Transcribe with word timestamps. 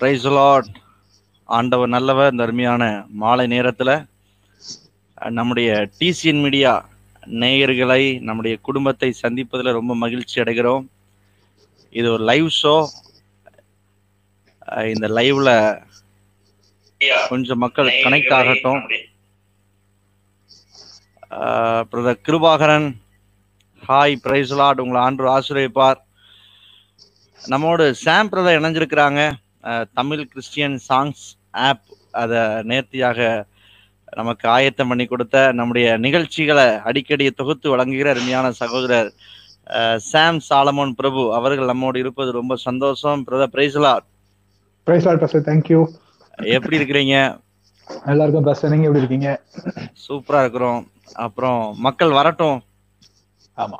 Price 0.00 0.26
Lord 0.36 0.68
ஆண்டவர் 1.56 1.90
நல்லவர் 1.94 2.30
இந்த 2.32 2.44
அருமையான 2.46 2.82
மாலை 3.22 3.44
நேரத்தில் 3.52 3.92
நம்முடைய 5.38 5.70
டிசிஎன் 5.98 6.40
மீடியா 6.44 6.72
நேயர்களை 7.42 8.02
நம்முடைய 8.28 8.54
குடும்பத்தை 8.66 9.08
சந்திப்பதில் 9.22 9.76
ரொம்ப 9.78 9.94
மகிழ்ச்சி 10.02 10.36
அடைகிறோம். 10.42 10.84
இது 11.98 12.06
ஒரு 12.14 12.24
லைவ் 12.30 12.48
ஷோ 12.60 12.74
இந்த 14.92 15.06
லைவ்ல 15.18 15.50
கொஞ்சம் 17.32 17.62
மக்கள் 17.64 17.92
கனெக்ட் 18.06 18.34
ஆகட்டும். 18.38 18.80
Brother 21.90 22.24
Kirubakaran. 22.28 22.88
Hi 23.90 24.16
praise 24.24 24.56
lord 24.62 24.82
உங்களை 24.84 25.02
ஆண்டு 25.04 25.30
ஆசிரியப்பார் 25.36 26.00
நம்மோடு 27.52 27.84
சாம் 28.06 28.32
பிரதர் 28.32 28.58
இணைஞ்சிருக்கிறாங்க. 28.62 29.20
தமிழ் 29.98 30.22
கிறிஸ்டியன் 30.32 30.76
சாங்ஸ் 30.88 31.24
ஆப் 31.68 31.86
அதை 32.22 32.40
நேர்த்தியாக 32.70 33.18
நமக்கு 34.18 34.46
ஆயத்தம் 34.54 34.90
பண்ணி 34.90 35.04
கொடுத்த 35.06 35.36
நம்முடைய 35.58 35.88
நிகழ்ச்சிகளை 36.04 36.68
அடிக்கடி 36.88 37.26
தொகுத்து 37.30 37.66
வழங்குகிற 37.72 38.10
அருமையான 38.14 38.46
சகோதரர் 38.60 39.10
சாம் 40.10 40.38
சாலமோன் 40.48 40.94
பிரபு 41.00 41.22
அவர்கள் 41.38 41.70
நம்மோடு 41.70 41.98
இருப்பது 42.02 42.30
ரொம்ப 42.38 42.56
சந்தோஷம். 42.68 43.20
Brother 43.26 43.52
பிரைஸ்லா 43.56 43.92
praise 44.86 45.06
lord 45.08 45.20
pastor 45.22 45.46
thank you 45.50 45.80
எப்படி 46.56 46.78
இருக்கிறீங்க? 46.78 47.16
எல்லாருக்கும் 48.10 48.46
பாஸ்டர் 48.48 48.72
நீங்க 48.72 48.88
எப்படி 48.88 49.02
இருக்கீங்க? 49.02 49.30
சூப்பரா 50.04 50.40
இருக்கிறோம். 50.44 50.80
அப்புறம் 51.26 51.62
மக்கள் 51.86 52.16
வரட்டும். 52.18 52.58
ஆமா. 53.62 53.78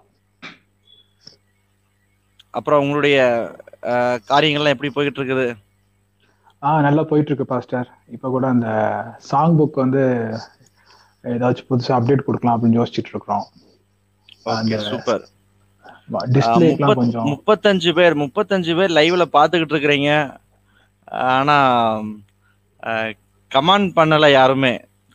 அப்புறம் 2.59 2.83
உங்களுடைய 2.85 3.19
காரியங்கள்லாம் 4.31 4.75
எப்படி 4.75 4.93
போய்கிட்டு 4.95 5.21
இருக்குது? 5.21 5.49
ஆ 6.63 6.71
நல்லா 6.87 7.03
போயிட்டு 7.11 7.31
இருக்கு 7.31 7.51
பாஸ்டர் 7.53 7.89
இப்போ 8.15 8.29
கூட 8.35 8.45
அந்த 8.55 8.69
சாங் 9.29 9.55
புக் 9.59 9.83
வந்து 9.85 10.03
ஏதாச்சும் 11.25 11.69
புதுசா 11.71 11.93
அப்டேட் 11.97 12.27
கொடுக்கலாம் 12.27 12.57
அப்படின்னு 12.57 12.79
யோசிச்சுட்டு 12.81 13.13
இருக்கிறோம். 13.15 13.47
சூப்பர் 14.91 15.23
டிஸ்பிளேக்கெல்லாம் 16.37 17.01
கொஞ்சம். 17.01 17.27
முப்பத்தஞ்சு 17.33 17.91
பேர் 17.99 18.15
முப்பத்தஞ்சு 18.23 18.73
பேர் 18.79 18.97
லைவ்ல 18.99 19.25
பாத்துக்கிட்டு 19.37 19.75
இருக்கிறீங்க. 19.75 20.11
ஆனா 21.37 21.57
கமெண்ட் 23.51 23.91
பண்ணல 23.99 24.27
யாருமே. 24.39 24.75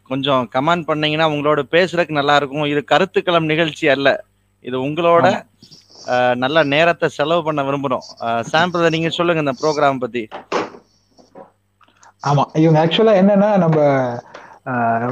கொஞ்சம் 0.10 0.44
கமெண்ட் 0.56 0.88
பண்ணீங்கன்னா 0.90 1.28
உங்களோட 1.34 1.62
பேசுறதுக்கு 1.76 2.20
நல்லா 2.20 2.36
இருக்கும். 2.40 2.68
இது 2.74 2.82
கருத்துக்களம் 2.94 3.52
நிகழ்ச்சி 3.52 3.86
அல்ல. 3.96 4.10
இது 4.68 4.78
உங்களோட 4.88 5.28
நல்ல 6.44 6.58
நேரத்தை 6.74 7.08
செலவு 7.20 7.42
பண்ண 7.46 7.62
விரும்புறோம். 7.68 8.06
சாம்பிள் 8.52 8.94
நீங்க 8.96 9.10
சொல்லுங்க 9.20 9.46
இந்த 9.46 9.56
ப்ரோக்ராம் 9.62 10.04
பத்தி. 10.04 10.24
ஆமா. 12.26 12.44
இவங்க 12.64 12.80
ஆக்சுவலா 12.84 13.14
என்னன்னா 13.22 13.50
நம்ம 13.58 13.78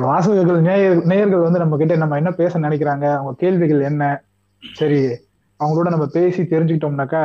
வாசகர்கள் 0.06 0.62
நேயர் 0.68 1.02
நேயர்கள் 1.12 1.46
வந்து 1.46 1.62
நம்ம 1.64 1.78
கிட்ட 1.78 1.96
நம்ம 1.98 2.18
என்ன 2.18 2.32
பேச 2.40 2.60
நினைக்கிறாங்க 2.60 3.06
அவங்க 3.18 3.34
கேள்விகள் 3.44 3.82
என்ன 3.90 4.04
சரி 4.64 5.02
அவங்களோட 5.60 5.90
நம்ம 5.92 6.06
பேசி 6.16 6.42
தெரிஞ்சுக்கிட்டோம்னாக்கா 6.54 7.22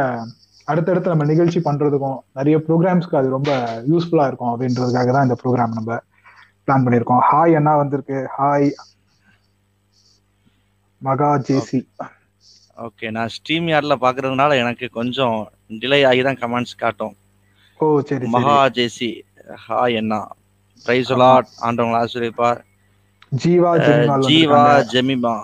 அடுத்தடுத்து 0.69 1.13
நம்ம 1.13 1.27
நிகழ்ச்சி 1.31 1.59
பண்றதுக்கும் 1.61 2.19
நிறைய 2.39 2.57
ப்ரோக்ராம்ஸ்க்கு 2.67 3.19
அது 3.21 3.29
ரொம்ப 3.37 3.51
யூஸ்ஃபுல்லா 3.91 4.27
இருக்கும் 4.31 4.53
அப்படின்றதுக்காக 4.53 5.13
தான் 5.17 5.27
இந்த 5.29 5.37
ப்ரோக்ராம் 5.43 5.77
நம்ம 5.79 5.91
பிளான் 6.69 6.85
பண்ணியிருக்கோம். 6.85 7.23
ஹாய் 7.29 7.57
அண்ணா 7.59 7.73
வந்திருக்கு. 7.81 8.19
ஹாய் 8.35 8.69
மகா 11.03 11.31
ஜேசி 11.47 11.81
ஓகே 12.79 13.07
நான் 13.11 13.33
ஸ்ட்ரீம் 13.37 13.69
யார்ட்ல 13.71 13.95
பாக்குறதுனால 14.03 14.59
எனக்கு 14.63 14.87
கொஞ்சம் 14.99 15.37
டிலே 15.81 16.01
ஆகி 16.11 16.23
தான் 16.23 16.41
கமெண்ட்ஸ் 16.43 16.81
காட்டும். 16.83 17.15
ஓ 17.81 17.87
சரி 18.01 18.19
சரி. 18.19 18.31
மகா 18.35 18.57
ஜேசி 18.77 19.09
ஹாய் 19.67 19.95
என்ன 20.01 20.15
பிரைஸ் 20.87 21.11
லாட் 21.21 21.49
ஆண்டவங்களை 21.67 21.99
ஆசிரியப்பார் 22.05 22.59
ஜீவா 23.43 23.71
ஜீவா. 24.27 24.61
ஜெமிபா 24.93 25.35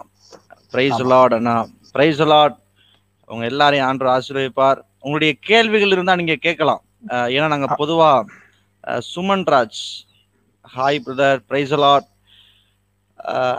பிரைஸ். 0.72 1.00
லார்ட் 1.12 1.34
அண்ணா. 1.37 1.54
பிரைஸ் 1.94 2.22
லார்ட் 2.32 2.56
உங்க 3.31 3.44
எல்லாரையும் 3.50 3.87
ஆண்டு 3.88 4.09
ஆசீர்வதிப்பார். 4.14 4.78
உங்களுடைய 5.04 5.32
கேள்விகள் 5.48 5.94
இருந்தா 5.94 6.14
நீங்க 6.20 6.37
கேட்கலாம். 6.47 6.82
ஏன்னா 7.34 7.47
நாங்க 7.54 7.69
பொதுவா 7.81 8.10
Suman 9.12 9.47
Raj. 9.54 9.82
Hi 10.75 11.00
brother 11.06 11.41
praise 11.48 11.75
Lord 11.84 12.09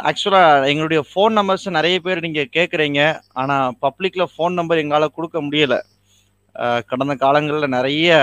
ஆக்சுவலா 0.09 0.44
எங்களுடைய 0.72 1.01
ஃபோன் 1.09 1.35
நம்பர்ஸ் 1.39 1.67
நிறைய 1.78 1.97
பேர் 2.05 2.25
நீங்க 2.25 2.41
கேட்குறீங்க 2.57 3.01
ஆனா 3.41 3.55
பப்ளிக்ல 3.85 4.25
ஃபோன் 4.34 4.57
நம்பர் 4.59 4.81
எங்களால 4.84 5.07
கொடுக்க 5.17 5.38
முடியல. 5.47 5.75
கடந்த 6.88 7.16
காலங்களில் 7.16 7.67
நிறைய 7.67 8.16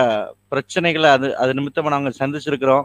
பிரச்சனைகளை 0.51 1.05
அது 1.05 1.37
அது 1.37 1.53
நிமித்தமா 1.53 1.89
நாங்கள் 1.89 2.15
சந்திச்சிருக்கிறோம். 2.19 2.85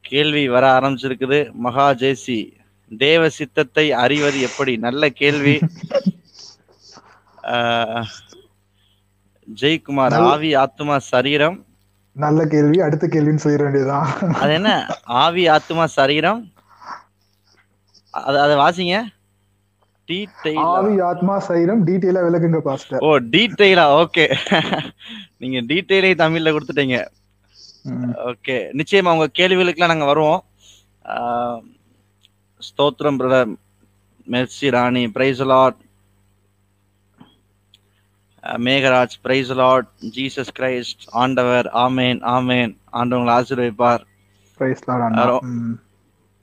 கேள்வி 0.00 0.48
வர 0.48 0.80
ஆரம்பிச்சிருக்குது. 0.80 1.52
மகா 1.52 1.90
ஜேசி 1.90 2.52
தேவ 2.98 3.28
சித்தத்தை 3.28 3.92
அறிவது 3.92 4.40
எப்படி? 4.40 4.76
நல்ல 4.76 5.08
கேள்வி. 5.08 5.58
நல்ல- 10.08 10.30
ஆவி 10.30 10.54
ஆத்மா 10.54 10.98
சரீரம். 10.98 11.64
நல்ல 12.12 12.46
கேள்வி 12.46 12.80
அடுத்த 12.80 13.06
கேள்வின்னு 13.06 13.38
சொல்லிட 13.42 13.62
வேண்டியதுதான். 13.62 14.18
அது 14.32 14.52
என்ன? 14.52 14.86
ஆவி 15.04 15.48
ஆத்மா 15.48 15.86
சரீரம். 15.86 16.52
அது 18.10 18.40
அதை 18.40 18.56
வாசிங்க. 18.56 19.02
ஆவி 20.72 21.00
ஆத்மா 21.10 21.36
சைரம் 21.46 21.80
டீட்டெயிலா 21.86 22.20
விளக்குங்க 22.26 22.58
பாஸ்டர் 22.66 23.00
ஓ 23.06 23.08
டீட்டெயிலா 23.34 23.84
ஓகே 24.02 24.24
நீங்க 25.42 25.58
டீட்டெயிலே 25.70 26.10
தமிழ்ல 26.20 26.52
கொடுத்துட்டீங்க. 26.56 26.98
ஓகே 28.30 28.56
நிச்சயமா 28.78 29.14
உங்க 29.16 29.26
கேள்விகளுக்கெல்லாம் 29.38 29.92
நாங்க 29.92 30.08
வருவோம். 30.10 30.42
ஸ்தோத்திரம் 32.68 33.18
brother 33.20 33.50
Mercy 34.34 34.70
Rani. 34.76 35.02
Praise 35.16 35.42
Lord 35.52 35.80
Megaraj 38.68 39.16
praise 39.26 39.52
Lord 39.62 39.88
Jesus 40.16 40.54
Christ 40.58 41.04
ஆண்டவர். 41.22 41.68
ஆமேன் 41.84 42.20
ஆமேன் 42.36 42.72
ஆண்டவங்களை 42.92 43.34
ஆசீர்வதிப்பார். 43.38 44.04
Praise 44.60 44.82
Lord 44.88 45.02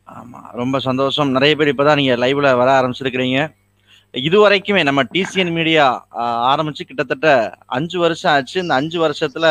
ஆமாம் 0.08 0.48
ரொம்ப 0.60 0.78
சந்தோஷம். 0.88 1.34
நிறைய 1.36 1.54
பேர் 1.58 1.72
இப்போ 1.72 1.84
தான் 1.88 2.00
நீங்கள் 2.02 2.22
லைவில் 2.24 2.58
வர 2.62 2.70
ஆரம்பிச்சிருக்கிறீங்க. 2.80 3.40
இது 4.14 4.38
வரைக்குமே 4.44 4.82
நம்ம 4.88 5.02
டிசிஎன் 5.14 5.54
மீடியா 5.58 5.86
ஆரம்பிச்சு 6.54 6.84
கிட்டத்தட்ட 6.90 7.28
அஞ்சு 7.78 7.98
வருஷம் 8.04 8.32
ஆச்சு. 8.34 8.58
இந்த 8.64 8.74
அஞ்சு 8.80 8.98
வருஷத்துல 9.06 9.46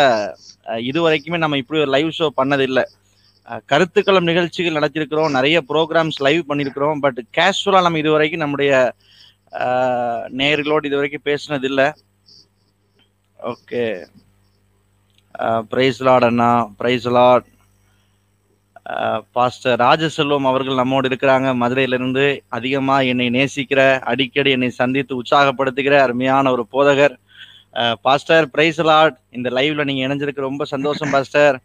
இது 0.90 0.98
வரைக்குமே 1.06 1.38
நம்ம 1.44 1.58
இப்படி 1.62 1.80
ஒரு 1.84 1.92
லைவ் 1.96 2.10
ஷோ 2.18 2.28
பண்ணதில்லை. 2.40 2.84
கருத்துக்களம் 3.70 4.28
நிகழ்ச்சிகள் 4.30 4.78
நடத்திருக்கிறோம் 4.78 5.36
நிறைய 5.36 5.58
ப்ரோக்ராம்ஸ் 5.70 6.18
லைவ் 6.26 6.42
பண்ணியிருக்கிறோம். 6.50 7.00
பட் 7.04 7.18
கேஷுவலாக 7.38 7.86
நம்ம 7.86 8.00
இது 8.02 8.14
வரைக்கும் 8.16 8.44
நம்முடைய 8.44 8.72
நேர்களோடு 10.40 10.88
இது 10.88 10.98
வரைக்கும் 11.00 11.26
பேசினதில்லை. 11.30 11.88
ஓகே 13.52 13.82
பிரைஸ் 15.72 16.00
லாட் 16.06 16.26
அண்ணா. 16.28 16.50
பிரைஸ் 16.80 17.08
லாட் 17.16 17.46
பாஸ்டர் 19.36 19.80
ராஜசெல்வம் 19.84 20.46
அவர்கள் 20.50 20.80
நம்மோடு 20.80 21.08
இருக்கிறாங்க. 21.08 21.48
மதுரையிலிருந்து 21.62 22.24
அதிகமா 22.56 22.96
என்னை 23.10 23.26
நேசிக்கிற 23.36 23.80
அடிக்கடி 24.12 24.50
என்னை 24.56 24.70
சந்தித்து 24.80 25.12
உற்சாகப்படுத்துகிற 25.20 25.96
அருமையான 26.06 26.50
ஒரு 26.54 26.64
போதகர். 26.74 27.14
பாஸ்டர் 28.06 28.46
பிரைஸ் 28.54 28.80
லாட் 28.90 29.16
இந்த 29.38 29.50
லைவ்ல 29.58 29.84
நீங்க 29.88 30.02
இணைஞ்சிருக்க 30.06 30.48
ரொம்ப 30.48 30.64
சந்தோஷம் 30.74 31.12
பாஸ்டர். 31.14 31.56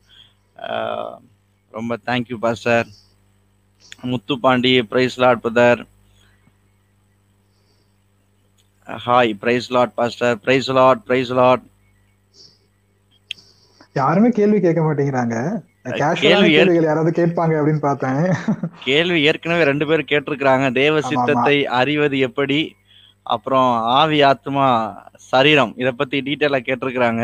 ரொம்ப 1.78 1.98
thank you 2.10 2.38
pastor. 2.46 2.88
Muthu 4.12 4.36
Pandi 4.44 4.74
praise 4.92 5.18
Lord 5.24 5.42
brother 5.44 5.82
hi 9.06 9.32
praise 9.42 9.70
Lord 9.76 9.96
pastor. 10.00 10.36
Praise 10.44 10.70
Lord 10.80 11.02
praise 11.08 11.32
Lord 11.40 11.66
யாருமே 14.00 14.30
கேள்வி 14.38 14.60
கேட்க 14.64 14.82
மாட்டேங்கிறாங்க. 14.86 15.36
கேள்வி 16.22 16.52
யாராவது 16.84 17.12
கேட்பாங்க 17.20 17.54
அப்படின்னு 17.60 17.84
பார்த்தேன். 17.88 18.34
கேள்வி 18.84 19.20
ஏற்கனவே 19.22 19.64
ரெண்டு 19.64 19.88
பேரும் 19.88 20.10
கேட்டிருக்கிறாங்க. 20.12 20.74
தேவ 20.74 21.02
சித்தத்தை 21.02 21.56
அறிவது 21.82 22.20
எப்படி? 22.20 22.60
அப்புறம் 23.36 23.70
ஆவி 24.00 24.20
ஆத்மா 24.22 24.68
சரீரம் 25.32 25.74
இத 25.78 25.90
பத்தி 25.92 26.18
டீட்டெயிலா 26.28 26.60
கேட்டிருக்கிறாங்க. 26.68 27.24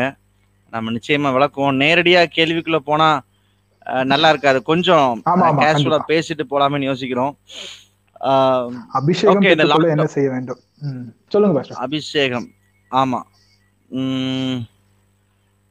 நம்ம 0.72 0.92
நிச்சயமா 0.96 1.30
விளக்குவோம். 1.36 1.78
நேரடியா 1.84 2.22
கேள்விக்குள்ள 2.36 2.80
போனா 2.90 3.08
நல்லா 4.04 4.28
இருக்காது. 4.28 4.58
கொஞ்சம் 4.70 5.22
கேஷுவலா. 5.26 6.00
பேசிட்டு 6.10 6.44
போலாமேன்னு 6.50 6.90
யோசிக்கிறோம். 6.90 7.34
அபிஷேகம் 8.98 9.88
என்ன 9.94 10.06
செய்ய 10.16 10.28
வேண்டும். 10.30 10.60
சொல்லுங்க 11.28 11.62
அபிஷேகம். 11.86 12.48
ஆமா. 12.90 13.20
உம், 13.90 14.58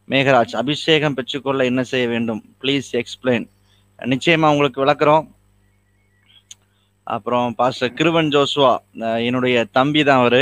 மேகராஜ் 0.09 0.55
அபிஷேகம் 0.61 1.13
பெற்றுக்கொள்ள 1.13 1.63
என்ன 1.69 1.81
செய்ய 1.91 2.05
வேண்டும்? 2.07 2.41
ப்ளீஸ் 2.61 2.89
எக்ஸ்பிளைன் 2.99 3.45
நிச்சயமா 3.99 4.47
உங்களுக்கு 4.53 4.85
விளக்குறோம். 4.85 5.25
அப்புறம் 7.03 7.55
பாஸ்டர் 7.59 7.95
கிருவன் 7.99 8.31
ஜோஸ்வா 8.35 8.71
என்னுடைய 9.27 9.57
தம்பி 9.77 10.01
தான் 10.03 10.21
அவர். 10.23 10.41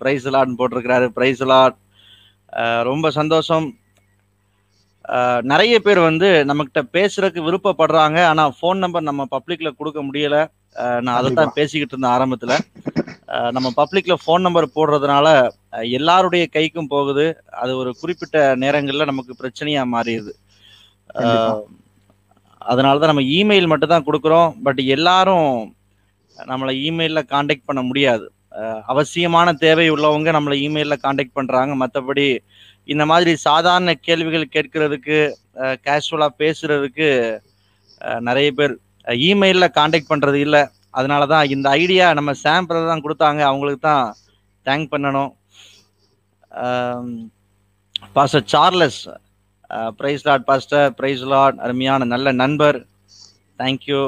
பிரைஸ் 0.00 0.26
லாட்னு 0.28 0.58
போட்டிருக்கிறாரு. 0.58 1.06
பிரைஸ் 1.16 1.42
லாட் 1.52 1.76
ரொம்ப 2.90 3.10
சந்தோஷம். 3.18 3.66
நிறைய 5.42 5.74
பேர் 5.80 5.98
வந்து 5.98 6.28
நம்மகிட்ட 6.48 6.80
பேசுறதுக்கு 6.96 7.40
விருப்பப்படுறாங்க. 7.46 8.18
ஆனா 8.24 8.42
ஃபோன் 8.58 8.82
நம்பர் 8.84 9.02
நம்ம 9.02 9.26
பப்ளிக்ல 9.30 9.70
கொடுக்க 9.76 10.00
முடியல. 10.02 10.36
நான் 11.00 11.16
அதை 11.16 11.30
தான் 11.32 11.54
பேசிக்கிட்டு 11.54 11.94
இருந்தேன் 11.94 12.14
ஆரம்பத்துல. 12.16 12.54
நம்ம 13.50 13.68
பப்ளிக்ல 13.76 14.14
ஃபோன் 14.22 14.44
நம்பர் 14.46 14.74
போடுறதுனால 14.74 15.26
எல்லாருடைய 15.98 16.44
கைக்கும் 16.52 16.92
போகுது. 16.94 17.26
அது 17.62 17.76
ஒரு 17.76 17.94
குறிப்பிட்ட 18.00 18.56
நேரங்கள்ல 18.56 19.04
நமக்கு 19.04 19.34
பிரச்சனையா 19.42 19.82
மாறிடுது. 19.94 20.32
கண்டிப்பா. 21.14 21.52
அஹ் 21.52 21.64
அதனால 22.62 22.98
தான் 22.98 23.12
நம்ம 23.14 23.24
இமெயில் 23.38 23.66
மட்டும் 23.66 23.88
தான் 23.88 24.06
கொடுக்குறோம். 24.06 24.50
பட் 24.62 24.80
எல்லாரும் 24.96 25.50
நம்மளை 26.36 26.74
இமெயிலில் 26.88 27.30
காண்டாக்ட் 27.32 27.68
பண்ண 27.68 27.82
முடியாது. 27.82 28.26
அவசியமான 28.86 29.52
தேவை 29.64 29.90
உள்ளவங்க 29.90 30.30
நம்மளை 30.36 30.56
இமெயிலில் 30.66 31.02
காண்டாக்ட் 31.04 31.36
பண்ணுறாங்க 31.38 31.72
மற்றபடி 31.82 32.26
இந்த 32.92 33.04
மாதிரி 33.10 33.32
சாதாரண 33.46 33.90
கேள்விகள் 34.06 34.52
கேட்கறதுக்கு 34.56 35.18
கேஷுவலாக 35.86 36.38
பேசுறதுக்கு 36.42 37.08
நிறைய 38.28 38.50
பேர் 38.58 38.74
இமெயிலில் 39.28 39.74
காண்டாக்ட் 39.78 40.10
பண்ணுறது 40.12 40.38
இல்லை. 40.46 40.62
அதனால 40.98 41.22
தான் 41.32 41.50
இந்த 41.54 41.66
ஐடியா 41.80 42.06
நம்ம 42.18 42.30
சாம்பிள் 42.44 42.90
தான் 42.92 43.04
கொடுத்தாங்க. 43.04 43.40
அவங்களுக்கு 43.50 43.82
தான் 43.90 44.06
தேங்க் 44.68 44.92
பண்ணணும். 44.94 45.32
Pastor 48.16 48.46
Charles 48.54 49.00
praise 49.98 50.24
Lord 50.28 50.46
pastor 50.50 50.88
praise 50.98 51.24
Lord 51.32 51.58
அருமையான 51.66 52.08
நல்ல 52.14 52.32
நண்பர். 52.42 52.78
தேங்க்யூ 53.60 54.00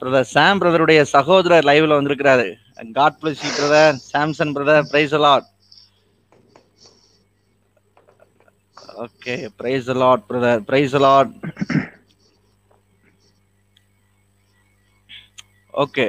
பிரதர் 0.00 0.30
சாம் 0.34 0.60
பிரதருடைய 0.60 1.00
சகோதரர் 1.16 1.66
லைவ்ல 1.70 1.96
வந்திருக்கிறாரு. 1.98 2.46
God 2.98 3.18
bless 3.22 3.42
brother 3.58 3.98
Samson 4.12 4.54
brother 4.56 4.86
praise 4.92 5.16
Lord 5.26 5.48
okay 9.04 9.34
praise 9.58 9.88
Lord 10.02 10.24
brother 10.30 10.62
praise 10.68 10.94
Lord 11.04 11.32
okay 15.82 16.06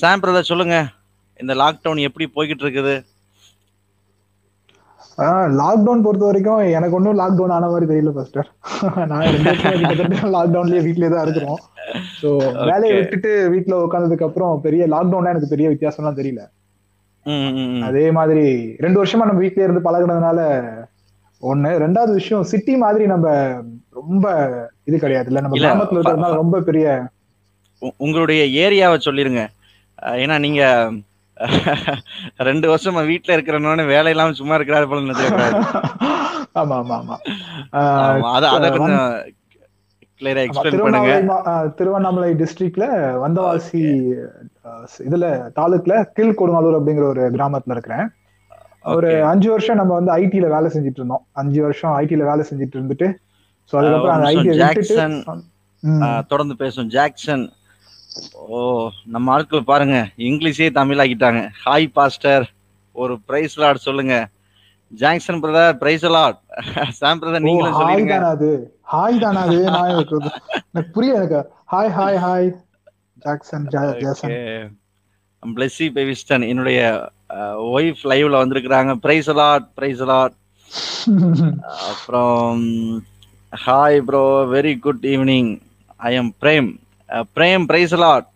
Sam 0.00 0.22
brother 0.22 0.50
சொல்லுங்க. 0.50 0.76
இந்த 1.40 1.52
லாக்டவுன் 1.62 2.06
எப்படி 2.08 2.26
போய்கிட்டு 2.36 2.64
இருக்குது 2.66 2.94
லாக்டவுன் 5.60 6.04
பொறுத்த 6.04 6.24
வரைக்கும் 6.28 6.60
எனக்கு 6.76 6.96
ஒன்றும் 6.98 7.18
லாக்டவுன் 7.20 7.54
ஆன 7.56 7.68
மாதிரி 7.72 7.86
தெரியல 7.90 8.12
ஃபர்ஸ்டர் 8.16 8.48
நான் 9.10 9.24
ரெண்டு 9.34 9.52
கிட்டத்தட்ட 9.62 10.30
லாக்டவுன்லயே 10.36 10.84
வீட்லயே 10.86 11.10
தான் 11.14 11.24
இருக்கிறோம். 11.26 11.60
ஸோ 12.20 12.28
வேலையை 12.70 12.94
விட்டுட்டு 12.98 13.32
வீட்டுல 13.54 13.80
உட்காந்ததுக்கு 13.86 14.28
அப்புறம் 14.28 14.62
பெரிய 14.66 14.86
லாக்டவுன்ல 14.94 15.32
எனக்கு 15.34 15.52
பெரிய 15.54 15.68
வித்தியாசம்லாம் 15.72 16.18
தெரியல. 16.20 16.42
அதே 17.86 18.04
மாதிரி 18.18 18.44
ரெண்டு 18.84 19.00
வருஷமா 19.00 19.26
நம்ம 19.26 19.42
வீட்லயே 19.42 19.66
இருந்து 19.66 19.86
பழகுனதுனால 19.86 20.40
ஒண்ணு. 21.42 21.70
ரெண்டாவது 21.84 22.12
விஷயம் 22.18 22.48
சிட்டி 22.50 22.74
மாதிரி 22.82 23.04
நம்ம 23.12 23.26
ரொம்ப 24.00 24.26
இது 24.88 24.96
கிடையாது. 24.98 25.28
இல்ல 25.30 25.42
நம்ம 25.44 25.58
கிராமத்துல 25.60 25.98
இருக்கிறதுனால 25.98 26.40
ரொம்ப 26.42 26.60
பெரிய 26.68 26.86
உங்களுடைய 28.02 28.40
ஏரியாவை 28.62 28.98
சொல்லிருங்க. 29.00 29.42
ஏன்னா 30.22 30.36
நீங்க 30.40 30.62
ரெண்டு 32.48 32.66
வருஷமா 32.70 33.02
வீட்ல 33.10 33.34
இருக்கிறனோன்னு 33.36 33.84
வேலை 33.90 34.10
இல்லாம 34.14 34.34
சும்மா 34.38 34.56
இருக்கிறாரு 34.56 34.88
போல 34.88 35.04
நினைச்சிருக்காரு 35.04 35.60
ஆமா 36.60 36.76
ஆமா 36.80 36.96
ஆமா. 36.98 37.16
அத 38.30 38.44
அத 38.56 38.68
கொஞ்சம் 38.74 39.12
கிளியரா 40.20 40.42
எக்ஸ்பிளைன் 40.46 40.82
பண்ணுங்க. 40.84 41.12
திருவண்ணாமலை 41.78 42.30
டிஸ்ட்ரிக்ட்ல 42.40 42.86
வந்தவாசி 43.24 43.82
இதுல 45.08 45.26
தாலுக்ல 45.58 45.94
கீழ் 46.16 46.38
கொடுங்காலூர் 46.40 46.78
அப்படிங்கிற 46.78 47.06
ஒரு 47.12 47.22
கிராமத்துல 47.36 47.76
இருக்கிறேன். 47.76 48.06
ஒரு. 48.94 49.10
அஞ்சு 49.30 49.48
வருஷம் 49.52 49.78
நம்ம 49.80 49.92
வந்து 49.98 50.12
ஐடில 50.22 50.48
வேலை 50.54 50.68
செஞ்சுட்டு 50.74 51.00
இருந்தோம். 51.00 51.24
அஞ்சு 51.40 51.60
வருஷம் 51.66 51.94
ஐடில 52.02 52.28
வேலை 52.30 52.44
செஞ்சுட்டு 52.50 52.76
இருந்துட்டு 52.78 53.08
சோ 53.72 53.74
அதுக்கப்புறம் 53.80 54.16
அந்த 54.16 54.30
விட்டுட்டு 54.36 54.60
ஜாக்சன். 54.62 55.16
தொடர்ந்து 56.30 56.54
பேசும் 56.62 56.90
ஜாக்சன் 56.96 57.44
ஓ 58.54 58.60
நம்ம 59.14 59.32
ஆட்கள் 59.34 59.68
பாருங்க. 59.70 59.98
இங்கிலீஷே 60.28 60.68
தமிழ் 60.78 61.02
ஆக்கிட்டாங்க 61.02 61.42
ஹாய் 61.64 61.86
பாஸ்டர் 61.98 62.46
ஒரு 62.96 63.14
பிரைஸ் 63.28 63.56
லாட் 63.62 63.86
சொல்லுங்க. 63.88 64.14
Jackson 64.92 65.40
brother 65.42 65.76
praise 65.82 66.06
Lord 66.14 66.38
Sam 67.00 67.20
brother 67.20 67.46
நீங்களும் 67.48 67.76
ஹாய் 67.76 67.80
சொல்லிருங்க 67.80 68.14
தானா 68.14 68.30
அது. 68.36 68.50
ஹாய் 68.92 69.20
தானா 69.24 69.42
அது. 69.48 69.58
நான் 69.76 69.92
எனக்கு 69.94 70.16
புரியல 70.96 71.20
எனக்கு. 71.20 71.40
ஹாய் 71.72 71.92
ஹாய் 71.98 72.18
ஹாய் 72.26 72.48
ஜாக்சன் 73.20 73.66
ஜா- 73.66 73.96
ஜாசன் 74.00 74.36
பிளெஸி 75.42 75.86
பெவிஸ்டன் 75.90 76.48
என்னுடைய 76.48 76.80
ஒய்ஃப் 77.72 78.02
லைவ்ல 78.04 78.40
வந்திருக்கிறாங்க. 78.42 78.94
பிரைஸ் 78.96 79.30
லாட் 79.32 79.74
பிரைஸ் 79.74 80.02
லாட் 80.02 80.36
அப்புறம் 81.90 82.62
hi 83.52 84.00
bro 84.00 84.22
very 84.52 84.78
good 84.78 85.04
evening 85.06 85.50
I 86.00 86.14
am 86.14 86.34
Prem 86.40 86.68
Prem 87.36 87.64
praise 87.64 87.94
lord 87.96 88.28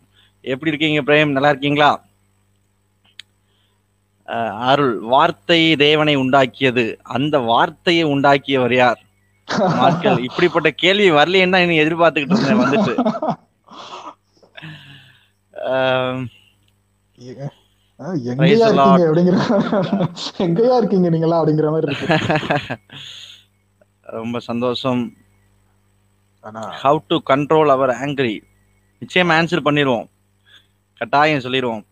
எப்படி 0.45 0.71
இருக்கீங்க 0.71 1.03
பிரேம் 1.03 1.31
நல்லா 1.31 1.49
இருக்கீங்களா? 1.49 1.91
அஹ், 4.29 4.59
அருள் 4.63 4.99
வார்த்தை 5.07 5.77
தேவனை 5.77 6.17
உண்டாக்கியது. 6.17 6.85
அந்த 7.09 7.39
வார்த்தையை 7.45 8.05
உண்டாக்கியவர் 8.07 8.75
யார்? 8.75 9.01
ஆட்கள் 9.85 10.19
இப்படிப்பட்ட 10.21 10.71
கேள்வி 10.77 11.09
வரலையேன்னு 11.11 11.83
எதிர்பார்த்துக்கிட்டு 11.83 12.37
இருந்தேன் 12.37 12.63
வந்துட்டு. 12.65 12.95
எங்கேயா. 18.33 18.69
இருக்கீங்க 18.71 19.03
அப்படிங்கிற 19.07 19.37
எங்கேயா 20.47 20.77
இருக்கீங்க 20.81 21.09
நீங்களா 21.11 21.39
அப்படிங்கிற 21.41 21.69
மாதிரி 21.75 21.89
இருக்கு. 21.91 22.09
ரொம்ப 24.17 24.39
சந்தோஷம். 24.49 25.03
How 26.81 26.99
to 27.07 27.17
control 27.31 27.73
our 27.75 27.93
angry 28.01 28.35
நிச்சயம் 29.03 29.31
ஆன்சர் 29.31 29.67
பண்ணிடுவோம் 29.67 30.07
கட்டாயம் 31.01 31.45
சொல்லிடுவோம் 31.47 31.85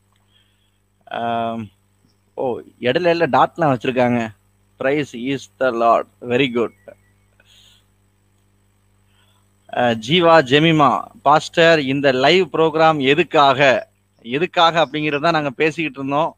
ஓ 2.39 2.45
இடையில 2.89 3.27
டாட்லாம் 3.37 3.73
வச்சிருக்காங்க. 3.73 4.21
Praise 4.81 5.15
is 5.27 5.49
the 5.59 5.71
lord 5.83 6.11
very 6.33 6.49
good 6.55 6.77
Jeeva 10.07 10.35
Jemima 10.51 10.89
pastor 11.27 11.81
இந்த 11.93 12.09
லைவ் 12.25 12.47
ப்ரோக்ராம் 12.55 12.99
எதுக்காக? 13.13 13.61
எதுக்காக 14.37 14.75
அப்படிங்கிறது 14.85 15.25
தான் 15.25 15.37
நாங்கள் 15.37 15.59
பேசிக்கிட்டு 15.61 15.99
இருந்தோம். 16.01 16.31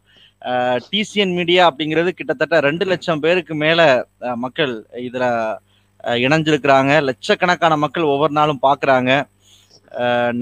டிசிஎன் 0.90 1.34
மீடியா 1.38 1.62
அப்படிங்கிறது 1.68 2.10
கிட்டத்தட்ட 2.18 2.60
ரெண்டு 2.66 2.84
லட்சம் 2.90 3.22
பேருக்கு 3.24 3.54
மேலே 3.64 3.86
மக்கள் 4.44 4.74
இதில் 5.06 5.28
இணைஞ்சிருக்கிறாங்க. 6.26 6.92
லட்சக்கணக்கான 7.08 7.78
மக்கள் 7.84 8.10
ஒவ்வொரு 8.14 8.34
நாளும் 8.38 8.64
பார்க்குறாங்க 8.68 9.12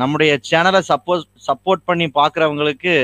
நம்முடைய 0.00 0.32
சேனலை 0.50 0.80
சப்போஸ் 0.92 1.24
சப்போர்ட் 1.48 1.88
பண்ணி 1.88 2.06
பார்க்குறவங்களுக்கு 2.20 2.94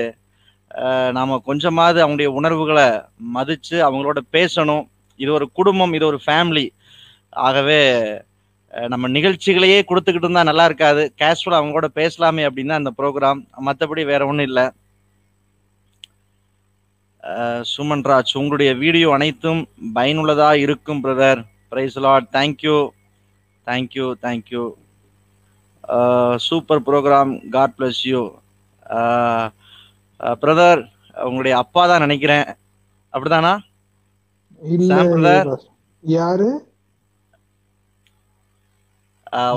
நாம் 1.16 1.44
கொஞ்சமாவது 1.50 1.98
அவங்களுடைய 2.04 2.30
உணர்வுகளை 2.38 2.88
மதித்து 3.36 3.76
அவங்களோட 3.88 4.18
பேசணும். 4.36 4.84
இது 5.22 5.30
ஒரு 5.38 5.46
குடும்பம் 5.58 5.94
இது 5.98 6.04
ஒரு 6.12 6.18
ஃபேமிலி 6.24 6.66
ஆகவே 7.46 7.82
நம்ம 8.92 9.08
நிகழ்ச்சிகளையே 9.16 9.78
கொடுத்துக்கிட்டு 9.90 10.26
இருந்தா 10.26 10.42
நல்லா 10.48 10.64
இருக்காது. 10.70 11.02
கேஷுவலாக 11.20 11.60
அவங்களோட 11.60 11.88
பேசலாமே 12.00 12.42
அப்படின்னு 12.48 12.74
அந்த 12.80 12.90
ப்ரோக்ராம் 12.98 13.40
மற்றபடி 13.66 14.02
வேற 14.10 14.20
ஒன்றும் 14.30 14.48
இல்லை. 14.50 14.66
சுமன் 17.70 18.04
ராஜ் 18.10 18.36
உங்களுடைய 18.40 18.70
வீடியோ 18.82 19.08
அனைத்தும் 19.16 19.62
பயனுள்ளதா 19.96 20.50
இருக்கும் 20.64 21.02
brother 21.04 21.40
praise 21.70 21.98
lord 22.04 22.28
thank you 22.36 22.76
thank you 23.66 24.06
thank you 24.26 24.62
super 26.48 26.84
programme 26.86 27.32
God 27.56 27.74
bless 27.78 28.02
you 28.12 28.22
brother 30.42 30.80
உங்களுடைய 31.26 31.54
அப்பா 31.62 31.82
தான் 31.90 32.04
நினைக்கிறேன். 32.06 32.46
அப்படிதானா. 33.14 33.52
யாரு? 36.04 36.48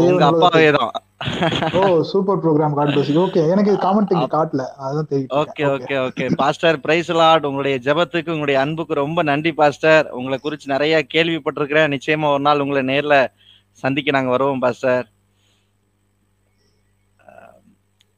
உங்க 0.06 0.24
அப்பாவே 0.30 0.70
தான். 0.78 0.92
ஓ 1.80 1.82
super 2.12 2.40
programme 2.44 2.76
God 2.78 2.92
bless 2.94 3.12
okay 3.24 3.42
எனக்கு 3.54 3.74
காமெண்ட் 3.86 4.14
காட்டல. 4.36 4.64
அதான் 4.86 5.10
தெரியும் 5.12 5.36
okay 5.42 5.64
okay 5.76 5.96
okay 6.06 6.28
pastor 6.42 6.80
praise 6.86 7.12
lord 7.20 7.48
உங்களுடைய 7.50 7.78
ஜெபத்துக்கு 7.88 8.36
உங்களுடைய 8.36 8.60
அன்புக்கு 8.64 9.02
ரொம்ப 9.04 9.24
நன்றி 9.32 9.54
பாஸ்டர் 9.62 10.12
உங்களை 10.20 10.40
குறித்து 10.46 10.74
நிறைய 10.76 11.04
கேள்விப்பட்டிருக்கிறேன். 11.16 11.94
நிச்சயமா 11.96 12.34
ஒரு 12.36 12.44
நாள் 12.50 12.64
உங்களை 12.66 12.84
நேர்ல 12.92 13.18
சந்திக்க 13.84 14.18
நாங்க 14.18 14.34
வருவோம் 14.36 14.64
பாஸ்டர் 14.66 15.08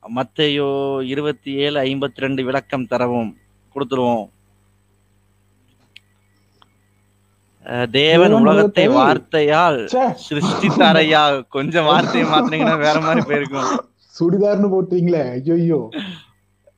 மத்தையோ 0.03 0.71
இருபத்தி 1.13 1.51
ஏழு 1.65 1.77
ஐம்பத்தி 1.89 2.23
ரெண்டு 2.23 2.41
விளக்கம் 2.47 2.89
தரவும் 2.93 3.29
கொடுத்துருவோம். 3.75 4.25
தேவன் 7.91 8.31
உலகத்தை 8.31 8.87
வார்த்தையால் 8.89 9.77
சிருஷ்டித்தாரையா? 10.29 11.47
கொஞ்சம் 11.49 11.85
வார்த்தையை 11.85 12.29
மாத்துனீங்கன்னா 12.29 12.77
வேற 12.77 12.99
மாதிரி 13.01 13.25
போயிருக்கும். 13.25 13.69
சுடிதார்னு 14.19 14.69
போட்டீங்களே. 14.73 15.23
ஐயோ 15.53 15.89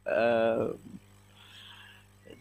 அஹ், 0.06 0.68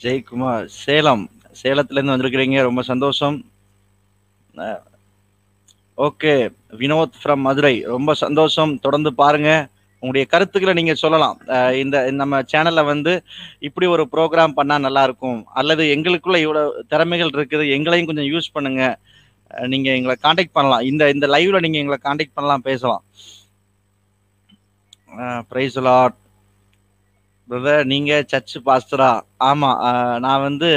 ஜெயக்குமார் 0.00 0.64
சேலம். 0.64 1.30
சேலத்துல 1.62 2.02
இருந்து 2.02 2.16
வந்திருக்கிறீங்க. 2.16 2.62
ரொம்ப 2.62 2.82
சந்தோஷம். 2.82 3.44
ஓகே. 5.98 6.32
வினோத் 6.78 7.18
ஃப்ரம் 7.24 7.36
மதுரை. 7.36 7.80
ரொம்ப 7.82 8.14
சந்தோஷம். 8.14 8.78
தொடர்ந்து 8.78 9.14
பாருங்க. 9.14 9.50
உங்களுடைய 10.04 10.24
கருத்துக்களை 10.32 10.72
நீங்க 10.78 10.94
சொல்லலாம். 11.02 11.36
இந்த 11.82 11.96
நம்ம 12.20 12.40
சேனல்ல 12.52 12.82
வந்து 12.92 13.12
இப்படி 13.68 13.86
ஒரு 13.94 14.04
ப்ரோக்ராம் 14.14 14.56
பண்ணா 14.58 14.76
நல்லா 14.86 15.02
இருக்கும் 15.08 15.38
அல்லது 15.60 15.84
எங்களுக்குள்ள 15.94 16.38
இவ்வளவு 16.44 16.82
திறமைகள் 16.92 17.34
இருக்குது 17.36 17.66
எங்களையும் 17.76 18.10
கொஞ்சம் 18.10 18.30
யூஸ் 18.32 18.54
பண்ணுங்க. 18.56 18.82
நீங்க 19.72 19.88
எங்களை 19.98 20.16
காண்டாக்ட் 20.26 20.56
பண்ணலாம். 20.58 20.84
இந்த 20.90 21.02
இந்த 21.14 21.26
லைவ்ல 21.34 21.58
நீங்க 21.66 21.78
எங்களை 21.82 21.98
காண்டாக்ட் 22.08 22.36
பண்ணலாம் 22.38 22.66
பேசலாம். 22.68 23.04
பிரைஸ் 25.50 25.80
லாட் 25.88 26.18
பிரதர் 27.48 27.84
நீங்க 27.92 28.12
சர்ச் 28.32 28.56
பாஸ்டரா 28.68 29.10
ஆமா 29.48 29.70
நான் 30.24 30.44
வந்து 30.48 30.70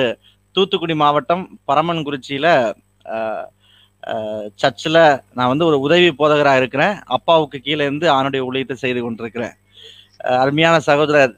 தூத்துக்குடி 0.56 0.96
மாவட்டம் 1.04 1.44
பரமன்குறிச்சியில 1.70 2.48
சர்ச்சில் 4.62 5.00
நான் 5.38 5.52
வந்து 5.52 5.68
ஒரு 5.70 5.78
உதவி 5.86 6.10
போதகராக 6.22 6.62
இருக்கிறேன். 6.62 6.96
அப்பாவுக்கு 7.16 7.58
கீழே 7.66 7.84
இருந்து 7.88 8.08
ஆணுடைய 8.18 8.42
ஊழியத்தை 8.48 8.76
செய்து 8.84 9.00
கொண்டிருக்கிறேன். 9.06 9.56
அருமையான 10.44 10.76
சகோதரர் 10.90 11.34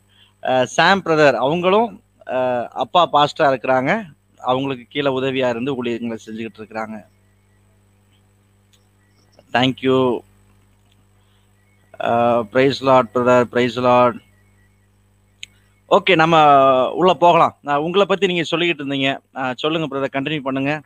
சாம் 0.75 1.03
பிரதர் 1.05 1.38
அவங்களும் 1.45 1.89
அப்பா 2.83 3.01
பாஸ்டராக 3.15 3.51
இருக்கிறாங்க. 3.53 3.91
அவங்களுக்கு 4.49 4.85
கீழே 4.93 5.09
உதவியாக 5.19 5.53
இருந்து 5.55 5.75
ஊழியங்களை 5.79 6.17
செஞ்சுக்கிட்டு 6.25 6.61
இருக்கிறாங்க. 6.61 6.97
Thank you 9.55 9.99
praise 12.51 12.81
lord 12.89 13.11
brother 13.15 13.49
praise 13.53 13.79
lord 13.88 14.17
okay 15.95 16.13
நம்ம 16.21 16.35
உள்ளே 16.99 17.13
போகலாம். 17.23 17.53
நான் 17.67 17.83
உங்களை 17.85 18.05
பற்றி 18.09 18.25
நீங்கள் 18.31 18.51
சொல்லிக்கிட்டு 18.51 18.83
இருந்தீங்க. 18.83 19.11
சொல்லுங்கள் 19.63 19.91
பிரதர் 19.91 20.15
கண்டினியூ 20.15 20.41
பண்ணுங்கள் 20.47 20.81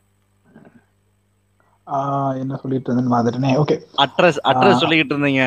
என்ன 2.41 2.57
சொல்லிட்டு 2.61 2.89
இருந்தேன் 2.89 3.13
மாதிரினே 3.13 3.51
ஓகே 3.61 3.75
அட்ரஸ் 4.03 4.39
அட்ரஸ் 4.51 4.81
சொல்லிக்கிட்டு 4.83 5.15
இருந்தீங்க. 5.15 5.45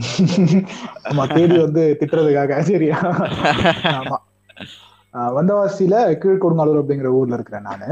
ஆமா 1.08 1.24
தேடி 1.32 1.56
வந்து 1.58 1.82
திட்டுறதுக்காக 2.00 2.60
சரியா? 2.68 2.98
ஆமா. 4.00 4.18
வந்தவாசியில 5.36 5.94
கீழ்கொடுங்காலூர் 6.22 6.80
அப்படிங்கிற 6.80 7.10
ஊர்ல 7.18 7.38
இருக்கிறேன் 7.38 7.68
நானு. 7.70 7.88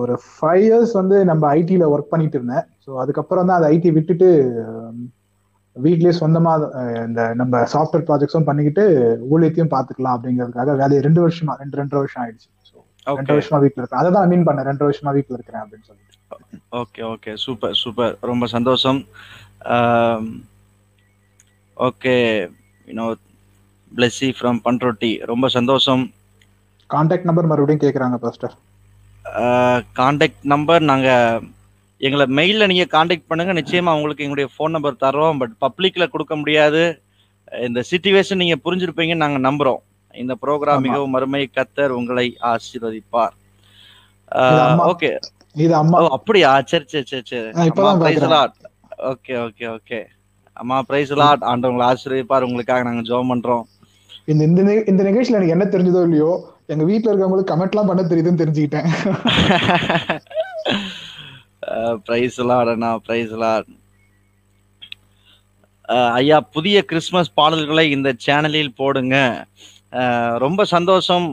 ஒரு 0.00 0.14
ஃபைவ் 0.26 0.64
இயர்ஸ் 0.66 0.92
வந்து 0.98 1.16
நம்ம 1.30 1.44
ஐடில 1.58 1.86
ஒர்க் 1.94 2.12
பண்ணிட்டு 2.12 2.38
இருந்தேன். 2.38 2.66
ஸோ 2.84 2.90
அதுக்கப்புறம் 3.02 3.48
தான் 3.48 3.58
அந்த 3.58 3.70
ஐடி 3.76 3.90
விட்டுட்டு 3.96 4.28
வீட்லயே 5.76 6.12
சொந்தமா 6.20 6.52
இந்த 7.06 7.22
நம்ம 7.40 7.60
சாஃப்ட்வேர் 7.74 8.06
ப்ராஜெக்ட்ஸும் 8.08 8.48
பண்ணிக்கிட்டு 8.48 8.84
ஊழியத்தையும் 9.32 9.74
பாத்துக்கலாம் 9.74 10.16
அப்படிங்கிறதுக்காக 10.16 10.74
வேலையை 10.82 11.00
ரெண்டு 11.06 11.20
வருஷமா 11.24 11.54
ரெண்டு 11.62 11.78
ரெண்டு 11.82 11.96
வருஷம் 12.00 12.22
ஆயிடுச்சு. 12.24 12.48
ரெண்டு 13.16 13.34
வருஷமா 13.36 13.58
வீட்ல 13.64 13.80
இருக்கேன். 13.82 14.00
அதை 14.02 14.10
தான் 14.16 14.30
மீன் 14.32 14.46
பண்ணேன். 14.48 14.68
ரெண்டு 14.70 14.86
வருஷமா 14.86 15.10
வீட்ல 15.16 15.36
இருக்கிறேன் 15.38 15.62
அப்படின்னு 15.64 15.88
சொல்லிட்டு. 15.88 16.04
ஓகே 16.82 17.02
ஓகே 17.12 17.32
சூப்பர் 17.44 17.74
சூப்பர் 17.82 18.14
ரொம்ப 18.30 18.46
சந்தோஷம். 18.56 19.00
ஓகே 21.88 22.14
வினோத் 22.88 23.24
பிளெஸி 23.98 24.28
ஃப்ரம் 24.38 24.58
பண்ரொட்டி 24.66 25.12
ரொம்ப 25.32 25.48
சந்தோஷம். 25.58 26.02
கான்டாக்ட் 26.94 27.28
நம்பர் 27.28 27.50
மறுபடியும் 27.52 27.84
கேக்குறாங்க 27.84 28.18
பாஸ்டர் 28.24 28.56
காண்டாக்ட் 30.00 30.44
நம்பர் 30.52 30.82
நாங்கள் 30.90 31.42
எங்களை 32.06 32.24
மெயிலில் 32.38 32.70
நீங்கள் 32.70 32.92
காண்டாக்ட் 32.94 33.28
பண்ணுங்கள் 33.30 33.58
நிச்சயமாக 33.58 33.96
உங்களுக்கு 33.98 34.24
எங்களுடைய 34.26 34.48
ஃபோன் 34.52 34.74
நம்பர் 34.76 35.02
தரோம் 35.04 35.40
பட் 35.42 35.54
பப்ளிக்கில் 35.64 36.12
கொடுக்க 36.12 36.34
முடியாது. 36.40 36.82
இந்த 37.68 37.80
சுச்சுவேஷன் 37.90 38.40
நீங்கள் 38.42 38.62
புரிஞ்சிருப்பீங்கன்னு 38.64 39.24
நாங்கள் 39.24 39.46
நம்புகிறோம் 39.48 39.80
இந்த 40.14 40.34
ப்ரோக்ராம். 40.42 40.84
மிகவும் 40.86 41.14
மறுமை 41.14 41.42
கத்தர் 41.56 41.92
உங்களை 41.98 42.26
ஆசீர்வதிப்பார். 42.52 43.34
ஓகே 44.92 45.10
இது 45.64 45.74
அம்மா 45.82 45.98
அப்படியா? 46.16 46.50
சரி 46.70 46.86
சரி 46.92 47.06
சரி 47.10 47.24
சரி. 47.30 47.48
ஓகே 49.10 49.34
ஓகே 49.46 49.66
ஓகே 49.76 50.00
அம்மா 50.62 50.76
பிரைஸ் 50.88 51.12
லாட் 51.22 51.44
ஆண்டவங்களை 51.50 51.84
ஆசீர்வதிப்பார். 51.92 52.46
உங்களுக்காக 52.48 52.84
நாங்க 52.88 53.02
ஜெபம் 53.10 53.30
பண்றோம். 53.32 53.64
இந்த 54.32 54.42
இந்த 54.48 54.60
இந்த 54.92 55.02
நிகழ்ச்சியில 55.08 55.38
எனக்கு 55.38 55.56
என்ன 55.56 55.66
தெரிஞ்சதோ 55.74 56.02
இல்லையோ 56.08 56.32
எங்க 56.72 56.84
வீட்ல 56.90 57.10
இருக்கவங்களுக்கு 57.10 57.52
கமெண்ட்லாம் 57.52 57.90
பண்ண 57.90 58.02
தெரியுதுன்னு 58.12 58.42
தெரிஞ்சுக்கிட்டேன். 58.42 58.88
பிரைஸ் 62.06 62.38
லாட் 62.50 62.70
அண்ணா 62.72 62.90
பிரைஸ் 63.06 63.32
லாட் 63.42 63.68
ஐயா 66.20 66.38
புதிய 66.54 66.76
கிறிஸ்மஸ் 66.90 67.30
பாடல்களை 67.38 67.84
இந்த 67.96 68.08
சேனலில் 68.24 68.76
போடுங்க. 68.80 69.16
ரொம்ப 70.44 70.64
சந்தோஷம். 70.72 71.26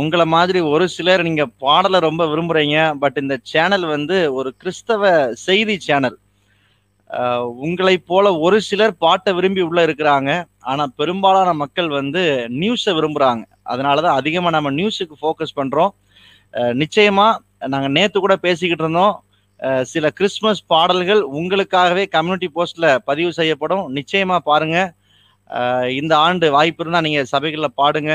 உங்களை 0.00 0.24
மாதிரி 0.34 0.60
ஒரு 0.72 0.84
சிலர் 0.94 1.22
நீங்க 1.22 1.44
பாடலை 1.64 1.98
ரொம்ப 2.06 2.22
விரும்புறீங்க. 2.30 2.78
பட் 3.02 3.18
இந்த 3.22 3.34
சேனல் 3.52 3.86
வந்து 3.94 4.16
ஒரு 4.34 4.50
கிறிஸ்தவ 4.60 5.12
செய்தி 5.46 5.76
சேனல். 5.86 6.18
உங்களை 7.10 7.64
உங்களைப் 7.64 8.06
போல 8.10 8.26
ஒரு 8.46 8.56
சிலர் 8.68 8.94
பாட்டை 9.04 9.30
விரும்பி 9.32 9.62
உள்ள 9.68 9.80
இருக்கிறாங்க. 9.86 10.30
ஆனா 10.70 10.84
பெரும்பாலான 11.00 11.50
மக்கள் 11.62 11.88
வந்து 11.88 12.22
நியூஸை 12.60 12.92
விரும்புறாங்க. 12.98 13.42
அதனாலதான் 13.72 14.18
அதிகமா 14.20 14.50
நம்ம 14.56 14.72
நியூஸுக்கு 14.78 15.14
ஃபோக்கஸ் 15.20 15.58
பண்றோம். 15.60 15.92
நிச்சயமா 16.82 17.26
நாங்க 17.72 17.88
நேத்து 17.96 18.18
கூட 18.20 18.34
பேசிக்கிட்டு 18.46 18.84
இருந்தோம். 18.84 19.14
சில 19.92 20.06
கிறிஸ்மஸ் 20.10 20.62
பாடல்கள் 20.72 21.22
உங்களுக்காகவே 21.38 22.04
கம்யூனிட்டி 22.14 22.50
போஸ்ட்ல 22.56 22.88
பதிவு 23.10 23.30
செய்யப்படும். 23.38 23.84
நிச்சயமா 23.98 24.38
பாருங்க. 24.50 24.78
இந்த 26.00 26.12
ஆண்டு 26.26 26.46
வாய்ப்பு 26.56 26.82
இருந்தா 26.84 27.00
நீங்க 27.06 27.22
சபைகள்ல 27.32 27.68
பாடுங்க. 27.80 28.12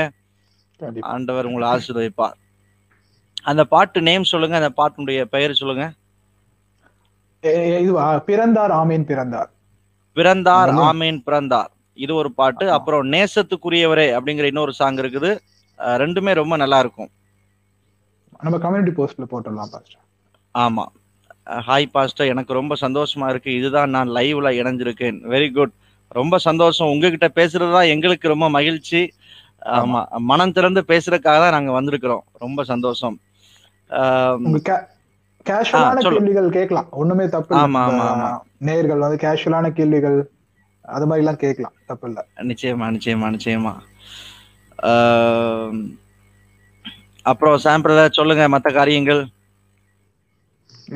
ஆண்டவர் 1.12 1.48
உங்களை 1.48 1.66
ஆசீர்வதிப்பார். 1.74 2.36
அந்த 3.50 3.62
பாட்டு 3.72 3.98
நேம் 4.08 4.30
சொல்லுங்க 4.32 4.56
அந்த 4.60 4.72
பாட்டுடைய 4.80 5.20
பெயர் 5.34 5.60
சொல்லுங்க. 5.60 5.86
பிறந்தார் 8.28 8.72
ஆமீன் 8.80 9.06
பிறந்தார். 9.10 9.50
பிறந்தார் 10.16 10.72
ஆமேன். 10.88 11.20
பிறந்தார். 11.28 11.70
இது 12.04 12.12
ஒரு 12.20 12.30
பாட்டு. 12.40 12.66
அப்புறம் 12.76 13.12
நேசத்துக்குரியவரே 13.14 14.06
அப்படிங்கிற 14.18 14.46
இன்னொரு 14.52 14.72
சாங் 14.80 15.00
இருக்குது. 15.04 15.30
ரெண்டுமே 16.02 16.32
ரொம்ப 16.40 16.54
நல்லா 16.62 16.78
இருக்கும். 16.84 17.10
நம்ம 18.44 18.58
கம்யூனிட்டி 18.64 18.92
போஸ்ட்ல 18.98 19.26
போட்டுடலாம் 19.30 19.72
ஆமா. 20.64 20.84
ஹாய் 21.68 21.92
பாஸ்டர் 21.94 22.30
எனக்கு 22.32 22.52
ரொம்ப 22.58 22.74
சந்தோஷமா 22.80 23.28
இருக்கு. 23.32 23.50
இதுதான் 23.60 23.94
நான் 23.96 24.10
லைவ்ல 24.18 24.48
இணைஞ்சிருக்கேன். 24.60 25.18
வெரி 25.34 25.48
குட் 25.58 25.74
ரொம்ப 26.12 26.38
சந்தோஷம். 26.38 26.90
உங்ககிட்ட 26.92 27.28
பேசுறது 27.34 27.72
தான் 27.72 27.92
எங்களுக்கு 27.94 28.26
ரொம்ப 28.28 28.46
மகிழ்ச்சி. 28.50 29.00
ஆமா. 29.78 30.00
மனம் 30.30 30.52
திறந்து 30.52 30.80
பேசுறதுக்காக 30.82 31.38
தான் 31.42 31.54
நாங்க 31.56 31.72
வந்திருக்கிறோம். 31.72 32.24
ரொம்ப 32.38 32.64
சந்தோஷம். 32.64 33.16
கேஷுவலான. 35.46 36.00
கேள்விகள் 36.06 36.50
கேட்கலாம். 36.50 36.88
ஒண்ணுமே 37.00 37.26
தப்பு. 37.28 37.54
ஆமா, 37.60 37.80
ஆமா, 37.86 38.04
ஆமா. 38.10 38.28
நேயர்கள் 38.60 39.04
வந்து 39.04 39.18
கேஷுவலான 39.24 39.70
கேள்விகள் 39.72 40.18
அது 40.88 41.06
மாதிரி 41.06 41.22
எல்லாம் 41.22 41.42
கேட்கலாம். 41.42 41.74
தப்பு 41.86 42.06
இல்ல. 42.08 42.20
நிச்சயமா 42.50 42.86
நிச்சயமா 42.94 43.26
நிச்சயமா. 43.34 43.72
அப்புறம் 47.26 47.56
சாம்பிரதா 47.64 48.04
சொல்லுங்க 48.10 48.44
மத்த 48.48 48.68
காரியங்கள். 48.72 49.22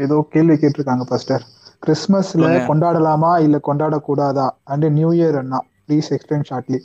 ஏதோ 0.04 0.16
கேள்வி 0.30 0.54
கேட்டிருக்காங்க 0.54 1.04
பாஸ்டர். 1.04 1.44
கிறிஸ்மஸ்ல. 1.86 2.46
கொண்டாடலாமா 2.68 3.40
இல்ல 3.40 3.60
கொண்டாடக்கூடாதா? 3.66 4.50
அண்ட் 4.64 4.84
நியூ 4.84 5.12
இயர் 5.12 5.38
அண்ணா. 5.38 5.64
ப்ளீஸ் 5.88 6.02
எக்ஸ்பிளைன் 6.10 6.44
ஷார்ட்லி 6.50 6.78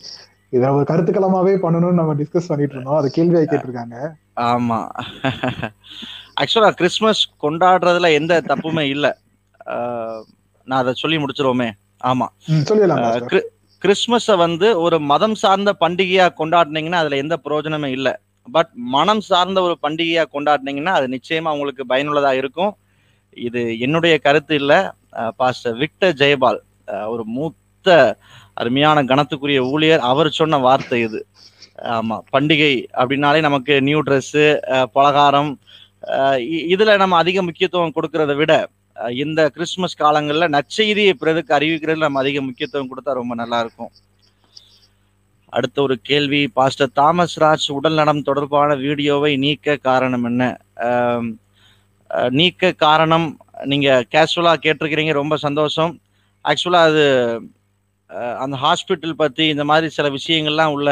இதை 0.50 0.70
ஒரு 0.70 0.86
கருத்துக்களமாவே 0.88 1.58
பண்ணணும்னு 1.62 1.92
நம்ம 1.92 2.14
டிஸ்கஸ் 2.14 2.48
பண்ணிட்டு 2.48 2.74
இருந்தோம். 2.74 2.96
அது 2.96 3.12
கேள்வியா 3.16 3.54
கேட்டிருக்காங்க. 3.54 4.12
ஆமா. 4.36 4.90
ஆக்சுவலா 6.42 6.72
கிறிஸ்மஸ் 6.72 7.30
கொண்டாடுறதுல 7.42 8.14
எந்த 8.14 8.42
தப்புமே 8.42 8.80
இல்ல. 8.80 9.18
நான் 10.66 10.82
அதை 10.82 10.94
சொல்லி 10.94 11.18
முடிச்சிருவோமே. 11.18 11.72
ஆமா. 12.04 12.28
ம், 12.46 12.54
சொல்லிடலாம் 12.54 12.98
ஆஹ், 12.98 13.02
பாஸ்டர் 13.02 13.26
கிரி- 13.26 13.58
கிறிஸ்மஸை 13.86 14.38
வந்து 14.38 14.80
ஒரு 14.80 15.00
மதம் 15.00 15.36
சார்ந்த 15.36 15.76
பண்டிகையா 15.80 16.30
கொண்டாடினீங்கன்னா 16.38 16.92
அதுல 16.92 17.16
எந்த 17.16 17.40
பிரயோஜனமே 17.44 17.86
இல்லை. 17.86 18.16
பட் 18.52 18.70
மனம் 18.74 19.22
சார்ந்த 19.22 19.62
ஒரு 19.62 19.78
பண்டிகையா 19.82 20.26
கொண்டாடினீங்கன்னா 20.34 20.86
அது 20.86 21.08
நிச்சயமா 21.08 21.52
உங்களுக்கு 21.52 21.84
பயனுள்ளதா 21.90 22.32
இருக்கும். 22.32 22.76
இது 23.34 23.80
என்னுடைய 23.80 24.18
கருத்து 24.18 24.56
இல்லை. 24.56 24.80
பாஸ்டர் 25.38 25.76
விக்டர் 25.76 26.14
ஜெயபால் 26.14 26.60
ஒரு 27.08 27.24
மூத்த 27.26 28.18
அருமையான 28.54 29.04
கணத்துக்குரிய 29.04 29.60
ஊழியர். 29.74 30.00
அவர் 30.12 30.30
சொன்ன 30.32 30.58
வார்த்தை 30.58 31.02
இது. 31.02 31.20
ஆமா 31.84 32.18
பண்டிகை 32.34 32.72
அப்படின்னாலே 32.94 33.40
நமக்கு 33.40 33.82
நியூ 33.82 34.00
ட்ரெஸ்ஸு 34.04 34.44
பலகாரம் 34.92 35.52
ஆஹ் 36.08 36.40
இ- 36.56 36.66
இதுல 36.74 36.98
நம்ம 36.98 37.16
அதிக 37.18 37.42
முக்கியத்துவம் 37.44 37.94
கொடுக்கறத 37.96 38.36
விட 38.36 38.54
இந்த 39.16 39.50
கிறிஸ்துமஸ் 39.50 40.02
காலங்கள்ல 40.02 40.48
நற்செய்தியை 40.56 41.14
பிறருக்கு 41.14 41.56
அறிவிக்கிறதுல 41.56 42.06
நம்ம 42.08 42.20
அதிக 42.20 42.42
முக்கியத்துவம் 42.42 42.90
கொடுத்தா 42.90 43.12
ரொம்ப 43.20 43.36
நல்லா 43.36 43.60
இருக்கும். 43.60 43.92
அடுத்த 45.50 45.82
ஒரு 45.82 45.98
கேள்வி 46.10 46.48
பாஸ்டர் 46.48 46.92
தாமஸ் 46.94 47.40
ராஜ் 47.40 47.72
உடல் 47.72 47.94
நலம் 47.94 48.22
தொடர்பான 48.22 48.76
வீடியோவை 48.76 49.32
நீக்க 49.38 49.76
காரணம் 49.76 50.24
என்ன? 50.24 50.44
நீக்க 52.40 52.72
காரணம். 52.86 53.28
நீங்க 53.72 53.90
கேஷுவலா 54.14 54.54
கேட்டிருக்கிறீங்க 54.64 55.14
ரொம்ப 55.22 55.36
சந்தோஷம். 55.46 55.92
ஆக்சுவலா 56.46 56.82
அது 56.90 57.06
அந்த 58.44 58.56
ஹாஸ்பிட்டல் 58.64 59.20
பத்தி 59.22 59.44
இந்த 59.54 59.64
மாதிரி 59.70 59.88
சில 59.96 60.08
விஷயங்கள்லாம் 60.16 60.74
உள்ள 60.76 60.90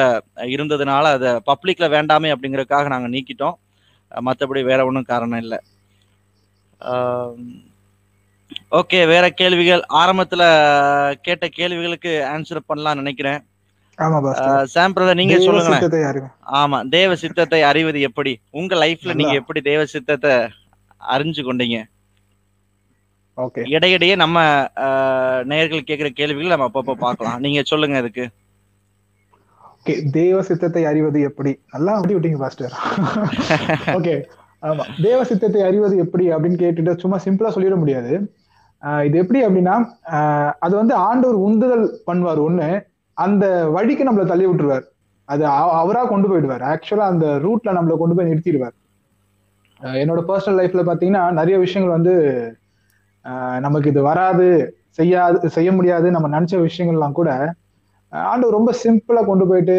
இருந்ததுனால 0.55 1.03
அதை 1.17 1.29
பப்ளிக்ல 1.49 1.85
வேண்டாமே 1.95 2.29
அப்படிங்கறதுக்காக 2.33 2.91
நாங்க 2.93 3.09
நீக்கிட்டோம். 3.15 3.57
மத்தபடி 4.27 4.61
வேற 4.69 4.79
ஒன்றும் 4.87 5.11
காரணம் 5.11 5.41
இல்லை. 5.43 5.59
ஓகே 8.79 8.99
வேற 9.13 9.25
கேள்விகள். 9.39 9.81
ஆரம்பத்துல 10.01 10.43
கேட்ட 11.25 11.45
கேள்விகளுக்கு 11.57 12.11
ஆன்சர் 12.33 12.67
பண்ணலாம் 12.69 12.99
நினைக்கிறேன். 13.01 13.39
சாம் 14.73 14.93
பிரதர் 14.95 15.19
நீங்க 15.19 15.35
அறிவு 16.11 16.27
ஆமா 16.59 16.79
தேவ 16.95 17.11
சித்தத்தை 17.23 17.61
அறிவது 17.69 17.99
எப்படி? 18.09 18.33
உங்க 18.59 18.75
லைஃப்ல 18.83 19.13
நீங்க. 19.19 19.35
எப்படி 19.41 19.61
தேவ 19.71 19.81
சித்தத்தை 19.95 20.33
அறிஞ்சு 21.11 21.43
கொண்டீங்க 21.43 21.77
ஓகே. 23.37 23.61
இடையிடையே 23.69 24.15
நம்ம 24.15 24.37
அஹ், 24.75 25.43
நேயர்கள் 25.43 25.83
கேட்கிற 25.83 26.09
கேள்விகள் 26.09 26.57
நம்ம 26.57 26.67
அப்பப்போ 26.67 26.93
பார்க்கலாம். 26.97 27.39
நீங்க 27.39 27.61
சொல்லுங்க 27.63 27.97
இதுக்கு 27.97 28.25
ஓகே 29.79 30.09
தேவ 30.09 30.41
சித்தத்தை 30.41 30.85
அறிவது 30.85 31.21
எப்படி? 31.21 31.51
நல்லா 31.71 31.93
அப்படி 31.95 32.15
விட்டீங்க 32.15 32.37
பாஸ்டர். 32.37 32.73
ஓகே 33.97 34.15
ஆமா. 34.61 34.83
தேவ 35.01 35.23
சித்தத்தை 35.23 35.61
அறிவது 35.61 35.97
எப்படி 35.97 36.29
அப்படின்னு 36.31 36.61
கேட்டுட்டு 36.63 36.99
சும்மா 36.99 37.19
சிம்பிளா 37.25 37.51
சொல்லிட 37.53 37.75
முடியாது. 37.75 38.13
இது 39.05 39.17
எப்படி 39.17 39.45
அப்படின்னா 39.45 39.75
அது 40.59 40.75
வந்து 40.75 40.93
ஆண்டவர் 40.93 41.37
உந்துதல் 41.37 41.85
பண்ணுவார் 42.07 42.41
ஒண்ணு 42.47 42.69
அந்த 43.17 43.45
வழிக்கு 43.69 44.03
நம்மள 44.03 44.25
தள்ளி 44.25 44.45
விட்டுருவார். 44.47 44.85
அது 45.29 45.45
அவ- 45.45 45.77
அவரா 45.79 46.05
கொண்டு 46.05 46.27
போயிடுவார். 46.29 46.65
ஆக்சுவலா 46.71 47.05
அந்த 47.11 47.25
ரூட்ல 47.43 47.69
நம்மள 47.69 47.97
கொண்டு 47.97 48.15
போய் 48.15 48.29
நிறுத்திடுவார். 48.31 48.75
என்னோட 50.01 50.21
பர்சனல் 50.29 50.59
லைஃப்ல 50.59 50.83
பாத்தீங்கன்னா 50.89 51.23
நிறைய 51.39 51.55
விஷயங்கள் 51.65 51.97
வந்து 51.97 52.13
நமக்கு 53.65 53.87
இது 53.93 54.01
வராது 54.09 54.47
செய்யாது 54.97 55.49
செய்ய 55.55 55.69
முடியாது 55.77 56.07
நம்ம 56.15 56.27
நினைச்ச 56.35 56.55
விஷயங்கள்லாம் 56.67 57.17
கூட 57.19 57.29
ஆண்டவர் 58.13 58.57
ரொம்ப 58.57 58.71
சிம்பிளா 58.83 59.21
கொண்டு 59.25 59.45
போயிட்டு 59.49 59.77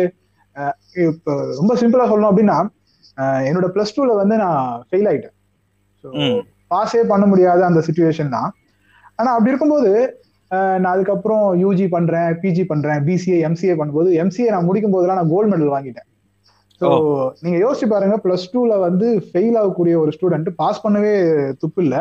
இப்ப 1.07 1.35
ரொம்ப 1.61 1.73
சிம்பிளா 1.81 2.07
சொல்லணும் 2.11 2.31
அப்படின்னா 2.33 2.59
என்னோட 3.49 3.67
பிளஸ் 3.75 3.95
டூல 3.97 4.15
வந்து 4.21 4.35
நான் 4.43 4.61
ஃபெயில் 4.89 5.09
ஆயிட்டேன். 5.11 5.35
ஸோ. 6.05 6.09
பாஸே 6.73 7.03
பண்ண 7.13 7.25
முடியாத 7.27 7.61
அந்த 7.69 7.81
சுச்சுவேஷன் 7.87 8.35
தான். 8.37 8.51
ஆனா 9.19 9.31
அப்படி 9.35 9.53
இருக்கும்போது 9.53 9.91
நான் 10.51 10.93
அதுக்கப்புறம் 10.95 11.45
யூஜி 11.63 11.87
பண்றேன் 11.95 12.31
பிஜி 12.43 12.65
பண்றேன் 12.73 13.01
பிசிஏ 13.09 13.39
எம்சிஏ 13.49 13.75
பண்ணும்போது 13.81 14.11
எம்சிஏ 14.23 14.51
நான் 14.55 14.69
முடிக்கும் 14.69 14.95
போதெல்லாம் 14.95 15.19
நான் 15.21 15.33
கோல்டு 15.33 15.51
மெடல் 15.53 15.75
வாங்கிட்டேன். 15.75 16.09
ஸோ 16.81 16.89
நீங்க 17.45 17.57
யோசிச்சு 17.63 17.87
பாருங்க 17.93 18.17
பிளஸ் 18.25 18.49
டூல 18.55 18.75
வந்து 18.87 19.07
ஃபெயில் 19.29 19.57
ஆகக்கூடிய 19.61 19.95
ஒரு 20.03 20.11
ஸ்டூடெண்ட் 20.17 20.49
பாஸ் 20.61 20.83
பண்ணவே 20.85 21.15
துப்பு 21.63 21.81
இல்ல. 21.85 21.97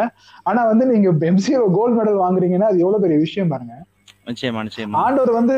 ஆனா 0.50 0.64
வந்து 0.72 0.86
நீங்க 0.92 1.12
எம்சிஏ 1.30 1.60
கோல்டு 1.78 1.98
மெடல் 2.00 2.24
வாங்குறீங்கன்னா 2.24 2.70
அது 2.72 2.84
எவ்வளவு 2.86 3.04
பெரிய 3.06 3.20
விஷயம் 3.26 3.52
பாருங்க. 3.54 3.76
நிச்சயமா 4.30 4.62
நிச்சயமா. 4.68 4.98
ஆண்டவர் 5.06 5.32
வந்து 5.40 5.58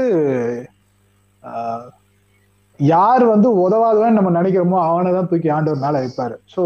யார் 2.79 3.23
வந்து 3.31 3.49
உதவாதவன் 3.63 4.17
நம்ம 4.17 4.29
நினைக்கிறோமோ 4.37 4.77
அவனை 4.89 5.09
தான் 5.15 5.27
தூக்கி 5.31 5.49
ஆண்டவர் 5.55 5.81
மேல 5.85 6.01
வைப்பாரு. 6.03 6.35
சோ 6.53 6.61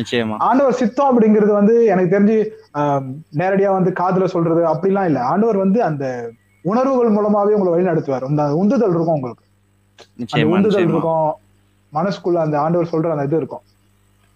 நிச்சயமா. 0.00 0.36
ஆண்டவர் 0.48 0.78
சித்தம் 0.80 1.10
அப்படிங்கிறது 1.10 1.52
வந்து 1.60 1.74
எனக்கு 1.92 2.12
தெரிஞ்சு 2.14 2.36
நேரடியா 3.40 3.70
வந்து 3.76 3.92
காதுல 4.00 4.26
சொல்றது 4.34 4.62
அப்படிலாம் 4.72 5.08
இல்ல. 5.10 5.20
ஆண்டவர் 5.32 5.58
வந்து 5.64 5.80
அந்த 5.88 6.04
உணர்வுகள் 6.64 7.14
மூலமாவே 7.16 7.56
உங்களை 7.56 7.72
வழி 7.72 7.88
நடத்துவார் 7.90 8.28
அந்த 8.28 8.44
உந்துதல் 8.60 8.94
இருக்கும் 8.96 9.18
உங்களுக்கு. 9.18 9.44
உந்துதல் 10.54 10.86
இருக்கும். 10.90 11.32
மனசுக்குள்ள 11.96 12.38
அந்த 12.46 12.56
ஆண்டவர் 12.64 12.92
சொல்ற 12.92 13.14
அந்த 13.14 13.28
இது 13.28 13.40
இருக்கும். 13.42 13.64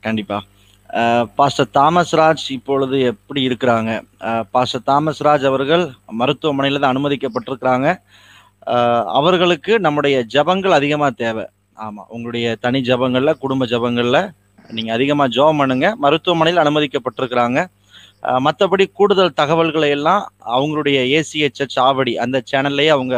கண்டிப்பா. 0.07 0.39
பாஸ்டர் 1.39 1.71
தாமஸ் 1.79 2.13
ராஜ் 2.21 2.45
இப்பொழுது 2.57 2.97
எப்படி 3.13 3.41
இருக்கிறாங்க? 3.49 3.93
பாஸ்டர் 4.55 4.85
தாமஸ் 4.91 5.23
ராஜ் 5.27 5.45
அவர்கள் 5.51 5.85
மருத்துவமனையில 6.21 6.81
தான் 6.83 6.95
அனுமதிக்கப்பட்டிருக்கிறாங்க. 6.95 7.89
அவர்களுக்கு 9.19 9.73
நம்முடைய 9.87 10.19
ஜபங்கள் 10.35 10.77
அதிகமா 10.79 11.09
தேவை. 11.25 11.45
ஆமா 11.87 12.03
உங்களுடைய 12.15 12.47
தனி 12.65 12.81
ஜபங்கள்ல 12.89 13.33
குடும்ப 13.43 13.67
ஜபங்கள்ல 13.73 14.21
நீங்க 14.77 14.91
அதிகமா 14.97 15.25
ஜெபம் 15.35 15.61
பண்ணுங்க. 15.63 15.89
மருத்துவமனையில் 16.05 16.63
அனுமதிக்கப்பட்டிருக்கிறாங்க. 16.65 17.59
மற்றபடி 18.47 18.85
கூடுதல் 18.99 19.37
தகவல்களை 19.41 19.91
எல்லாம் 19.97 20.23
அவங்களுடைய 20.57 20.99
ஏசிஹெச்எச் 21.19 21.79
ஆவடி 21.89 22.15
அந்த 22.25 22.39
சேனல்லையே 22.51 22.91
அவங்க 22.97 23.15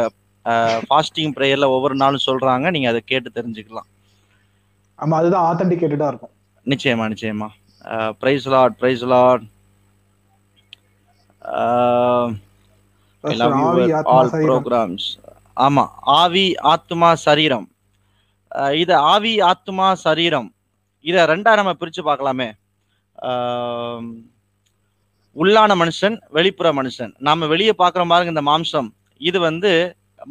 ஃபாஸ்டிங் 0.89 1.33
ப்ரேயர்ல 1.37 1.67
ஒவ்வொரு 1.75 1.95
நாளும் 2.03 2.25
சொல்றாங்க. 2.27 2.65
நீங்க 2.75 2.89
அதை 2.91 3.01
கேட்டு 3.11 3.29
தெரிஞ்சுக்கலாம். 3.39 3.89
ஆமா 5.01 5.15
அதுதான் 5.21 5.45
ஆத்தன்டிகேட்டடா 5.49 6.07
இருக்கும். 6.11 6.33
நிச்சயமா 6.71 7.05
நிச்சயமா. 7.13 7.49
Praise 8.21 8.47
lord 8.53 8.75
praise 8.81 9.03
lord 9.13 9.45
all 14.13 14.31
programmes 14.47 15.07
ஆமா 15.65 15.83
ஆவி 16.21 16.45
ஆத்மா 16.73 17.09
சரீரம். 17.25 17.67
இது 18.83 18.93
ஆவி 19.13 19.33
ஆத்மா 19.51 19.87
சரீரம். 20.05 20.49
இத 21.09 21.25
ரெண்டா 21.31 21.51
நம்ம 21.59 21.73
பிரிச்சு 21.81 22.01
பார்க்கலாமே. 22.09 22.49
உள்ளான 25.35 25.75
மனுஷன் 25.81 26.15
வெளிப்புற 26.37 26.69
மனுஷன். 26.79 27.11
நாம 27.27 27.47
வெளியே 27.53 27.73
பார்க்குற 27.81 28.03
பாருங்க 28.11 28.33
இந்த 28.35 28.45
மாம்சம். 28.51 28.89
இது 29.29 29.37
வந்து 29.47 29.71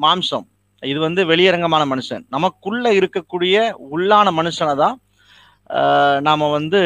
மாம்சம். 0.05 0.47
இது 0.83 0.99
வந்து 1.07 1.23
வெளியரங்கமான 1.31 1.83
மனுஷன். 1.93 2.23
நமக்குள்ள 2.35 2.87
இருக்கக்கூடிய 2.99 3.57
உள்ளான 3.95 4.29
மனுஷனை 4.41 4.75
தான் 4.83 4.97
நாம 6.27 6.49
வந்து 6.57 6.81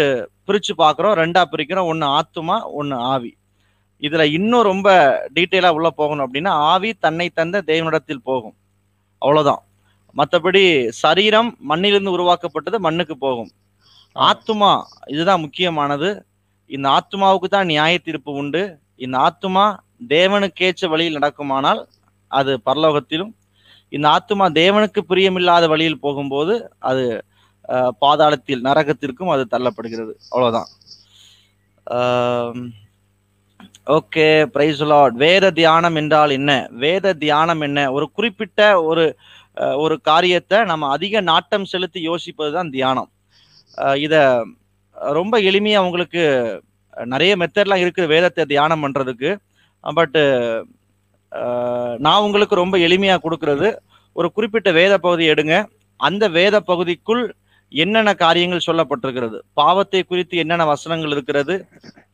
பிரிச்சு 0.47 0.73
பார்க்குறோம் 0.81 1.15
ரெண்டா 1.21 1.43
பிரிக்கிறோம். 1.53 1.89
ஒன்று 1.93 2.07
ஆத்துமா 2.19 2.57
ஒன்று 2.81 2.97
ஆவி. 3.13 3.31
இதுல 4.03 4.23
இன்னும் 4.39 4.69
ரொம்ப 4.71 4.89
டீட்டெயிலா 5.37 5.71
உள்ள 5.77 5.89
போகணும் 6.01 6.25
அப்படின்னா 6.27 6.53
ஆவி 6.73 6.91
தன்னை 7.05 7.27
தந்த 7.41 7.63
தேவனிடத்தில் 7.71 8.27
போகும். 8.31 8.57
அவ்வளவுதான். 9.23 9.63
மற்றபடி 10.17 10.63
சரீரம் 11.03 11.51
மண்ணிலிருந்து 11.71 12.15
உருவாக்கப்பட்டது 12.17 12.79
மண்ணுக்கு 12.87 13.15
போகும். 13.27 13.51
ஆத்துமா 14.17 14.73
இதுதான் 15.13 15.43
முக்கியமானது. 15.45 16.11
இந்த 16.71 16.87
ஆத்துமாவுக்கு 16.97 17.49
தான் 17.55 17.71
நியாய 17.73 17.95
தீர்ப்பு 18.09 18.33
உண்டு. 18.43 18.63
இந்த 19.05 19.17
ஆத்துமா 19.27 19.65
தேவனுக்கேற்ற 20.15 20.89
வழியில் 20.93 21.19
நடக்குமானால் 21.19 21.81
அது 22.31 22.53
பரலோகத்திலும் 22.69 23.33
இந்த 23.97 24.07
ஆத்துமா 24.15 24.47
தேவனுக்கு 24.61 25.01
பிரியமில்லாத 25.11 25.65
வழியில் 25.73 26.03
போகும்போது 26.05 26.55
அது 26.91 27.05
பாதாளத்தில் 28.05 28.65
நரகத்திற்கும் 28.69 29.33
அது 29.35 29.45
தள்ளப்படுகிறது. 29.55 30.13
அவ்வளவுதான். 30.33 30.69
ஓகே 33.97 34.27
பிரைஸ் 34.53 34.83
லார்ட் 34.91 35.17
வேத 35.25 35.47
தியானம் 35.61 35.97
என்றால் 36.01 36.33
என்ன? 36.39 36.53
வேத 36.85 37.15
தியானம் 37.25 37.63
என்ன? 37.69 37.81
ஒரு 37.97 38.07
குறிப்பிட்ட 38.17 38.61
ஒரு 38.91 39.05
ஒரு 39.85 39.97
காரியத்தை 40.09 40.59
நம்ம 40.71 40.85
அதிக 40.97 41.21
நாட்டம் 41.31 41.67
செலுத்தி 41.73 42.01
யோசிப்பது 42.11 42.51
தான் 42.57 42.71
தியானம் 42.77 43.11
இதை 44.05 44.23
ரொம்ப 45.19 45.35
எளிமையாக 45.51 45.87
உங்களுக்கு 45.89 46.23
நிறைய 47.13 47.33
மெத்தட்லாம் 47.43 47.83
இருக்குது 47.85 48.11
வேதத்தை 48.15 48.45
தியானம் 48.53 48.83
பண்ணுறதுக்கு 48.85 49.31
பட்டு 49.85 50.23
நான் 52.05 52.25
உங்களுக்கு 52.27 52.55
ரொம்ப 52.63 52.77
எளிமையாக 52.87 53.23
கொடுக்கறது. 53.25 53.69
ஒரு 54.19 54.29
குறிப்பிட்ட 54.37 54.71
வேத 54.81 54.95
பகுதி 55.07 55.25
எடுங்க. 55.33 55.55
அந்த 56.01 56.25
வேத 56.37 56.57
பகுதிக்குள் 56.71 57.23
என்னென்ன 57.73 58.11
காரியங்கள் 58.23 58.67
சொல்லப்பட்டிருக்கிறது? 58.67 59.39
பாவத்தை 59.61 60.01
குறித்து 60.03 60.35
என்னென்ன 60.43 60.65
வசனங்கள் 60.73 61.13
இருக்கிறது? 61.15 61.55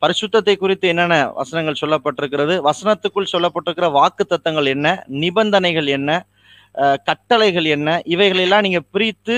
பரிசுத்தத்தை 0.03 0.55
குறித்து 0.63 0.85
என்னென்ன 0.91 1.17
வசனங்கள் 1.39 1.81
சொல்லப்பட்டிருக்கிறது? 1.81 2.55
வசனத்துக்குள் 2.69 3.31
சொல்லப்பட்டிருக்கிற 3.33 3.89
வாக்கு 3.97 4.25
தத்தங்கள் 4.33 4.69
என்ன? 4.75 4.87
நிபந்தனைகள் 5.23 5.89
என்ன? 5.97 6.11
கட்டளைகள் 7.09 7.67
என்ன? 7.75 7.89
இவைகளெல்லாம் 8.15 8.65
நீங்க 8.67 8.81
பிரித்து 8.93 9.37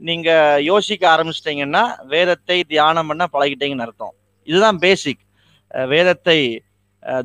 நீங்க 0.00 0.30
யோசிக்க 0.70 1.02
ஆரம்பிச்சிட்டிங்கன்னா 1.14 1.82
வேதத்தை 2.12 2.58
தியானம் 2.72 3.08
பண்ண 3.10 3.24
பழகிட்டீங்கன்னு 3.34 3.86
அர்த்தம். 3.86 4.14
இதுதான் 4.48 4.78
பேசிக் 4.84 5.22
வேதத்தை 5.92 6.38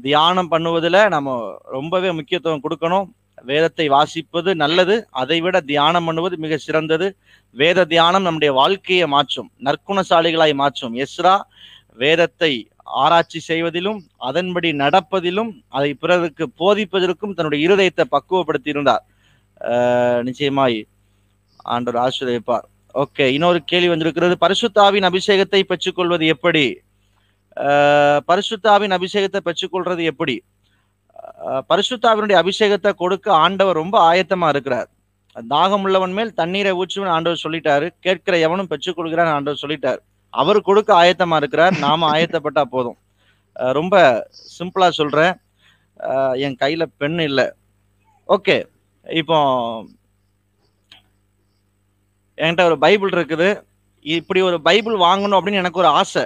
தியானம் 0.04 0.52
பண்ணுவதில் 0.52 1.02
நம்ம 1.10 1.30
ரொம்பவே 1.72 2.12
முக்கியத்துவம் 2.12 2.64
கொடுக்கணும். 2.64 3.08
வேதத்தை 3.44 3.86
வாசிப்பது 3.90 4.52
நல்லது. 4.56 4.96
அதை 5.14 5.38
விட 5.42 5.58
தியானம் 5.66 6.06
பண்ணுவது 6.06 6.36
மிக 6.38 6.58
சிறந்தது. 6.58 7.08
வேத 7.56 7.86
தியானம் 7.86 8.26
நம்முடைய 8.26 8.52
வாழ்க்கையை 8.54 9.08
மாற்றும். 9.10 9.50
நற்குணசாலிகளாய் 9.66 10.56
மாற்றும். 10.56 10.96
எஸ்ரா 11.04 11.36
வேதத்தை 11.98 12.52
ஆராய்ச்சி 12.98 13.40
செய்வதிலும் 13.42 14.00
அதன்படி 14.28 14.70
நடப்பதிலும் 14.76 15.50
அதை 15.70 15.92
பிறருக்கு 15.96 16.46
போதிப்பதற்கும் 16.60 17.34
தன்னுடைய 17.34 17.62
இருதயத்தை 17.68 18.06
பக்குவப்படுத்தி 18.12 18.70
இருந்தார் 18.70 19.04
அஹ், 19.62 20.22
நிச்சயமாய் 20.24 20.78
ஆண்டவர் 21.66 22.02
ஆசிரியப்பார் 22.04 22.66
ஓகே 22.96 23.26
இன்னொரு 23.34 23.60
கேள்வி 23.64 23.90
வந்திருக்கிறது. 23.90 24.36
பரிசுத்தாவின் 24.42 25.08
அபிஷேகத்தை 25.10 25.62
பெற்றுக்கொள்வது 25.64 26.26
எப்படி? 26.28 26.66
பரிசுத்தாவின் 28.30 28.96
அபிஷேகத்தை 28.98 29.40
பெற்றுக்கொள்றது 29.48 30.04
எப்படி? 30.12 30.36
பரிசுத்தாவினுடைய 31.72 32.36
அபிஷேகத்தை 32.44 32.92
கொடுக்க 33.02 33.28
ஆண்டவர் 33.46 33.80
ரொம்ப 33.82 33.96
ஆயத்தமா 34.12 34.48
இருக்கிறார். 34.54 34.90
தாகம் 35.54 35.84
உள்ளவன் 35.88 36.14
மேல் 36.18 36.38
தண்ணீரை 36.40 36.72
ஊற்றுவன் 36.82 37.14
ஆண்டவர் 37.16 37.44
சொல்லிட்டாரு. 37.46 37.88
கேட்கிற 38.06 38.38
எவனும் 38.48 38.70
பெற்றுக்கொள்கிறான் 38.72 39.34
ஆண்டவர் 39.34 39.64
சொல்லிட்டார். 39.64 40.00
அவர் 40.34 40.60
கொடுக்க 40.70 40.92
ஆயத்தமா 41.02 41.36
இருக்கிறார். 41.42 41.76
நாம 41.86 42.08
ஆயத்தப்பட்டா 42.14 42.64
போதும். 42.76 42.98
ரொம்ப 43.80 43.96
சிம்பிளா 44.58 44.88
சொல்றேன். 45.00 45.36
என் 46.46 46.58
கையில 46.64 46.84
பெண் 47.02 47.20
இல்லை. 47.30 47.48
ஓகே. 48.36 48.58
இப்போ 49.06 49.38
என்கிட்ட 52.38 52.64
ஒரு 52.70 52.78
பைபிள் 52.86 53.16
இருக்குது. 53.18 53.50
இப்படி 54.18 54.40
ஒரு 54.50 54.58
பைபிள் 54.68 54.96
வாங்கணும் 55.08 55.38
அப்படின்னு 55.38 55.62
எனக்கு 55.64 55.82
ஒரு 55.84 55.92
ஆசை. 56.00 56.26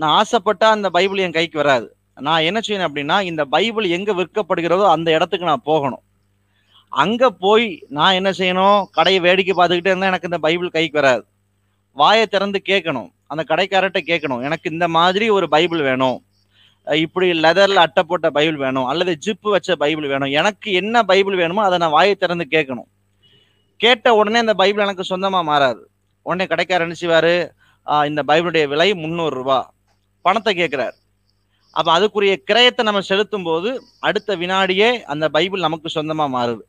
நான் 0.00 0.14
ஆசைப்பட்டா 0.20 0.66
அந்த 0.76 0.88
பைபிள் 0.96 1.24
என் 1.24 1.36
கைக்கு 1.38 1.58
வராது. 1.62 1.86
நான் 2.26 2.46
என்ன 2.48 2.58
செய்யணும் 2.66 2.88
அப்படின்னா 2.88 3.16
இந்த 3.30 3.42
பைபிள் 3.54 3.86
எங்க 3.96 4.10
விற்கப்படுகிறதோ 4.20 4.86
அந்த 4.94 5.08
இடத்துக்கு 5.16 5.50
நான் 5.50 5.68
போகணும். 5.70 6.02
அங்க 7.02 7.22
போய் 7.44 7.66
நான் 7.98 8.16
என்ன 8.18 8.30
செய்யணும்? 8.38 8.78
கடையை 8.96 9.20
வேடிக்கை 9.26 9.54
பார்த்துக்கிட்டே 9.58 9.90
இருந்தால் 9.92 10.12
எனக்கு 10.12 10.28
இந்த 10.30 10.40
பைபிள் 10.46 10.74
கைக்கு 10.76 10.98
வராது. 11.00 11.22
வாயை 12.00 12.24
திறந்து 12.34 12.58
கேட்கணும். 12.70 13.08
அந்த 13.32 13.42
கடைக்காரர்கிட்ட 13.50 14.00
கேட்கணும். 14.10 14.42
எனக்கு 14.48 14.66
இந்த 14.74 14.86
மாதிரி 14.96 15.26
ஒரு 15.36 15.46
பைபிள் 15.54 15.82
வேணும். 15.88 16.18
இப்படி 16.86 17.26
லெதரில் 17.44 17.82
அட்டை 17.84 18.02
போட்ட 18.10 18.28
பைபிள் 18.36 18.58
வேணும். 18.64 18.86
அல்லது 18.92 19.12
ஜிப்பு 19.24 19.48
வச்ச 19.54 19.76
பைபிள் 19.82 20.06
வேணும். 20.12 20.32
எனக்கு 20.40 20.68
என்ன 20.80 21.02
பைபிள் 21.10 21.36
வேணுமோ 21.42 21.62
அதை 21.68 21.76
நான் 21.82 21.96
வாயை 21.98 22.14
திறந்து 22.22 22.46
கேட்கணும். 22.54 22.88
கேட்ட 23.80 24.14
உடனே 24.20 24.38
அந்த 24.44 24.54
பைபிள் 24.62 24.84
எனக்கு 24.86 25.10
சொந்தமாக 25.10 25.48
மாறாது. 25.50 25.82
உடனே 26.26 26.46
கடைக்காரர் 26.52 26.88
நினச்சிவார் 26.88 27.32
இந்த 28.10 28.22
பைபிளுடைய 28.30 28.64
விலை 28.72 28.88
முந்நூறுரூவா 29.02 29.60
பணத்தை 30.26 30.52
கேட்கிறார் 30.60 30.96
அப்ப 31.78 31.88
அதுக்குரிய 31.96 32.34
கிரயத்தை 32.50 32.82
நம்ம 32.88 33.00
செலுத்தும் 33.10 33.46
போது 33.48 33.70
அடுத்த 34.08 34.36
வினாடியே 34.42 34.88
அந்த 35.12 35.24
பைபிள் 35.36 35.66
நமக்கு 35.66 35.88
சொந்தமா 35.96 36.26
மாறுது. 36.36 36.64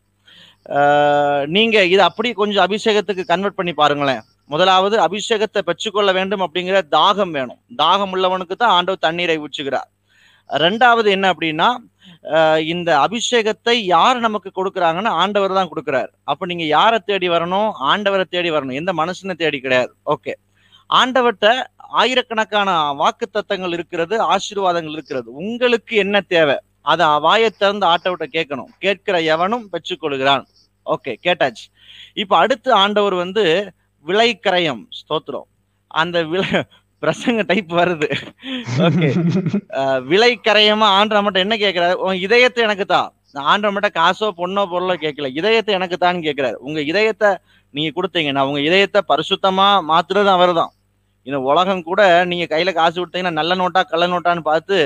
நீங்கள் 1.55 1.55
நீங்க 1.55 1.77
இது 1.93 2.01
அப்படி 2.09 2.29
கொஞ்சம் 2.41 2.65
அபிஷேகத்துக்கு 2.67 3.23
கன்வெர்ட் 3.31 3.57
பண்ணி 3.59 3.73
பாருங்களேன். 3.79 4.21
முதலாவது 4.53 4.95
அபிஷேகத்தை 5.05 5.61
பெற்றுக்கொள்ள 5.69 6.09
வேண்டும் 6.17 6.43
அப்படிங்கிற 6.45 6.77
தாகம் 6.97 7.33
வேணும். 7.37 7.59
தாகம் 7.81 8.13
உள்ளவனுக்கு 8.15 8.55
தான் 8.63 8.75
ஆண்டவர் 8.77 9.05
தண்ணீரை 9.07 9.37
ஊற்றுகிறார். 9.45 9.89
ரெண்டாவது 10.49 11.09
என்ன 11.15 11.25
அப்படின்னா 11.33 11.69
இந்த 12.73 12.89
அபிஷேகத்தை 13.05 13.75
யார் 13.95 14.17
நமக்கு 14.27 14.49
கொடுக்குறாங்கன்னு 14.57 15.11
ஆண்டவர் 15.21 15.57
தான் 15.59 15.71
கொடுக்குறாரு. 15.71 16.11
அப்போ 16.31 16.43
நீங்க 16.51 16.65
யாரை 16.77 16.99
தேடி 17.09 17.27
வரணும்? 17.35 17.69
ஆண்டவரை 17.91 18.25
தேடி 18.35 18.49
வரணும். 18.55 18.79
எந்த 18.81 18.93
மனுஷனை 19.01 19.35
தேடி 19.43 19.59
கிடையாது. 19.65 19.91
ஓகே. 20.13 20.33
ஆண்டவர்கிட்ட 20.99 21.49
ஆயிரக்கணக்கான 22.01 22.69
வாக்கு 23.01 23.25
தத்தங்கள் 23.27 23.73
இருக்கிறது 23.77 24.15
ஆசீர்வாதங்கள் 24.33 24.95
இருக்கிறது. 24.97 25.29
உங்களுக்கு 25.43 25.93
என்ன 26.03 26.21
தேவை? 26.33 26.57
அதை 26.91 27.05
வாயை 27.25 27.49
திறந்து 27.61 27.85
ஆண்டவர்கிட்ட 27.91 28.27
கேட்கணும். 28.37 28.71
கேட்கிற 28.83 29.15
எவனும் 29.33 29.65
பெற்றுக்கொள்கிறான். 29.73 30.43
ஓகே 30.93 31.11
கேட்டாச்சு. 31.25 31.65
இப்ப 32.21 32.33
அடுத்து 32.43 32.69
ஆண்டவர் 32.83 33.15
வந்து 33.23 33.43
விலைக்கரையம் 34.05 34.83
ஸ்தோத்திரம். 34.99 35.47
அந்த 36.01 36.17
விலை 36.33 36.49
பிரசங்க 37.03 37.41
டைப் 37.51 37.71
வருது. 37.79 38.07
ஓகே. 38.87 39.09
விலை 40.11 40.31
கரையமா 40.47 40.87
ஆண்டவர் 40.97 41.25
மட்டும் 41.25 41.45
என்ன 41.45 41.55
கேட்கிறாரு? 41.63 41.95
உன் 42.05 42.19
இதயத்தை 42.25 42.61
எனக்கு 42.67 42.85
தான் 42.95 43.09
ஆண்டவர் 43.51 43.75
மட்டும் 43.75 43.97
காசோ 44.01 44.27
பொண்ணோ 44.39 44.63
பொருளோ 44.73 44.95
கேட்கல. 45.05 45.29
இதயத்தை 45.39 45.71
எனக்கு 45.79 45.97
தான் 46.05 46.25
கேட்கிறாரு. 46.27 46.57
உங்க 46.67 46.79
இதயத்தை 46.91 47.29
நீங்க 47.73 47.89
கொடுத்தீங்கன்னா 47.97 48.43
உங்க 48.49 48.61
இதயத்தை 48.69 49.01
பரிசுத்தமா 49.11 49.67
மாத்துறது 49.91 50.31
அவர் 50.37 50.53
தான் 50.59 50.71
இந்த 51.27 51.39
உலகம் 51.49 51.83
கூட 51.89 52.01
நீங்க 52.29 52.45
கையில 52.53 52.71
காசு 52.77 52.95
கொடுத்தீங்கன்னா 52.97 53.39
நல்ல 53.39 53.55
நோட்டா 53.61 53.81
கள்ள 53.91 54.05
நோட்டான்னு 54.13 54.43
பார்த்து 54.51 54.77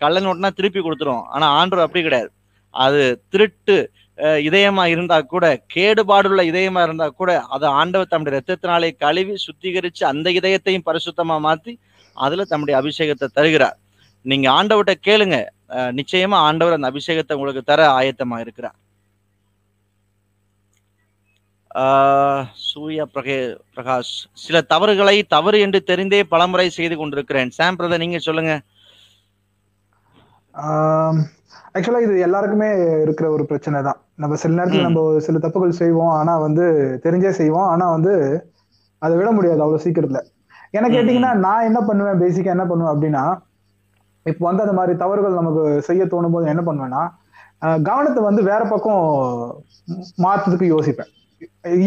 கள்ள 0.00 0.18
நோட்னா 0.26 0.50
திருப்பி 0.58 0.80
கொடுத்துரும். 0.80 1.22
ஆனா 1.34 1.46
ஆண்டவர் 1.60 1.84
அப்படி 1.84 2.02
கிடையாது. 2.06 2.30
அது 2.74 3.02
திருட்டு 3.32 3.76
இதயமா 4.48 4.84
இருந்தா 4.92 5.16
கூட 5.32 5.44
கேடுபாடுள்ள 5.74 6.42
இதயமா 6.50 6.80
இருந்தா 6.86 7.06
கூட 7.20 7.32
அதை 7.54 7.66
ஆண்டவர் 7.80 8.10
தம்முடைய 8.12 8.34
ரத்தத்தினாலே 8.36 8.88
கழுவி 9.04 9.34
சுத்திகரிச்சு 9.46 10.02
அந்த 10.12 10.28
இதயத்தையும் 10.38 10.86
பரிசுத்தமா 10.88 11.36
மாத்தி 11.46 11.72
அதுல 12.16 12.46
தம்முடைய 12.52 12.76
அபிஷேகத்தை 12.80 13.28
தருகிறார். 13.38 13.76
நீங்க 14.24 14.46
ஆண்டவர்கிட்ட 14.58 14.94
கேளுங்க. 15.08 15.36
நிச்சயமா 15.98 16.38
ஆண்டவர் 16.48 16.76
அந்த 16.76 16.90
அபிஷேகத்தை 16.92 17.34
உங்களுக்கு 17.38 17.62
தர 17.70 17.80
ஆயத்தமா 17.98 18.36
இருக்கிறார். 18.44 18.76
சூர்யா 22.68 23.04
பிரகே 23.14 23.36
பிரகாஷ் 23.74 24.12
சில 24.44 24.60
தவறுகளை 24.72 25.16
தவறு 25.34 25.58
என்று 25.60 25.80
தெரிந்தே 25.90 26.20
பலமுறை 26.32 26.66
செய்து 26.78 26.96
கொண்டிருக்கிறேன். 26.96 27.50
சாம் 27.58 27.78
பிரதர் 27.78 28.02
நீங்க 28.04 28.18
சொல்லுங்க. 28.18 28.52
ஆக்சுவலா 31.74 32.00
இது 32.04 32.14
எல்லாருக்குமே 32.26 32.68
இருக்கிற 33.04 33.26
ஒரு 33.30 33.44
பிரச்சனை 33.50 33.78
தான். 33.88 33.98
நம்ம 34.22 34.36
சில 34.42 34.52
நேரத்துல. 34.58 34.86
நம்ம 34.86 35.20
சில 35.26 35.38
தப்புகள் 35.44 35.80
செய்வோம். 35.82 36.14
ஆனா 36.20 36.32
வந்து 36.46 36.64
தெரிஞ்சே 37.04 37.32
செய்வோம். 37.40 37.68
ஆனா 37.72 37.86
வந்து 37.96 38.14
அதை 39.02 39.14
விட 39.18 39.28
முடியாது 39.30 39.62
அவ்வளவு 39.64 39.84
சீக்கிரத்துல. 39.84 40.20
என்ன 40.76 40.86
ம், 40.88 40.94
கேட்டீங்கன்னா 40.94 41.30
நான் 41.46 41.66
என்ன 41.68 41.80
பண்ணுவேன்? 41.80 42.20
பேசிக்கா 42.22 42.54
என்ன 42.56 42.66
பண்ணுவேன் 42.70 42.94
அப்படின்னா 42.94 43.24
இப்போ 44.26 44.42
வந்து 44.46 44.64
அந்த 44.64 44.74
மாதிரி 44.78 44.92
தவறுகள் 45.02 45.40
நமக்கு 45.40 45.62
செய்ய 45.88 46.02
தோணும் 46.04 46.34
போது 46.34 46.50
என்ன 46.52 46.62
பண்ணுவேன்னா 46.62 47.02
கவனத்தை 47.86 48.20
வந்து 48.22 48.42
வேற 48.50 48.62
பக்கம் 48.64 49.04
மாத்துறதுக்கு 50.24 50.66
யோசிப்பேன். 50.74 51.12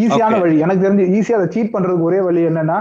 ஈஸியான. 0.04 0.40
வழி. 0.44 0.56
எனக்கு 0.66 0.86
தெரிஞ்சு 0.86 1.06
ஈஸியா 1.18 1.38
அதை 1.40 1.48
சீட் 1.56 1.74
பண்றதுக்கு 1.76 2.08
ஒரே 2.10 2.20
வழி 2.28 2.42
என்னன்னா 2.50 2.78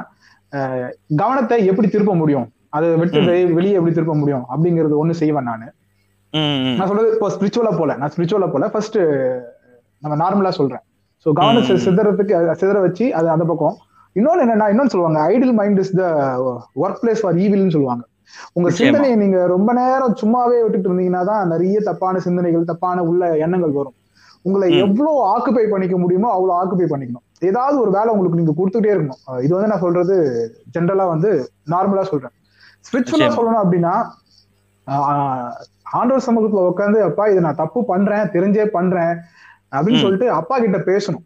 கவனத்தை 1.23 1.59
எப்படி 1.71 1.89
திருப்ப 1.95 2.15
முடியும்? 2.23 2.47
அதை 2.77 2.89
விட்டு 3.03 3.21
வெளியே 3.59 3.77
எப்படி 3.79 3.95
திருப்ப 3.99 4.15
முடியும்? 4.23 4.45
அப்படிங்கறது 4.55 5.01
ஒண்ணு 5.03 5.21
செய்வேன் 5.23 5.49
நான். 5.51 5.69
நான் 6.79 6.89
சொல்றது 6.91 7.15
இப்போ 7.15 7.29
ஸ்பிரிச்சுவலா 7.37 7.73
போல. 7.81 7.97
நான் 8.01 8.13
ஸ்பிரிச்சுவலா 8.15 8.49
போல. 8.55 8.67
ஃபர்ஸ்ட் 8.75 8.99
நம்ம 10.05 10.17
நார்மலா 10.25 10.53
சொல்றேன். 10.59 10.85
ஸோ 11.25 11.29
கவனம். 11.39 11.67
சிதறதுக்கு 11.87 12.35
சிதற 12.61 12.79
வச்சு 12.87 13.07
அது 13.21 13.29
அந்த 13.37 13.45
பக்கம். 13.51 13.77
இன்னொன்னு 14.19 14.45
என்னன்னா 14.45 14.69
இன்னொன்னு 14.73 14.93
சொல்லுவாங்க 14.93 15.19
ideal 15.33 15.57
mind 15.59 15.81
is 15.83 15.93
the 15.99 16.05
work 16.85 17.01
place 17.03 17.23
for 17.23 17.37
ஈவில்னு 17.45 17.75
சொல்லுவாங்க. 17.77 18.03
உங்க. 18.57 18.69
சிந்தனையை 18.79 19.17
நீங்க 19.23 19.39
ரொம்ப 19.53 19.71
நேரம் 19.81 20.15
சும்மாவே 20.23 20.59
விட்டுட்டு 20.63 20.89
இருந்தீங்கன்னா 20.89 21.23
தான் 21.31 21.51
நிறைய 21.53 21.79
தப்பான 21.89 22.21
சிந்தனைகள் 22.27 22.71
தப்பான 22.71 23.05
உள்ள 23.11 23.29
எண்ணங்கள் 23.45 23.77
வரும். 23.79 23.97
உங்களை. 24.45 24.67
எவ்வளவு 24.85 25.19
ஆக்குபை 25.33 25.65
பண்ணிக்க 25.71 25.97
முடியுமோ 25.99 26.29
அவ்வளவு 26.37 26.55
ஆக்குபை 26.61 26.87
பண்ணிக்கணும் 26.93 27.25
ஏதாவது 27.49 27.77
ஒரு 27.83 27.91
வேலை 27.97 28.11
உங்களுக்கு 28.13 28.41
நீங்க 28.41 28.55
கொடுத்துட்டே 28.59 28.93
இருக்கணும் 28.95 29.43
இது 29.45 29.53
வந்து 29.57 29.71
நான் 29.73 29.85
சொல்றது 29.85 30.17
ஜென்ரலா 30.75 31.07
வந்து 31.13 31.31
நார்மலா 31.73 32.05
சொல்றேன் 32.11 32.35
ஸ்பிரிச்சுவலா. 32.87 33.29
சொல்லணும் 33.39 33.63
அப்படின்னா 33.65 33.95
ஆண்டவர் 35.95 36.27
சமூகத்துல 36.27 36.63
உட்காந்து 36.71 36.99
அப்பா 37.09 37.25
இதை 37.27 37.41
நான் 37.43 37.61
தப்பு 37.63 37.81
பண்றேன் 37.85 38.31
தெரிஞ்சே 38.35 38.65
பண்றேன் 38.77 39.13
அப்படின்னு. 39.73 40.03
சொல்லிட்டு 40.05 40.29
அப்பா 40.39 40.57
கிட்ட 40.59 40.79
பேசணும் 40.91 41.25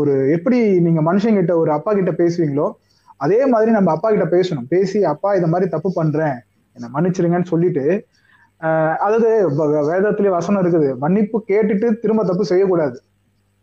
ஒரு 0.00 0.14
எப்படி 0.36 0.58
நீங்க 0.86 1.00
மனுஷங்கிட்ட 1.02 1.52
ஒரு 1.62 1.70
அப்பா 1.72 1.90
கிட்ட 1.92 2.12
பேசுவீங்களோ 2.20 2.66
அதே 3.20 3.38
மாதிரி 3.52 3.70
நம்ம 3.70 3.90
அப்பா 3.92 4.08
கிட்ட 4.08 4.26
பேசணும் 4.36 4.66
பேசி 4.72 4.98
அப்பா 5.12 5.28
இந்த 5.34 5.48
மாதிரி 5.52 5.66
தப்பு 5.70 5.90
பண்றேன் 5.92 6.36
என்னை 6.76 6.88
மன்னிச்சிருங்கன்னு 6.94 7.52
சொல்லிட்டு 7.52 7.84
அதாவது 9.04 9.28
வேதத்திலே 9.90 10.30
வசனம் 10.38 10.62
இருக்குது. 10.62 10.88
மன்னிப்பு 11.04 11.38
கேட்டுட்டு 11.50 11.88
திரும்ப 12.02 12.24
தப்பு 12.30 12.44
செய்யக்கூடாது. 12.50 12.96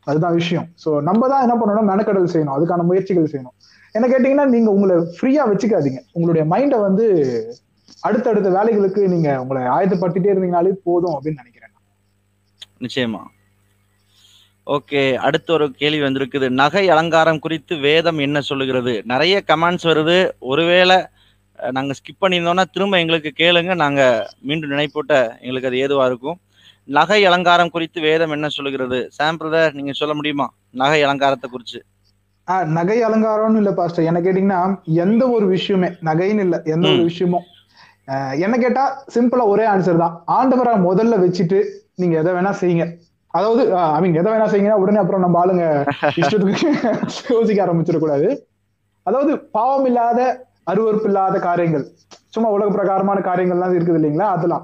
அதுதான் 0.07 0.37
விஷயம். 0.41 0.67
சோ 0.83 0.89
நம்ம 1.09 1.27
தான் 1.31 1.43
என்ன 1.45 1.55
பண்ணணும்? 1.59 1.89
மெனக்கடல் 1.91 2.31
செய்யணும். 2.33 2.55
அதுக்கான 2.57 2.85
முயற்சிகள் 2.89 3.31
செய்யணும். 3.33 3.55
என்ன 3.95 4.05
கேட்டீங்கன்னா 4.11 4.47
நீங்க 4.55 4.69
உங்களை 4.75 4.95
ஃப்ரீயா 5.17 5.43
வச்சுக்காதீங்க. 5.51 5.99
உங்களுடைய 6.15 6.43
மைண்டை 6.53 6.79
வந்து 6.87 7.05
அடுத்தடுத்த 8.07 8.49
வேலைகளுக்கு 8.57 9.01
நீங்க 9.13 9.29
உங்களை 9.41 9.61
ஆயத்தப்பட்டுட்டே 9.75 10.31
இருந்தீங்கனாலே 10.33 10.73
போதும் 10.87 11.15
அப்படின்னு 11.15 11.41
நினைக்கிறேன் 11.43 11.71
நிச்சயமா. 12.85 13.21
ஓகே 14.75 15.01
அடுத்த 15.27 15.49
ஒரு 15.55 15.65
கேள்வி 15.81 16.01
வந்திருக்குது. 16.03 16.47
நகை 16.61 16.83
அலங்காரம் 16.93 17.41
குறித்து 17.45 17.73
வேதம் 17.85 18.19
என்ன 18.25 18.37
சொல்லுகிறது? 18.49 18.93
நிறைய 19.11 19.35
கமெண்ட்ஸ் 19.51 19.87
வருது. 19.89 20.17
ஒருவேளை 20.51 20.97
அஹ், 21.63 21.73
நாங்க 21.75 21.93
ஸ்கிப் 21.97 22.21
பண்ணியிருந்தோம்னா 22.21 22.65
திரும்ப 22.73 22.95
எங்களுக்கு 23.01 23.31
கேளுங்க. 23.39 23.71
நாங்க 23.83 24.01
மீண்டும் 24.47 24.73
நினைப்பூட்ட 24.73 25.13
எங்களுக்கு 25.41 25.69
அது 25.69 25.81
ஏதுவா 25.83 26.05
இருக்கும். 26.11 26.37
நகை 26.89 27.19
அலங்காரம் 27.27 27.73
குறித்து 27.73 27.99
வேதம் 28.05 28.33
என்ன 28.35 28.47
சொல்லுகிறது? 28.55 28.99
சாம் 29.17 29.39
பிரதர் 29.39 29.77
நீங்க 29.77 29.93
சொல்ல 29.99 30.13
முடியுமா? 30.15 30.47
நகை 30.81 30.99
அலங்காரத்தை 31.05 31.49
குறித்து 31.49 31.79
ஆஹ் 32.47 32.65
நகை 32.77 32.97
அலங்காரம்னு 33.07 33.59
இல்ல 33.59 33.71
பாஸ்டர். 33.75 34.07
என்ன 34.09 34.19
கேட்டீங்கன்னா 34.21 34.61
எந்த 35.03 35.23
ஒரு 35.35 35.45
விஷயமே 35.53 35.89
நகைன்னு 36.07 36.43
இல்ல 36.45 36.55
எந்த 36.73 36.87
ஒரு. 36.89 37.03
விஷயமும். 37.09 37.45
என்ன 38.43 38.55
கேட்டா 38.57 38.83
சிம்பிளா 39.13 39.43
ஒரே 39.51 39.65
ஆன்சர் 39.69 40.01
தான். 40.01 40.15
ஆண்டவரை 40.37 40.73
முதல்ல 40.87 41.17
வச்சுட்டு 41.21 41.59
நீங்க 42.01 42.15
எதை 42.21 42.31
வேணா 42.35 42.51
செய்யுங்க. 42.61 42.85
அதாவது 43.33 43.61
ஐ 43.91 43.99
மீன் 44.03 44.19
எதை 44.21 44.29
வேணா 44.33 44.47
செய்யுங்கன்னா 44.49 44.81
உடனே 44.83 44.99
அப்புறம் 45.01 45.23
நம்ம 45.25 45.39
ஆளுங்க 45.41 45.63
இஷ்டத்துக்கு 46.21 46.67
யோசிக்க 47.31 47.59
ஆரம்பிச்சிடக்கூடாது. 47.65 48.27
அதாவது 49.05 49.31
பாவம் 49.55 49.87
இல்லாத 49.89 50.19
அருவருப்பு 50.71 51.07
இல்லாத 51.11 51.37
காரியங்கள். 51.47 51.85
சும்மா 52.33 52.49
உலக 52.55 52.69
பிரகாரமான 52.75 53.19
காரியங்கள்லாம் 53.27 53.73
இருக்குது 53.77 53.97
இல்லைங்களா? 53.99 54.27
அதெல்லாம். 54.35 54.63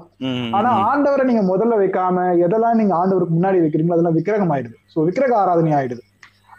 ஆனா 0.56 0.70
ஆண்டவரை 0.90 1.24
நீங்க 1.30 1.42
முதல்ல 1.50 1.74
வைக்காம 1.82 2.24
எதெல்லாம் 2.46 2.78
நீங்க 2.80 2.94
ஆண்டவருக்கு 3.00 3.36
முன்னாடி 3.38 3.58
வைக்கிறீங்களோ 3.64 3.96
அதெல்லாம் 3.96 4.16
விக்கிரகம் 4.18 4.52
ஆயிடுது. 4.54 4.76
சோ 4.92 5.04
விக்கிரக 5.08 5.34
ஆராதனை 5.42 5.74
ஆயிடுது. 5.80 6.02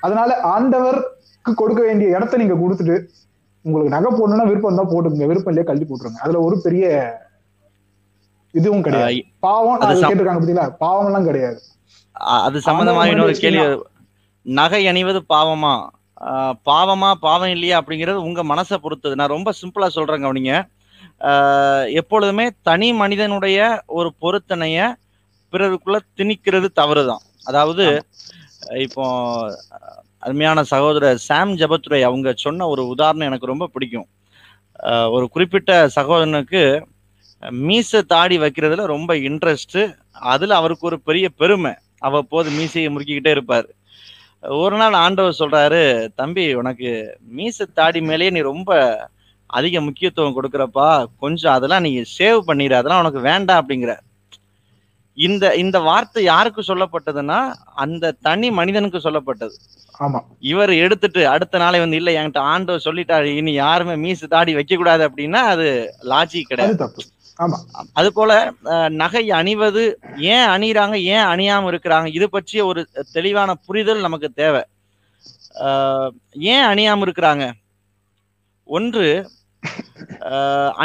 அதனால 0.05 0.37
ஆண்டவருக்கு 0.53 1.53
கொடுக்க 1.61 1.81
வேண்டிய 1.87 2.15
இடத்த 2.17 2.37
நீங்க 2.43 2.57
கொடுத்துட்டு 2.63 2.95
உங்களுக்கு 3.65 3.95
நகை 3.95 4.11
போடணும்னா 4.11 4.47
விருப்பம் 4.51 4.79
தான் 4.81 4.91
போட்டுக்கோங்க. 4.91 5.27
விருப்பம் 5.31 5.51
இல்லையா 5.53 5.67
கழட்டி 5.67 5.87
போட்டுருங்க. 5.89 6.21
அதுல 6.25 6.39
ஒரு 6.47 6.55
பெரிய 6.65 6.85
இதுவும் 8.59 8.85
கிடையாது. 8.85 9.19
பாவம் 9.47 9.81
கேட்டிருக்காங்க 9.81 10.39
பாத்தீங்களா? 10.41 10.69
பாவம் 10.85 11.09
எல்லாம் 11.09 11.27
கிடையாது 11.29 11.59
அது 12.47 12.57
சம்பந்தமா 12.69 13.03
இன்னொரு 13.09 13.35
கேள்வி. 13.43 13.65
நகை 14.45 14.81
அணிவது 14.91 15.19
பாவமா? 15.33 15.73
பாவமா 16.65 17.11
பாவம் 17.13 17.49
இல்லையா 17.49 17.81
அப்படிங்கிறது 17.81 18.21
உங்க 18.27 18.43
மனசை 18.43 18.75
பொறுத்தது. 18.75 19.15
நான் 19.15 19.27
ரொம்ப 19.27 19.51
சிம்பிளா 19.61 19.87
சொல்றேங்க 19.95 20.25
கவனிங்க. 20.25 20.69
ஆஹ் 21.19 21.93
எப்பொழுதுமே 21.93 22.49
தனி 22.61 22.93
மனிதனுடைய 22.93 23.83
ஒரு 23.85 24.13
பொருத்தனைய 24.21 24.95
பிறருக்குள்ள 25.51 25.99
திணிக்கிறது 26.17 26.67
தவறுதான். 26.73 27.21
அதாவது 27.43 28.05
இப்போ 28.75 29.03
அருமையான 30.19 30.63
சகோதரர் 30.63 31.17
சாம் 31.17 31.55
ஜபத்துரை 31.55 32.01
அவங்க 32.01 32.33
சொன்ன 32.35 32.67
ஒரு 32.67 32.87
உதாரணம் 32.87 33.27
எனக்கு 33.27 33.45
ரொம்ப 33.45 33.67
பிடிக்கும். 33.67 34.07
ஒரு 35.09 35.29
குறிப்பிட்ட 35.29 35.89
சகோதரனுக்கு 35.95 36.83
மீசை 37.49 38.01
தாடி 38.01 38.37
வைக்கிறதுல 38.37 38.85
ரொம்ப 38.85 39.13
இன்ட்ரெஸ்ட் 39.13 39.95
அதுல 40.11 40.55
அவருக்கு 40.55 40.85
ஒரு 40.85 41.01
பெரிய 41.01 41.29
பெருமை. 41.29 41.73
அவ்வப்போது 41.97 42.49
மீசையை 42.49 42.95
முறுக்கிக்கிட்டே 42.95 43.29
இருப்பார். 43.29 43.67
ஒரு 44.43 44.77
நாள் 44.77 44.95
ஆண்டவர் 44.95 45.39
சொல்றாரு 45.39 45.81
தம்பி 46.15 46.55
உனக்கு 46.55 46.91
மீசை 47.31 47.65
தாடி 47.73 48.01
மேலேயே 48.01 48.29
நீ 48.29 48.41
ரொம்ப 48.43 48.71
அதிக 49.49 49.81
முக்கியத்துவம் 49.81 50.37
கொடுக்குறப்பா 50.37 50.87
கொஞ்சம் 51.17 51.53
அதெல்லாம் 51.53 51.81
நீ 51.81 51.91
சேவ் 52.19 52.39
பண்ணிடு 52.47 52.73
அதெல்லாம் 52.73 53.01
உனக்கு 53.01 53.19
வேண்டாம் 53.21 53.61
அப்படிங்கிற 53.61 53.93
இந்த 55.17 55.55
இந்த 55.55 55.77
வார்த்தை 55.81 56.23
யாருக்கு 56.23 56.61
சொல்லப்பட்டதுன்னா 56.61 57.39
அந்த 57.75 58.13
தனி 58.21 58.51
மனிதனுக்கு 58.51 58.99
சொல்லப்பட்டது. 58.99 59.55
ஆமா. 59.99 60.19
இவர் 60.43 60.71
எடுத்துட்டு 60.75 61.27
அடுத்த 61.27 61.57
நாளை 61.57 61.79
வந்து 61.79 61.95
இல்ல 61.95 62.11
என்கிட்ட 62.11 62.41
ஆண்டவர் 62.51 62.85
சொல்லிட்டாரு 62.85 63.29
இனி 63.39 63.53
யாருமே 63.53 63.95
மீசு 63.95 64.27
தாடி 64.27 64.53
வைக்க 64.53 64.75
கூடாது 64.75 65.03
அப்படின்னா 65.09 65.41
அது 65.53 65.67
லாஜிக் 66.03 66.49
கிடையாது. 66.49 66.73
அது 67.99 68.09
போல 68.17 68.31
நகை 69.01 69.23
அணிவது 69.39 69.83
ஏன் 70.33 70.47
அணிகிறாங்க 70.55 70.95
ஏன் 71.13 71.25
அணியாம 71.33 71.69
இருக்கிறாங்க? 71.71 72.07
இது 72.17 72.27
பற்றிய 72.35 72.61
ஒரு 72.71 72.81
தெளிவான 73.15 73.53
புரிதல் 73.67 74.05
நமக்கு 74.05 74.29
தேவை. 74.41 74.63
ஏன் 76.53 76.65
அணியாம 76.71 77.05
இருக்கிறாங்க? 77.07 77.45
ஒன்று 78.67 79.07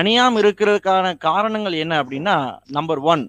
அணியாம 0.00 0.40
இருக்கிறதுக்கான 0.42 1.06
காரணங்கள் 1.26 1.80
என்ன 1.84 1.94
அப்படின்னா 2.02 2.36
நம்பர் 2.76 3.02
ஒன் 3.12 3.24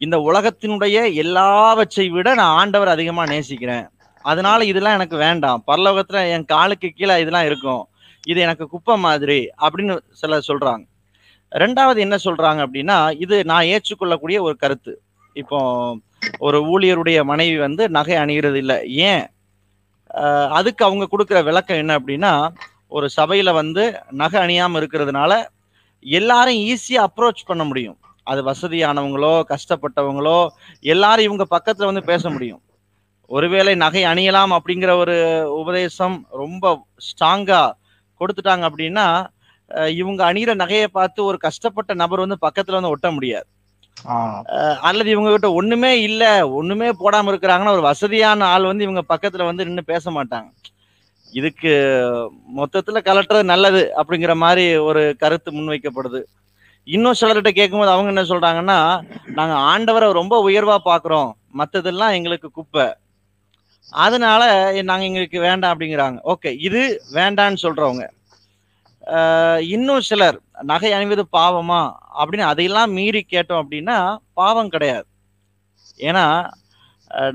இந்த 0.00 0.16
உலகத்தினுடைய 0.28 0.96
எல்லாவற்றை 1.22 2.06
விட 2.16 2.28
நான் 2.40 2.56
ஆண்டவர் 2.60 2.94
அதிகமா 2.94 3.22
நேசிக்கிறேன். 3.32 3.86
அதனால 4.24 4.64
இதெல்லாம் 4.70 4.96
எனக்கு 4.98 5.16
வேண்டாம். 5.26 5.64
பரலோகத்துல 5.70 6.20
என் 6.34 6.50
காலுக்கு 6.52 6.88
கீழே 6.90 7.16
இதெல்லாம் 7.22 7.48
இருக்கும். 7.50 7.82
இது 8.24 8.38
எனக்கு 8.46 8.64
குப்பை 8.74 8.96
மாதிரி 9.06 9.40
அப்படின்னு 9.64 9.94
சில 10.20 10.38
சொல்றாங்க. 10.48 10.84
ரெண்டாவது 11.52 11.98
என்ன 12.06 12.16
சொல்றாங்க 12.24 12.60
அப்படின்னா 12.66 12.98
இது 13.24 13.36
நான் 13.50 13.68
ஏற்றுக்கொள்ளக்கூடிய 13.74 14.38
ஒரு 14.46 14.56
கருத்து. 14.62 14.92
இப்போ 15.36 15.58
ஒரு 16.46 16.58
ஊழியருடைய 16.72 17.18
மனைவி 17.30 17.56
வந்து 17.66 17.82
நகை 17.96 18.16
அணிகிறது 18.22 18.58
இல்லை 18.62 18.76
ஏன் 19.10 19.24
அதுக்கு 20.58 20.82
அவங்க 20.86 21.04
கொடுக்குற 21.12 21.38
விளக்கம் 21.48 21.80
என்ன 21.82 21.92
அப்படின்னா 21.98 22.32
ஒரு 22.96 23.06
சபையில 23.16 23.52
வந்து 23.60 23.82
நகை 24.22 24.38
அணியாம 24.44 24.78
இருக்கிறதுனால 24.80 25.32
எல்லாரும் 26.04 26.60
ஈஸியா 26.70 27.00
அப்ரோச் 27.08 27.48
பண்ண 27.50 27.62
முடியும். 27.70 27.98
அது 28.26 28.40
வசதியானவங்களோ 28.50 29.34
கஷ்டப்பட்டவங்களோ 29.52 30.38
எல்லாரும் 30.92 31.26
இவங்க 31.28 31.44
பக்கத்துல 31.54 31.88
வந்து 31.90 32.04
பேச 32.12 32.24
முடியும். 32.34 32.62
ஒருவேளை 33.30 33.72
நகை 33.84 34.02
அணியலாம் 34.10 34.52
அப்படிங்கிற 34.58 34.90
ஒரு 35.02 35.16
உபதேசம் 35.60 36.16
ரொம்ப 36.42 36.64
ஸ்ட்ராங்கா 37.08 37.62
கொடுத்துட்டாங்க 38.20 38.64
அப்படின்னா 38.70 39.06
இவங்க 40.00 40.20
அணிகிற 40.24 40.52
நகையை 40.54 40.88
பார்த்து 40.92 41.20
ஒரு 41.24 41.38
கஷ்டப்பட்ட 41.38 41.92
நபர் 41.94 42.24
வந்து 42.24 42.38
பக்கத்துல 42.46 42.78
வந்து 42.78 42.94
ஒட்ட 42.94 43.08
முடியாது. 43.10 43.48
அல்லது 44.88 45.08
இவங்க 45.10 45.30
கிட்ட 45.30 45.48
ஒண்ணுமே 45.52 45.92
இல்ல 46.00 46.24
ஒண்ணுமே 46.58 46.88
போடாம 47.00 47.30
இருக்கிறாங்கன்னா 47.32 47.74
ஒரு 47.76 47.84
வசதியான 47.90 48.46
ஆள் 48.46 48.70
வந்து 48.70 48.86
இவங்க 48.86 49.02
பக்கத்துல 49.12 49.48
வந்து 49.50 49.66
நின்று 49.66 49.84
பேச 49.84 50.10
மாட்டாங்க. 50.10 50.48
இதுக்கு 51.32 51.72
மொத்தத்துல 52.58 52.98
கலட்டுறது 53.08 53.44
நல்லது 53.44 53.82
அப்படிங்கிற 54.00 54.34
மாதிரி 54.44 54.64
ஒரு 54.88 55.02
கருத்து 55.22 55.50
முன்வைக்கப்படுது. 55.52 56.20
இன்னும் 56.86 57.18
சிலர்கிட்ட 57.20 57.50
கேட்கும்போது 57.52 57.94
அவங்க 57.94 58.12
என்ன 58.14 58.24
சொல்றாங்கன்னா 58.30 58.78
நாங்க 59.38 59.54
ஆண்டவரை 59.70 60.08
ரொம்ப 60.20 60.34
உயர்வா 60.48 60.76
பாக்குறோம். 60.90 61.30
மத்ததெல்லாம் 61.60 62.16
எங்களுக்கு 62.18 62.48
குப்பை. 62.50 62.86
அதனால 64.02 64.42
நாங்க 64.82 65.04
எங்களுக்கு 65.10 65.38
வேண்டாம் 65.40 65.72
அப்படிங்கிறாங்க. 65.74 66.18
ஓகே 66.32 66.50
இது 66.68 66.82
வேண்டான்னு 67.14 67.62
சொல்றவங்க. 67.64 68.04
இன்னும் 69.74 70.06
சிலர் 70.08 70.38
நகை 70.70 70.90
அணிவது 70.92 71.22
பாவமா? 71.36 71.82
அப்படின்னு 72.20 72.50
அதையெல்லாம் 72.50 72.90
மீறி 72.98 73.20
கேட்டோம் 73.24 73.60
அப்படின்னா 73.62 73.98
பாவம் 74.40 74.72
கிடையாது. 74.74 75.06
ஏன்னா 76.00 76.24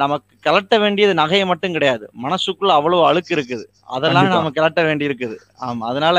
நமக்கு 0.01 0.33
கலட்ட 0.45 0.73
வேண்டியது 0.83 1.13
நகையை 1.21 1.45
மட்டும் 1.51 1.75
கிடையாது. 1.75 2.05
மனசுக்குள்ள 2.25 2.71
அவ்வளவு 2.79 3.03
அழுக்கு 3.09 3.31
இருக்குது. 3.37 3.65
அதெல்லாம். 3.95 4.29
நம்ம 4.35 4.51
கலட்ட 4.57 4.81
வேண்டி 4.87 5.07
இருக்குது 5.09 5.37
ஆமா 5.67 5.85
அதனால 5.91 6.17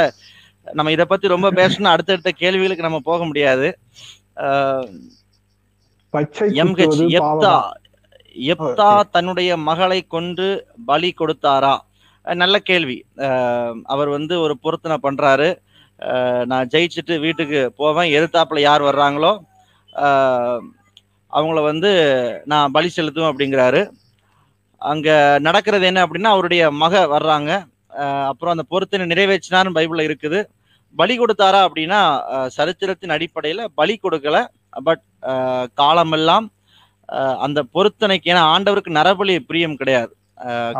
நம்ம 0.67 0.93
இதை 0.97 1.05
பத்தி 1.07 1.35
ரொம்ப 1.35 1.49
பேசணும் 1.59 1.93
அடுத்தடுத்த 1.93 2.31
கேள்விகளுக்கு 2.43 2.87
நம்ம 2.87 3.01
போக 3.11 3.21
முடியாது. 3.31 3.69
எம்ஹெச் 6.63 7.01
எப்தா 7.21 7.55
எப்தா 8.37 8.89
தன்னுடைய 9.15 9.51
மகளை 9.69 9.99
கொண்டு 10.15 10.47
பலி 10.87 11.11
கொடுத்தாரா? 11.21 11.75
நல்ல 12.25 12.57
கேள்வி. 12.71 12.99
அவர் 13.93 14.11
வந்து 14.17 14.35
ஒரு 14.45 14.55
பொருத்தனை 14.65 14.97
பண்றாரு. 15.07 15.49
நான் 16.51 16.71
ஜெயிச்சுட்டு 16.73 17.15
வீட்டுக்கு 17.25 17.61
போவேன். 17.81 18.13
எதிர்த்தாப்புல 18.17 18.61
யார் 18.69 18.83
வர்றாங்களோ 18.91 19.33
அவங்கள 21.33 21.61
வந்து 21.71 21.91
நான் 22.53 22.75
பலி 22.77 22.89
செலுத்துவேன் 22.97 23.31
அப்படிங்கிறாரு. 23.33 23.83
அங்க 24.83 25.09
நடக்கிறது 25.47 25.85
என்ன 25.91 26.01
அப்படின்னா 26.07 26.33
அவருடைய 26.35 26.63
மக 26.83 27.05
வர்றாங்க. 27.15 27.51
அப்புறம் 28.31 28.55
அந்த 28.55 28.65
பொருத்தனை 28.73 29.05
நிறைவேற்றினார்னு 29.13 29.77
பைபிள்ல 29.77 30.07
இருக்குது. 30.09 30.41
பலி 30.95 31.15
கொடுத்தாரா 31.19 31.61
அப்படின்னா 31.67 32.01
சரித்திரத்தின் 32.57 33.15
அடிப்படையில 33.17 33.63
பலி 33.81 33.95
கொடுக்கல. 34.03 34.39
பட் 34.89 35.03
காலமெல்லாம் 35.81 36.47
அந்த 37.47 37.61
பொருத்தனைக்கு 37.75 38.31
ஏன்னா 38.33 38.45
ஆண்டவருக்கு 38.55 38.99
நரபலி 38.99 39.35
பிரியம் 39.49 39.79
கிடையாது. 39.81 40.13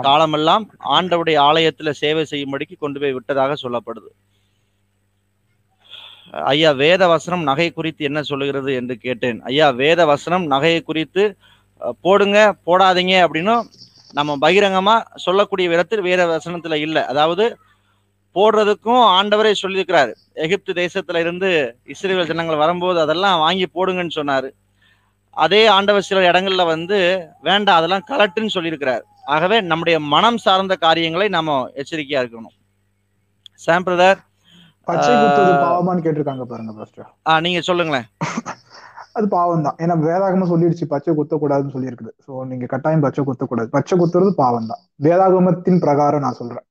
காலமெல்லாம் 0.07 0.65
ஆண்டவருடைய 0.97 1.39
ஆலயத்துல 1.49 1.91
சேவை 2.03 2.23
செய்யும்படிக்கு 2.33 2.77
கொண்டு 2.85 3.01
போய் 3.03 3.17
விட்டதாக 3.17 3.57
சொல்லப்படுது. 3.65 4.11
ஐயா 6.53 6.71
வேத 6.83 7.03
வசனம் 7.15 7.43
நகை 7.49 7.67
குறித்து 7.71 8.03
என்ன 8.09 8.21
சொல்லுகிறது 8.31 8.71
என்று 8.81 8.95
கேட்டேன். 9.07 9.39
ஐயா 9.51 9.67
வேத 9.83 10.01
வசனம் 10.13 10.47
நகையை 10.55 10.81
குறித்து 10.89 11.25
போடுங்க 12.07 12.39
போடாதீங்க 12.69 13.15
அப்படின்னு 13.27 13.55
நம்ம 14.19 14.33
பகிரங்கமா 14.45 14.97
சொல்லக்கூடிய 15.27 15.69
விதத்தில் 15.73 16.07
வேத 16.09 16.23
வசனத்துல 16.33 16.79
இல்லை. 16.87 17.03
அதாவது 17.13 17.45
போடுறதுக்கும் 18.37 19.03
ஆண்டவரே 19.17 19.53
சொல்லியிருக்கிறாரு. 19.63 20.13
எகிப்து 20.45 20.73
தேசத்துல 20.83 21.21
இருந்து 21.25 21.49
இஸ்ரேல் 21.93 22.29
ஜனங்கள் 22.31 22.63
வரும்போது 22.63 22.99
அதெல்லாம் 23.05 23.43
வாங்கி 23.45 23.67
போடுங்கன்னு 23.77 24.19
சொன்னாரு. 24.21 24.49
அதே 25.45 25.63
ஆண்டவர் 25.77 26.09
சில 26.09 26.21
இடங்கள்ல 26.31 26.65
வந்து 26.75 26.99
வேண்டாம் 27.49 27.79
அதெல்லாம் 27.81 28.09
கலட்டுன்னு 28.11 28.55
சொல்லியிருக்கிறார். 28.57 29.05
ஆகவே 29.25 29.57
நம்முடைய 29.71 29.97
மனம் 30.15 30.39
சார்ந்த 30.45 30.75
காரியங்களை 30.85 31.27
நாம 31.37 31.57
எச்சரிக்கையா 31.83 32.21
இருக்கணும். 32.23 32.57
சாம் 33.65 33.87
பிரதர் 33.87 34.21
கேட்டிருக்காங்க 36.07 36.45
பாருங்க 36.53 36.73
நீங்க 37.47 37.61
சொல்லுங்களேன். 37.71 38.09
அது 39.19 39.27
பாவம் 39.35 39.65
தான் 39.67 39.77
ஏன்னா 39.85 39.95
வேதாகமம் 40.07 40.51
சொல்லிடுச்சு 40.53 40.87
பச்சை 40.93 41.13
குத்தக்கூடாதுன்னு 41.19 41.75
சொல்லியிருக்குது 41.75 42.13
சோ 42.27 42.33
நீங்க 42.51 42.67
கட்டாயம் 42.73 43.05
பச்சை 43.07 43.23
குத்தக்கூடாது. 43.29 43.69
பச்சை 43.77 43.95
குத்துறது 44.01 44.33
பாவம் 44.43 44.71
தான் 44.73 44.83
வேதாகமத்தின் 45.07 45.83
பிரகாரம் 45.85 46.25
நான் 46.27 46.39
சொல்றேன். 46.41 46.67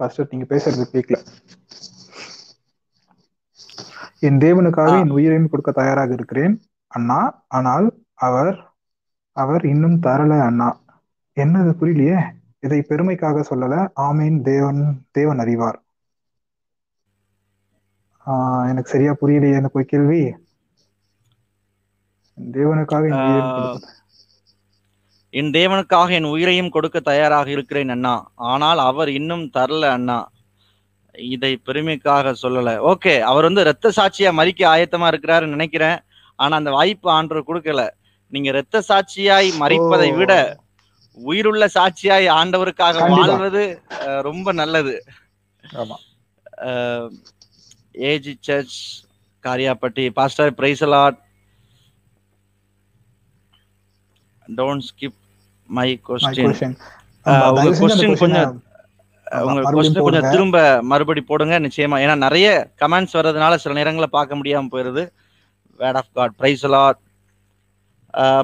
பாஸ்டர் 0.00 0.30
நீங்க 0.32 0.46
பேசுறது 0.52 0.84
கேட்கல 0.94 1.18
என் 4.22 4.38
தேவனுக்காக. 4.38 5.00
என் 5.00 5.10
உயிரையும் 5.10 5.48
கொடுக்க 5.48 5.70
தயாராக 5.72 6.12
இருக்கிறேன் 6.12 6.62
அண்ணா. 6.86 7.44
ஆனால் 7.48 7.86
அவர் 8.14 8.72
அவர் 9.32 9.64
இன்னும் 9.64 10.00
தரல 10.02 10.42
அண்ணா. 10.42 10.68
என்னது 11.40 11.72
புரியலையே? 11.80 12.18
இதை 12.60 12.84
பெருமைக்காக 12.88 13.44
சொல்லல. 13.50 13.76
ஆமீன். 14.00 14.40
தேவன் 14.40 14.80
தேவன் 15.10 15.38
அறிவார். 15.38 15.82
ஆஹ் 18.26 18.68
எனக்கு 18.68 18.90
சரியா 18.90 19.14
புரியலையே 19.20 19.56
இந்த 19.56 19.68
போய் 19.68 19.84
கேள்வி? 19.84 20.22
தேவனுக்காக 22.38 23.04
என் 25.34 25.50
தேவனுக்காக 25.50 26.10
என் 26.10 26.24
உயிரையும் 26.24 26.70
கொடுக்க 26.70 27.00
தயாராக 27.00 27.50
இருக்கிறேன் 27.50 27.88
அண்ணா. 27.88 28.30
ஆனால் 28.34 28.78
அவர் 28.78 29.08
இன்னும் 29.08 29.50
தரல 29.56 29.88
அண்ணா. 29.90 30.30
இதை 31.18 31.52
பெருமைக்காக 31.66 32.34
சொல்லல. 32.42 32.70
ஓகே 32.90 33.14
அவர் 33.30 33.46
வந்து 33.48 33.62
ரத்த 33.68 33.92
சாட்சியா 33.96 34.30
மறிக்க 34.38 34.62
ஆயத்தமா 34.74 35.08
இருக்கிறாருன்னு 35.12 35.56
நினைக்கிறேன். 35.56 35.98
ஆனா 36.38 36.56
அந்த 36.56 36.70
வாய்ப்பு 36.70 37.08
ஆண்டவர் 37.10 37.48
கொடுக்கல. 37.48 37.82
நீங்க 38.32 38.50
ரத்த 38.58 38.82
சாட்சியாய் 38.88 39.50
மறிப்பதை. 39.62 40.08
விட 40.20 40.32
உயிருள்ள 41.12 41.64
சாட்சியாய் 41.74 42.28
ஆண்டவருக்காக. 42.38 43.08
வாழ்வது 43.14 43.64
ரொம்ப 44.28 44.52
நல்லது. 44.60 44.94
AG 48.10 48.34
church 48.48 48.78
Kariyapatti 49.44 50.04
pastor 50.18 50.52
praise lord 50.58 51.18
don't 54.58 54.86
skip 54.88 55.18
my 55.68 55.88
my 55.88 56.00
question 56.06 56.52
உங்க 57.24 57.50
தயவு 57.58 57.74
செஞ்சு 57.80 58.06
அந்த 59.32 59.44
question 59.44 59.54
question-அ- 59.54 59.54
ஆமா, 59.54 59.56
உங்க 59.56 59.60
மறுபடியும் 59.60 59.94
கொஸ்டின் 59.94 60.10
கொஞ்சம். 60.10 60.30
திரும்ப 60.30 60.78
மறுபடி 60.82 61.20
போடுங்க. 61.20 61.60
நிச்சயமா. 61.60 61.98
ஏன்னா 62.04 62.16
நிறைய 62.16 62.70
கமெண்ட்ஸ் 62.80 63.16
வர்றதுனால 63.18 63.54
சில 63.54 63.74
நேரங்களில் 63.74 64.10
பார்க்க 64.10 64.36
முடியாம 64.36 64.66
போயிருது. 64.72 65.08
Word 65.76 65.96
of 65.96 66.12
god 66.12 66.36
praise 66.36 66.66
lord 66.66 66.98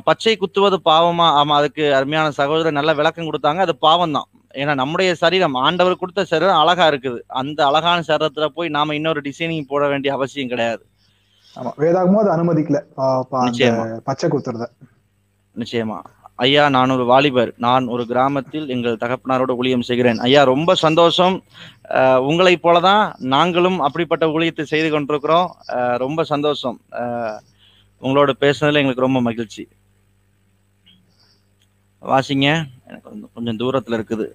பச்சை 0.05 0.37
குத்துவது 0.37 0.81
பாவமா? 0.85 1.27
ஆமா 1.41 1.55
அதுக்கு 1.61 1.95
அருமையான 1.95 2.31
சகோதரர் 2.31 2.73
நல்ல 2.73 2.95
விளக்கம் 2.95 3.33
கொடுத்தாங்க. 3.33 3.57
அது 3.57 3.77
பாவம் 3.77 4.13
தான் 4.13 4.29
ஏன்னா 4.55 4.75
நம்முடைய 4.75 5.15
சரீரம் 5.15 5.55
ஆண்டவர் 5.55 5.97
கொடுத்த 5.97 6.25
சரீரம் 6.25 6.57
அழகா 6.57 6.89
இருக்குது. 6.89 7.19
அந்த 7.27 7.67
அழகான 7.67 8.03
சரீரத்துல 8.07 8.47
போய் 8.47 8.69
நாம 8.69 8.95
இன்னொரு 8.95 9.21
டிசைனிங் 9.21 9.67
போட 9.69 9.89
வேண்டிய 9.89 10.15
அவசியம் 10.15 10.49
கிடையாது. 10.49 10.87
ஆமா 11.57 11.71
வேதாகமும் 11.79 12.23
அது 12.23 12.31
அனுமதிக்கல. 12.37 12.79
பச்சை 14.05 14.31
குத்துறத. 14.31 14.67
நிச்சயமா. 15.57 16.01
ஐயா 16.39 16.69
நான் 16.69 16.91
ஒரு 16.91 17.05
வாலிபர். 17.05 17.55
நான் 17.57 17.87
ஒரு 17.87 18.07
கிராமத்தில் 18.07 18.69
எங்கள் 18.69 18.97
தகப்பனாரோட 18.97 19.57
ஊழியம் 19.57 19.83
செய்கிறேன். 19.83 20.19
ஐயா 20.19 20.43
ரொம்ப 20.43 20.75
சந்தோஷம். 20.75 21.43
அஹ், 21.89 22.17
உங்களைப் 22.17 22.67
போலதான் 22.67 23.19
நாங்களும் 23.19 23.81
அப்படிப்பட்ட 23.81 24.27
ஊழியத்தை 24.27 24.63
செய்து 24.63 24.91
கொண்டிருக்கிறோம். 24.91 25.57
ரொம்ப 25.97 26.25
சந்தோஷம். 26.25 26.81
உங்களோட 28.03 28.33
பேசுனதுல 28.41 28.75
எங்களுக்கு 28.75 29.01
ரொம்ப 29.01 29.21
மகிழ்ச்சி. 29.21 29.69
வாசிங்க. 32.03 32.65
எனக்கு 32.87 33.29
கொஞ்சம் 33.35 33.59
தூரத்துல 33.59 33.99
இருக்குது. 34.01 34.27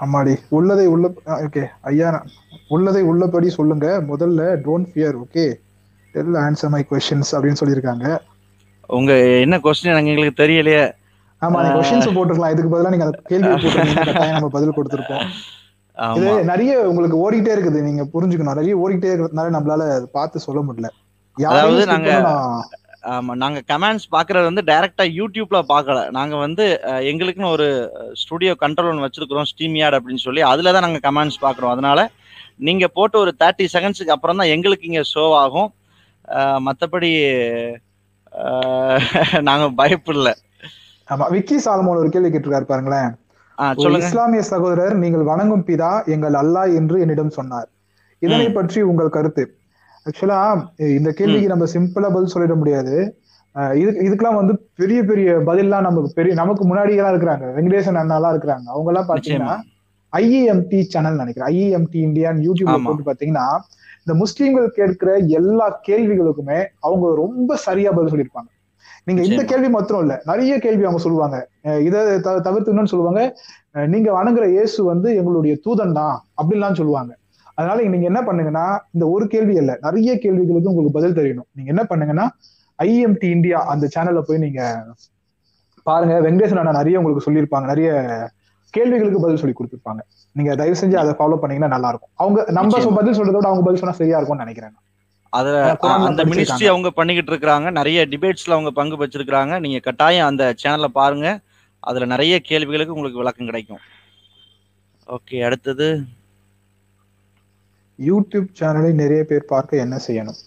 ஆமாடி. 0.00 0.36
உள்ளதை 0.48 0.86
உள்ள 0.86 1.12
ஓகே. 1.26 1.66
ஐயா 1.80 2.24
உள்ளதை 2.68 3.02
உள்ளபடி 3.02 3.48
சொல்லுங்க. 3.48 4.04
முதல்ல 4.08 4.58
don't 4.66 4.88
fear 4.94 5.14
okay 5.24 5.54
tell 6.12 6.34
answer 6.34 6.68
my 6.68 6.84
questions 6.90 7.32
அப்படின்னு 7.32 7.56
சொல்லியிருக்காங்க. 7.60 8.18
உங்க 8.86 9.12
என்ன 9.38 9.58
கொஸ்டின் 9.58 10.06
எங்களுக்கு 10.06 10.42
தெரியலையே. 10.42 11.02
ஆமா 11.44 11.62
நீங்க 11.62 11.74
கொஸ்டின்ஸ் 11.74 12.16
போட்டுக்கலாம் 12.16 12.50
இதுக்கு 12.50 12.72
பதிலா 12.72 12.90
நீங்க 12.90 13.04
அந்த 13.04 13.18
கேள்வி 13.24 13.48
கட்டாயம் 14.00 14.32
நம்ம 14.32 14.48
பதில் 14.48 14.76
கொடுத்திருப்போம். 14.76 15.24
இது 16.16 16.44
நிறைய 16.44 16.80
உங்களுக்கு 16.88 17.16
ஓடிட்டே 17.24 17.52
இருக்குது. 17.54 17.80
நீங்க 17.82 18.04
புரிஞ்சுக்கணும். 18.12 18.52
நிறைய 18.52 18.76
ஓடிட்டே 18.76 19.08
இருக்கிறதுனால 19.10 19.54
நம்மளால 19.56 19.88
அதை 19.90 20.08
பார்த்து 20.12 20.38
சொல்ல 20.40 20.60
முடியல. 20.60 20.88
அதாவது 21.36 21.86
நாங்க- 21.86 22.10
ஆமா 23.10 23.32
நாங்க 23.34 23.60
கமெண்ட்ஸ் 23.66 24.06
பாக்குறது 24.12 24.42
வந்து 24.42 24.62
டைரக்டா 24.62 25.04
யூடியூப்ல 25.16 25.58
பார்க்கல. 25.68 26.10
நாங்க 26.10 26.36
வந்து 26.36 26.64
எங்களுக்குன்னு 27.10 27.50
ஒரு 27.50 27.66
ஸ்டுடியோ 28.12 28.56
கண்ட்ரோல் 28.60 28.88
ஒன்று 28.88 29.06
வச்சிருக்கிறோம். 29.06 29.42
ஸ்டீம் 29.42 29.74
யார்ட் 29.74 29.98
அப்படின்னு 29.98 30.16
சொல்லி. 30.16 30.40
அதுல 30.42 30.72
தான் 30.72 30.82
நாங்க 30.82 31.10
கமெண்ட்ஸ் 31.10 31.42
பாக்குறோம் 31.42 31.70
அதனால 31.70 32.00
நீங்க 32.58 32.88
போட்டு 32.88 33.18
ஒரு 33.18 33.34
தேர்ட்டி 33.38 33.66
செகண்ட்ஸுக்கு 33.72 34.08
அப்புறம் 34.08 34.36
தான் 34.36 34.46
எங்களுக்கு 34.46 34.86
இங்க 34.86 35.00
ஷோ 35.14 35.34
ஆகும். 35.34 35.70
அஹ், 36.28 36.60
நாங்க 39.42 39.66
பயப்படல. 39.78 40.30
ஆமா 41.08 41.26
விக்கி 41.34 41.56
சாலமோன் 41.64 42.00
ஒரு 42.02 42.10
கேள்வி 42.14 42.30
கேட்டிருக்காரு 42.30 42.66
பாருங்களேன். 42.70 43.10
இஸ்லாமிய 44.04 44.42
சகோதரர் 44.52 44.94
நீங்கள் 45.02 45.24
வணங்கும் 45.30 45.66
பிதா 45.68 45.90
எங்கள் 46.14 46.36
அல்லாஹ் 46.42 46.72
என்று 46.78 46.96
என்னிடம் 47.04 47.34
சொன்னார். 47.38 47.68
இதனை. 48.22 48.46
பற்றி 48.58 48.80
உங்கள் 48.90 49.14
கருத்து. 49.16 49.44
ஆக்சுவலா 50.06 50.38
இந்த 50.98 51.10
கேள்விக்கு 51.18 51.52
நம்ம 51.52 51.66
சிம்பிளா 51.74 52.08
பதில் 52.16 52.32
சொல்லிட 52.34 52.54
முடியாது. 52.62 52.94
இது 53.80 53.90
இதுக்கெல்லாம் 54.06 54.38
வந்து 54.40 54.54
பெரிய 54.80 55.00
பெரிய 55.10 55.34
பதில்லாம் 55.48 55.86
நமக்கு 55.88 56.10
பெரிய 56.18 56.32
நமக்கு 56.40 56.62
முன்னாடி 56.70 56.92
எல்லாம் 56.98 57.12
இருக்கிறாங்க. 57.14 57.44
வெங்கடேசன் 57.56 58.00
அண்ணாலாம் 58.02 58.32
இருக்கிறாங்க. 58.34 58.66
அவங்க 58.74 58.90
எல்லாம் 58.92 59.08
பாத்தீங்கன்னா 59.12 59.52
ஐஇஎம்டி 60.12 60.80
சேனல் 60.94 61.20
நினைக்கிறேன். 61.22 61.50
ஐஇஎம்டி 61.54 62.00
இந்தியான்னு 62.08 62.44
யூடியூப்ல. 62.46 62.76
போட்டு 62.86 63.08
பாத்தீங்கன்னா 63.10 63.46
இந்த 64.02 64.14
முஸ்லீம்கள் 64.22 64.68
கேட்கிற 64.78 65.10
எல்லா 65.38 65.66
கேள்விகளுக்குமே 65.88 66.58
அவங்க 66.86 67.06
ரொம்ப 67.22 67.56
சரியா 67.66 67.90
பதில் 67.96 68.12
சொல்லியிருப்பாங்க. 68.12 68.50
நீங்க 69.06 69.22
இந்த. 69.28 69.42
கேள்வி 69.50 69.68
மாத்திரம் 69.74 70.02
இல்ல 70.04 70.14
நிறைய 70.30 70.52
கேள்வி 70.64 70.84
அவங்க 70.88 71.00
சொல்லுவாங்க. 71.04 71.36
இதை 71.86 72.00
தவிர்த்து 72.46 72.72
இன்னொன்னு 72.72 72.92
சொல்லுவாங்க. 72.92 73.22
நீங்க 73.92 74.08
வணங்குற 74.18 74.44
இயேசு 74.54 74.78
வந்து 74.92 75.08
எங்களுடைய 75.20 75.54
தூதன் 75.66 75.96
தான் 76.00 76.16
அப்படின்லாம் 76.40 76.78
சொல்லுவாங்க. 76.80 77.12
அதனால 77.58 77.82
நீங்க 77.94 78.06
என்ன 78.10 78.20
பண்ணுங்கன்னா 78.28 78.66
இந்த 78.94 79.04
ஒரு 79.14 79.24
கேள்வி 79.34 79.54
இல்ல 79.62 79.72
நிறைய 79.86 80.12
கேள்விகளுக்கு 80.24 80.70
உங்களுக்கு 80.72 80.96
பதில் 80.98 81.18
தெரியணும். 81.18 81.48
நீங்க 81.56 81.68
என்ன 81.74 81.82
பண்ணுங்கன்னா 81.90 82.26
ஐஎம்டி 82.78 83.28
இந்தியா 83.36 83.58
அந்த 83.72 83.88
சேனல்ல 83.96 84.22
போய் 84.28 84.44
நீங்க 84.44 84.62
பாருங்க. 85.86 86.14
வெங்கடேசன் 86.26 86.60
அண்ணா 86.62 86.78
நிறைய 86.80 87.00
உங்களுக்கு 87.00 87.26
சொல்லியிருப்பாங்க. 87.26 87.66
நிறைய 87.72 87.90
கேள்விகளுக்கு 88.74 89.20
பதில் 89.24 89.40
சொல்லி 89.40 89.54
கொடுத்திருப்பாங்க. 89.58 90.00
நீங்க 90.36 90.50
தயவு 90.60 90.80
செஞ்சு 90.80 90.96
அதை 91.02 91.12
ஃபாலோ 91.18 91.36
பண்ணீங்கன்னா 91.42 91.74
நல்லா 91.74 91.90
இருக்கும். 91.92 92.12
அவங்க 92.22 92.38
நம்ம. 92.58 92.80
பதில் 93.00 93.16
சொல்றத 93.18 93.36
விட 93.38 93.48
அவங்க 93.50 93.64
பதில் 93.66 93.80
சொன்னா 93.82 93.98
சரியா 94.00 94.18
இருக்கும்னு 94.18 94.46
நினைக்கிறேன் 94.46 94.74
அதுல 95.38 95.58
அந்த 96.08 96.24
மினிஸ்ட்ரி. 96.30 96.66
அவங்க 96.72 96.90
பண்ணிக்கிட்டு 96.98 97.32
இருக்காங்க 97.34 97.68
நிறைய 97.78 98.00
டிபேட்ஸ்ல 98.12 98.56
அவங்க 98.56 98.70
பங்கு 98.78 98.96
வச்சிருக்காங்க 99.02 99.54
நீங்க 99.64 99.78
கட்டாயம் 99.86 100.30
அந்த 100.30 100.44
சேனலை 100.62 100.90
பாருங்க. 101.00 101.28
அதுல 101.82 102.04
நிறைய 102.12 102.34
கேள்விகளுக்கு 102.50 102.94
உங்களுக்கு 102.96 103.22
விளக்கம் 103.22 103.48
கிடைக்கும். 103.50 103.82
ஓகே 105.16 105.38
அடுத்தது. 105.48 105.88
யூடியூப் 107.98 108.48
சேனலை 108.60 108.92
நிறைய 109.02 109.22
பேர் 109.30 109.50
பார்க்க 109.52 109.84
என்ன 109.84 109.96
செய்யணும்? 110.06 110.40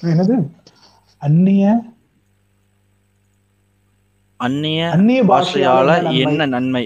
என்னது? 0.00 0.36
அந்நிய 1.26 1.64
அந்நிய 4.40 4.82
அந்நிய 4.96 5.22
பாஷையால. 5.30 5.90
என்ன 6.24 6.46
நன்மை? 6.54 6.84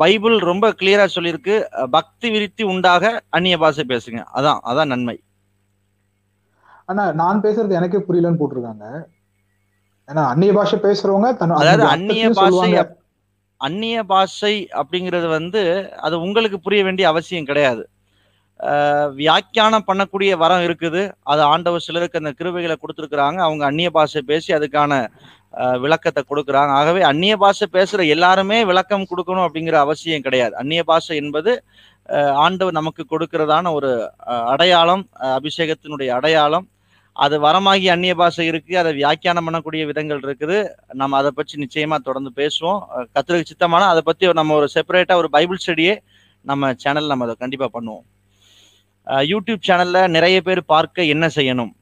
பைபிள் 0.00 0.36
ரொம்ப 0.50 0.66
கிளியரா 0.78 1.04
சொல்லியிருக்கு. 1.14 1.56
பக்தி 1.96 2.28
விருத்தி 2.34 2.64
உண்டாக 2.72 3.04
அந்நிய 3.36 3.56
பாஷை 3.62 3.84
பேசுங்க. 3.92 4.20
அதான் 4.38 4.60
அதான் 4.70 4.92
நன்மை. 4.92 5.16
ஆனா 6.90 7.02
நான் 7.20 7.42
பேசுறது 7.44 7.78
எனக்கே 7.78 8.00
புரியலன்னு 8.06 8.40
போட்டிருக்காங்க. 8.40 8.86
ஏன்னா 10.08 10.22
அந்நிய 10.32 10.52
பாஷை 10.58 10.78
பேசுறவங்க 10.86 11.28
அதாவது 11.62 11.84
அந்நிய 11.94 12.28
பாஷை 12.40 12.70
அந்நிய 13.66 13.98
பாஷை 14.10 14.54
அப்படிங்கிறது 14.80 15.28
வந்து 15.38 15.62
அது 16.06 16.14
உங்களுக்கு 16.26 16.58
புரிய 16.66 16.80
வேண்டிய 16.86 17.06
அவசியம் 17.12 17.48
கிடையாது. 17.48 17.82
வியாக்கியானம் 19.20 19.86
பண்ணக்கூடிய 19.88 20.30
வரம் 20.42 20.62
இருக்குது. 20.66 21.02
அது 21.32 21.42
ஆண்டவர் 21.52 21.84
சிலருக்கு 21.86 22.20
அந்த 22.20 22.32
கிருபைகளை 22.38 22.76
கொடுத்துருக்குறாங்க. 22.78 23.38
அவங்க 23.46 23.64
அந்நிய 23.70 23.90
பாஷை 23.96 24.22
பேசி 24.30 24.50
அதுக்கான 24.58 24.92
விளக்கத்தை 25.84 26.22
கொடுக்குறாங்க. 26.30 26.72
ஆகவே 26.80 27.02
அந்நிய 27.10 27.34
பாஷை 27.42 27.66
பேசுற 27.76 28.06
எல்லாருமே 28.14 28.58
விளக்கம் 28.70 29.08
கொடுக்கணும் 29.10 29.46
அப்படிங்கிற 29.46 29.78
அவசியம் 29.86 30.26
கிடையாது. 30.26 30.54
அந்நிய 30.62 30.82
பாஷை 30.90 31.16
என்பது 31.22 31.52
ஆண்டவர் 32.46 32.78
நமக்கு 32.80 33.02
கொடுக்கிறதான 33.12 33.72
ஒரு 33.78 33.92
அடையாளம் 34.54 35.04
அபிஷேகத்தினுடைய 35.38 36.10
அடையாளம். 36.18 36.66
அது 37.18 37.40
வரமாகி 37.40 37.86
அந்நிய 37.90 38.14
பாஷை 38.14 38.46
இருக்கு 38.46 38.78
அதை 38.78 38.92
வியாக்கியானம் 38.94 39.46
பண்ணக்கூடிய 39.46 39.86
விதங்கள் 39.86 40.20
இருக்குது. 40.20 40.58
நம்ம 40.92 41.16
அதை 41.16 41.30
பற்றி 41.30 41.54
நிச்சயமா 41.64 41.96
தொடர்ந்து 41.98 42.30
பேசுவோம். 42.36 42.80
அஹ், 42.94 43.06
கர்த்தருக்கு 43.14 43.50
சித்தமான 43.52 43.86
அதை 43.92 44.02
பத்தி 44.04 44.32
நம்ம 44.32 44.54
ஒரு 44.54 44.68
செப்பரேட்டா 44.74 45.14
ஒரு 45.14 45.30
பைபிள் 45.30 45.62
ஸ்டடியே 45.64 45.94
நம்ம 46.44 46.72
சேனல் 46.76 47.06
நம்ம 47.06 47.24
அதை 47.24 47.36
கண்டிப்பா 47.38 47.68
பண்ணுவோம். 47.74 48.04
யூடியூப் 49.32 49.66
சேனல்ல 49.68 50.08
நிறைய 50.08 50.40
பேர் 50.40 50.60
பார்க்க 50.64 51.12
என்ன 51.14 51.26
செய்யணும்? 51.34 51.72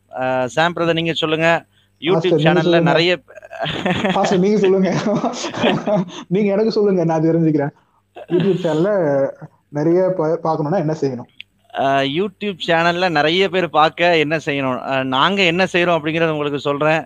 சாம் 0.47 0.75
பிரதர் 0.77 0.99
நீங்க 1.01 1.13
சொல்லுங்க. 1.23 1.49
யூடியூப் 2.03 2.43
சேனல்ல. 2.47 2.79
நிறைய 2.91 3.11
நீங்க 4.45 4.59
சொல்லுங்க. 4.65 4.91
நீங்க 6.29 6.49
எனக்கு 6.53 6.73
சொல்லுங்க 6.73 7.05
நான் 7.05 7.27
தெரிஞ்சுக்கிறேன். 7.29 7.73
யூடியூப் 8.33 8.63
சேனல்ல 8.65 8.91
நிறைய 9.79 10.01
பார்க்கணும்னா 10.45 10.79
என்ன 10.85 10.95
செய்யணும்? 11.01 11.31
யூடியூப் 12.17 12.61
சேனல்ல 12.67 13.07
நிறைய 13.17 13.45
பேர் 13.55 13.67
பார்க்க 13.79 14.11
என்ன 14.25 14.37
செய்யணும்? 14.47 14.79
நாங்க 15.15 15.41
என்ன 15.53 15.63
செய்யறோம் 15.73 15.99
அப்படிங்கறத 15.99 16.35
உங்களுக்கு 16.37 16.61
சொல்றேன். 16.69 17.03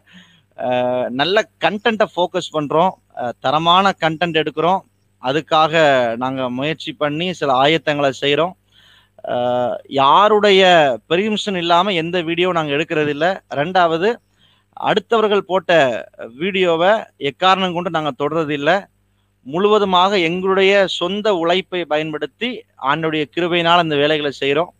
நல்ல 1.21 1.37
கண்டென்ட்டை 1.65 2.07
ஃபோக்கஸ் 2.15 2.55
பண்றோம். 2.57 2.93
தரமான 3.45 3.93
கண்டென்ட் 4.05 4.41
எடுக்கிறோம். 4.43 4.81
அதுக்காக 5.23 5.75
நாங்க 6.23 6.43
முயற்சி 6.59 6.93
பண்ணி 7.03 7.29
சில 7.41 7.53
ஆயத்தங்களை 7.63 8.11
செய்கிறோம் 8.23 8.55
யாருடைய 10.01 10.63
பெர்மிஷன் 11.11 11.59
இல்லாம 11.63 11.93
எந்த 12.03 12.17
வீடியோ 12.29 12.49
நாங்க 12.59 12.73
எடுக்கிறது 12.77 13.11
இல்லை. 13.17 13.31
ரெண்டாவது 13.61 14.09
அடுத்தவர்கள் 14.89 15.49
போட்ட 15.51 15.73
வீடியோவை 16.41 16.93
எக்காரணம் 17.31 17.75
கொண்டு 17.77 17.91
நாங்கள் 17.97 18.21
தொடர்றது 18.21 18.55
இல்லை. 18.61 18.77
முழுவதுமாக 19.53 20.13
எங்களுடைய 20.29 20.73
சொந்த 20.99 21.29
உழைப்பை 21.43 21.81
பயன்படுத்தி 21.93 22.51
ஆண்டுடைய 22.91 23.25
கிருபையினால் 23.35 23.83
அந்த 23.85 23.97
வேலைகளை 24.03 24.33
செய்கிறோம் 24.43 24.71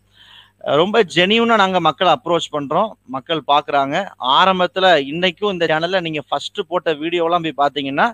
ரொம்ப 0.79 0.97
ஜெனியூனாக 1.15 1.61
நாங்கள் 1.61 1.85
மக்களை 1.85 2.09
அப்ரோச் 2.15 2.47
பண்ணுறோம் 2.55 2.89
மக்கள் 3.13 3.39
பார்க்குறாங்க. 3.51 3.95
ஆரம்பத்தில் 4.39 4.89
இன்றைக்கும் 5.11 5.53
இந்த 5.53 5.65
சேனலில் 5.71 6.03
நீங்கள் 6.05 6.25
ஃபஸ்ட்டு 6.27 6.67
போட்ட 6.71 6.89
வீடியோலாம் 7.03 7.45
போய் 7.45 7.61
பார்த்தீங்கன்னா 7.61 8.07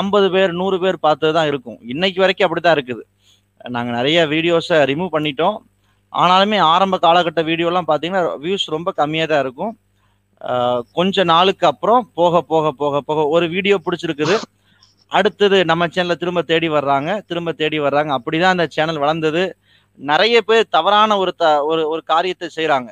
ஐம்பது 0.00 0.28
பேர் 0.34 0.52
நூறு 0.60 0.76
பேர் 0.84 0.98
பார்த்தது 1.06 1.34
தான் 1.36 1.48
இருக்கும். 1.50 1.78
இன்னைக்கு 1.92 2.22
வரைக்கும் 2.22 2.46
அப்படி 2.46 2.62
தான் 2.64 2.76
இருக்குது. 2.78 3.04
நாங்கள் 3.74 3.96
நிறைய 3.98 4.18
வீடியோஸை 4.32 4.78
ரிமூவ் 4.90 5.14
பண்ணிட்டோம். 5.16 5.58
ஆனாலுமே 6.22 6.58
ஆரம்ப 6.72 6.96
காலகட்ட 7.06 7.40
வீடியோலாம் 7.50 7.88
பார்த்தீங்கன்னா 7.90 8.24
வியூஸ் 8.44 8.66
ரொம்ப 8.76 8.88
கம்மியாக 9.00 9.30
தான் 9.32 9.42
இருக்கும். 9.44 9.72
கொஞ்ச 10.98 11.24
நாளுக்கு 11.32 11.64
அப்புறம் 11.72 12.02
போக 12.18 12.42
போக 12.50 12.72
போக 12.80 13.00
போக 13.08 13.28
ஒரு 13.36 13.46
வீடியோ 13.54 13.76
பிடிச்சிருக்குது. 13.86 14.36
அடுத்தது 15.12 15.64
நம்ம 15.64 15.86
சேனலை 15.86 16.14
திரும்ப 16.14 16.42
தேடி 16.42 16.68
வர்றாங்க. 16.68 17.20
திரும்ப 17.22 17.52
தேடி 17.52 17.78
வர்றாங்க. 17.80 18.10
அப்படிதான் 18.18 18.54
அந்த 18.54 18.66
சேனல் 18.68 18.98
வளர்ந்தது. 18.98 19.42
நிறைய 20.00 20.36
பேர் 20.42 20.68
தவறான 20.68 21.16
ஒரு 21.16 21.32
த 21.34 21.64
ஒரு 21.64 21.82
ஒரு 21.88 22.02
காரியத்தை 22.04 22.48
செய்கிறாங்க 22.56 22.90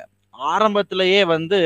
ஆரம்பத்திலேயே 0.51 1.21
வந்து 1.31 1.59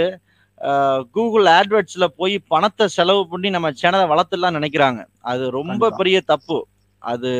கூகுள் 1.11 1.45
ஆட்வர்ட்ஸில் 1.53 2.13
போய் 2.17 2.35
பணத்தை 2.47 2.85
செலவு 2.87 3.21
பண்ணி 3.29 3.49
நம்ம 3.49 3.71
சேனலை 3.81 4.05
வளர்த்துலாம் 4.13 4.57
நினைக்கிறாங்க. 4.57 4.99
அது 5.23 5.43
ரொம்ப. 5.51 5.89
பெரிய 5.99 6.21
தப்பு. 6.31 6.57
அது 7.01 7.31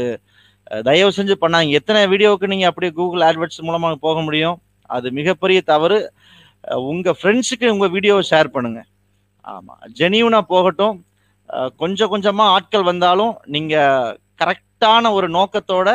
தயவு 0.83 1.11
செஞ்சு 1.17 1.35
பண்ணாங்க 1.41 1.69
எத்தனை 1.69 2.01
வீடியோவுக்கு 2.07 2.47
நீங்க 2.47 2.65
அப்படியே 2.65 2.91
கூகுள் 2.93 3.21
ஆட்வர்ட்ஸ் 3.21 3.65
மூலமா 3.67 3.95
போக 4.05 4.21
முடியும்? 4.21 4.57
அது 4.89 5.07
மிகப்பெரிய 5.11 5.61
தவறு. 5.71 5.97
அஹ் 6.67 6.81
உங்க 6.89 7.15
ஃப்ரெண்ட்ஸுக்கு 7.19 7.69
உங்க 7.69 7.87
வீடியோவை 7.87 8.23
ஷேர் 8.29 8.53
பண்ணுங்க. 8.55 8.81
ஆமா. 9.47 9.73
ஜெனியூனா 9.99 10.41
போகட்டும். 10.53 10.95
கொஞ்சம் 11.81 12.11
கொஞ்சமா 12.11 12.45
ஆட்கள் 12.55 12.89
வந்தாலும் 12.91 13.33
நீங்க 13.55 13.75
கரெக்டான 14.41 15.11
ஒரு 15.17 15.27
நோக்கத்தோட 15.37 15.89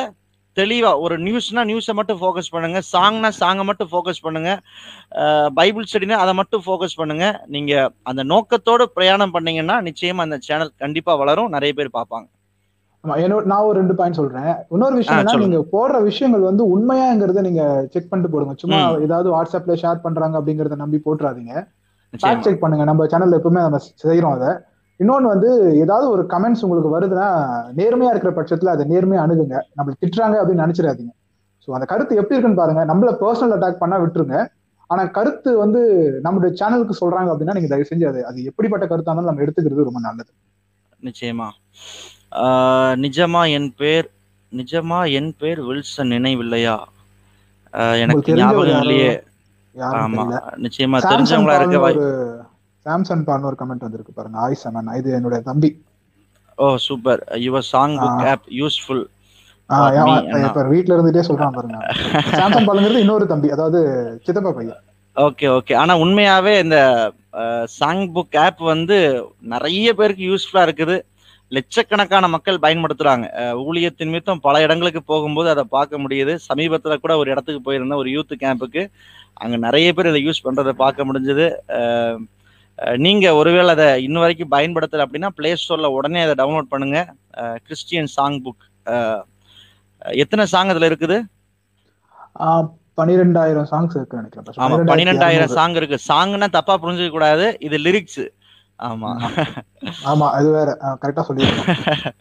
தெளிவா 0.56 0.90
ஒரு 1.04 1.16
நியூஸ்னா 1.24 1.62
நியூஸை 1.70 1.92
மட்டும் 1.98 2.18
ஃபோக்கஸ் 2.20 2.52
பண்ணுங்க. 2.54 2.78
சாங்னா 2.92 3.28
சாங்கை 3.40 3.64
மட்டும் 3.68 3.90
ஃபோக்கஸ் 3.92 4.24
பண்ணுங்க. 4.26 4.50
பைபிள் 5.58 5.86
ஸ்டடினா 5.90 6.16
அதை 6.24 6.32
மட்டும் 6.40 6.62
ஃபோக்கஸ் 6.66 6.98
பண்ணுங்க. 7.00 7.26
நீங்க 7.54 7.72
அந்த 8.10 8.22
நோக்கத்தோட 8.32 8.84
பிரயாணம் 8.96 9.34
பண்ணீங்கன்னா 9.36 9.76
நிச்சயமா 9.88 10.24
அந்த 10.26 10.38
சேனல் 10.48 10.72
கண்டிப்பா 10.84 11.14
வளரும். 11.22 11.52
நிறைய 11.56 11.72
பேர் 11.78 11.96
பார்ப்பாங்க. 11.98 12.28
ஆமா 13.04 13.14
என்னோட 13.24 13.44
நான் 13.50 13.66
ஒரு 13.68 13.76
ரெண்டு 13.80 13.94
பாயிண்ட் 13.98 14.18
சொல்றேன். 14.20 14.50
இன்னொரு 14.74 14.96
விஷயம். 15.02 15.44
நீங்க 15.44 15.60
போடுற 15.74 15.98
விஷயங்கள் 16.08 16.48
வந்து 16.48 16.64
உண்மையாங்கிறத 16.74 17.42
நீங்க 17.46 17.62
செக் 17.92 18.10
பண்ணிட்டு 18.10 18.32
போடுங்க. 18.34 18.54
சும்மா. 18.62 18.80
ஏதாவது 19.06 19.28
வாட்ஸ்அப்ல 19.36 19.76
ஷேர் 19.82 20.04
பண்றாங்க 20.06 20.34
அப்படிங்கறத 20.40 20.78
நம்பி 20.82 21.00
போட்டுறாதீங்க. 21.06 21.54
செக் 22.46 22.62
பண்ணுங்க. 22.64 22.86
நம்ம 22.90 23.06
சேனல்ல 23.12 23.38
எப்பவுமே 23.40 23.62
நம்ம 23.66 23.80
செய்யறோம் 24.04 24.36
அதை. 24.38 24.50
இன்னொன்னு 25.00 25.32
வந்து 25.32 25.50
ஏதாவது 25.84 26.06
ஒரு 26.14 26.22
கமெண்ட்ஸ் 26.32 26.64
உங்களுக்கு 26.66 26.94
வருதுன்னா 26.94 27.28
நேர்மையா 27.78 28.12
இருக்கிற 28.12 28.32
பட்சத்துல 28.38 28.72
அதை 28.74 28.84
நேர்மையா 28.92 29.22
அணுகுங்க. 29.24 29.56
நம்மள 29.76 29.94
திட்டுறாங்க 30.02 30.36
அப்படின்னு 30.40 30.64
நினைச்சிடாதீங்க. 30.64 31.12
ஸோ 31.64 31.74
அந்த 31.76 31.86
கருத்து 31.92 32.18
எப்படி 32.20 32.36
இருக்குன்னு 32.36 32.60
பாருங்க. 32.60 32.82
நம்மள 32.90 33.10
பர்சனல் 33.22 33.54
அட்டாக் 33.56 33.82
பண்ணா 33.82 33.98
விட்டுருங்க. 34.02 34.36
ஆனா 34.90 35.02
கருத்து 35.16 35.50
வந்து 35.58 35.80
நம்மளுடைய 36.24 36.52
சேனலுக்கு 36.60 36.94
சொல்றாங்க 37.00 37.30
அப்படின்னா 37.32 37.56
நீங்க 37.56 37.70
தயவு 37.72 37.90
செஞ்சு 37.90 38.06
அது 38.10 38.20
அது 38.26 38.38
எப்படிப்பட்ட 38.50 38.84
கருத்தா 38.86 39.10
இருந்தாலும் 39.10 39.30
நம்ம 39.30 39.44
எடுத்துக்கிறது 39.44 39.88
ரொம்ப 39.88 40.00
நல்லது. 40.06 40.30
நிச்சயமா. 41.02 41.48
நிஜமா 43.04 43.42
என் 43.56 43.70
பேர் 43.78 44.08
நிஜமா 44.52 45.00
என் 45.18 45.32
பேர் 45.40 45.60
வில்சன் 45.66 46.12
நினைவில்லையா? 46.14 46.76
எனக்கு 48.04 48.36
ஞாபகம் 48.38 48.80
இல்லையே. 48.82 49.10
ஆமா. 49.98 50.24
நிச்சயமா 50.64 50.98
தெரிஞ்சவங்களா 51.04 51.56
இருக்க 51.60 51.80
பால்னு 52.86 53.24
வாய் 53.28 53.46
ஒரு 53.50 53.56
கமெண்ட் 53.60 53.86
வந்திருக்கு 53.86 54.12
பாருங்க. 54.12 54.38
ஆய் 54.44 54.60
செமன் 54.62 54.96
இது 55.00 55.10
என்னுடைய 55.18 55.40
தம்பி. 55.48 55.70
ஓ 56.58 56.66
super 56.86 57.20
your 57.46 57.66
song 57.72 57.96
book. 58.02 58.22
App 58.32 58.46
useful. 58.60 59.04
இப்ப 60.46 60.62
வீட்ல 60.72 60.94
இருந்துட்டே 60.96 61.22
சொல்றான் 61.28 61.56
பாருங்க. 61.56 61.78
சாம்சங் 62.40 62.68
பாலுங்கிறது 62.68 63.04
இன்னொரு 63.04 63.26
தம்பி 63.32 63.50
அதாவது 63.56 63.80
சித்தப்பா 64.24 64.52
பையன். 64.58 64.80
ஓகே 65.16 65.46
ஓகே 65.56 65.74
ஆனா 65.76 65.98
உண்மையாவே 66.04 66.52
இந்த 66.64 66.78
சாங் 67.78 68.02
புக் 68.14 68.36
ஆப் 68.44 68.60
வந்து 68.72 68.98
நிறைய 69.54 69.94
பேருக்கு 69.94 70.24
யூஸ்ஃபுல்லா 70.30 70.62
இருக்குது. 70.68 70.96
லட்சக்கணக்கான 71.52 72.24
மக்கள் 72.28 72.62
பயன்படுத்துறாங்க. 72.64 73.26
ஊழியத்தின் 73.66 74.12
மித்தம் 74.14 74.42
பல 74.46 74.60
இடங்களுக்கு 74.66 75.02
போகும்போது 75.02 75.48
அதை 75.50 75.64
பார்க்க 75.76 76.02
முடியுது. 76.04 76.34
சமீபத்துல 76.48 76.96
கூட 77.04 77.16
ஒரு 77.22 77.30
இடத்துக்கு 77.30 77.62
போயிருந்தேன் 77.66 78.02
ஒரு 78.02 78.10
யூத் 78.16 78.34
கேம்புக்கு 78.44 78.82
அங்க 79.42 79.56
நிறைய 79.66 79.88
பேர் 79.92 80.10
இதை 80.12 80.20
யூஸ் 80.26 80.44
பண்றதை 80.46 80.72
பார்க்க 80.82 81.08
முடிஞ்சது. 81.08 81.46
நீங்க 83.04 83.26
ஒருவேளை 83.34 83.70
அதை 83.76 83.86
இன்ன 84.04 84.18
வரைக்கும் 84.18 84.52
பயன்படுத்தல 84.56 85.04
அப்படின்னா 85.06 85.28
பிளே 85.38 85.50
ஸ்டோர்ல 85.60 85.88
உடனே 85.96 86.20
அதை 86.26 86.34
டவுன்லோட் 86.40 86.72
பண்ணுங்க. 86.72 86.98
கிறிஸ்டியன் 87.66 88.10
சாங் 88.16 88.38
புக் 88.44 88.64
எத்தனை 90.22 90.44
சாங் 90.52 90.72
அதுல 90.72 90.88
இருக்குது? 90.90 91.16
ஆஹ் 92.46 92.66
பன்னிரெண்டாயிரம் 92.98 93.68
சாங்ஸ் 93.72 93.96
இருக்கு 93.98 94.18
நினைக்கிறேன். 94.20 94.46
ஆமா 94.46 94.68
12,200. 94.68 94.90
பன்னிரெண்டாயிரம் 94.92 95.54
சாங் 95.58 95.76
இருக்கு. 95.80 95.98
சாங்னா 96.08 96.48
தப்பா 96.56 96.74
புரிஞ்சுக்க 96.82 97.10
கூடாது. 97.16 97.46
இது 97.68 97.78
லிரிக்ஸ் 97.86 98.22
ஆமா. 98.78 99.10
ஆமா. 100.10 100.26
அது 100.38 100.48
வேற. 100.56 100.68
கரெக்டா 101.02 101.22
சொல்லிருக்கேன். 101.28 102.14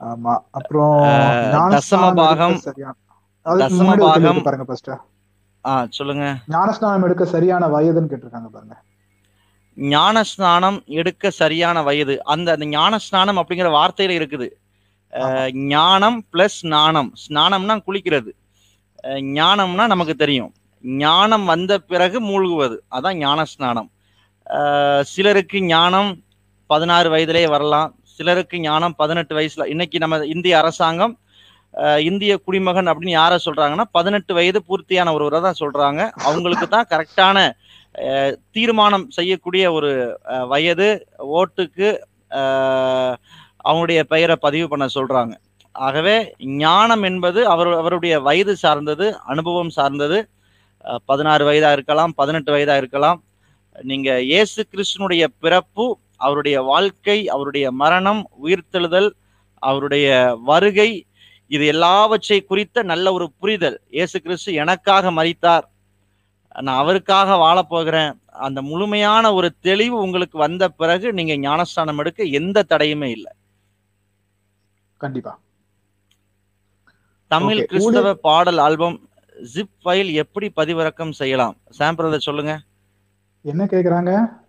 ஆமா 0.00 0.34
அப்புறம். 0.58 0.96
முன்னாடி 3.78 4.02
ஒரு 4.06 4.12
கேள்வி 4.16 4.28
இருக்கு 4.28 4.48
பாருங்க 4.48 4.66
ஃபர்ஸ்ட் 4.70 4.90
ஆ 5.64 5.72
சொல்லுங்க. 5.98 6.24
ஞானஸ்நானம் 6.54 7.06
எடுக்க 7.06 7.24
சரியான 7.36 7.68
வயதுன்னு 7.76 8.10
கேட்டிருக்காங்க 8.10 8.50
பாருங்க. 8.56 8.76
ஞான 9.76 10.16
ஸ்நானம் 10.24 10.78
எடுக்க 10.98 11.30
சரியான 11.40 11.78
வயது. 11.82 12.14
அந்த 12.26 12.48
அந்த 12.54 12.66
ஞான 12.74 12.98
ஸ்நானம் 13.06 13.38
அப்படிங்கிற 13.40 13.70
வார்த்தையில 13.76 14.16
இருக்குது. 14.18 14.48
ஞானம் 15.72 16.18
பிளஸ் 16.32 16.58
ஸ்நானம். 16.60 17.10
ஸ்நானம்னா 17.24 17.74
குளிக்கிறது. 17.86 18.30
ஞானம்னா 19.36 19.84
நமக்கு 19.94 20.14
தெரியும். 20.16 20.52
ஞானம் 20.84 21.44
வந்த 21.44 21.72
பிறகு 21.90 22.18
மூழ்குவது. 22.28 22.76
அதான் 22.96 23.18
ஞான 23.22 23.40
ஸ்நானம் 23.52 23.88
அஹ், 24.46 25.04
சிலருக்கு 25.12 25.58
ஞானம் 25.70 26.10
பதினாறு 26.70 27.08
வயதிலே 27.14 27.44
வரலாம். 27.48 27.88
சிலருக்கு 28.14 28.56
ஞானம் 28.62 28.94
பதினெட்டு 29.00 29.34
வயசுல. 29.38 29.64
இன்னைக்கு 29.72 29.98
நம்ம 30.04 30.18
இந்திய 30.34 30.54
அரசாங்கம் 30.62 31.14
இந்திய 32.06 32.32
குடிமகன் 32.44 32.88
அப்படின்னு 32.90 33.16
யாரை 33.16 33.36
சொல்றாங்கன்னா 33.46 33.84
பதினெட்டு 33.92 34.32
வயது 34.34 34.60
பூர்த்தியான 34.68 35.12
ஒருவரை 35.16 35.40
தான் 35.40 35.58
சொல்றாங்க. 35.60 36.00
அவங்களுக்கு 36.28 36.66
தான் 36.68 36.88
கரெக்டான 36.92 37.38
தீர்மானம் 38.54 39.06
செய்யக்கூடிய 39.16 39.64
ஒரு 39.76 39.90
வயது 40.52 40.88
ஓட்டுக்கு 41.40 41.88
அவனுடைய 43.70 44.00
பெயரை 44.12 44.36
பதிவு 44.46 44.66
பண்ண 44.72 44.86
சொல்றாங்க. 44.96 45.34
ஆகவே 45.74 46.16
ஞானம் 46.62 47.04
என்பது 47.10 47.40
அவர் 47.52 47.70
அவருடைய 47.80 48.14
வயது 48.26 48.54
சார்ந்தது 48.64 49.06
அனுபவம் 49.32 49.72
சார்ந்தது. 49.78 50.18
பதினாறு 51.10 51.44
வயதா 51.48 51.70
இருக்கலாம் 51.76 52.12
பதினெட்டு 52.20 52.50
வயதா 52.54 52.74
இருக்கலாம். 52.82 53.18
நீங்க 53.90 54.10
இயேசு 54.30 54.60
கிறிஸ்துனுடைய 54.72 55.24
பிறப்பு 55.44 55.86
அவருடைய 56.26 56.56
வாழ்க்கை 56.72 57.18
அவருடைய 57.34 57.66
மரணம் 57.82 58.22
உயிர்த்தெழுதல் 58.44 59.10
அவருடைய 59.62 60.06
வருகை 60.50 60.90
இது 61.54 61.64
எல்லாவற்றை 61.72 62.38
குறித்த 62.50 62.82
நல்ல 62.92 63.06
ஒரு 63.16 63.26
புரிதல். 63.40 63.76
இயேசு 63.96 64.16
கிறிஸ்து 64.24 64.50
எனக்காக 64.62 65.10
மறித்தார் 65.18 65.66
நான் 66.60 66.76
அவருக்காக 66.76 67.36
வாழப் 67.36 67.68
போகிறேன். 67.68 68.20
அந்த 68.26 68.62
முழுமையான 68.62 69.32
ஒரு 69.32 69.54
தெளிவு 69.60 69.98
உங்களுக்கு 69.98 70.38
வந்த 70.38 70.68
பிறகு 70.68 71.12
நீங்க 71.12 71.36
ஞானஸ்தானம் 71.36 71.98
எடுக்க 71.98 72.22
எந்த 72.22 72.64
தடையுமே 72.68 73.04
இல்லை. 73.04 73.32
கண்டிப்பா. 74.96 75.38
தமிழ். 77.28 77.64
கிறிஸ்தவ 77.64 78.14
பாடல் 78.14 78.58
ஆல்பம் 78.58 79.08
ஜிப் 79.54 79.74
ஃபைல் 79.84 80.12
எப்படி 80.12 80.52
பதிவிறக்கம் 80.56 81.10
செய்யலாம்? 81.10 81.56
சாம்பிரதை 81.78 82.16
சொல்லுங்க. 82.16 82.60
என்ன 83.42 83.64
கேக்குறாங்க? 83.64 84.44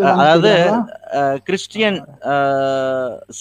அதாவது, 0.00 0.70
கிறிஸ்டியன் 1.42 2.04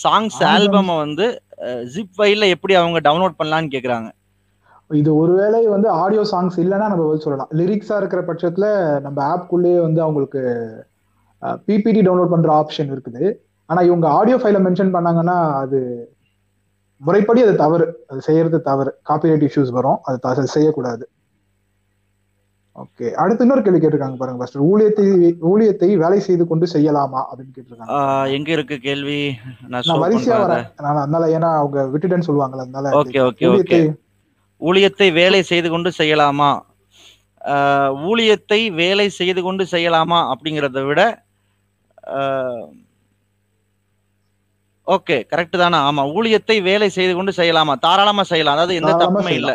சாங்ஸ். 0.03 0.43
ஆல்பம் 0.43 0.85
வந்து 0.85 1.43
ஜிப் 1.59 2.09
ஃபைல்ல 2.17 2.49
எப்படி 2.49 2.73
அவங்க 2.73 3.09
டவுன்லோட் 3.09 3.41
பண்ணலாம்னு 3.43 3.67
கேக்குறாங்க. 3.67 4.11
இது 4.99 5.09
ஒருவேளை 5.21 5.59
வந்து 5.73 5.89
ஆடியோ 6.03 6.23
சாங்ஸ் 6.31 6.57
இல்லைன்னா 6.63 6.87
நம்ம 6.91 7.05
பதில் 7.07 7.25
சொல்லலாம். 7.25 7.51
லிரிக்ஸா 7.59 7.97
இருக்கிற 8.01 8.21
பட்சத்துல 8.29 8.65
நம்ம 9.05 9.17
ஆப்குள்ளேயே 9.33 9.79
வந்து 9.85 10.01
அவங்களுக்கு 10.05 10.41
பிபிடி 11.67 12.01
டவுன்லோட் 12.07 12.33
பண்ற 12.33 12.49
ஆப்ஷன் 12.61 12.91
இருக்குது. 12.93 13.23
ஆனா 13.69 13.81
இவங்க 13.89 14.07
ஆடியோ 14.17 14.37
ஃபைல 14.41 14.59
மென்ஷன் 14.65 14.93
பண்ணாங்கன்னா 14.95 15.37
அது 15.63 15.79
முறைப்படி 17.01 17.41
அது 17.45 17.55
தவறு. 17.63 17.87
அது 18.11 18.19
செய்யறது 18.27 18.57
தவறு. 18.69 18.91
காப்பிரைட் 19.09 19.47
இஷ்யூஸ் 19.47 19.71
வரும். 19.79 19.99
அது 20.07 20.53
செய்யக்கூடாது. 20.57 21.03
ஓகே 22.81 23.07
அடுத்து 23.21 23.43
இன்னொரு 23.45 23.61
கேள்வி 23.63 23.79
கேட்டிருக்காங்க 23.79 24.17
பாருங்க 24.19 24.39
ஃபர்ஸ்ட் 24.41 24.59
ஊழியத்தை 24.67 25.05
ஊழியத்தை 25.49 25.89
வேலை 26.03 26.19
செய்து 26.27 26.43
கொண்டு 26.51 26.65
செய்யலாமா 26.73 27.21
அப்படின்னு 27.29 27.55
கேட்டிருக்காங்க. 27.55 27.97
எங்க 28.37 28.49
இருக்கு 28.57 28.75
கேள்வி? 28.85 29.19
நான் 29.71 30.03
வரிசையா 30.03 30.37
வரேன். 30.43 30.67
அதனால 31.01 31.23
ஏன்னா 31.37 31.49
அவங்க 31.61 31.83
விட்டுட்டேன்னு 31.93 32.27
சொல்லுவாங்கல்ல 32.29 32.65
அதனால 32.67 32.93
ஓகே 33.01 33.19
ஓகே 33.29 33.49
ஓகே 33.55 33.81
ஊழியத்தை 34.61 35.07
வேலை 35.19 35.41
செய்து 35.51 35.69
கொண்டு 35.73 35.89
செய்யலாமா? 35.99 36.51
ஊழியத்தை 38.09 38.59
வேலை 38.81 39.07
செய்து 39.19 39.41
கொண்டு 39.47 39.63
செய்யலாமா 39.73 40.19
அப்படிங்கிறத 40.33 40.81
விட 40.89 41.01
ஓகே 44.87 45.17
கரெக்ட் 45.31 45.57
தானே. 45.63 45.77
ஆமா 45.89 46.03
ஊழியத்தை 46.15 46.57
வேலை 46.69 46.87
செய்து 46.97 47.13
கொண்டு 47.17 47.33
செய்யலாமா? 47.39 47.73
தாராளமா 47.85 48.23
செய்யலாம். 48.31 48.55
அதாவது 48.57 48.77
எந்த 48.81 48.93
தப்புமே 49.03 49.33
இல்ல. 49.41 49.51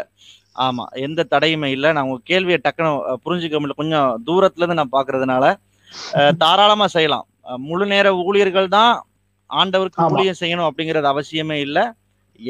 ஆமா 0.66 0.84
எந்த 1.07 1.26
தடையுமே 1.32 1.68
இல்ல. 1.76 1.86
நான் 1.96 2.07
உங்க 2.09 2.20
கேள்வியை 2.32 2.59
டக்குன்னு 2.66 2.92
புரிஞ்சுக்க 3.24 3.57
முடியல. 3.61 3.78
கொஞ்சம் 3.82 4.09
தூரத்துல 4.28 4.64
இருந்து 4.64 4.80
நான் 4.82 4.96
பாக்குறதுனால 4.98 5.44
தாராளமா 6.42 6.86
செய்யலாம். 6.94 7.26
முழு 7.68 7.84
நேர 7.92 8.07
ஊழியர்கள் 8.28 8.68
தான் 8.76 8.92
ஆண்டவருக்கு. 9.50 10.00
ஊழியம் 10.12 10.40
செய்யணும் 10.42 10.68
அப்படிங்கிறது 10.68 11.09
அவசியமே 11.12 11.59
இல்ல. 11.66 11.78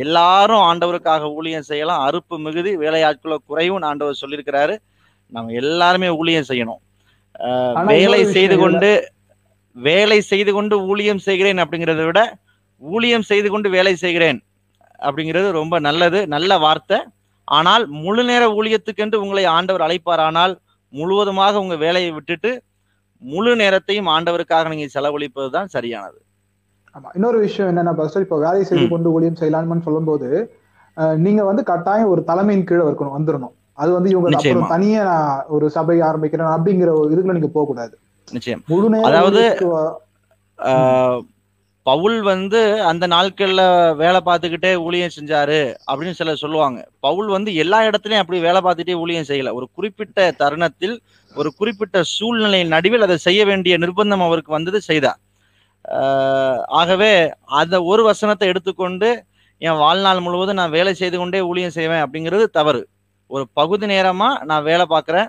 எல்லாரும் 0.05 0.63
ஆண்டவருக்காக 0.69 1.29
ஊழியம் 1.39 1.67
செய்யலாம். 1.71 2.03
அறுப்பு 2.09 2.37
மிகுதி 2.47 2.71
வேலையாட்களோ 2.85 3.37
குறைவும் 3.51 3.87
ஆண்டவர் 3.91 4.21
சொல்லியிருக்கிறாரு. 4.23 4.75
நம்ம 5.33 5.53
எல்லாருமே 5.63 6.09
ஊழியம் 6.21 6.49
செய்யணும். 6.51 6.81
வேலை 7.93 8.21
செய்து 8.37 8.57
கொண்டு 8.63 8.91
வேலை 9.77 10.19
செய்து 10.33 10.51
கொண்டு 10.57 10.75
ஊழியம் 10.91 11.25
செய்கிறேன் 11.29 11.63
அப்படிங்கிறத 11.63 12.05
விட 12.09 12.21
ஊழியம் 12.83 13.27
செய்து 13.31 13.49
கொண்டு 13.55 13.69
வேலை 13.77 13.95
செய்கிறேன் 14.05 14.39
அப்படிங்கிறது 15.07 15.49
ரொம்ப 15.61 15.75
நல்லது 15.89 16.21
நல்ல 16.35 16.59
வார்த்தை. 16.65 16.99
ஆனால் 17.49 17.85
முழு 18.05 18.23
நேர 18.31 18.45
ஊழியத்துக்கென்று 18.59 19.19
உங்களை 19.25 19.45
ஆண்டவர் 19.57 19.85
அழைப்பாரானால் 19.87 20.55
முழுவதுமாக 20.93 21.61
உங்க 21.65 21.77
வேலையை 21.85 22.11
விட்டுட்டு 22.17 22.51
முழு 23.23 23.53
நேரத்தையும் 23.63 24.09
ஆண்டவருக்காக 24.15 24.71
நீங்க 24.73 24.87
செலவழிப்பது 24.95 25.51
தான் 25.57 25.73
சரியானது. 25.75 26.19
ஆமா. 26.97 27.09
இன்னொரு 27.15 27.39
விஷயம் 27.45 27.71
என்னன்னா 27.71 27.93
பஸ்டர் 27.99 28.25
இப்போ 28.25 28.39
வேலை 28.39 28.61
செய்து. 28.63 28.87
கொண்டு 28.89 29.13
ஊழியம் 29.13 29.39
செய்யலாம்னு 29.41 29.87
சொல்லும்போது 29.87 30.29
நீங்க 31.21 31.43
வந்து 31.45 31.63
கட்டாயம் 31.71 32.13
ஒரு 32.13 32.21
தலைமையின் 32.29 32.69
கீழே 32.69 32.85
இருக்கணும் 32.87 33.17
வந்துடணும் 33.17 33.55
அது 33.79 33.91
வந்து 33.97 34.11
இவங்க. 34.13 34.29
அப்புறம் 34.39 34.71
தனியா 34.75 35.01
நான் 35.09 35.43
ஒரு 35.57 35.67
சபை 35.75 35.97
ஆரம்பிக்கிறேன் 36.01 36.55
அப்படிங்கிற 36.55 36.91
ஒரு 37.01 37.09
இதுக்குள்ள 37.13 37.39
நீங்க 37.39 37.51
போக 37.57 37.67
கூடாது 37.67 37.95
நிச்சயம். 38.29 38.63
முழு 38.71 38.87
அதாவது, 39.09 39.43
பவுல் 41.87 42.17
வந்து 42.29 42.61
அந்த 42.91 43.05
நாட்கள்ல 43.07 43.63
வேலை 44.01 44.21
பார்த்துக்கிட்டே 44.21 44.71
ஊழியம் 44.87 45.15
செஞ்சாரு 45.17 45.59
அப்படின்னு 45.89 46.19
சிலர் 46.21 46.43
சொல்லுவாங்க. 46.43 46.79
பவுல் 47.01 47.29
வந்து 47.29 47.51
எல்லா 47.63 47.79
இடத்துலயும் 47.89 48.23
அப்படி 48.23 48.39
வேலை 48.41 48.61
பார்த்துட்டே 48.61 48.97
ஊழியம் 49.03 49.29
செய்யல. 49.29 49.53
ஒரு 49.59 49.67
குறிப்பிட்ட 49.77 50.19
தருணத்தில் 50.41 50.97
ஒரு 51.33 51.51
குறிப்பிட்ட 51.61 52.03
சூழ்நிலை 52.15 52.63
நடுவில் 52.75 53.07
அதை 53.07 53.19
செய்ய 53.27 53.43
வேண்டிய 53.45 53.77
நிர்பந்தம் 53.79 54.27
அவருக்கு 54.27 54.53
வந்தது 54.53 54.81
செய்தார். 54.81 55.21
ஆகவே 56.81 57.13
அந்த 57.61 57.77
ஒரு 57.91 58.03
வசனத்தை 58.11 58.47
எடுத்துக்கொண்டு 58.53 59.09
என் 59.63 59.81
வாழ்நாள் 59.83 60.25
முழுவதும் 60.25 60.61
நான் 60.61 60.75
வேலை 60.79 60.93
செய்து 61.01 61.17
கொண்டே 61.19 61.41
ஊழியம் 61.51 61.77
செய்வேன் 61.77 62.03
அப்படிங்கிறது 62.05 62.47
தவறு. 62.59 62.83
ஒரு 63.31 63.45
பகுதி 63.59 63.87
நேரமாக 63.93 64.45
நான் 64.51 64.67
வேலை 64.71 64.85
பார்க்குறேன். 64.95 65.29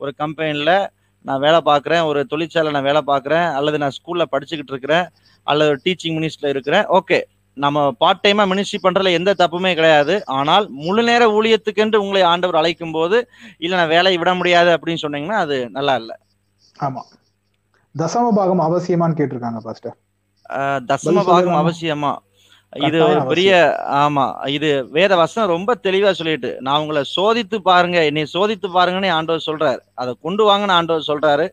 ஒரு 0.00 0.10
கம்பெனியில் 0.22 0.76
நான் 1.24 1.42
வேலை 1.44 1.60
பார்க்குறேன். 1.70 2.02
ஒரு 2.10 2.20
தொழிற்சாலை 2.32 2.72
நான் 2.76 2.88
வேலை 2.88 3.02
பார்க்குறேன். 3.12 3.48
அல்லது 3.58 3.78
நான் 3.82 3.96
ஸ்கூலில் 3.98 4.30
படிச்சுக்கிட்டு 4.32 4.74
இருக்கிறேன். 4.74 5.06
அல்லது 5.46 5.72
டீச்சிங் 5.84 6.16
மினிஸ்டரில் 6.18 6.52
இருக்கிறேன். 6.54 6.86
ஓகே 6.98 7.18
நம்ம 7.64 7.84
பார்ட் 8.02 8.22
டைமாக 8.24 8.50
மினிஸ்ட்ரி 8.52 8.78
பண்ணுறதுல 8.84 9.12
எந்த 9.18 9.30
தப்புமே 9.42 9.72
கிடையாது. 9.78 10.14
ஆனால் 10.38 10.64
முழு 10.84 11.02
நேர 11.08 11.24
ஊழியத்துக்கென்று 11.36 12.02
உங்களை 12.04 12.22
ஆண்டவர் 12.32 12.60
அழைக்கும் 12.60 12.96
போது 12.96 13.18
இல்லை 13.64 13.76
நான் 13.80 13.94
வேலையை 13.96 14.18
விட 14.22 14.34
முடியாது 14.40 14.70
அப்படின்னு 14.76 15.04
சொன்னீங்கன்னா 15.04 15.38
அது 15.44 15.58
நல்லா 15.76 15.94
இல்லை. 16.02 16.16
ஆமாம் 16.86 17.08
தசம 17.96 18.30
பாகம் 18.38 18.62
அவசியமான்னு 18.66 19.18
கேட்டிருக்காங்க 19.18 19.60
பாஸ்டர் 19.66 19.96
தசம 20.90 21.24
பாகம்? 21.28 21.58
அவசியமா? 21.62 22.12
இது 22.72 22.98
ஒரு 23.04 23.20
பெரிய 23.26 23.50
ஆமா 23.98 24.24
இது 24.54 24.68
வேத 24.96 25.12
வசனம் 25.16 25.52
ரொம்ப 25.54 25.70
தெளிவா 25.82 26.10
சொல்லிட்டு 26.10 26.50
நான் 26.60 26.80
உங்களை 26.80 27.02
சோதித்து 27.16 27.58
பாருங்க 27.68 27.98
என்னை 28.04 28.24
சோதித்து 28.32 28.68
பாருங்கன்னு 28.76 29.16
ஆண்டவர் 29.18 29.46
சொல்றாரு. 29.46 29.78
அதை 29.94 30.12
கொண்டு 30.24 30.42
வாங்கன்னு 30.48 30.76
ஆண்டவர் 30.78 31.08
சொல்றாரு. 31.10 31.46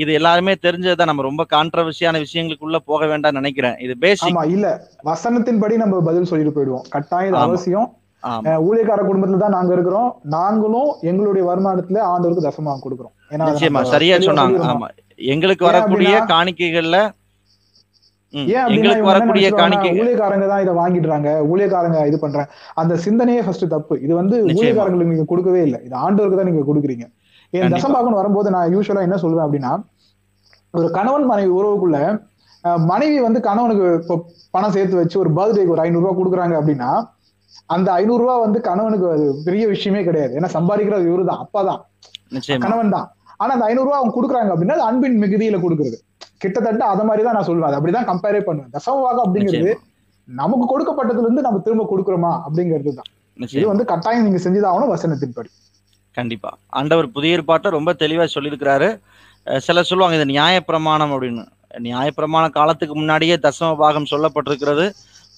இது 0.00 0.12
எல்லாருமே 0.12 0.54
தெரிஞ்சதுதான். 0.62 1.10
நம்ம 1.10 1.22
ரொம்ப 1.22 1.46
கான்ட்ரவர்சியான 1.54 2.18
விஷயங்களுக்குள்ள 2.24 2.78
போக 2.90 3.06
வேண்டாம் 3.06 3.38
நினைக்கிறேன். 3.40 3.76
இது 3.86 3.94
பேசிக் 3.98 4.42
இல்ல. 4.56 4.66
வசனத்தின்படி 5.04 5.76
நம்ம 5.82 6.00
பதில் 6.08 6.30
சொல்லிட்டு 6.30 6.54
போயிடுவோம். 6.56 6.88
கட்டாயம். 6.96 7.40
அவசியம். 7.46 7.88
ஊழியக்கார 8.68 9.00
குடும்பத்துல 9.08 9.42
தான் 9.42 9.56
நாங்க 9.56 9.72
இருக்கிறோம். 9.76 10.08
நாங்களும் 10.36 10.90
எங்களுடைய 11.10 11.44
வருமானத்துல 11.50 12.00
ஆண்டவருக்கு 12.12 12.46
தசமாக 12.48 12.80
கொடுக்கிறோம். 12.84 13.14
ஏன்னா 13.34 13.46
சரியா 13.94 14.16
சொன்னாங்க. 14.28 14.60
ஆமா. 14.72 14.88
எங்களுக்கு 15.34 15.64
வரக்கூடிய 15.70 16.12
காணிக்கைகள்ல 16.32 16.98
எங்களுக்கு 18.66 19.06
வரக்கூடிய 19.10 19.46
காணிக்கை 19.60 19.90
ஊழியக்காரங்க 20.00 20.46
தான் 20.50 20.62
இதை 20.64 20.72
வாங்கிடுறாங்க. 20.80 21.28
ஊழியக்காரங்க 21.52 22.00
இது 22.10 22.18
பண்றாங்க 22.24 22.48
அந்த 22.80 22.94
சிந்தனையே 23.04 23.40
ஃபர்ஸ்ட் 23.46 23.64
தப்பு. 23.74 23.94
இது 24.04 24.12
வந்து. 24.20 24.36
ஊழியக்காரங்களுக்கு 24.58 25.14
நீங்க 25.14 25.26
கொடுக்கவே 25.32 25.62
இல்லை. 25.68 25.80
இது 25.86 25.96
ஆண்டவருக்கு 26.04 26.38
தான் 26.40 26.50
நீங்க 26.50 26.64
கொடுக்குறீங்க. 26.68 27.06
என். 27.52 27.72
தசம்பாகன் 27.74 28.18
வரும்போது 28.20 28.48
நான் 28.56 28.72
யூஸ்வலா 28.74 29.06
என்ன 29.06 29.18
சொல்லுவேன் 29.24 29.46
அப்படின்னா 29.46 29.72
ஒரு 30.78 30.88
கணவன் 30.96 31.26
மனைவி 31.30 31.50
உறவுக்குள்ள 31.58 31.98
மனைவி 32.90 33.16
வந்து 33.24 33.40
கணவனுக்கு 33.46 33.86
இப்போ 34.00 34.14
பணம் 34.54 34.74
சேர்த்து 34.74 35.00
வச்சு 35.00 35.16
ஒரு 35.22 35.30
பர்த்டேக்கு 35.36 35.74
ஒரு 35.74 35.82
ஐநூறு 35.84 36.04
ரூபாய் 36.04 36.18
கொடுக்குறாங்க 36.18 36.54
அப்படின்னா 36.60 36.90
அந்த 37.74 37.88
ஐநூறு 38.00 38.22
ரூபாய் 38.22 38.44
வந்து 38.44 38.58
கணவனுக்கு 38.68 39.08
பெரிய 39.46 39.64
விஷயமே 39.74 40.02
கிடையாது. 40.08 40.32
ஏன்னா 40.38 40.50
சம்பாதிக்கிறது 40.56 41.08
இவரு 41.10 41.24
தான் 41.30 41.42
அப்பா 41.44 41.60
தான் 41.70 41.80
கணவன் 42.64 42.94
தான் 42.96 43.06
ஆனா 43.42 43.50
அந்த 43.56 43.66
ஐநூறு 43.70 43.86
ரூபாய் 43.88 44.00
அவங்க 44.00 44.14
கொடுக்குறாங்க 44.16 44.50
அப்படின்னா 44.54 44.76
அது 44.78 44.86
அன்பின் 44.88 45.20
மிகுதியில 45.22 45.58
கொடுக்குறது. 45.64 45.98
கிட்டத்தட்ட 46.42 46.84
அத 46.92 47.00
மாதிரி 47.08 47.22
தான் 47.26 47.36
நான் 47.36 47.48
சொல்லுவேன். 47.48 47.76
அப்படிதான் 47.78 48.08
கம்பேரே 48.10 48.42
பண்ணுவேன். 48.48 48.72
தசமபாகம் 48.76 49.24
அப்படிங்கிறது 49.26 49.72
நமக்கு 50.28 50.66
கொடுக்கப்பட்டதுல 50.72 51.26
இருந்து 51.26 51.46
நம்ம 51.46 51.60
திரும்ப 51.66 51.86
கொடுக்குறோமா 51.92 52.32
அப்படிங்கிறது 52.46 52.92
தான் 52.98 53.08
இது 53.56 53.66
வந்து 53.72 53.84
கட்டாயம் 53.92 54.26
நீங்க 54.26 54.40
செஞ்சுதான் 54.44 54.92
வசனத்தின்படி. 54.94 55.50
கண்டிப்பா. 56.18 56.50
ஆண்டவர் 56.78 57.06
புதிய 57.16 57.36
ஏற்பாட்டை 57.36 57.68
ரொம்ப 57.76 57.90
தெளிவா 58.02 58.24
சொல்லியிருக்கிறாரு. 58.34 58.88
சிலர் 59.66 59.88
சொல்லுவாங்க 59.90 60.16
இது 60.18 60.26
நியாயப்பிரமாணம் 60.32 61.12
அப்படின்னு. 61.14 61.44
நியாயப்பிரமாண 61.86 62.44
காலத்துக்கு 62.56 62.94
முன்னாடியே 63.00 63.36
தசம 63.46 63.70
பாகம் 63.82 64.10
சொல்லப்பட்டிருக்கிறது. 64.12 64.86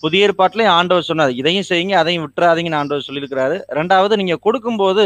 புதிய 0.03 0.27
ஏற்பாட்டிலையும் 0.27 0.75
ஆண்டவர் 0.79 1.09
சொன்னார். 1.09 1.33
இதையும் 1.41 1.67
செய்யுங்க 1.71 1.95
அதையும் 2.03 2.25
விட்டுறாதீங்கன்னு 2.25 2.79
ஆண்டவர் 2.81 3.07
சொல்லியிருக்கிறாரு. 3.09 3.57
ரெண்டாவது 3.79 4.19
நீங்க 4.21 4.37
கொடுக்கும்போது 4.47 5.05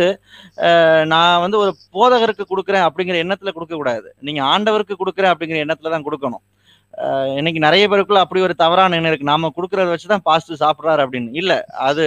நான் 1.13 1.43
வந்து 1.45 1.59
ஒரு 1.63 1.73
போதகருக்கு 1.97 2.45
கொடுக்குறேன் 2.53 2.87
அப்படிங்கிற 2.89 3.19
எண்ணத்துல 3.25 3.53
கொடுக்க 3.57 3.75
கூடாது 3.77 4.09
நீங்க 4.29 4.43
ஆண்டவருக்கு 4.53 4.97
கொடுக்குறேன் 5.03 5.33
அப்படிங்கிற 5.33 5.65
எண்ணத்துல 5.65 5.93
தான் 5.95 6.07
கொடுக்கணும். 6.09 6.45
இன்னைக்கு 7.39 7.61
நிறைய 7.65 7.85
பேருக்குள்ள 7.93 8.21
அப்படி 8.25 8.41
ஒரு 8.47 8.55
தவறான 8.63 8.97
எண்ணம் 8.99 9.11
இருக்கு. 9.13 9.31
நாம 9.31 9.51
கொடுக்கறத 9.57 9.89
வச்சுதான் 9.95 10.25
பாஸ்ட் 10.29 10.53
சாப்பிடுறாரு 10.63 11.03
அப்படின்னு. 11.05 11.31
இல்ல 11.41 11.53
அது. 11.89 12.05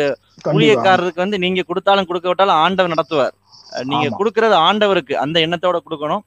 ஊழியக்காரருக்கு 0.53 1.23
வந்து 1.25 1.39
நீங்க 1.45 1.63
கொடுத்தாலும் 1.71 2.09
கொடுக்க 2.11 2.27
விட்டாலும் 2.31 2.59
ஆண்டவர் 2.63 2.93
நடத்துவார். 2.95 3.35
நீங்க. 3.91 4.07
கொடுக்கறது 4.19 4.55
ஆண்டவருக்கு. 4.67 5.15
அந்த 5.25 5.37
எண்ணத்தோட 5.47 5.79
கொடுக்கணும். 5.87 6.23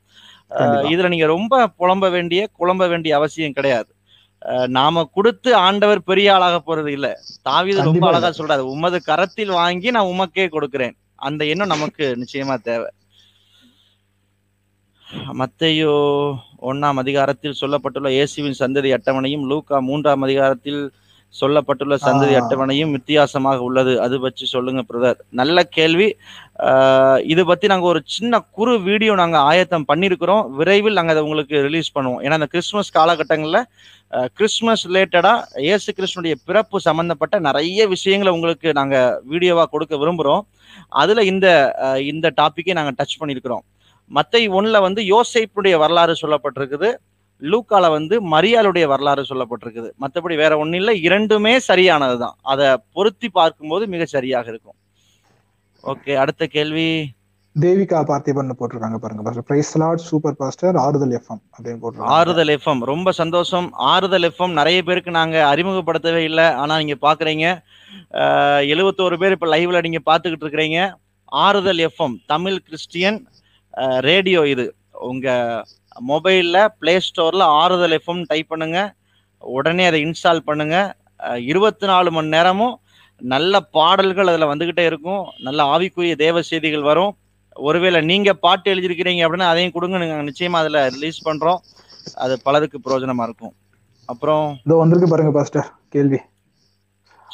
இதுல 0.93 1.11
நீங்க 1.15 1.27
ரொம்ப 1.35 1.65
புலம்ப 1.81 2.11
வேண்டிய 2.17 2.41
குழம்ப 2.61 2.89
வேண்டிய 2.93 3.13
அவசியம் 3.19 3.57
கிடையாது. 3.59 3.91
நாம 4.67 5.05
கொடுத்து 5.13 5.57
ஆண்டவர் 5.57 6.03
பெரிய 6.03 6.35
ஆளாக 6.35 6.57
போறது 6.67 6.89
இல்ல. 6.89 7.21
தாவீது 7.43 7.83
ரொம்ப 7.83 8.07
அழகா 8.07 8.29
சொல்றாரு. 8.29 8.59
உமது 8.59 9.03
கரத்தில் 9.05 9.51
வாங்கி 9.51 9.91
நான் 9.91 10.07
உமக்கே 10.07 10.49
கொடுக்கிறேன். 10.49 10.97
அந்த 11.15 11.45
எண்ணம் 11.45 11.69
நமக்கு 11.69 12.17
நிச்சயமா 12.23 12.61
தேவை. 12.63 12.91
மத்தையோ 15.33 15.95
ஒண்ணாம் 16.61 16.97
அதிகாரத்தில் 16.97 17.59
சொல்லப்பட்டுள்ள 17.61 18.09
இயேசுவின் 18.09 18.59
சந்ததி 18.59 18.91
அட்டவணையும் 18.97 19.47
லூக்கா 19.47 19.81
மூன்றாம் 19.81 20.23
அதிகாரத்தில் 20.23 20.93
சொல்லப்பட்டுள்ள 21.41 21.95
சந்ததி. 22.05 22.35
அட்டவணையும் 22.39 22.93
வித்தியாசமாக 22.97 23.63
உள்ளது. 23.69 23.93
அது 24.05 24.17
பற்றி 24.25 24.45
சொல்லுங்க 24.55 24.81
பிரதர். 24.91 25.19
நல்ல 25.41 25.65
கேள்வி. 25.77 26.09
இது 27.33 27.43
பத்தி 27.51 27.67
நாங்க 27.73 27.87
ஒரு 27.93 28.01
சின்ன 28.17 28.41
குறு 28.57 28.75
வீடியோ 28.89 29.13
நாங்க 29.23 29.39
ஆயத்தம் 29.51 29.89
பண்ணியிருக்கிறோம் 29.91 30.43
விரைவில் 30.59 30.99
நாங்க 30.99 31.15
அதை 31.15 31.23
உங்களுக்கு 31.27 31.65
ரிலீஸ் 31.69 31.95
பண்ணுவோம். 31.97 32.21
ஏன்னா 32.25 32.39
இந்த 32.41 32.51
கிறிஸ்துமஸ் 32.55 32.97
காலகட்டங்கள்ல 32.99 33.61
கிறிஸ்துமஸ் 34.39 34.83
ரிலேட்டடா 34.89 35.33
இயேசு 35.67 35.91
கிறிஸ்துனுடைய 35.99 36.35
பிறப்பு 36.49 36.79
சம்பந்தப்பட்ட 36.87 37.37
நிறைய 37.47 37.87
விஷயங்களை 37.95 38.33
உங்களுக்கு 38.37 38.69
நாங்க 38.81 38.97
வீடியோவா 39.33 39.65
கொடுக்க 39.75 39.95
விரும்புறோம். 40.03 40.43
அதுல 41.03 41.23
இந்த 41.33 41.47
இந்த 42.13 42.27
டாபிக்கை 42.41 42.75
நாங்க 42.79 42.93
டச் 42.99 43.21
பண்ணியிருக்கிறோம் 43.21 43.65
மத்தை 44.17 44.43
ஒண்ணுல 44.59 44.79
வந்து 44.87 45.01
யோசேப்புடைய 45.15 45.75
வரலாறு 45.83 46.15
சொல்லப்பட்டிருக்குது. 46.23 46.91
லூக்கால 47.51 47.91
வந்து 47.97 48.15
மரியாளுடைய 48.35 48.85
வரலாறு 48.93 49.23
சொல்லப்பட்டிருக்குது. 49.31 49.91
மற்றபடி 50.03 50.37
வேற 50.43 50.53
ஒண்ணும் 50.63 50.81
இல்லை 50.81 50.95
இரண்டுமே 51.09 51.55
சரியானதுதான். 51.71 52.37
அதை 52.53 52.69
பொருத்தி 52.93 53.29
பார்க்கும்போது 53.39 53.87
மிக 53.95 54.05
சரியாக 54.15 54.49
இருக்கும். 54.53 54.79
ஓகே 55.93 56.15
அடுத்த 56.25 56.47
கேள்வி. 56.57 56.89
தேவிகா 57.57 57.99
பார்த்திபன் 58.11 58.53
போட்டிருக்காங்க 58.59 58.99
பாருங்க. 59.01 59.23
Pastor 59.25 59.47
praise 59.49 59.73
lord 59.81 60.03
super 60.11 60.37
pastor 60.43 60.77
ஆறுதல் 60.83 61.15
எஃப்எம் 61.19 61.41
அப்படின்னு 61.55 61.81
போட்டிருக்காங்க. 61.83 62.15
ஆறுதல் 62.19 62.53
எஃப்எம் 62.55 62.83
ரொம்ப 62.91 63.13
சந்தோஷம். 63.21 63.69
ஆறுதல் 63.93 64.27
எஃப்எம் 64.29 64.59
நிறைய 64.61 64.79
பேருக்கு 64.83 65.11
நாங்க 65.19 65.37
அறிமுகப்படுத்தவே 65.53 66.23
இல்லை. 66.29 66.47
ஆனா 66.63 66.77
நீங்க 66.83 66.97
பாக்குறீங்க. 67.07 67.47
எழுபத்தோரு 68.75 69.19
பேர் 69.23 69.37
இப்ப 69.37 69.51
லைவ்ல 69.55 69.83
நீங்க 69.87 70.01
பாத்துக்கிட்டு 70.11 70.47
இருக்கிறீங்க. 70.47 70.81
ஆறுதல் 71.47 71.83
எஃப்எம் 71.89 72.17
தமிழ் 72.33 72.59
கிறிஸ்டியன் 72.69 73.19
ரேடியோ 74.09 74.41
இது. 74.55 74.67
உங்க 75.11 75.29
மொபைல்ல 76.11 76.57
பிளே 76.81 76.95
ஸ்டோர்ல 77.07 77.45
ஆறுதல் 77.61 77.97
எஃப்எம் 77.99 78.23
டைப் 78.31 78.53
பண்ணுங்க. 78.53 78.79
உடனே 79.43 79.85
அதை 79.91 79.99
இன்ஸ்டால் 80.07 80.47
பண்ணுங்க. 80.49 80.77
இருபத்தி 81.51 81.87
நாலு 81.91 82.11
மணி 82.17 82.35
நேரமும் 82.37 82.75
நல்ல 83.21 83.55
பாடல்கள் 83.77 84.31
அதுல 84.31 84.49
வந்துகிட்டே 84.53 84.85
இருக்கும். 84.91 85.25
நல்ல 85.47 85.63
ஆவிக்குரிய 85.75 86.15
தேவ 86.25 86.43
செய்திகள் 86.51 86.89
வரும். 86.91 87.13
ஒருவேளை 87.57 87.99
நீங்க 88.11 88.31
பாட்டு 88.45 88.73
எழுதியிருக்கிறீங்க 88.73 89.25
அப்படின்னா 89.25 89.49
அதையும் 89.53 89.75
கொடுங்க. 89.77 89.97
நாங்க 90.03 90.27
நிச்சயமா 90.31 90.61
அதுல 90.63 90.81
ரிலீஸ் 90.97 91.19
பண்றோம். 91.29 91.61
அது 92.25 92.35
பலருக்கு 92.47 92.79
பிரயோஜனமா 92.85 93.25
இருக்கும். 93.29 93.55
அப்புறம் 94.13 94.47
இதோ 94.67 94.77
வந்திருக்கு 94.83 95.11
பாருங்க 95.13 95.33
பாஸ்டர் 95.39 95.69
கேள்வி. 95.95 96.21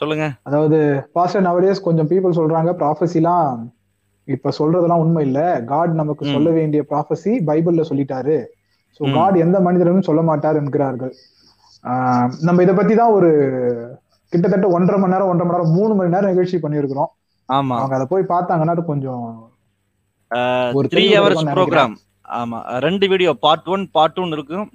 சொல்லுங்க. 0.00 0.26
அதாவது 0.48 0.78
பாஸ்டர் 1.16 1.46
நவடேஸ் 1.46 1.86
கொஞ்சம் 1.86 2.08
பீப்புள் 2.10 2.38
சொல்றாங்க 2.40 2.72
ப்ராஃபஸிலாம் 2.80 3.62
இப்ப 4.28 4.52
சொல்றதெல்லாம் 4.58 5.02
உண்மை 5.04 5.22
இல்ல. 5.28 5.40
காட் 5.72 5.92
நமக்கு. 6.00 6.24
சொல்ல 6.34 6.48
வேண்டிய 6.58 6.80
ப்ராஃபஸி 6.90 7.32
பைபிள்ல 7.48 7.84
சொல்லிட்டாரு. 7.90 8.36
ஸோ 9.00 9.02
ம். 9.06 9.14
காட் 9.16 9.36
எந்த 9.44 9.58
மனிதனும் 9.66 10.08
சொல்ல 10.08 10.22
மாட்டார் 10.30 10.58
என்கிறார்கள். 10.60 11.14
நம்ம 12.46 12.62
இதை 12.64 12.74
பத்தி 12.74 12.94
தான் 12.94 13.14
ஒரு 13.18 13.30
கிட்டத்தட்ட 14.32 14.66
ஒன்றரை 14.76 14.98
மணி 15.00 15.14
நேரம் 15.14 15.30
ஒன்றரை 15.32 15.46
மணி 15.48 15.56
நேரம் 15.56 15.74
மூணு 15.76 15.92
மணி 15.98 16.14
நேரம் 16.14 16.32
நிகழ்ச்சி 16.32 16.56
பண்ணியிருக்கிறோம். 16.64 17.10
ஆமா. 17.48 17.76
அவங்க 17.80 17.94
அதை 17.98 18.06
போய் 18.12 18.32
பார்த்தாங்கன்னா 18.34 18.84
கொஞ்சம் 18.90 19.24
ஒரு 20.78 20.88
த்ரீ 20.92 21.04
ஹவர்ஸ் 21.14 21.44
ப்ரோக்ராம் 21.56 21.94
ஆமா. 22.40 22.58
ரெண்டு 22.86 23.06
video 23.08 23.30
part 23.44 23.68
one 23.74 23.84
part 23.96 24.16
two 24.16 24.24
இருக்கும். 24.36 24.66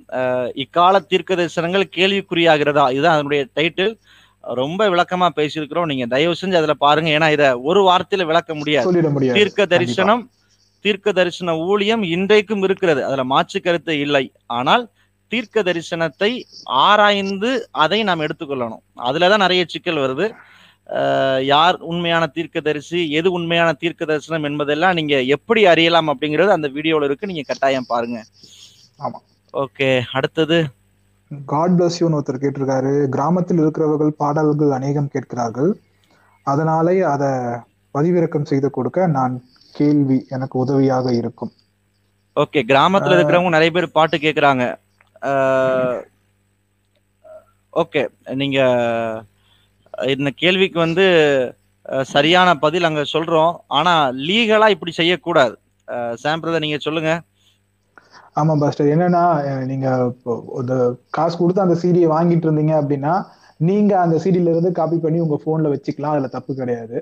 இக்கால 0.63 1.01
தீர்க்க 1.11 1.35
தரிசனங்கள் 1.39 1.85
கேள்விக்குறியாகிறதா? 1.97 2.85
இதுதான் 2.95 3.15
அதனுடைய 3.17 3.41
டைட்டில் 3.59 3.91
ரொம்ப 4.43 4.89
விளக்கமா 4.89 5.27
பேசியிருக்கிறோம். 5.35 5.89
நீங்க 5.91 6.05
தயவு 6.05 6.35
செஞ்சு 6.41 6.59
அதுல 6.61 6.73
பாருங்க. 6.85 7.09
ஏன்னா 7.17 7.27
இத 7.31 7.45
ஒரு 7.69 7.81
வார்த்தையில 7.89 8.25
விளக்க 8.25 8.53
முடியாது. 8.55 8.85
தீர்க்க 9.37 9.65
தரிசனம் 9.75 10.23
தீர்க்க 10.85 11.11
தரிசன 11.11 11.55
ஊழியம் 11.67 12.03
இன்றைக்கும் 12.15 12.63
இருக்கிறது. 12.63 13.01
அதுல 13.05 13.23
மாற்று 13.23 13.59
கருத்து 13.61 13.93
இல்லை. 13.99 14.23
ஆனால் 14.45 14.83
தீர்க்க 15.31 15.63
தரிசனத்தை 15.63 16.31
ஆராய்ந்து 16.85 17.51
அதை 17.83 17.99
நாம் 18.03 18.23
எடுத்துக்கொள்ளணும். 18.25 18.83
அதுலதான் 19.03 19.43
நிறைய 19.45 19.63
சிக்கல் 19.67 20.01
வருது. 20.05 20.25
யார் 21.45 21.77
உண்மையான 21.91 22.23
தீர்க்கதரிசி 22.27 23.01
எது 23.11 23.31
உண்மையான 23.31 23.69
தீர்க்க 23.73 24.05
தரிசனம் 24.05 24.43
என்பதெல்லாம் 24.43 24.93
நீங்க 24.93 25.15
எப்படி 25.35 25.61
அறியலாம் 25.65 26.09
அப்படிங்கிறது 26.13 26.57
அந்த 26.57 26.67
வீடியோல 26.67 27.03
இருக்கு. 27.03 27.29
நீங்க 27.31 27.45
கட்டாயம் 27.47 27.87
பாருங்க. 27.87 28.19
ஆமா. 28.99 29.19
ஓகே 29.53 29.89
அடுத்தது. 30.11 30.59
காட் 31.51 31.75
பிளஸ் 31.77 31.99
யூன்னு 32.01 32.17
ஒருத்தர் 32.19 32.43
கேட்டிருக்காரு. 32.43 32.93
கிராமத்தில் 33.15 33.61
இருக்கிறவர்கள் 33.63 34.13
பாடல்கள் 34.21 34.75
அநேகம் 34.77 35.11
கேட்கிறார்கள். 35.15 35.71
அதனாலே 36.47 36.95
அதை 37.13 37.31
பதிவிறக்கம் 37.97 38.49
செய்து 38.51 38.69
கொடுக்க 38.77 39.07
நான் 39.17 39.33
கேள்வி 39.77 40.17
எனக்கு 40.35 40.55
உதவியாக 40.63 41.07
இருக்கும். 41.19 41.51
ஓகே 42.41 42.61
கிராமத்துல 42.71 43.15
இருக்கிறவங்க 43.17 43.55
நிறைய 43.55 43.71
பேர் 43.75 43.95
பாட்டு 43.97 44.17
கேக்குறாங்க. 44.25 44.63
ஓகே 47.81 48.01
நீங்க 48.41 48.59
இந்த 50.13 50.29
கேள்விக்கு 50.41 50.79
வந்து 50.85 51.05
சரியான 52.13 52.49
பதில் 52.63 52.87
அங்க 52.89 53.03
சொல்றோம். 53.13 53.53
ஆனா 53.77 53.93
லீகலா 54.27 54.67
இப்படி 54.75 54.93
செய்யக்கூடாது. 54.99 55.55
சாம் 56.21 56.41
பிரதர் 56.43 56.65
நீங்க 56.65 56.79
சொல்லுங்க. 56.87 57.13
ஆமா 58.35 58.53
பாஸ்டர் 58.61 58.91
என்னன்னா 58.93 59.23
நீங்க 59.71 59.87
இப்போ 60.11 60.33
இந்த 60.61 60.75
காசு 61.17 61.35
கொடுத்து 61.41 61.65
அந்த 61.65 61.75
சீடியை 61.81 62.07
வாங்கிட்டு 62.15 62.47
இருந்தீங்க 62.47 62.73
அப்படின்னா 62.81 63.13
நீங்க 63.69 63.93
அந்த 64.03 64.15
சீடியில 64.23 64.53
இருந்து 64.53 64.71
காப்பி 64.79 64.97
பண்ணி 65.03 65.19
உங்க 65.25 65.37
போன்ல 65.45 65.67
வச்சுக்கலாம். 65.73 66.13
அதுல 66.15 66.29
தப்பு 66.37 66.51
கிடையாது. 66.61 66.97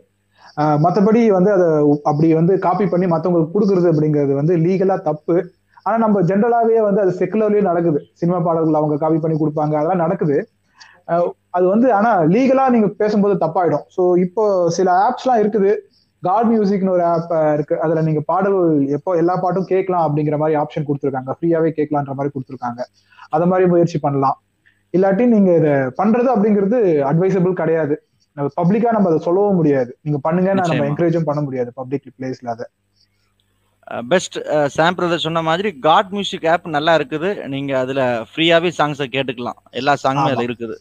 மற்றபடி 0.86 1.22
வந்து 1.38 1.52
அதை 1.58 1.68
அப்படி 2.10 2.28
வந்து 2.40 2.54
காப்பி 2.66 2.86
பண்ணி 2.94 3.08
மற்றவங்களுக்கு 3.14 3.56
கொடுக்குறது 3.56 3.88
அப்படிங்கிறது 3.92 4.34
வந்து 4.40 4.54
லீகலா 4.66 4.98
தப்பு. 5.10 5.36
ஆனா 5.86 5.96
நம்ம 6.06 6.18
ஜென்ரலாவே 6.30 6.80
வந்து 6.88 7.02
அது 7.04 7.12
செக்குலர்லயே 7.20 7.64
நடக்குது. 7.70 8.00
சினிமா 8.20 8.40
பாடல்கள் 8.48 8.80
அவங்க 8.80 8.98
காப்பி 9.04 9.20
பண்ணி 9.24 9.38
கொடுப்பாங்க. 9.42 9.74
அதெல்லாம் 9.80 10.04
நடக்குது. 10.06 10.38
அது 11.58 11.66
வந்து 11.74 11.88
ஆனா 12.00 12.12
லீகலா 12.34 12.66
நீங்க 12.76 12.90
பேசும்போது 13.02 13.36
தப்பாயிடும். 13.46 13.86
ஸோ 13.96 14.04
இப்போ 14.26 14.44
சில 14.78 14.90
ஆப்ஸ்லாம் 15.08 15.42
இருக்குது. 15.44 15.72
காட் 16.24 16.50
மியூசிக்னு 16.52 16.90
ஒரு 16.90 17.04
ஆப் 17.04 17.32
இருக்கு. 17.54 17.76
அதுல 17.82 18.02
நீங்க 18.02 18.22
பாடல்கள் 18.32 18.82
எப்போ 18.98 19.12
எல்லா 19.22 19.36
பாட்டும் 19.36 19.70
கேட்கலாம் 19.74 20.06
அப்படிங்கிற 20.08 20.38
மாதிரி 20.38 20.56
ஆப்ஷன் 20.62 20.88
கொடுத்துருக்காங்க. 20.88 21.32
ஃப்ரீயாவே 21.38 21.72
கேட்கலான்ற 21.80 22.14
மாதிரி 22.18 22.34
கொடுத்துருக்காங்க. 22.36 22.82
அத 23.30 23.46
மாதிரி 23.46 23.68
முயற்சி 23.70 24.00
பண்ணலாம். 24.00 24.38
இல்லாட்டி 24.94 25.26
நீங்க 25.26 25.52
இதை 25.56 25.74
பண்றது 26.00 26.30
அப்படிங்கிறது 26.36 26.80
அட்வைசபிள் 27.12 27.54
கிடையாது. 27.54 27.96
நம்ம 28.38 28.50
பப்ளிக்கா 28.60 28.92
நம்ம 28.92 29.10
அதை 29.10 29.20
சொல்லவும் 29.20 29.56
முடியாது. 29.56 29.92
நீங்க 30.02 30.20
பண்ணுங்க 30.28 30.54
நம்ம. 30.54 30.86
என்கரேஜும் 30.92 31.28
பண்ண 31.30 31.42
முடியாது 31.42 31.72
பப்ளிக் 31.80 32.08
பிளேஸ்ல 32.18 32.54
அதை. 32.56 32.68
பெஸ்ட் 34.12 34.36
சாம் 34.76 34.96
பிரதர் 34.98 35.26
சொன்ன 35.26 35.42
மாதிரி 35.42 35.70
காட் 35.80 36.12
மியூசிக் 36.12 36.48
ஆப் 36.48 36.68
நல்லா 36.76 36.94
இருக்குது. 37.00 37.30
நீங்க 37.48 37.72
அதுல 37.80 38.02
ஃப்ரீயாவே 38.32 38.70
சாங்ஸை 38.80 39.08
கேட்டுக்கலாம். 39.16 39.60
எல்லா 39.72 39.94
சாங்குமே 40.04 40.32
அதுல. 40.32 40.46
இருக்குது. 40.50 40.76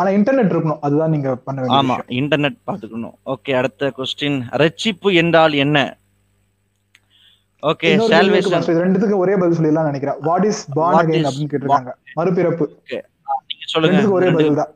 ஆனா 0.00 0.10
இன்டர்நெட் 0.18 0.52
இருக்கணும். 0.52 0.80
அதுதான் 0.86 1.12
நீங்க 1.14 1.30
பண்ண 1.46 1.78
ஆமா. 1.78 1.96
இன்டர்நெட் 2.20 2.58
பாத்துக்கணும் 2.68 3.16
ஓகே 3.32 3.54
அடுத்த 3.60 3.90
கொஸ்டின் 3.98 4.38
ரட்சிப்பு 4.62 5.10
என்றால் 5.22 5.54
என்ன? 5.64 5.78
ஓகே 7.62 7.88
சால்வேஷன் 8.10 8.82
ரெண்டுத்துக்கும் 8.84 9.22
ஒரே 9.24 9.34
பதில் 9.40 9.56
சொல்லிடலாம் 9.58 9.88
நினைக்கிறேன். 9.90 10.18
What 10.28 10.46
is 10.50 10.62
born 10.76 10.94
What 10.96 11.02
again 11.02 11.24
is 11.24 11.28
அப்படின்னு 11.30 11.50
கேட்டிருக்காங்க. 11.52 11.92
மறுபிறப்பு. 12.18 12.66
நீங்க 13.50 13.66
சொல்லுங்க. 13.72 14.00
ஒரே 14.18 14.28
பதில் 14.36 14.60
தான் 14.60 14.72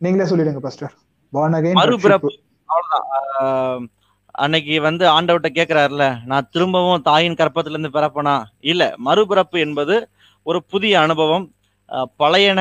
நீங்களே 0.00 0.28
சொல்லிடுங்க 0.30 0.62
பாஸ்டர் 0.66 0.94
பார்ன் 1.32 1.56
அகைன் 1.58 1.78
மறுபிறப்பு. 1.80 2.30
அவ்வளவுதான். 2.68 3.84
அன்னைக்கு 4.44 4.74
வந்து 4.86 5.04
ஆண்டவர்கிட்ட 5.16 5.50
கேக்குறாருல 5.58 6.04
நான் 6.30 6.48
திரும்பவும் 6.54 7.04
தாயின் 7.08 7.38
கற்பத்துல 7.40 7.76
இருந்து 7.76 7.94
பிறப்பனா? 7.96 8.36
இல்ல 8.72 8.82
மறுபிறப்பு 9.08 9.58
என்பது 9.66 9.96
ஒரு 10.46 10.58
புதிய 10.72 10.94
அனுபவம் 11.04 11.46
பழையன 12.22 12.60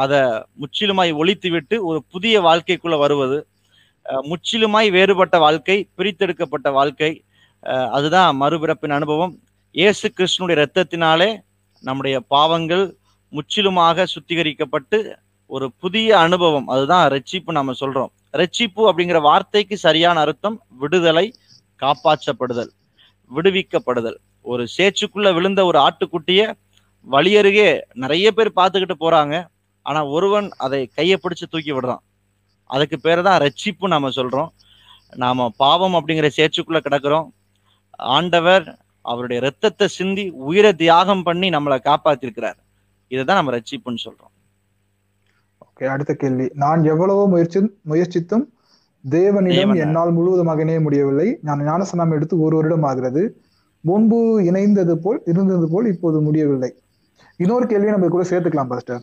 அதை 0.00 0.20
முற்றிலுமாய் 0.60 1.12
ஒழித்துவிட்டு 1.20 1.76
ஒரு 1.88 1.98
புதிய 2.12 2.34
வாழ்க்கைக்குள்ள 2.48 2.96
வருவது 3.04 3.38
முற்றிலுமாய் 4.30 4.88
வேறுபட்ட 4.96 5.36
வாழ்க்கை 5.44 5.76
பிரித்தெடுக்கப்பட்ட 5.98 6.68
வாழ்க்கை 6.78 7.10
அதுதான் 7.96 8.30
மறுபிறப்பின் 8.40 8.94
அனுபவம். 8.98 9.34
இயேசு 9.74 10.06
கிருஷ்ணனுடைய 10.16 10.56
இரத்தத்தினாலே 10.58 11.30
நம்முடைய 11.84 12.16
பாவங்கள் 12.34 12.84
முற்றிலுமாக 13.32 14.06
சுத்திகரிக்கப்பட்டு 14.14 14.98
ஒரு 15.50 15.66
புதிய 15.82 16.08
அனுபவம். 16.26 16.66
அதுதான் 16.74 17.04
ரட்சிப்பு 17.14 17.50
நம்ம 17.58 17.74
சொல்றோம். 17.80 18.10
ரட்சிப்பு 18.40 18.82
அப்படிங்கிற 18.90 19.18
வார்த்தைக்கு 19.28 19.76
சரியான 19.86 20.20
அர்த்தம் 20.26 20.58
விடுதலை 20.82 21.26
காப்பாற்றப்படுதல் 21.82 22.72
விடுவிக்கப்படுதல். 23.30 24.18
ஒரு 24.52 24.62
சேச்சுக்குள்ள 24.76 25.28
விழுந்த 25.36 25.60
ஒரு 25.70 25.78
ஆட்டுக்குட்டிய 25.86 26.42
வழியருகே 27.06 27.68
நிறைய 28.02 28.26
பேர் 28.36 28.56
பார்த்துக்கிட்டு 28.58 28.96
போறாங்க. 29.04 29.34
ஆனா 29.86 30.00
ஒருவன் 30.16 30.48
அதை 30.64 30.80
கையை 30.98 31.16
பிடிச்சு 31.22 31.46
தூக்கி 31.50 31.72
விடுறான். 31.72 32.02
அதுக்கு 32.70 32.96
பேர் 33.00 33.26
தான் 33.28 33.40
ரட்சிப்பு 33.44 33.86
நாம 33.94 34.10
சொல்றோம். 34.18 34.50
நாம 35.22 35.48
பாவம் 35.62 35.96
அப்படிங்கிற 35.98 36.28
சேச்சுக்குள்ள 36.38 36.80
கிடக்குறோம். 36.84 37.26
ஆண்டவர் 38.16 38.64
அவருடைய 39.04 39.38
இரத்தத்தை 39.42 39.86
சிந்தி 39.96 40.24
உயிரை 40.48 40.72
தியாகம் 40.82 41.24
பண்ணி 41.28 41.48
நம்மளை 41.50 41.78
காப்பாத்திருக்கிறார். 41.88 42.58
இதுதான் 43.14 43.38
நம்ம 43.40 43.52
ரட்சிப்புன்னு 43.56 44.04
சொல்றோம். 44.06 44.32
ஓகே 45.66 45.86
அடுத்த 45.94 46.12
கேள்வி. 46.14 46.46
நான் 46.64 46.80
எவ்வளவோ 46.92 47.24
முயற்சி 47.34 47.60
முயற்சித்தும் 47.92 48.44
தேவனிடம் 49.04 49.60
தேவனை. 49.60 49.80
என்னால் 49.84 50.16
முழுவதுமாக 50.18 50.62
இணைய 50.64 50.80
முடியவில்லை. 50.80 51.28
நான் 51.48 51.64
ஞானஸ்நானம் 51.68 52.16
எடுத்து 52.16 52.34
ஒரு 52.46 52.54
வருடம் 52.58 52.86
ஆகிறது. 52.90 53.22
முன்பு 53.84 54.18
இணைந்தது 54.48 54.94
போல் 55.04 55.20
இருந்தது 55.32 55.66
போல் 55.72 55.86
இப்போது 55.94 56.18
முடியவில்லை. 56.26 56.70
இன்னொரு 57.36 57.66
கேள்வியை 57.70 57.94
நம்ம 57.94 58.10
கூட 58.14 58.24
சேர்த்துக்கலாம் 58.30 58.70
பாஸ்டர் 58.72 59.02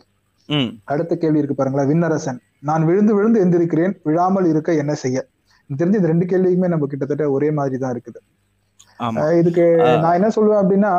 அடுத்த 0.92 1.12
கேள்வி 1.22 1.40
இருக்கு 1.40 1.56
பாருங்களேன். 1.58 1.90
விண்ணரசன் 1.90 2.38
நான் 2.68 2.86
விழுந்து 2.88 3.12
விழுந்து 3.16 3.42
எந்திருக்கிறேன் 3.44 3.94
விழாமல் 4.08 4.48
இருக்க 4.52 4.70
என்ன 4.82 4.94
செய்ய? 5.04 5.18
தெரிஞ்சு 5.70 5.98
இந்த 5.98 6.10
ரெண்டு 6.12 6.26
கேள்விக்குமே 6.30 6.68
நம்ம 6.72 6.86
கிட்டத்தட்ட 6.92 7.24
ஒரே 7.36 7.48
மாதிரி 7.58 7.76
தான் 7.82 7.92
இருக்குது. 7.94 8.20
இதுக்கு 9.40 9.64
நான் 10.04 10.16
என்ன 10.18 10.30
சொல்லுவேன் 10.36 10.62
அப்படின்னா 10.62 10.92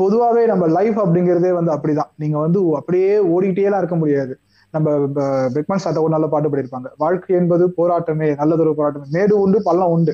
பொதுவாவே 0.00 0.42
நம்ம 0.50 0.64
லைஃப் 0.76 0.98
அப்படிங்கிறதே 1.04 1.50
வந்து 1.58 1.72
அப்படிதான். 1.74 2.10
நீங்க 2.22 2.36
வந்து 2.44 2.60
அப்படியே 2.78 3.10
ஓடிக்கிட்டே 3.34 3.66
எல்லாம் 3.68 3.82
இருக்க 3.82 3.96
முடியாது. 4.02 4.34
நம்ம 4.74 4.90
பெக்மன் 5.54 5.82
சாட்ட 5.84 6.02
ஒரு 6.04 6.12
நல்ல 6.14 6.26
பாட்டு 6.32 6.50
பாடியிருப்பாங்க. 6.50 6.88
வாழ்க்கை 7.02 7.32
என்பது 7.40 7.64
போராட்டமே 7.78 8.28
நல்லதொரு 8.40 8.72
போராட்டமே. 8.78 9.08
மேடு 9.16 9.34
உண்டு 9.44 9.58
பள்ளம் 9.68 9.92
உண்டு. 9.96 10.12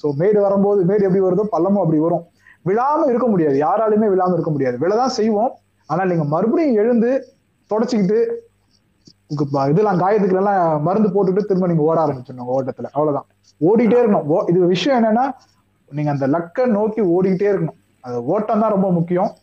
சோ 0.00 0.08
மேடு 0.20 0.38
வரும்போது 0.46 0.80
மேடு 0.90 1.02
எப்படி 1.06 1.22
வருதோ 1.26 1.44
பள்ளமும் 1.54 1.82
அப்படி 1.84 2.00
வரும். 2.06 2.24
விழாம 2.68 3.08
இருக்க 3.12 3.26
முடியாது. 3.32 3.56
யாராலுமே 3.66 4.08
விழாம 4.14 4.34
இருக்க 4.36 4.52
முடியாது. 4.56 4.76
விழதான் 4.84 5.16
செய்வோம். 5.18 5.52
ஆனா 5.90 6.04
நீங்க 6.04 6.24
மறுபடியும் 6.24 6.74
எழுந்து 6.74 7.24
தொடச்சிக்கிட்டு 7.70 8.26
இதெல்லாம் 9.70 10.00
காயத்துக்கு 10.00 10.36
எல்லாம் 10.36 10.82
மருந்து 10.82 11.08
போட்டுட்டு 11.08 11.44
திரும்ப 11.44 11.66
நீங்க 11.66 11.82
ஓட 11.82 12.06
ஆரம்பிச்சிடணும் 12.06 12.52
ஓட்டத்துல. 12.56 12.86
அவ்வளவுதான். 12.92 13.26
ஓடிட்டே 13.60 14.02
இருக்கணும். 14.02 14.22
ஓ- 14.22 14.44
இது 14.48 14.66
விஷயம் 14.66 15.04
என்னன்னா 15.04 15.30
நீங்க 15.90 16.10
அந்த 16.10 16.26
லக்கை 16.26 16.66
நோக்கி 16.66 17.00
ஓடிக்கிட்டே 17.00 17.50
இருக்கணும். 17.50 17.78
அது 18.00 18.24
ஓட்டம் 18.24 18.60
தான் 18.60 18.70
ரொம்ப 18.70 18.92
முக்கியம். 18.92 19.34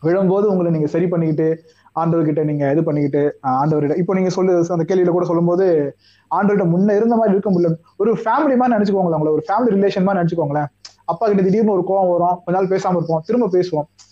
விழும்போது 0.00 0.48
உங்களை 0.48 0.72
நீங்க 0.72 0.86
சரி 0.86 1.08
பண்ணிக்கிட்டு 1.08 1.62
ஆண்டவர்கிட்ட 1.94 2.44
நீங்க 2.44 2.70
இது 2.70 2.84
பண்ணிக்கிட்டு 2.84 3.38
ஆண்டவர்கிட்ட 3.42 3.96
இப்போ 3.96 4.14
நீங்க 4.14 4.28
சொல்லு 4.28 4.66
அந்த 4.68 4.94
கேள்வியில 4.94 5.08
கூட 5.08 5.26
சொல்லும்போது 5.26 5.96
ஆண்டவர்கிட்ட 6.34 6.64
முன்ன 6.64 6.96
இருந்த 6.96 7.16
மாதிரி 7.16 7.30
இருக்க 7.30 7.50
முடியல. 7.50 7.76
ஒரு 7.96 8.12
ஃபேமிலி 8.12 8.56
மாதிரி 8.56 8.72
நினைச்சுக்கோங்களேன் 8.72 9.16
உங்களை 9.16 9.32
ஒரு 9.32 9.44
ஃபேமிலி 9.48 9.74
ரிலேஷன் 9.74 10.02
மாதிரி 10.02 10.24
நினைச்சுக்கோங்களேன். 10.24 10.66
அப்பா 11.04 11.26
கிட்ட 11.26 11.42
திடீர்னு 11.42 11.72
ஒரு 11.72 11.80
கோவம் 11.80 12.18
வரும் 12.18 12.40
கொஞ்ச 12.44 12.60
நாள் 12.60 12.66
பேசாம 12.66 12.96
இருப்போம் 12.96 13.22
திரும்ப 13.26 13.58
பேசுவோம். 13.58 14.11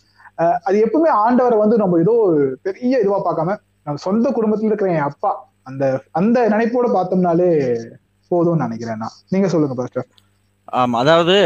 அது 0.66 0.76
எப்பவுமே 0.84 1.10
ஆண்டவரை 1.22 1.56
வந்து 1.58 1.76
நம்ம 1.78 1.98
ஏதோ 2.00 2.14
பெரிய 2.66 2.92
இதுவா 3.02 3.18
பார்க்காம 3.24 3.56
நம்ம 3.86 4.00
சொந்த 4.04 4.26
குடும்பத்துல 4.30 4.70
இருக்கிற 4.70 4.90
என் 4.94 5.08
அப்பா 5.10 5.30
அந்த 5.66 5.84
அந்த 6.12 6.38
நினைப்போட 6.52 6.86
பார்த்தோம்னாலே 6.94 7.48
போதும்னு 8.30 8.64
நினைக்கிறேன் 8.64 9.00
நான். 9.02 9.16
நீங்க 9.32 9.48
சொல்லுங்க 9.52 9.76
பாஸ்டர் 9.78 10.08
ஆமா 10.78 10.96
அதாவது 11.02 11.36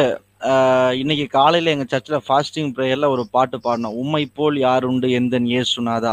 ஆஹ், 0.48 0.94
இன்னைக்கு 1.00 1.26
காலையில 1.34 1.72
எங்க 1.72 1.84
சர்ச்சில் 1.86 2.24
ஃபாஸ்டிங் 2.24 2.72
ப்ரேயர்ல 2.76 3.06
ஒரு 3.12 3.22
பாட்டு 3.30 3.56
பாடினோம். 3.58 3.98
உம்மை 4.00 4.24
போல் 4.36 4.56
யார் 4.60 4.84
உண்டு 4.84 5.08
எந்தன் 5.18 5.46
ஏ 5.50 5.60
சுனாதா 5.70 6.12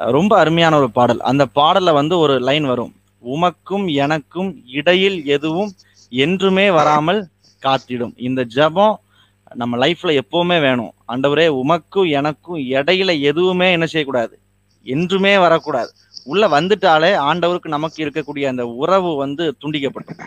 ரொம்ப 0.00 0.32
அருமையான 0.40 0.74
ஒரு 0.80 0.88
பாடல். 0.90 1.20
அந்த 1.30 1.44
பாடல்ல 1.56 1.92
வந்து 1.98 2.14
ஒரு 2.18 2.34
லைன் 2.48 2.66
வரும். 2.70 2.92
உமக்கும் 3.22 3.86
எனக்கும் 4.04 4.50
இடையில் 4.78 5.18
எதுவும் 5.36 5.72
என்றுமே 6.12 6.66
வராமல் 6.76 7.20
காத்திடும். 7.62 8.14
இந்த 8.26 8.40
ஜெபம் 8.54 8.96
நம்ம 9.54 9.86
லைஃப்ல 9.86 10.20
எப்பவுமே 10.20 10.60
வேணும். 10.60 10.92
ஆண்டவரே 11.08 11.60
உமக்கும் 11.62 12.08
எனக்கும் 12.08 12.56
இடையில 12.56 13.20
எதுவுமே 13.20 13.72
என்ன 13.72 13.86
செய்யக்கூடாது? 13.86 14.38
என்றுமே 14.82 15.38
வரக்கூடாது. 15.38 15.92
உள்ள 16.24 16.60
வந்துட்டாலே 16.60 17.12
ஆண்டவருக்கு 17.16 17.68
நமக்கு 17.68 18.04
இருக்கக்கூடிய 18.04 18.46
அந்த 18.46 18.66
உறவு 18.66 19.16
வந்து 19.16 19.56
துண்டிக்கப்படும் 19.60 20.20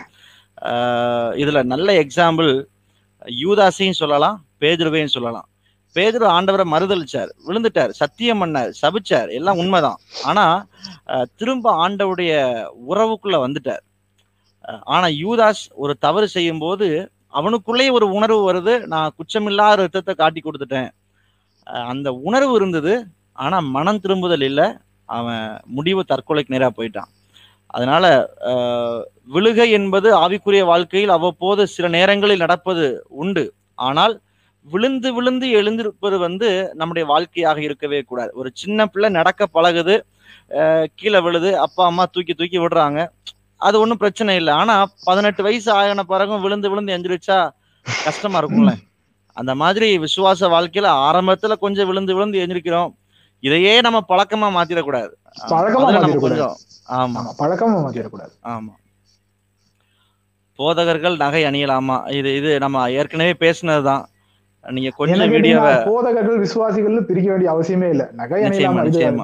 ஆஹ் 0.62 1.34
இதுல 1.34 1.62
நல்ல 1.62 1.92
எக்ஸாம்பிள் 1.92 2.64
யூதாசையும் 3.24 3.90
சொல்லலாம் 3.90 4.44
பேதுருவையும் 4.60 5.06
சொல்லலாம். 5.06 5.48
பேதுரு 5.94 6.26
ஆண்டவரை 6.26 6.64
மறுதளிச்சார் 6.64 7.30
விழுந்துட்டார் 7.46 7.88
சத்தியம் 7.88 8.42
பண்ணார் 8.42 8.72
சபிச்சார் 8.82 9.32
எல்லாம் 9.32 9.56
உண்மைதான். 9.56 9.96
ஆனா 10.24 10.66
ஆஹ் 11.06 11.24
திரும்ப 11.36 11.88
ஆண்டவருடைய 11.88 12.66
உறவுக்குள்ள 12.88 13.36
வந்துட்டார். 13.46 13.82
ஆஹ் 14.68 14.80
ஆனா 14.82 15.06
யூதாஸ் 15.06 15.70
ஒரு 15.74 15.98
தவறு 15.98 16.28
செய்யும் 16.28 16.58
போது 16.58 17.11
அவனுக்குள்ளேயே 17.38 17.90
ஒரு 17.98 18.06
உணர்வு 18.18 18.42
வருது. 18.48 18.74
நான் 18.92 19.14
குற்றமில்லாத 19.18 19.78
ரத்தத்தை 19.80 20.14
காட்டி 20.14 20.40
கொடுத்துட்டேன். 20.44 20.90
அந்த 21.92 22.08
உணர்வு 22.28 22.54
இருந்தது. 22.60 22.94
ஆனா 23.44 23.58
மனம் 23.76 24.00
திரும்புதல் 24.04 24.46
இல்லை. 24.50 24.66
அவன் 25.18 25.46
முடிவு 25.76 26.02
தற்கொலைக்கு 26.10 26.54
நேராக 26.54 26.72
போயிட்டான். 26.78 27.10
அதனால 27.76 28.04
விழுகை 29.34 29.66
என்பது 29.78 30.08
ஆவிக்குரிய 30.22 30.62
வாழ்க்கையில் 30.70 31.14
அவ்வப்போது 31.16 31.62
சில 31.74 31.86
நேரங்களில் 31.96 32.42
நடப்பது 32.44 32.86
உண்டு. 33.22 33.44
ஆனால் 33.88 34.14
விழுந்து 34.72 35.08
விழுந்து 35.16 35.46
எழுந்திருப்பது 35.58 36.16
வந்து 36.26 36.48
நம்முடைய 36.80 37.04
வாழ்க்கையாக 37.12 37.58
இருக்கவே 37.68 38.00
கூடாது. 38.10 38.30
ஒரு 38.40 38.50
சின்ன 38.62 38.86
பிள்ளை 38.92 39.08
நடக்க 39.18 39.48
பழகுது. 39.56 39.94
கீழே 40.98 41.20
விழுது. 41.26 41.50
அப்பா 41.64 41.82
அம்மா 41.90 42.04
தூக்கி 42.14 42.34
தூக்கி 42.40 42.58
விடுறாங்க. 42.58 43.00
அது 43.62 43.76
ஒன்றும் 43.80 43.98
பிரச்சனை 43.98 44.36
இல்லை. 44.36 44.52
ஆனா 44.54 44.74
பதினெட்டு 45.04 45.42
வயசு 45.42 45.70
ஆகின 45.72 46.04
பிறகும் 46.04 46.42
விழுந்து 46.44 46.70
விழுந்து 46.70 46.94
எந்திரிச்சா 46.96 47.38
கஷ்டமா 48.04 48.38
இருக்கும்ல. 48.42 48.72
அந்த 49.36 49.52
மாதிரி 49.54 49.88
விசுவாச 49.98 50.48
வாழ்க்கையில 50.48 50.88
ஆரம்பத்துல 51.06 51.54
கொஞ்சம் 51.56 51.88
விழுந்து 51.88 52.14
விழுந்து 52.14 52.42
எந்திரிக்கிறோம். 52.44 52.92
இதையே 53.42 53.74
நம்ம 53.80 53.98
பழக்கமா 54.08 54.48
மாத்திடக்கூடாது 54.56 55.12
நம்ம. 55.96 56.18
கொஞ்சம் 56.24 56.54
ஆமா. 56.98 57.20
ஆமா 57.20 57.32
பழக்கமா 57.40 57.76
மாத்திடக்கூடாது 57.84 58.34
ஆமா. 58.54 58.72
போதகர்கள் 60.58 61.16
நகை 61.16 61.42
அணியலாமா? 61.44 61.96
இது 62.10 62.30
இது 62.36 62.50
நம்ம 62.58 62.90
ஏற்கனவே 62.92 63.34
பேசினதுதான். 63.40 64.02
நீங்க 64.68 64.90
கொஞ்சம் 64.96 65.18
வீடியோவை 65.30 65.74
போதகர்கள் 65.84 66.38
விசுவாசிகள் 66.38 67.04
பிரிக்க 67.04 67.30
வேண்டிய 67.30 67.52
அவசியமே 67.52 67.88
இல்ல. 67.88 68.10
நகை. 68.12 68.42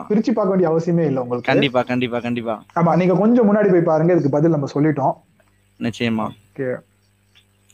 பிரிச்சு 0.09 0.33
பார்க்க 0.33 0.49
வேண்டிய 0.49 0.71
அவசியமே 0.71 1.05
இல்ல 1.07 1.23
உங்களுக்கு. 1.23 1.53
கண்டிப்பா 1.53 1.83
கண்டிப்பா 1.83 2.19
கண்டிப்பா. 2.19 2.65
ஆமா 2.75 2.97
நீங்க 2.97 3.15
கொஞ்சம் 3.15 3.55
முன்னாடி 3.55 3.71
போய் 3.71 3.81
பாருங்க 3.81 4.13
இதுக்கு 4.13 4.31
பதில் 4.31 4.51
நம்ம 4.51 4.67
சொல்லிட்டோம். 4.75 5.15
நிச்சயமா. 5.81 6.27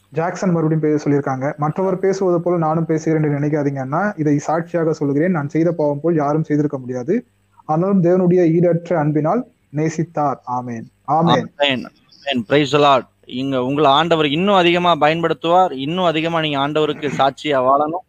ஜாக்சன் 0.09 0.51
மறுபடியும் 0.51 0.81
பேச 0.81 1.11
சொல்லியிருக்காங்க. 1.11 1.57
மற்றவர் 1.57 1.99
பேசுவது 1.99 2.41
போல 2.41 2.57
நானும் 2.57 2.87
பேசுகிறேன் 2.87 3.23
என்று 3.23 3.39
நினைக்காதீங்கன்னா 3.39 4.13
இதை 4.17 4.39
சாட்சியாக 4.39 4.93
சொல்கிறேன் 4.93 5.31
நான் 5.31 5.49
செய்த 5.49 5.73
பாவம் 5.73 6.01
போல் 6.01 6.15
யாரும் 6.15 6.45
செய்திருக்க 6.45 6.79
முடியாது. 6.79 7.27
ஆனாலும் 7.65 8.03
தேவனுடைய 8.03 8.43
ஈடற்ற 8.43 8.95
அன்பினால் 8.95 9.47
நேசித்தார். 9.77 10.37
ஆமேன். 10.53 10.85
ஆமேன். 11.09 11.85
இங்க 13.27 13.63
உங்களை 13.65 13.91
ஆண்டவர் 13.91 14.27
இன்னும் 14.27 14.55
அதிகமா 14.55 14.95
பயன்படுத்துவார். 14.95 15.73
இன்னும் 15.87 16.05
அதிகமா 16.05 16.41
நீங்க 16.41 16.59
ஆண்டவருக்கு 16.59 17.09
சாட்சியா 17.19 17.61
வாழணும். 17.69 18.05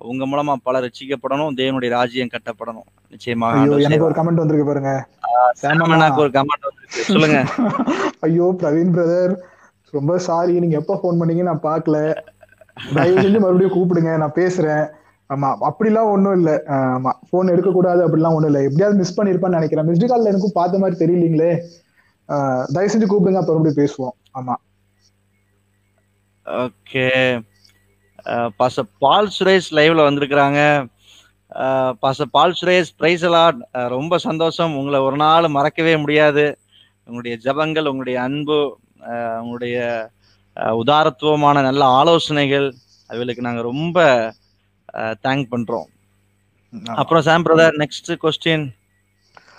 உங்க 0.00 0.26
மூலமா 0.26 0.54
பல 0.62 0.80
ரட்சிக்கப்படணும். 0.80 1.54
தேவனுடைய 1.60 1.88
ராஜ்யம் 1.88 2.32
கட்டப்படணும். 2.32 2.88
நிச்சயமாக 3.10 3.60
எனக்கு. 3.86 4.04
ஒரு 4.04 4.14
கமெண்ட் 4.14 4.42
வந்திருக்கு 4.42 4.66
பாருங்க. 4.66 4.92
ஒரு 6.22 6.30
கமெண்ட் 6.38 6.66
வந்திருக்கு. 6.68 7.04
சொல்லுங்க. 7.10 7.38
ஐயோ 8.26 8.46
பிரவீன் 8.60 8.92
பிரதர் 8.96 9.34
ரொம்ப 9.94 10.18
சாரி 10.18 10.60
நீங்க 10.62 10.76
எப்ப 10.76 10.98
ஃபோன் 11.00 11.20
பண்ணீங்க 11.20 11.42
நான் 11.50 11.66
பார்க்கல. 11.66 11.98
தயவு 12.94 13.20
செஞ்சு 13.20 13.38
மறுபடியும் 13.44 13.76
கூப்பிடுங்க. 13.76 14.16
நான் 14.22 14.38
பேசுறேன். 14.40 14.84
ஆமா 15.30 15.48
அப்படிலாம் 15.68 16.10
ஒண்ணும் 16.14 16.36
இல்ல. 16.38 16.50
ஆமா 16.78 17.12
போன் 17.30 17.52
எடுக்க 17.54 17.70
கூடாது 17.70 18.00
அப்படிலாம் 18.06 18.36
ஒண்ணும் 18.36 18.50
இல்ல. 18.52 18.62
எப்படியாவது 18.68 18.98
மிஸ் 18.98 19.16
பண்ணிருப்பான்னு 19.20 19.58
நினைக்கிறேன். 19.58 19.88
மிஸ்டு 19.88 20.10
கால்ல 20.12 20.32
எனக்கும் 20.32 20.58
பார்த்த 20.60 20.82
மாதிரி 20.82 20.96
தெரியலீங்களே. 21.04 21.50
தயவு 22.74 22.92
செஞ்சு 22.92 23.08
கூப்பிடுங்க. 23.12 23.40
அப்புறம் 23.42 23.60
மறுபடியும் 23.60 23.80
பேசுவோம். 23.82 24.15
ஆமா. 24.36 24.54
ஓகே. 26.46 27.06
பாச 28.58 28.82
பால் 28.98 29.30
சுரேஷ் 29.36 29.70
லைவ்ல 29.78 30.06
வந்திருக்கிறாங்க. 30.08 30.60
பாச 32.02 32.24
பால் 32.34 32.56
சுரேஷ் 32.60 32.92
பிரைஸ் 32.96 33.24
அலாட் 33.26 33.60
ரொம்ப 33.94 34.18
சந்தோஷம். 34.26 34.76
உங்களை 34.76 35.00
ஒரு 35.00 35.18
நாள் 35.24 35.54
மறக்கவே 35.56 35.94
முடியாது. 36.04 36.44
உங்களுடைய 37.06 37.34
ஜபங்கள் 37.44 37.90
உங்களுடைய 37.90 38.18
அன்பு 38.22 38.58
உங்களுடைய 39.40 39.76
உதாரத்துவமான 40.82 41.62
நல்ல 41.68 41.82
ஆலோசனைகள் 41.98 42.68
அவைகளுக்கு 43.10 43.46
நாங்க 43.46 43.62
ரொம்ப 43.70 43.98
தேங்க் 45.26 45.52
பண்றோம். 45.52 45.88
அப்புறம் 46.94 47.26
சாம் 47.28 47.44
பிரதர் 47.46 47.76
நெக்ஸ்ட் 47.82 48.12
கொஸ்டின் 48.22 48.64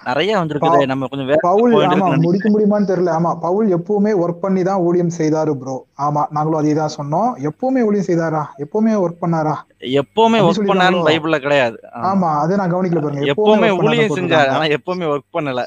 நிறைய 0.08 0.32
வந்திருக்குது. 0.40 0.80
நம்ம 0.92 1.08
கொஞ்சம் 1.12 1.30
பவுல் 1.48 1.74
ஆமா 1.90 2.08
முடிக்க 2.26 2.48
முடியுமான்னு 2.54 2.90
தெரியல. 2.92 3.12
ஆமா 3.18 3.32
பவுல் 3.46 3.68
எப்பவுமே 3.78 4.12
ஒர்க் 4.24 4.44
பண்ணி 4.46 4.62
தான் 4.70 4.84
ஊழியம் 4.88 5.16
செய்தாரு 5.20 5.54
ப்ரோ 5.62 5.76
ஆமா 6.06 6.24
நாங்களும் 6.36 6.60
அதே 6.62 6.74
தான் 6.82 6.96
சொன்னோம். 6.98 7.30
எப்பவுமே 7.50 7.82
ஊழியம் 7.88 8.08
செய்தாரா? 8.10 8.44
எப்பவுமே 8.66 8.94
ஒர்க் 9.04 9.24
பண்ணாரா? 9.24 9.56
எப்பவுமே 10.02 10.40
ஒர்க் 10.46 10.60
சொல்லிருக்காங்களோ? 10.60 11.06
பைபிள்ல 11.10 11.40
கிடையாது. 11.46 11.78
ஆமா. 12.12 12.30
அதை 12.44 12.58
நான் 12.62 12.74
கவனிக்கல 12.76 13.04
பாருங்க. 13.06 13.32
எப்பவுமே 13.34 13.72
ஊழியம் 13.80 14.16
செஞ்சாரு. 14.20 14.52
ஆனா 14.58 14.68
எப்பவுமே 14.78 15.08
ஒர்க் 15.14 15.36
பண்ணல. 15.38 15.64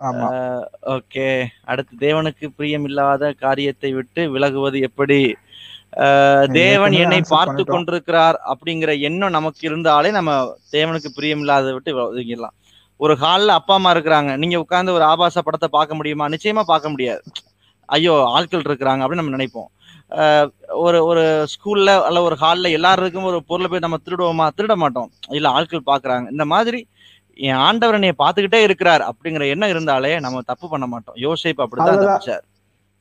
ஆமா. 0.00 0.28
ஓகே 0.94 1.28
அடுத்து 1.72 1.94
தேவனுக்கு 2.06 2.46
பிரியமில்லாத 2.58 3.32
காரியத்தை 3.44 3.92
விட்டு 3.98 4.22
விலகுவது 4.34 4.80
எப்படி? 4.88 5.20
தேவன் 6.56 6.94
என்னை 7.04 7.18
பார்த்து. 7.28 7.62
கொண்டிருக்கிறார் 7.72 8.36
அப்படிங்கிற 8.52 8.90
எண்ணம் 9.08 9.36
நமக்கு 9.36 9.62
இருந்தாலே 9.68 10.10
நம்ம 10.18 10.32
தேவனுக்கு 10.74 11.10
பிரியமில்லாத 11.16 11.72
விட்டு 11.76 11.92
ஒதுங்கிடலாம் 12.04 12.56
ஒரு 13.00 13.14
ஹால்ல 13.22 13.54
அப்பா 13.58 13.74
அம்மா 13.78 13.90
இருக்கிறாங்க. 13.94 14.30
நீங்க 14.42 14.56
உட்கார்ந்து 14.64 14.96
ஒரு 14.96 15.04
ஆபாச 15.10 15.42
படத்தை 15.46 15.68
பார்க்க 15.76 15.98
முடியுமா? 15.98 16.24
நிச்சயமா 16.34 16.62
பார்க்க 16.72 16.92
முடியாது. 16.94 17.22
ஐயோ 17.88 18.14
ஆட்கள் 18.36 18.66
இருக்கிறாங்க 18.68 19.02
அப்படின்னு 19.04 19.22
நம்ம 19.22 19.36
நினைப்போம். 19.36 19.70
ஒரு 20.84 20.98
ஒரு 21.10 21.24
ஸ்கூல்ல 21.52 21.90
அல்ல 22.08 22.22
ஒரு 22.28 22.36
ஹால்ல 22.42 22.70
எல்லாருக்கும் 22.78 23.28
ஒரு 23.30 23.38
பொருளை 23.50 23.68
போய் 23.70 23.84
நம்ம 23.84 23.98
திருடுவோமா? 24.06 24.46
திருட 24.58 24.74
மாட்டோம். 24.82 25.10
இல்ல 25.38 25.48
ஆட்கள் 25.58 25.88
பாக்குறாங்க 25.90 26.28
இந்த 26.34 26.44
மாதிரி 26.54 26.80
என் 27.48 27.60
ஆண்டவர் 27.66 27.96
என்னைய 27.98 28.14
பார்த்துக்கிட்டே 28.22 28.60
இருக்கிறார் 28.66 29.02
அப்படிங்கிற 29.08 29.44
எண்ணம் 29.52 29.72
இருந்தாலே 29.74 30.12
நம்ம 30.24 30.42
தப்பு 30.50 30.66
பண்ண 30.72 30.86
மாட்டோம். 30.94 31.18
யோசிப்பு 31.26 31.62
அப்படித்தான் 31.64 31.96
அதுதான். 31.96 32.16
தப்பிச்சார் 32.16 32.46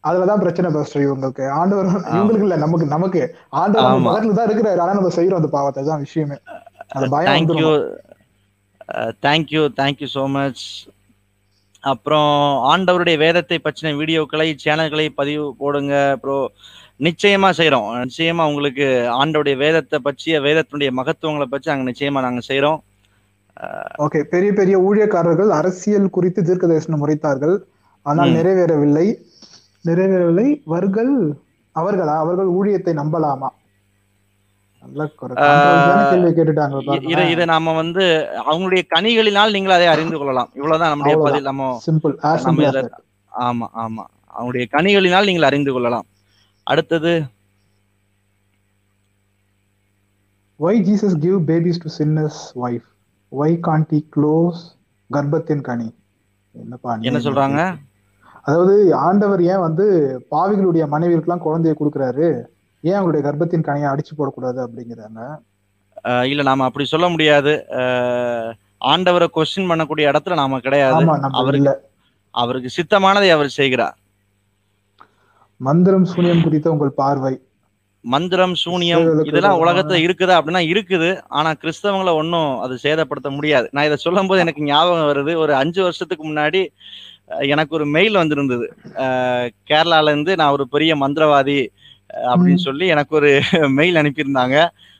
அதுலதான் 0.04 0.42
பிரச்சனை 0.44 0.68
பாஸ்டர் 0.76 1.06
இவங்களுக்கு. 1.06 1.46
ஆண்டவர் 1.60 1.88
இவங்களுக்கு 2.18 2.46
இல்ல 2.48 2.58
நமக்கு 2.66 2.86
நமக்கு. 2.96 3.22
ஆண்டவர். 3.62 4.06
பக்கத்துல 4.08 4.38
தான் 4.38 4.48
இருக்கிறாரு. 4.50 4.80
ஆனா 4.84 4.94
நம்ம 5.00 5.12
செய்யறோம் 5.18 5.42
அந்த 5.42 5.52
பாவத்தை. 5.58 5.84
தான் 5.90 6.04
விஷயமே. 6.06 6.38
அந்த 6.96 7.08
பயம் 7.16 7.34
தேங்க்யூ. 8.96 9.70
தேங்க்யூ 9.78 10.08
ஸோ 10.14 10.30
மச் 10.30 10.88
அப்புறம் 11.80 12.64
ஆண்டவருடைய 12.64 13.18
வேதத்தை 13.18 13.62
பற்றின 13.64 13.96
வீடியோக்களை 13.96 14.58
சேனல்களை 14.66 15.10
பதிவு 15.10 15.56
போடுங்க 15.56 16.18
ப்ரோ 16.22 16.52
நிச்சயமா 17.00 17.50
செய்றோம். 17.58 18.06
நிச்சயமா 18.06 18.46
உங்களுக்கு 18.46 19.10
ஆண்டவருடைய 19.24 19.58
வேதத்தை 19.58 20.00
பற்றிய 20.00 20.40
வேதத்தினுடைய 20.40 20.92
மகத்துவங்களை 20.92 21.44
பற்றி 21.44 21.72
நாங்க 21.72 21.92
நிச்சயமா 21.92 22.22
நாங்க 22.22 22.42
செய்றோம். 22.48 22.80
ஓகே 23.98 24.24
பெரிய 24.24 24.54
பெரிய 24.54 24.80
ஊழியக்காரர்கள் 24.80 25.48
அரசியல் 25.48 26.10
குறித்து 26.10 26.44
தீர்க்க 26.44 26.68
தரிசனம் 26.68 27.08
உரைத்தார்கள் 27.08 27.58
ஆனால். 28.02 28.30
நிறைவேறவில்லை. 28.30 29.16
நிறைவேறவில்லை. 29.86 30.62
வர்கள் 30.66 31.34
அவர்களா? 31.76 32.18
அவர்கள் 32.18 32.48
ஊழியத்தை 32.48 32.86
நம்பலாமா 32.86 32.98
நல்ல 33.12 33.18
ஒரு 33.18 33.18
controversial 33.20 33.38
ஆன 33.38 33.56
கேள்வி 33.56 33.58
கேட்டுட்டாங்க 33.58 33.58
இ- 34.28 34.69
இதை 37.08 37.32
இதை 37.32 37.46
நாம 37.46 37.76
வந்து 37.76 38.28
அவங்களுடைய 38.52 38.82
கனிகளினால் 38.96 39.52
நீங்கள் 39.52 39.74
அதை 39.74 39.88
அறிந்து 39.88 40.18
கொள்ளலாம். 40.18 40.50
இவ்வளவுதான் 40.54 40.90
நம்முடைய. 40.90 41.18
பதில். 41.24 41.44
நம்ம 41.44 41.80
ஆமா 43.40 43.68
ஆமா. 43.76 44.04
அவங்களுடைய 44.40 44.66
கனிகளினால் 44.72 45.26
நீங்கள் 45.26 45.44
அறிந்து 45.44 45.74
கொள்ளலாம். 45.74 46.06
அடுத்தது. 46.64 47.24
Why 50.56 50.82
Jesus 50.82 51.20
give 51.20 51.50
babies 51.50 51.82
to 51.84 52.04
sinners 52.04 52.40
wife 52.56 52.88
why 53.30 53.60
can't 53.68 53.90
he 53.90 54.04
close 54.16 54.62
கர்ப்பத்தின் 55.14 55.62
கனி? 55.62 55.94
என்ன 57.02 57.18
சொல்றாங்க? 57.18 57.78
அதாவது 58.42 58.96
ஆண்டவர் 58.96 59.44
ஏன் 59.44 59.60
வந்து 59.60 59.86
பாவிகளுடைய 60.32 60.88
மனைவிகளுக்கெல்லாம் 60.92 61.42
குழந்தைய 61.46 61.74
கொடுக்குறாரு? 61.80 62.46
ஏன் 62.88 62.98
அவங்களுடைய 62.98 63.24
கர்ப்பத்தின் 63.28 63.68
கனியை 63.68 63.88
அடிச்சு 63.92 64.14
போடக்கூடாது 64.18 64.60
அப்படிங்கிறாங்க? 64.66 65.22
இல்ல 66.32 66.42
நாம 66.50 66.64
அப்படி 66.64 66.86
சொல்ல 66.86 67.08
முடியாது. 67.10 67.54
ஆண்டவரை 68.92 69.28
கொஸ்டின் 69.36 69.70
பண்ணக்கூடிய 69.72 70.06
இடத்துல 70.12 70.40
நாம 70.42 70.60
கிடையாது. 70.66 71.02
அவருக்கு 71.42 71.58
இல்ல. 71.58 71.72
அவருக்கு 72.36 72.70
சித்தமானதை 72.78 73.30
அவர் 73.36 73.58
செய்கிறார். 73.60 73.98
மந்திரம் 75.58 76.06
சூனியம் 76.06 76.44
குறித்த 76.44 76.68
உங்கள் 76.72 76.98
பார்வை. 77.02 77.34
மந்திரம் 78.06 78.56
சூனியம் 78.56 79.06
இதெல்லாம். 79.30 79.62
உலகத்துல 79.64 79.98
இருக்குதா 80.06 80.36
அப்படின்னா 80.40 80.62
இருக்குது. 80.74 81.10
ஆனா 81.40 81.50
கிறிஸ்தவங்களை 81.62 82.14
ஒன்றும் 82.22 82.52
அது 82.66 82.76
சேதப்படுத்த 82.84 83.30
முடியாது. 83.38 83.68
நான் 83.72 83.88
இதை 83.90 83.98
சொல்லும் 84.06 84.28
போது 84.28 84.40
எனக்கு 84.40 84.62
ஞாபகம் 84.64 85.10
வருது. 85.10 85.34
ஒரு 85.44 85.54
அஞ்சு 85.56 85.82
வருஷத்துக்கு 85.88 86.24
முன்னாடி 86.30 86.62
எனக்கு 87.54 87.76
ஒரு 87.78 87.86
மெயில் 87.96 88.20
வந்திருந்தது. 88.22 88.68
கேரளால 89.70 90.12
இருந்து 90.14 90.36
நான் 90.42 90.56
ஒரு 90.58 90.68
பெரிய 90.76 90.92
மந்திரவாதி 91.04 91.60
அப்படின்னு 92.30 92.62
சொல்லி 92.68 92.86
எனக்கு 92.88 93.14
ஒரு 93.20 93.30
மெயில் 93.80 94.00
அனுப்பியிருந்தாங்க. 94.02 94.56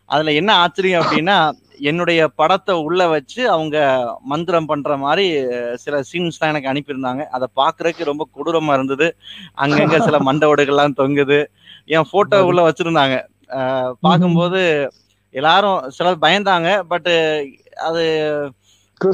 அதுல 0.10 0.32
என்ன 0.40 0.52
ஆச்சரியம் 0.64 1.04
அப்படின்னா 1.04 1.38
என்னுடைய 1.90 2.22
படத்தை 2.40 2.74
உள்ள 2.86 3.02
வச்சு 3.14 3.42
அவங்க 3.50 3.78
மந்திரம் 4.32 4.70
பண்ற 4.72 4.98
மாதிரி 5.04 5.26
சில 5.84 5.96
சீன்ஸ் 6.10 6.40
தான் 6.40 6.52
எனக்கு 6.54 6.72
அனுப்பியிருந்தாங்க. 6.72 7.24
அதை 7.36 7.48
பாக்குறதுக்கு 7.56 8.10
ரொம்ப 8.12 8.24
கொடூரமா 8.36 8.74
இருந்தது. 8.78 9.08
அங்கங்க 9.58 10.00
சில 10.08 10.18
மண்டவோடுகள்லாம் 10.30 11.00
தொங்குது. 11.02 11.40
என் 11.90 12.10
போட்டோ 12.14 12.40
உள்ள 12.50 12.62
வச்சிருந்தாங்க. 12.68 13.16
பார்க்கும்போது 14.04 14.62
எல்லாரும் 15.36 15.80
சிலர் 15.96 16.24
பயந்தாங்க. 16.26 16.70
பட் 16.92 17.10
அது 17.88 18.04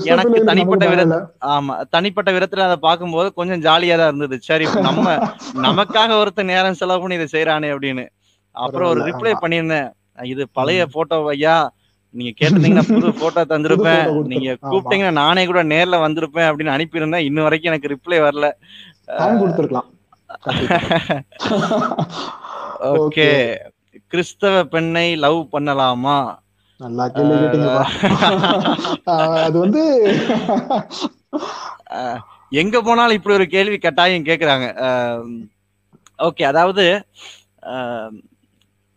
எனக்கு 0.05 0.49
தனிப்பட்ட 0.49 0.91
விதத்துல. 0.91 1.27
ஆமா 1.53 1.83
தனிப்பட்ட 1.89 2.31
விதத்துல 2.31 2.67
அதை 2.67 2.79
பார்க்கும்போது 2.79 3.33
கொஞ்சம் 3.33 3.61
ஜாலியா 3.61 3.97
தான் 3.97 4.07
இருந்தது. 4.07 4.41
சரி 4.41 4.65
நம்ம 4.87 5.15
நமக்காக 5.67 6.21
ஒருத்தர் 6.21 6.53
நேரம் 6.53 6.73
செலவு 6.73 7.01
பண்ணி 7.01 7.19
இதை 7.19 7.27
செய்யறானே 7.31 7.75
அப்படின்னு. 7.75 8.05
அப்புறம் 8.55 8.89
ஒரு 8.89 9.09
ரிப்ளை. 9.09 9.33
பண்ணியிருந்தேன். 9.43 9.89
இது 10.27 10.47
பழைய 10.51 10.87
போட்டோ 10.95 11.29
ஐயா 11.29 11.71
நீங்க 12.15 12.33
கேட்டிருந்தீங்கன்னா 12.39 12.89
புது 12.95 13.21
போட்டோ 13.21 13.45
தந்திருப்பேன். 13.45 14.05
நீங்க. 14.33 14.57
கூப்பிட்டீங்கன்னா 14.65 15.11
நானே 15.21 15.45
கூட 15.45 15.63
நேர்ல 15.73 16.05
வந்திருப்பேன் 16.05 16.49
அப்படின்னு 16.49 16.75
அனுப்பியிருந்தேன். 16.75 17.27
இன்ன 17.29 17.41
வரைக்கும் 17.41 17.73
எனக்கு 17.73 17.95
ரிப்ளை 17.95 18.19
வரல. 18.27 18.51
கொடுத்துருக்கலாம். 19.41 19.89
ஓகே. 22.95 23.29
கிறிஸ்தவ 24.11 24.63
பெண்ணை 24.73 25.15
லவ் 25.15 25.47
பண்ணலாமா? 25.51 26.37
நல்லா 26.79 27.05
கேள்வி 27.15 27.35
கேட்டீங்கப்பா. 27.41 27.83
ஆஹ் 29.13 29.41
அது 29.45 29.57
வந்து 29.63 29.83
எங்க 32.61 32.77
போனாலும் 32.81 33.17
இப்படி 33.17 33.35
ஒரு 33.35 33.47
கேள்வி 33.47 33.77
கட்டாயம் 33.79 34.27
கேக்குறாங்க. 34.29 34.65
ஓகே 36.19 36.43
அதாவது 36.51 36.85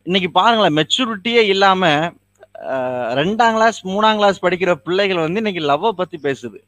இன்னைக்கு 0.06 0.30
பாருங்களேன் 0.32 0.78
மெச்சூரிட்டியே 0.78 1.42
இல்லாம 1.54 1.82
ரெண்டாம் 3.18 3.56
கிளாஸ் 3.56 3.78
மூணாம் 3.88 4.18
கிளாஸ் 4.20 4.44
படிக்கிற 4.44 4.72
பிள்ளைகள் 4.86 5.24
வந்து 5.24 5.40
இன்னைக்கு 5.42 5.62
லவ்வை 5.70 5.90
பத்தி 6.00 6.16
பேசுது. 6.22 6.58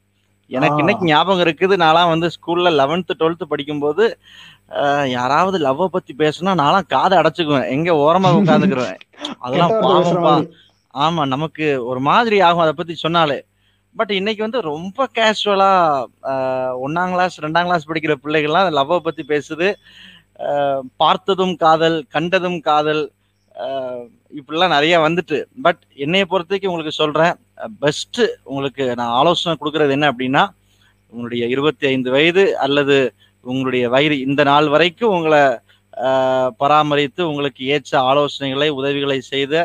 எனக்கு. 0.49 0.79
இன்னைக்கு 0.79 1.05
ஞாபகம் 1.05 1.43
இருக்குது 1.45 1.75
நான்லாம் 1.83 2.11
வந்து 2.13 2.27
ஸ்கூல்ல 2.35 2.71
லெவன்த்து 2.79 3.13
டுவெல்த்து 3.19 3.45
படிக்கும்போது 3.51 4.05
யாராவது 5.13 5.57
லவ்வை 5.59 5.87
பத்தி 5.87 6.13
பேசுனா 6.19 6.51
நான்லாம் 6.61 6.91
காதை 6.93 7.15
அடைச்சுக்குவேன். 7.19 7.69
எங்க 7.75 7.91
ஓரமா 8.03 8.29
உட்காந்துக்குருவேன் 8.39 8.99
அதெல்லாம் 9.45 9.75
பாவம்பா. 9.83 10.35
ஆமா 10.93 11.23
நமக்கு 11.33 11.65
ஒரு 11.89 12.01
மாதிரி 12.09 12.37
ஆகும் 12.47 12.63
அதை 12.65 12.73
பத்தி 12.77 12.93
சொன்னாலே. 13.03 13.37
பட் 13.95 14.11
இன்னைக்கு 14.17 14.41
வந்து 14.45 14.59
ரொம்ப 14.71 15.07
கேஷுவலா 15.17 15.69
ஒன்னாம் 16.85 17.13
கிளாஸ் 17.13 17.35
ரெண்டாம் 17.45 17.67
கிளாஸ் 17.69 17.87
படிக்கிற 17.89 18.13
பிள்ளைகள்லாம் 18.23 18.75
லவ்வை 18.79 18.99
பத்தி 19.07 19.23
பேசுது. 19.33 19.67
பார்த்ததும் 21.03 21.55
காதல் 21.63 21.97
கண்டதும் 22.15 22.59
காதல் 22.69 23.03
இப்படிலாம் 24.39 24.75
நிறைய 24.75 24.95
வந்துட்டு. 25.07 25.37
பட் 25.65 25.81
என்னைய 26.03 26.25
பொறுத்த 26.31 26.51
வரைக்கும் 26.51 26.71
உங்களுக்கு 26.71 26.99
சொல்றேன் 27.01 27.35
பெஸ்ட் 27.83 28.21
உங்களுக்கு 28.51 28.83
நான் 28.99 29.15
ஆலோசனை 29.21 29.53
கொடுக்கறது 29.61 29.95
என்ன 29.97 30.07
அப்படின்னா 30.13 30.43
உங்களுடைய 31.13 31.43
இருபத்தி 31.53 31.85
ஐந்து 31.93 32.09
வயது 32.15 32.43
அல்லது 32.65 32.97
உங்களுடைய 33.45 33.85
வயது 33.95 34.15
இந்த 34.27 34.41
நாள் 34.51 34.67
வரைக்கும் 34.75 35.13
உங்களை 35.17 35.41
பராமரித்து 36.61 37.21
உங்களுக்கு 37.31 37.61
ஏற்ற 37.75 37.91
ஆலோசனைகளை 38.11 38.67
உதவிகளை 38.79 39.19
செய்த 39.33 39.55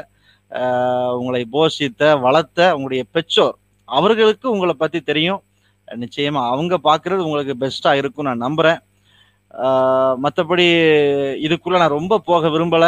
உங்களை 1.18 1.42
போஷித்த 1.54 2.02
வளர்த்த 2.26 2.68
உங்களுடைய 2.76 3.04
பெற்றோர் 3.14 3.56
அவர்களுக்கு 3.88 4.46
உங்களை 4.54 4.74
பத்தி 4.82 5.00
தெரியும். 5.10 5.42
நிச்சயமா 5.88 6.40
அவங்க 6.52 6.74
பார்க்கிறது 6.88 7.26
உங்களுக்கு 7.28 7.54
பெஸ்டா 7.62 7.92
இருக்கும் 8.00 8.28
நான் 8.28 8.44
நம்புறேன். 8.46 8.80
மற்றபடி 10.24 10.66
இதுக்குள்ள 11.46 11.76
நான் 11.82 11.96
ரொம்ப 11.98 12.20
போக 12.30 12.48
விரும்பல. 12.54 12.86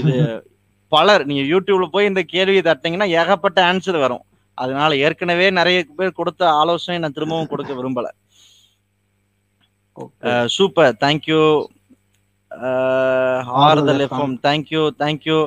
இது 0.00 0.14
பலர் 0.94 1.22
நீங்க 1.28 1.42
யூடியூப்ல 1.52 1.86
போய் 1.94 2.08
இந்த 2.10 2.22
கேள்வியை 2.34 2.62
தட்டிங்கன்னா 2.66 3.06
ஏகப்பட்ட 3.20 3.58
ஆன்சர் 3.70 3.98
வரும். 4.04 4.22
அதனால 4.58 4.90
ஏற்கனவே 5.06 5.46
நிறைய 5.58 5.78
பேர் 5.98 6.18
கொடுத்த 6.20 6.42
ஆலோசனை 6.60 6.96
நான் 7.02 7.16
திரும்பவும் 7.16 7.50
கொடுக்க 7.52 7.72
விரும்பல. 7.80 8.06
சூப்பர் 10.56 10.96
தேங்க்யூ 11.04 11.40
ஆறுதல். 13.64 14.02
FM 14.06 14.36
thank you 14.46 14.82
thank you 15.02 15.38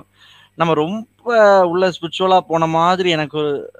நம்ம 0.61 0.73
ரொம்ப 0.83 1.10
உள்ள 1.23 1.89
ஸ்பிரிச்சுவலா 1.89 2.39
போன 2.39 2.67
மாதிரி 2.67 3.09
எனக்கு 3.09 3.37
ஒரு 3.37 3.71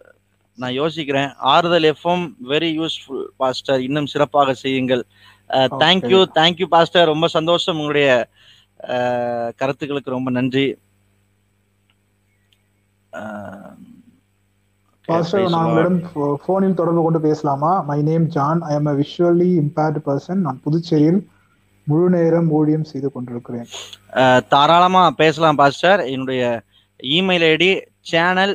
நான் 0.56 0.72
யோசிக்கிறேன். 0.72 1.34
ஆறுதல் 1.38 1.84
எஃப்எம் 1.84 2.34
வெரி 2.48 2.74
யூஸ்ஃபுல் 2.78 3.24
பாஸ்டர் 3.38 3.82
இன்னும் 3.82 4.06
சிறப்பாக 4.06 4.54
செய்யுங்கள். 4.54 5.06
தேங்க்யூ 5.50 6.26
தேங்க்யூ 6.36 6.66
பாஸ்டர் 6.66 7.06
ரொம்ப 7.06 7.28
சந்தோஷம் 7.28 7.76
உங்களுடைய 7.76 8.28
கருத்துக்களுக்கு 9.56 10.12
ரொம்ப 10.12 10.32
நன்றி. 10.32 10.78
பாஸ்டர் 15.06 15.50
நான். 15.50 15.66
உங்களிடம் 15.66 16.02
போ- 16.16 16.34
போனில் 16.34 16.74
தொடர்பு 16.74 17.04
கொண்டு 17.04 17.22
பேசலாமா? 17.22 17.82
My 17.82 18.02
name 18.02 18.28
John 18.28 18.62
I 18.62 18.74
am 18.76 18.88
a 18.88 18.92
visually 18.92 19.60
impaired 19.60 20.02
person 20.06 20.34
நான் 20.34 20.62
புதுச்சேரியில் 20.66 21.26
முழு 21.84 22.10
நேரம் 22.10 22.50
ஊழியம் 22.50 22.84
செய்து 22.84 23.12
கொண்டிருக்கிறேன். 23.12 23.66
தாராளமா 24.48 25.12
பேசலாம் 25.12 25.56
பாஸ்டர் 25.56 26.00
என்னுடைய 26.00 26.62
email 27.02 27.46
ID 27.48 27.70
channel 28.02 28.54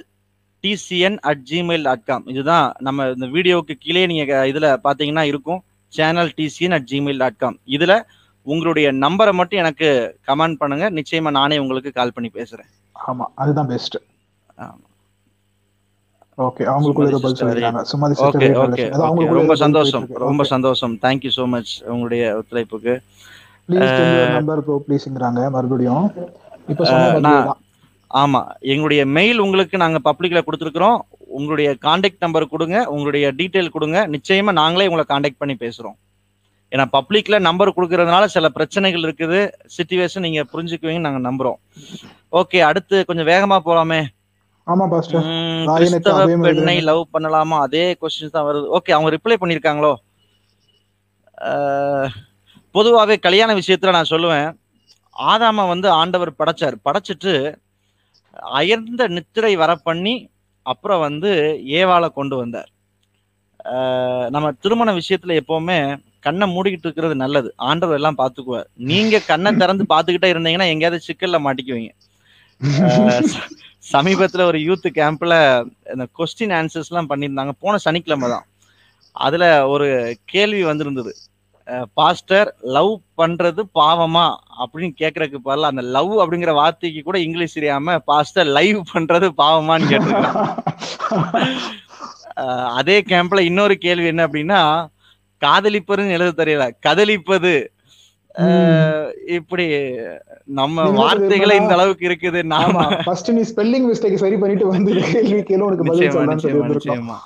TCN 0.65 1.19
at 1.21 1.43
Gmail 1.51 1.83
dot 1.83 2.05
com 2.05 2.27
இதுதான் 2.27 2.73
நம்ம 2.79 3.09
இந்த 3.09 3.27
வீடியோவுக்கு 3.27 3.75
கீழே 3.79 4.07
நீங்க 4.07 4.25
க- 4.25 4.47
இதுல 4.47 4.79
பாத்தீங்கன்னா 4.85 5.23
இருக்கும். 5.23 5.61
Channel 5.93 6.33
TCN 6.37 6.73
at 6.73 6.89
Gmail 6.91 7.19
dot 7.19 7.37
com 7.37 7.59
இதுல 7.67 7.93
உங்களுடைய 8.47 8.93
நம்பரை 8.93 9.33
மட்டும் 9.33 9.59
எனக்கு 9.59 9.89
கமெண்ட் 10.27 10.55
பண்ணுங்க. 10.55 10.91
நிச்சயமா 10.91 11.31
நானே 11.31 11.59
உங்களுக்கு 11.59 11.93
கால் 11.93 12.13
பண்ணி 12.13 12.31
பேசுறேன். 12.35 12.69
ஆமா 13.07 13.25
அதுதான் 13.35 13.67
பெஸ்ட். 13.67 13.97
ஓகே 18.19 18.39
ஓகே 18.67 18.85
ரொம்ப 19.35 19.55
சந்தோஷம் 19.57 20.07
ரொம்ப 20.25 20.45
சந்தோஷம். 20.45 20.99
தேங்க்யூ 21.03 21.31
ஸோ 21.37 21.49
மச் 21.49 21.83
உங்களுடைய 21.85 22.41
ஒத்துழைப்புக்கு. 22.41 22.95
ப்ளீஸ் 23.69 23.95
நம்பர் 24.31 24.65
ப்ரோ 24.65 24.83
ப்ளீஸ்ங்கறாங்க 24.89 25.51
மறுபடியும். 25.51 26.07
இப்ப 26.69 26.85
ஆமா. 28.11 28.41
எங்களுடைய 28.61 29.07
மெயில் 29.07 29.39
உங்களுக்கு 29.39 29.77
நாங்க 29.79 29.99
பப்ளிக்ல 30.05 30.43
கொடுத்துருக்குறோம். 30.47 30.99
உங்களுடைய 31.27 31.75
காண்டாக்ட் 31.75 32.21
நம்பர் 32.21 32.49
கொடுங்க. 32.49 32.87
உங்களுடைய 32.87 33.33
டீட்டெயில் 33.33 33.69
கொடுங்க. 33.69 34.09
நிச்சயமா 34.09 34.53
நாங்களே 34.53 34.87
உங்களை 34.87 35.05
காண்டாக்ட் 35.05 35.39
பண்ணி 35.39 35.55
பேசுறோம். 35.55 35.97
ஏன்னா 36.73 36.85
பப்ளிக்ல 36.93 37.39
நம்பர் 37.39 37.75
கொடுக்கறதுனால 37.77 38.25
சில 38.25 38.49
பிரச்சனைகள் 38.49 39.01
இருக்குது. 39.01 39.41
சுச்சுவேஷன் 39.77 40.19
நீங்க 40.19 40.45
புரிஞ்சுக்குவீங்கன்னு 40.53 41.09
நாங்க 41.09 41.31
நம்புறோம். 41.31 41.59
ஓகே 42.33 42.59
அடுத்து 42.61 43.05
கொஞ்சம் 43.05 43.27
வேகமா 43.27 43.59
போலாமே. 43.65 44.01
ஆமா 44.67 44.89
பாஸ்டர் 44.89 45.27
கிறிஸ்தவ 45.79 46.25
பெண்ணை. 46.47 46.81
லவ் 46.81 47.03
பண்ணலாமா? 47.13 47.59
அதே 47.61 47.97
கொஸ்டின் 48.01 48.31
தான் 48.31 48.47
வருது. 48.47 48.79
ஓகே 48.79 48.93
அவங்க 48.93 49.11
ரிப்ளை 49.17 49.37
பண்ணிருக்காங்களோ? 49.41 49.95
அஹ், 51.43 52.09
பொதுவாவே 52.75 53.19
கல்யாண 53.19 53.55
விஷயத்துல 53.55 53.91
நான் 53.91 54.11
சொல்லுவேன். 54.11 54.49
ஆதாம 55.17 55.69
வந்து 55.69 55.91
ஆண்டவர் 55.91 56.39
படைச்சார். 56.39 56.77
படைச்சிட்டு 56.85 57.33
அயர்ந்த 58.59 59.03
நித்திரை 59.17 59.53
வர 59.57 59.73
பண்ணி 59.89 60.15
அப்புறம் 60.67 61.05
வந்து 61.07 61.31
ஏவாளை 61.79 62.09
கொண்டு 62.19 62.37
வந்தார். 62.37 62.71
நம்ம 64.35 64.47
திருமண 64.63 64.93
விஷயத்துல 64.93 65.35
எப்பவுமே 65.43 65.79
கண்ணை 66.27 66.47
மூடிக்கிட்டு 66.55 66.87
இருக்கிறது 66.87 67.15
நல்லது. 67.23 67.49
ஆண்டவர் 67.69 67.99
எல்லாம் 67.99 68.19
பாத்துக்குவார் 68.21 68.69
நீங்க 68.91 69.21
கண்ணை 69.31 69.51
திறந்து 69.57 69.85
பாத்துக்கிட்டே 69.93 70.31
இருந்தீங்கன்னா 70.33 70.69
எங்கேயாவது 70.73 71.07
சிக்கல்ல 71.09 71.39
மாட்டிக்குவீங்க. 71.47 71.93
சமீபத்துல 73.93 74.45
ஒரு 74.51 74.59
யூத் 74.69 74.89
கேம்ப்ல 74.99 75.35
இந்த 75.93 76.05
கொஸ்டின் 76.19 76.55
ஆன்சர்ஸ் 76.59 76.91
எல்லாம் 76.93 77.11
பண்ணியிருந்தாங்க. 77.11 77.53
போன 77.65 77.79
சனிக்கிழமை 77.87 78.29
தான். 78.35 78.47
அதுல 79.17 79.45
ஒரு 79.69 79.89
கேள்வி 80.25 80.63
வந்திருந்தது. 80.71 81.13
பாஸ்டர் 81.95 82.49
லவ் 82.75 82.91
பண்றது 83.19 83.63
பாவமா? 83.75 84.27
அப்படின்னு 84.59 84.91
கேக்குறதுக்கு 85.01 85.39
பதிலா 85.45 85.71
அந்த 85.71 85.83
லவ் 85.97 86.13
அப்படிங்கிற 86.19 86.53
வார்த்தைக்கு 86.53 87.03
கூட 87.03 87.19
இங்கிலீஷ் 87.19 87.53
தெரியாம 87.53 87.99
பாஸ்டர் 88.05 88.47
லைவ் 88.47 88.81
பண்றது 88.95 89.29
பாவமான்னு 89.43 89.91
கேட்டிருக்காங்க 89.91 90.43
அஹ் 92.37 92.71
அதே 92.73 93.01
கேம்ப்ல 93.01 93.41
இன்னொரு 93.41 93.77
கேள்வி 93.77 94.07
என்ன 94.07 94.27
அப்படின்னா 94.27 94.61
காதலிப்பதுன்னு 95.43 96.11
எழுத 96.11 96.45
தெரியல. 96.45 96.71
கதலிப்பது. 96.81 97.55
இப்படி 99.29 99.65
நம்ம 100.59 100.85
வார்த்தைகளே 100.91 101.57
இந்த 101.57 101.73
அளவுக்கு 101.73 102.09
இருக்குது. 102.09 102.43
நாம 102.45 102.73
ஃபர்ஸ்ட் 103.05 103.31
நீ 103.31 103.43
ஸ்பெல்லிங் 103.51 103.87
மிஸ்டேக் 103.91 104.23
சரி 104.23 104.37
பண்ணிட்டு 104.37 104.67
வந்து 104.67 104.91
இந்த 104.93 105.07
கேள்வி 105.13 105.41
கேளு 105.41 105.67
உனக்கு 105.69 105.85
பதில் 105.85 106.09
சொல்லலாம்னு 106.09 106.45
சொல்லி 106.77 107.19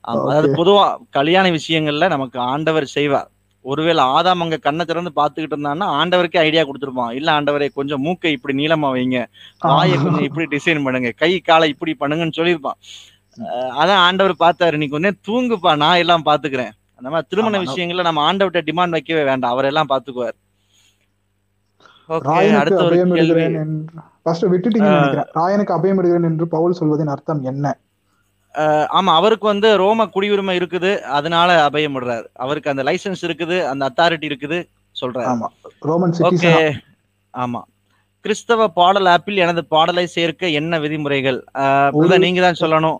அதாவது 0.00 0.48
பொதுவா 0.54 0.84
கல்யாண 1.10 1.50
விஷயங்கள்ல 1.50 2.08
நமக்கு 2.08 2.38
ஆண்டவர் 2.38 2.86
செய்வார். 2.86 3.28
ஒருவேளை 3.72 4.02
ஆதாம் 4.16 4.42
அங்க 4.44 4.56
கண்ணை 4.66 4.84
திறந்து 4.90 5.10
பாத்துக்கிட்டு 5.20 5.56
இருந்தான்னா 5.56 5.86
ஆண்டவருக்கே 6.00 6.42
ஐடியா 6.46 6.62
கொடுத்துருப்பான். 6.68 7.12
இல்ல 7.18 7.28
ஆண்டவரே 7.38 7.68
கொஞ்சம் 7.78 8.02
மூக்கை 8.06 8.32
இப்படி 8.36 8.54
நீளமா 8.60 8.88
வைங்க. 8.96 9.20
வாயை 9.74 9.96
கொஞ்சம் 10.04 10.26
இப்படி 10.28 10.46
டிசைன் 10.56 10.84
பண்ணுங்க. 10.86 11.10
கை 11.22 11.32
காலை 11.48 11.68
இப்படி 11.74 11.94
பண்ணுங்கன்னு 12.02 12.38
சொல்லியிருப்பான். 12.38 12.78
அதான் 13.80 14.02
ஆண்டவர் 14.06 14.42
பார்த்தாரு. 14.44 14.76
நீ 14.82 14.88
கொஞ்சம் 14.96 15.18
தூங்குப்பா 15.28 15.72
நான் 15.84 16.02
எல்லாம் 16.04 16.26
பாத்துக்கிறேன் 16.28 16.74
அந்த 16.98 17.08
மாதிரி 17.12 17.28
திருமண 17.32 17.56
விஷயங்கள்ல 17.64 18.04
நம்ம 18.06 18.22
ஆண்டவர்கிட்ட 18.28 18.60
டிமாண்ட் 18.68 18.96
வைக்கவே 18.96 19.22
வேண்டாம். 19.30 19.52
அவர் 19.54 19.70
எல்லாம் 19.72 19.90
பாத்துக்குவார் 19.94 20.36
ராயனுக்கு 22.28 22.76
அபயம் 22.82 23.10
கேள்வி. 23.16 23.22
எடுக்கிறேன் 23.22 23.56
என்று 26.28 26.44
பவுல் 26.54 26.76
சொல்வதின் 26.78 27.10
அர்த்தம் 27.14 27.42
என்ன? 27.50 27.64
ஆமா 28.98 29.10
அவருக்கு 29.18 29.46
வந்து 29.52 29.68
ரோம 29.82 30.06
குடியுரிமை 30.14 30.54
இருக்குது. 30.60 30.90
அதனால 31.18 31.48
அபயம் 31.68 31.96
விடுறாரு 31.96 32.26
அவருக்கு 32.44 32.72
அந்த 32.72 32.82
லைசென்ஸ் 32.88 33.22
இருக்குது 33.28 33.56
அந்த 33.72 33.82
அத்தாரிட்டி 33.90 34.26
இருக்குது 34.30 34.58
சொல்றாரு. 34.96 35.28
ஆமா 35.32 35.48
ரோமன் 35.90 36.14
ஓகே. 36.30 36.52
ஆமா. 37.34 37.60
கிறிஸ்தவ 38.24 38.62
பாடல் 38.78 39.08
ஆப்பில் 39.14 39.42
எனது 39.44 39.62
பாடலை 39.74 40.04
சேர்க்க 40.14 40.56
என்ன 40.60 40.78
விதிமுறைகள்? 40.84 41.38
நீங்க 42.24 42.40
தான் 42.46 42.60
சொல்லணும். 42.62 42.98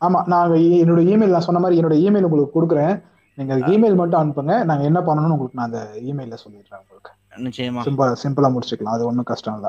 ஆமா 0.00 0.20
நாங்க 0.32 0.56
என்னோட 0.82 1.02
இமெயில் 1.12 1.34
நான் 1.34 1.46
சொன்ன 1.48 1.60
மாதிரி 1.64 1.78
என்னோட 1.80 1.96
இமெயில் 2.06 2.26
உங்களுக்கு 2.28 2.56
கொடுக்குறேன். 2.56 2.94
நீங்க 3.38 3.54
இமெயில் 3.74 3.98
மட்டும் 4.00 4.20
அனுப்புங்க. 4.22 4.54
நாங்க 4.70 4.82
என்ன 4.90 5.00
பண்ணணும்னு 5.06 5.36
உங்களுக்கு 5.36 5.58
நான் 5.60 5.70
அந்த 5.70 5.80
இமெயில 6.10 6.36
சொல்லிடுறேன் 6.42 6.80
உங்களுக்கு. 6.82 7.10
நிச்சயமா. 7.46 7.82
சிம்பிளா 7.86 8.08
சிம்பிளா 8.24 8.50
முடிச்சுக்கலாம். 8.54 8.96
அது 8.96 9.08
ஒண்ணும் 9.10 9.30
கஷ்டம் 9.30 9.56
இல்ல. 9.58 9.68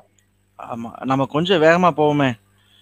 ஆமா 0.59 0.89
நம்ம 1.11 1.23
கொஞ்சம் 1.35 1.63
வேகமா 1.65 1.89
போவோமே. 1.99 2.29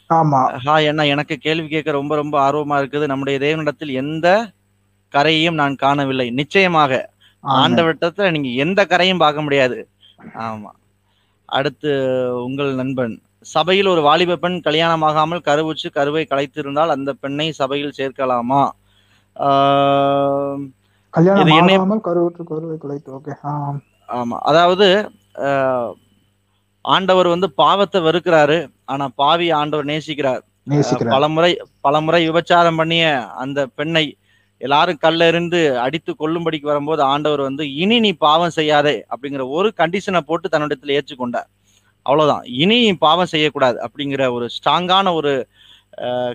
ஆமா. 0.10 0.40
ஹாய் 0.66 0.88
அண்ணா 0.88 1.04
எனக்கு 1.04 1.38
கேள்வி 1.38 1.68
கேட்க 1.68 1.92
ரொம்ப 1.92 2.16
ரொம்ப 2.16 2.36
ஆர்வமா 2.42 2.76
இருக்குது. 2.82 3.06
நம்முடைய 3.06 3.40
தேவனிடத்தில் 3.40 3.94
எந்த 3.94 4.28
கரையையும் 5.14 5.54
நான் 5.54 5.76
காணவில்லை. 5.76 6.30
நிச்சயமாக. 6.32 6.92
ஆண்டவட்டத்துல 7.44 8.32
நீங்க 8.32 8.50
எந்த 8.64 8.86
கரையும் 8.86 9.18
பார்க்க 9.18 9.42
முடியாது. 9.42 9.78
ஆமா. 10.40 10.72
அடுத்து 11.50 11.92
உங்கள் 12.44 12.76
நண்பன். 12.76 13.16
சபையில் 13.46 13.88
ஒரு 13.88 14.02
வாலிப 14.02 14.36
பெண் 14.36 14.62
கல்யாணமாகாமல் 14.64 15.46
கருவுச்சு 15.46 15.92
கருவை 15.92 16.28
கலைத்திருந்தால் 16.30 16.88
அந்த 16.88 17.14
பெண்ணை 17.14 17.52
சபையில் 17.52 17.98
சேர்க்கலாமா? 17.98 18.62
ஆமா 24.10 24.38
அதாவது 24.44 24.88
ஆஹ் 25.40 25.92
ஆண்டவர் 26.94 27.28
வந்து 27.34 27.48
பாவத்தை 27.62 28.00
வெறுக்கிறாரு. 28.08 28.58
ஆனா 28.92 29.06
பாவி 29.22 29.48
ஆண்டவர் 29.60 29.90
நேசிக்கிறார். 29.92 30.44
பலமுறை 31.14 31.52
பலமுறை 31.86 32.22
விபச்சாரம் 32.30 32.80
பண்ணிய 32.82 33.06
அந்த 33.44 33.60
பெண்ணை 33.78 34.06
எல்லாரும் 34.62 35.02
கல்ல 35.04 35.28
இருந்து 35.32 35.60
அடித்து 35.86 36.12
கொல்லும்படிக்கு 36.20 36.68
வரும்போது 36.72 37.02
ஆண்டவர் 37.14 37.42
வந்து 37.48 37.64
இனி 37.84 37.98
நீ 38.06 38.12
பாவம் 38.26 38.56
செய்யாதே 38.58 38.96
அப்படிங்கிற 39.14 39.44
ஒரு 39.58 39.70
கண்டிஷனை 39.80 40.22
போட்டு 40.30 40.48
தன்னிடத்துல 40.54 40.96
ஏற்றுக்கொண்டார். 40.98 41.50
அவ்வளவுதான். 42.06 42.44
இனி 42.62 42.78
நீ 42.86 42.92
பாவம் 43.06 43.32
செய்யக்கூடாது 43.34 43.78
அப்படிங்கிற 43.86 44.24
ஒரு 44.38 44.48
ஸ்ட்ராங்கான 44.56 45.14
ஒரு 45.20 45.34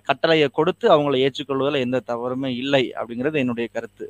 கட்டளையை 0.09 0.49
கொடுத்து 0.59 0.87
அவங்கள 0.95 1.17
ஏற்றுக்கொள்வதில் 1.25 1.85
எந்த 1.87 1.99
தவறுமே 2.11 2.51
இல்லை 2.63 2.83
அப்படிங்கிறது 2.99 3.43
என்னுடைய 3.43 3.67
கருத்து. 3.73 4.07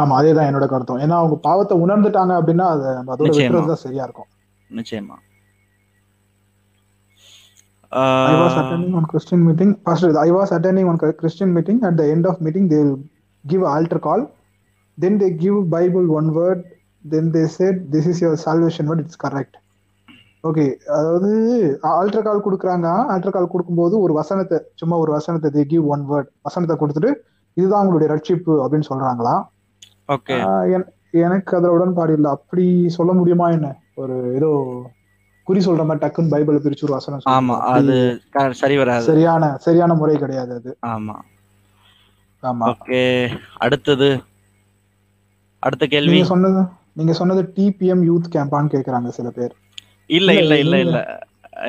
ஆமா 0.00 0.14
அதேதான் 0.18 0.48
என்னோட 0.50 0.66
கருத்தும். 0.72 1.00
ஏன்னா 1.04 1.16
அவங்க 1.22 1.36
பாவத்தை 1.48 1.76
உணர்ந்துட்டாங்க 1.84 2.32
அப்படின்னா 2.40 2.66
அது 2.74 3.76
சரியா 3.86 4.04
இருக்கும். 4.08 4.30
நிச்சயமா. 4.70 5.18
I 7.92 8.34
was 8.34 8.52
ah, 8.52 8.58
attending 8.60 8.92
one 8.92 9.06
Christian 9.06 9.40
meeting. 9.44 9.70
Pastor, 9.86 10.10
I 10.18 10.30
was 10.30 10.50
attending 10.52 10.86
one 10.86 10.98
Christian 11.14 11.52
meeting. 11.52 11.78
At 11.82 11.96
the 11.96 12.06
end 12.06 12.26
of 12.26 12.40
meeting, 12.40 12.68
they 12.68 12.80
will 12.80 12.98
give 13.44 13.62
altar 13.70 13.98
call. 13.98 14.20
Then 14.98 15.18
they 15.18 15.30
give 15.36 15.68
Bible 15.70 16.06
one 16.10 16.32
word. 16.32 16.60
Then 17.04 17.32
they 17.32 17.46
said, 17.48 17.90
"This 17.90 18.06
is 18.06 18.20
your 18.20 18.36
salvation 18.38 18.86
word. 18.86 19.00
It's 19.00 19.18
correct." 19.24 19.54
Okay 20.44 20.64
அதாவது 20.96 21.30
altar 21.92 22.26
call 22.26 22.44
கொடுக்குறாங்க 22.44 22.86
altar 23.14 23.34
கால் 23.34 23.50
கொடுக்கும்போது 23.52 23.94
ஒரு 24.04 24.12
வசனத்தை 24.12 24.58
சும்மா 24.74 24.96
ஒரு 24.96 25.10
வசனத்தை 25.12 25.48
they 25.50 25.62
give 25.72 25.88
one 25.94 26.04
word 26.10 26.30
வசனத்தை 26.42 26.76
கொடுத்துட்டு 26.76 27.10
இதுதான் 27.56 27.82
உங்களுடைய 27.84 28.08
ரட்சிப்பு 28.12 28.54
அப்படின்னு 28.62 28.88
சொல்றாங்களா 28.90 29.34
ஓகே 30.08 30.36
எனக்கு 31.24 31.52
அதுல 31.58 31.74
உடன்பாடு 31.76 32.14
இல்லை 32.18 32.30
அப்படி 32.36 32.64
சொல்ல 32.96 33.12
முடியுமா 33.12 33.48
என்ன 33.56 33.68
ஒரு 33.94 34.16
ஏதோ 34.38 34.50
குறி 35.50 35.60
சொல்ற 35.60 35.84
மாதிரி 35.84 36.02
டக்குன்னு 36.04 36.32
பைபிளை 36.32 36.60
பிரிச்சு 36.64 36.86
ஒரு 36.88 36.96
வசனம். 36.96 37.22
ஆமா 37.34 37.54
அது 37.70 37.94
சரி 38.60 38.76
வராது. 38.76 39.04
சரியான 39.04 39.52
சரியான 39.58 39.94
முறை 39.94 40.16
கிடையாது 40.16 40.52
அது. 40.54 40.72
ஆமா. 40.90 41.16
ஆமா. 42.42 42.66
ஓகே 42.70 43.00
அடுத்தது 43.58 44.08
அடுத்த 45.62 45.86
கேள்வி. 45.86 46.12
நீங்க 46.12 46.28
சொன்னது 46.28 46.60
நீங்க 46.92 47.12
சொன்னது 47.12 47.42
டிபிஎம் 47.56 48.04
யூத் 48.06 48.30
கேம்பான்னு 48.34 48.72
கேக்குறாங்க 48.72 49.08
சில 49.10 49.28
பேர். 49.30 49.52
இல்ல 50.10 50.30
இல்ல 50.34 50.54
இல்ல 50.58 50.76
இல்ல. 50.78 51.00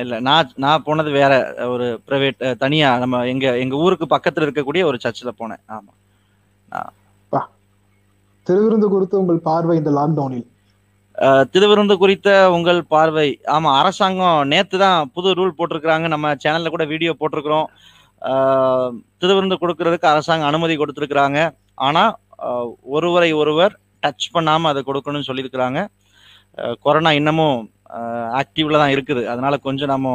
இல்ல 0.00 0.20
நான் 0.20 0.52
நான் 0.56 0.84
போனது 0.84 1.10
வேற 1.10 1.32
ஒரு 1.68 1.86
பிரைவேட் 2.06 2.38
தனியா 2.58 2.98
நம்ம 2.98 3.24
எங்க 3.26 3.46
எங்க 3.58 3.74
ஊருக்கு 3.76 4.06
பக்கத்துல 4.06 4.46
இருக்கக்கூடிய 4.46 4.82
ஒரு 4.84 4.98
சர்ச்சில் 5.00 5.38
போனேன். 5.40 5.62
ஆமா. 5.72 5.92
திருவிருந்து 8.46 8.86
குறித்து 8.88 9.16
உங்கள் 9.18 9.40
பார்வை 9.40 9.76
இந்த 9.76 9.90
லாக்டவுனில் 9.90 10.46
திருவிருந்து 11.54 11.94
குறித்த 12.02 12.28
உங்கள் 12.56 12.80
பார்வை. 12.94 13.26
ஆமா 13.56 13.70
அரசாங்கம் 13.80 14.40
நேத்து 14.52 14.76
தான் 14.84 15.10
புது 15.16 15.34
ரூல் 15.38 15.56
போட்டிருக்கிறாங்க. 15.58 16.06
நம்ம 16.14 16.32
சேனல்ல 16.44 16.72
கூட 16.74 16.84
வீடியோ 16.92 17.12
போட்டிருக்கிறோம். 17.20 17.68
திருவிருந்து 19.20 19.58
கொடுக்கறதுக்கு 19.60 20.08
அரசாங்கம் 20.12 20.50
அனுமதி 20.50 20.76
கொடுத்திருக்கிறாங்க. 20.80 21.38
ஆனா 21.88 22.02
ஒருவரை 22.96 23.30
ஒருவர் 23.42 23.74
டச் 24.04 24.26
பண்ணாம 24.36 24.68
அதை 24.72 24.82
கொடுக்கணும்னு 24.88 25.28
சொல்லியிருக்கிறாங்க. 25.28 25.80
கொரோனா 26.86 27.12
இன்னமும் 27.20 27.58
ஆக்டிவ்ல 28.40 28.80
தான் 28.82 28.92
இருக்குது. 28.94 29.22
அதனால 29.32 29.54
கொஞ்சம் 29.66 29.92
நம்ம 29.94 30.10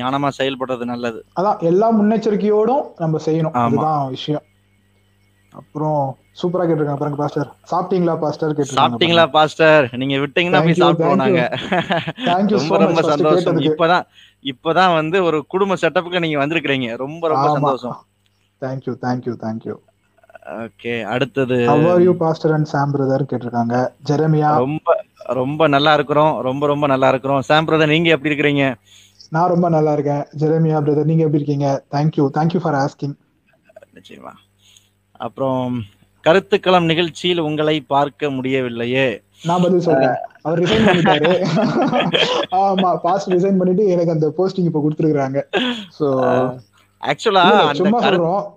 ஞானமா 0.00 0.28
செயல்படுறது 0.40 0.84
நல்லது. 0.92 1.20
அதான் 1.38 1.62
எல்லா 1.70 1.88
முன்னெச்சரிக்கையோடும் 1.98 2.84
நம்ம 3.02 3.20
செய்யணும். 3.28 3.56
அதுதான் 3.64 4.02
விஷயம். 4.16 4.44
அப்புறம் 5.52 6.00
சூப்பரா 6.40 6.64
கேட்டிருக்காங்க 6.68 7.00
பாருங்க 7.00 7.20
பாஸ்டர் 7.22 7.48
சாப்பிட்டீங்களா 7.70 8.14
பாஸ்டர் 8.24 8.52
சாப்பிட்டீங்களா 8.78 9.24
பாஸ்டர் 9.36 9.86
நீங்க 10.02 10.16
விட்டீங்கன்னா 10.16 10.60
போய் 10.66 10.80
சாப்பிடுவோம் 10.82 11.22
thank 11.22 11.38
you. 11.38 11.42
நாங்க. 12.26 12.52
ரொம்ப 12.56 12.78
ரொம்ப 12.84 13.02
சந்தோஷம். 13.02 13.58
இப்பதான் 13.70 14.04
இப்பதான் 14.44 14.94
வந்து 14.94 15.24
ஒரு 15.24 15.46
குடும்ப 15.46 15.76
செட்டப்புக்கு 15.82 16.22
நீங்க 16.24 16.38
வந்திருக்கிறீங்க. 16.44 16.96
ரொம்ப 16.96 17.28
ரொம்ப. 17.28 17.48
சந்தோஷம். 17.56 17.96
Thank you 18.62 18.94
thank you 19.04 19.34
thank you 19.44 19.76
okay 20.64 20.92
அடுத்தது 21.14 21.56
how 21.70 21.86
are 21.86 22.02
you 22.02 22.12
pastor 22.16 22.52
and 22.52 22.68
Sam 22.72 22.92
brother 22.94 23.28
கேட்டிருக்காங்க. 23.30 23.74
ஜெரமியா? 24.10 24.50
ரொம்ப 24.56 24.94
ரொம்ப 25.26 25.68
நல்லா 25.68 25.94
இருக்கிறோம். 25.94 26.40
ரொம்ப 26.40 26.66
ரொம்ப 26.66 26.86
நல்லா 26.86 27.08
இருக்கிறோம். 27.08 27.42
சாம் 27.42 27.68
பிரதர் 27.68 27.94
நீங்க 27.94 28.10
எப்படி 28.14 28.30
இருக்கிறீங்க? 28.32 28.66
நான் 29.30 29.50
ரொம்ப 29.54 29.68
நல்லா 29.68 29.92
இருக்கேன். 29.92 30.24
ஜெரமியா 30.42 30.78
பிரதர் 30.84 31.10
நீங்க 31.10 31.24
எப்படி 31.26 31.40
இருக்கீங்க? 31.42 31.84
தேங்க்யூ 31.94 32.26
தேங்க்யூ 32.38 32.60
ஃபார் 32.64 32.78
ஆஸ்கிங் 32.84 33.16
நிச்சயமா. 33.96 34.32
அப்புறம் 35.20 35.84
கருத்துக்களம் 36.24 36.84
நிகழ்ச்சியில் 36.84 37.40
உங்களை 37.40 37.84
பார்க்க 37.90 38.30
முடியவில்லையே 38.30 39.22
நான் 39.44 39.64
பதில் 39.64 39.80
சொல்றேன் 39.80 40.16
அவர் 40.42 40.62
ரிசைன் 40.62 40.86
பண்ணிட்டாரு 40.86 41.44
ஆமா 42.60 43.02
பாஸ்ட் 43.02 43.34
ரிசைன் 43.34 43.58
பண்ணிட்டு 43.58 43.88
எனக்கு 43.88 44.10
அந்த 44.10 44.32
போஸ்டிங் 44.36 44.64
இப்ப 44.64 44.80
கொடுத்துருக்காங்க 44.80 45.42
சோ 45.98 46.06
ஆக்சுவலா 47.02 47.62
அந்த 47.62 47.80
சும்மா 47.80 48.06
சொல்றோம். 48.06 48.54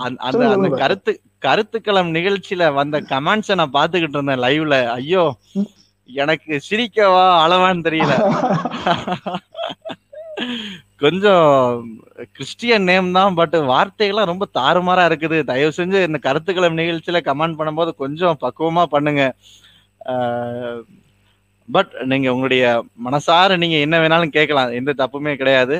அந்த- 0.00 0.48
அந்த. 0.48 0.78
கருத்து 0.78 1.20
கருத்துக்களம் 1.42 2.12
நிகழ்ச்சியில 2.12 2.74
வந்த 2.74 3.00
கமெண்ட்ஸை 3.08 3.54
நான் 3.54 3.74
பாத்துக்கிட்டு 3.74 4.18
இருந்தேன் 4.18 4.44
லைவ்ல 4.44 4.94
ஐயோ. 4.94 5.36
எனக்கு 6.08 6.60
சிரிக்கவா 6.66 7.44
அளவான்னு 7.44 7.86
தெரியல 7.86 8.14
கொஞ்சம் 11.04 11.46
கிறிஸ்டியன் 12.36 12.86
நேம் 12.90 13.08
தான் 13.16 13.36
பட் 13.40 13.56
வார்த்தைகள்லாம் 13.72 14.30
ரொம்ப 14.32 14.44
தாறுமாறா 14.58 15.02
இருக்குது. 15.10 15.38
தயவு 15.50 15.72
செஞ்சு 15.78 15.98
இந்த 16.08 16.18
கருத்துக்களை 16.26 16.68
நிகழ்ச்சியில 16.80 17.20
கமெண்ட் 17.28 17.58
பண்ணும்போது 17.60 17.90
கொஞ்சம் 18.02 18.38
பக்குவமா 18.44 18.84
பண்ணுங்க. 18.94 19.24
பட் 21.68 21.92
நீங்க 22.10 22.28
உங்களுடைய 22.34 22.64
மனசார 23.06 23.56
நீங்க 23.62 23.76
என்ன 23.86 23.96
வேணாலும் 24.02 24.34
கேட்கலாம். 24.38 24.72
எந்த 24.80 24.94
தப்புமே 25.02 25.34
கிடையாது. 25.42 25.76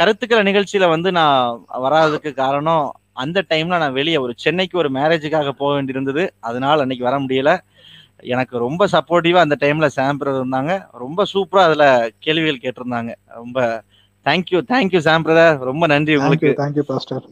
கருத்துக்களை 0.00 0.42
நிகழ்ச்சியில 0.50 0.84
வந்து 0.94 1.10
நான் 1.18 1.38
வராததுக்கு 1.84 2.30
காரணம் 2.42 2.84
அந்த 3.22 3.38
டைம்ல 3.52 3.78
நான் 3.82 3.98
வெளியே 4.00 4.18
ஒரு 4.24 4.32
சென்னைக்கு 4.44 4.76
ஒரு 4.82 4.88
மேரேஜுக்காக 4.98 5.50
போக 5.60 5.70
வேண்டியிருந்தது. 5.76 6.22
அதனால 6.48 6.84
அன்னைக்கு 6.84 7.08
வர 7.08 7.18
முடியல. 7.24 7.50
எனக்கு 8.34 8.56
ரொம்ப 8.66 8.82
சப்போர்ட்டிவா 8.94 9.40
அந்த 9.46 9.56
டைம்ல 9.64 9.86
சாம்பிரர் 9.98 10.38
இருந்தாங்க. 10.40 10.72
ரொம்ப 11.02 11.24
சூப்பரா 11.34 11.62
அதுல 11.68 11.84
கேள்விகள் 12.26 12.62
கேட்டிருந்தாங்க. 12.64 13.12
ரொம்ப 13.42 13.58
தேங்க்யூ 14.24 14.60
தேங்க்யூ 14.68 14.98
சாம்பிரதர் 14.98 15.58
ரொம்ப 15.58 15.86
நன்றி 15.86 16.16
உங்களுக்கு. 16.16 16.54
தேங்க்யூ 16.56 16.80
பாஸ்டர் 16.80 17.22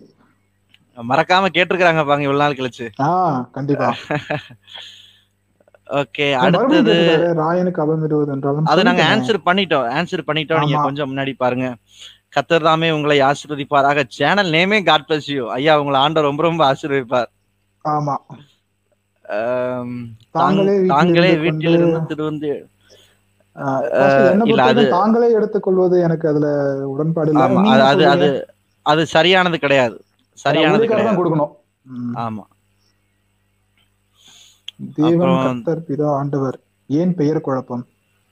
மறக்காம 1.09 1.47
கேட்டிருக்கிறாங்க 1.55 2.07
பாங்க 2.07 2.23
இவ்வளவு 2.23 2.37
நாள் 2.37 2.55
கழிச்சு. 2.55 2.89
கண்டிப்பா. 3.51 3.97
ஓகே 5.91 6.33
அடுத்தது 6.33 7.17
ராயனுக்கு 7.37 7.81
அபமிடுவது 7.81 8.33
என்றாலும் 8.33 8.65
அது 8.65 8.83
நாங்க. 8.83 9.17
ஆன்சர் 9.17 9.49
பண்ணிட்டோம் 9.49 9.93
ஆன்சர் 9.93 10.21
பண்ணிட்டோம். 10.27 10.59
நீங்க. 10.59 10.83
கொஞ்சம் 10.83 11.17
முன்னாடி 11.17 11.33
பாருங்க. 11.37 11.77
கத்தர் 12.37 12.63
தாமே 12.63 12.91
உங்களை 12.91 13.21
ஆசீர்வதிப்பாராக. 13.21 14.05
சேனல் 14.09 14.51
நேமே 14.51 14.83
காட் 14.83 15.05
பிளஸ் 15.09 15.33
யூ 15.33 15.51
ஐயா 15.51 15.79
உங்களை 15.79 16.01
ஆண்டவர் 16.01 16.35
ரொம்ப 16.35 16.43
ரொம்ப 16.43 16.75
ஆசீர்வதிப்பார். 16.75 17.27
ஆமா. 17.85 18.17
தாங்களே 20.31 20.79
தாங்- 20.79 21.41
வீட்டில் 21.41 22.07
இருந்து 22.15 22.69
தாங்களே 24.91 25.33
எடுத்துக்கொள்வது 25.33 26.01
எனக்கு 26.01 26.29
அதுல 26.29 26.47
உடன்பாடு 26.85 27.33
அது 27.83 28.07
அது 28.07 28.29
அது 28.87 29.07
சரியானது 29.07 29.59
கிடையாது. 29.59 29.97
சரியானது 30.39 30.87
கிடையாது. 30.87 31.17
கொடுக்கணும். 31.17 31.53
ஆமா. 32.17 32.45
தேவன் 34.95 35.35
கர்த்தர் 35.37 35.85
பிதா 35.89 36.09
ஆண்டவர். 36.15 36.57
ஏன் 36.91 37.15
பெயர் 37.15 37.41
குழப்பம்? 37.41 37.85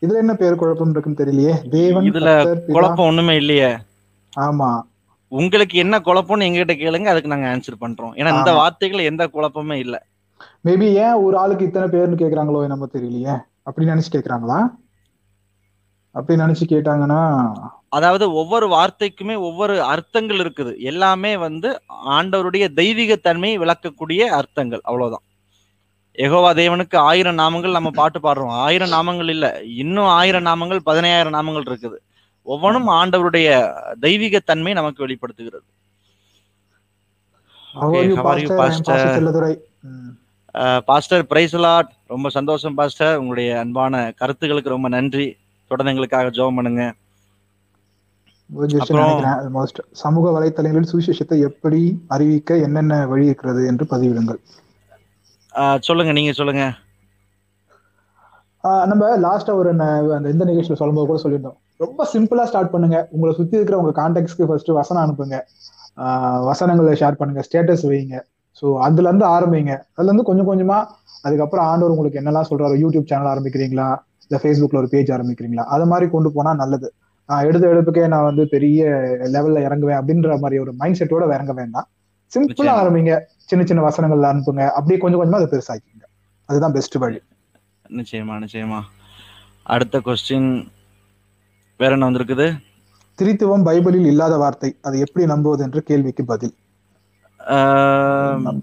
இதுல 0.03 0.19
என்ன 0.19 0.35
பெயர் 0.35 0.55
குழப்பம் 0.55 0.91
இருக்குன்னு 0.91 1.21
தெரியலையே? 1.23 1.55
தேவன் 1.71 2.05
இதுல 2.05 2.31
குழப்பம் 2.73 3.07
ஒண்ணுமே 3.07 3.37
இல்லையே. 3.37 3.71
ஆமா. 4.33 4.71
உங்களுக்கு 5.33 5.79
என்ன 5.79 5.99
குழப்பம்னு 5.99 6.47
எங்ககிட்ட 6.47 6.73
கேளுங்க 6.73 7.05
அதுக்கு 7.05 7.29
நாங்க 7.29 7.57
ஆன்சர் 7.57 7.83
பண்றோம். 7.83 8.15
ஏன்னா 8.17 8.39
இந்த. 8.39 8.53
வார்த்தைகள் 8.53 9.01
எந்த 9.01 9.29
குழப்பமே 9.29 9.79
இல்ல. 9.79 9.97
மேபி 10.65 10.85
ஏன் 10.95 11.15
ஒரு 11.15 11.39
ஆளுக்கு 11.39 11.65
இத்தனை 11.65 11.89
பேர்னு 11.89 12.17
கேக்குறாங்களோ 12.17 12.67
நம்ம 12.67 12.89
தெரியலையே? 12.93 13.35
அப்படி 13.63 13.87
நினைச்சு 13.87 14.15
கேக்குறாங்களா? 14.17 14.59
அப்படி 16.15 16.41
நினைச்சு 16.43 16.65
கேட்டாங்கன்னா 16.75 17.21
அதாவது 17.97 18.25
ஒவ்வொரு 18.41 18.67
வார்த்தைக்குமே 18.69 19.35
ஒவ்வொரு 19.49 19.83
அர்த்தங்கள் 19.93 20.41
இருக்குது. 20.43 20.73
எல்லாமே 20.91 21.37
வந்து 21.37 21.69
ஆண்டவருடைய 22.17 22.65
தெய்வீக 22.81 23.17
தன்மையை 23.17 23.57
விளக்கக்கூடிய 23.63 24.21
அர்த்தங்கள். 24.39 24.83
அவ்வளவுதான். 24.85 25.25
யெகோவா 26.19 26.51
தேவனுக்கு 26.61 26.97
ஆயிரம் 26.97 27.39
நாமங்கள் 27.39 27.77
நம்ம 27.79 27.91
பாட்டு 27.91 28.19
பாடுறோம். 28.21 28.55
ஆயிரம் 28.67 28.95
நாமங்கள் 28.97 29.31
இல்ல. 29.35 29.47
இன்னும் 29.83 30.11
ஆயிரம் 30.21 30.49
நாமங்கள் 30.51 30.81
பதினையாயிரம் 30.89 31.37
நாமங்கள் 31.39 31.67
இருக்குது. 31.71 31.99
ஒவ்வொன்றும் 32.43 32.89
ஆண்டவருடைய 33.01 33.49
தெய்வீக 34.07 34.39
தன்மை 34.51 34.73
நமக்கு 34.73 35.05
வெளிப்படுத்துகிறது. 35.07 35.67
பாஸ்டர் 40.89 41.27
பிரைஸ்லாட் 41.33 41.91
ரொம்ப 42.07 42.29
சந்தோஷம் 42.39 42.75
பாஸ்டர் 42.79 43.19
உங்களுடைய 43.21 43.51
அன்பான 43.65 44.13
கருத்துக்களுக்கு 44.21 44.75
ரொம்ப 44.77 44.89
நன்றி. 44.89 45.29
தொடர்ந்து 45.71 45.93
எங்களுக்காக 45.95 46.33
ஜெபம் 46.39 46.59
பண்ணுங்க. 46.59 46.85
சமூக 50.05 50.27
வலைத்தளங்களில் 50.37 50.91
சுவிசேஷத்தை 50.93 51.37
எப்படி 51.49 51.81
அறிவிக்க 52.15 52.57
என்னென்ன 52.67 52.95
வழி 53.11 53.29
இருக்கிறது 53.31 53.63
என்று 53.71 53.85
பதிவிடுங்கள். 53.93 54.41
சொல்லுங்க 55.89 56.13
நீங்க 56.19 56.33
சொல்லுங்க. 56.39 56.65
நம்ம 58.91 59.03
லாஸ்டா 59.27 59.53
ஒரு 59.61 59.69
அந்த 59.75 59.85
இந்த 60.35 60.45
நிகழ்ச்சியில 60.49 60.79
சொல்லும்போது 60.81 61.09
கூட 61.11 61.21
சொல்லியிருந்தோம். 61.25 61.59
ரொம்ப 61.85 62.07
சிம்பிளா 62.15 62.45
ஸ்டார்ட் 62.49 62.73
பண்ணுங்க. 62.75 62.99
உங்களை 63.15 63.33
சுத்தி 63.39 63.59
இருக்கிற 63.59 63.77
உங்க 63.83 63.93
கான்டாக்ட்ஸ்க்கு 64.01 64.49
ஃபர்ஸ்ட் 64.49 64.73
வசனம் 64.81 65.03
அனுப்புங்க. 65.05 65.39
வசனங்களை 66.51 66.93
ஷேர் 67.03 67.21
பண்ணுங்க. 67.21 67.43
ஸ்டேட்டஸ் 67.49 67.85
வைங்க. 67.93 68.19
ஸோ 68.59 68.67
அதுல 68.87 69.09
இருந்து 69.11 69.27
ஆரம்பிங்க. 69.37 69.73
அதுல 69.97 70.09
இருந்து 70.11 70.29
கொஞ்சம் 70.29 70.51
கொஞ்சமா 70.51 70.79
அதுக்கப்புறம் 71.27 71.67
ஆண்டவர் 71.71 71.95
உங்களுக்கு 71.95 72.21
என்னெல்லாம் 72.21 72.49
சொல்றாரு 72.51 72.77
யூடியூப் 72.83 73.11
சேனல் 73.11 73.33
ஆரம்பிக்கிறீங்களா? 73.33 73.89
இல்ல 74.31 74.43
ஃபேஸ்புக்ல 74.43 74.77
ஒரு 74.77 74.89
பேஜ் 74.89 75.09
ஆரம்பிக்கிறீங்களா? 75.09 75.65
அது 75.77 75.87
மாதிரி 75.87 76.11
கொண்டு 76.11 76.33
போனா 76.33 76.55
நல்லது. 76.55 76.93
நான் 77.27 77.45
எடுத்த 77.45 77.67
எடுப்புக்கே 77.67 78.09
நான் 78.09 78.25
வந்து 78.25 78.49
பெரிய 78.49 78.85
லெவல்ல 79.33 79.61
இறங்குவேன் 79.67 79.99
அப்படின்ற 80.01 80.39
மாதிரி 80.39 80.61
ஒரு 80.61 80.73
மைண்ட் 80.73 80.97
செட்டோட 80.99 81.25
இறங்க 81.35 81.53
வேண்டாம். 81.53 81.89
சிம்பிளா. 82.33 82.73
ஆரம்பிங்க. 82.83 83.21
சின்ன 83.37 83.65
சின்ன 83.65 83.87
வசனங்கள்ல 83.89 84.29
அனுப்புங்க. 84.33 84.65
அப்படியே 84.69 84.99
கொஞ்சம் 84.99 85.21
கொஞ்சமா 85.21 85.39
அதை 85.41 85.49
பெருசாக்கிங்க 85.51 86.05
அதுதான் 86.45 86.73
பெஸ்ட் 86.73 86.95
வழி. 86.95 87.21
நிச்சயமா 87.89 88.35
நிச்சயமா. 88.43 88.81
அடுத்த 89.63 90.01
கொஸ்டின் 90.05 90.67
வேற 91.79 91.93
என்ன 91.93 92.11
வந்திருக்குது? 92.11 92.47
திரித்துவம் 93.23 93.65
பைபிளில் 93.65 94.07
இல்லாத 94.07 94.37
வார்த்தை. 94.37 94.77
அதை 94.83 95.01
எப்படி 95.01 95.27
நம்புவது 95.27 95.63
என்ற 95.63 95.81
கேள்விக்கு 95.81 96.25
பதில். 96.25 96.55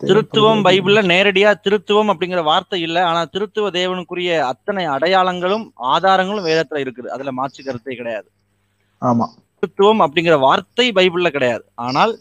திருத்துவம் 0.07 0.63
பைபிளில் 0.63 1.09
நேரடியா 1.11 1.53
திருத்துவம் 1.63 2.09
அப்படிங்கிற 2.13 2.43
வார்த்தை 2.43 2.82
இல்ல. 2.82 3.05
ஆனா 3.05 3.25
திருத்துவ 3.25 3.69
தேவனுக்குரிய 3.69 4.39
அத்தனை 4.39 4.88
அடையாளங்களும் 4.88 5.71
ஆதாரங்களும் 5.75 6.45
வேதத்துல 6.45 6.84
இருக்குது. 6.86 7.07
அதுல 7.07 7.32
மாற்று 7.32 7.63
கருத்தே 7.63 7.95
கிடையாது. 7.95 8.30
ஆமா. 9.01 9.28
திருத்துவம் 9.59 10.01
அப்படிங்கிற 10.01 10.39
வார்த்தை 10.39 10.91
பைபிள்ல 10.91 11.30
கிடையாது. 11.30 11.65
ஆனால் 11.75 12.17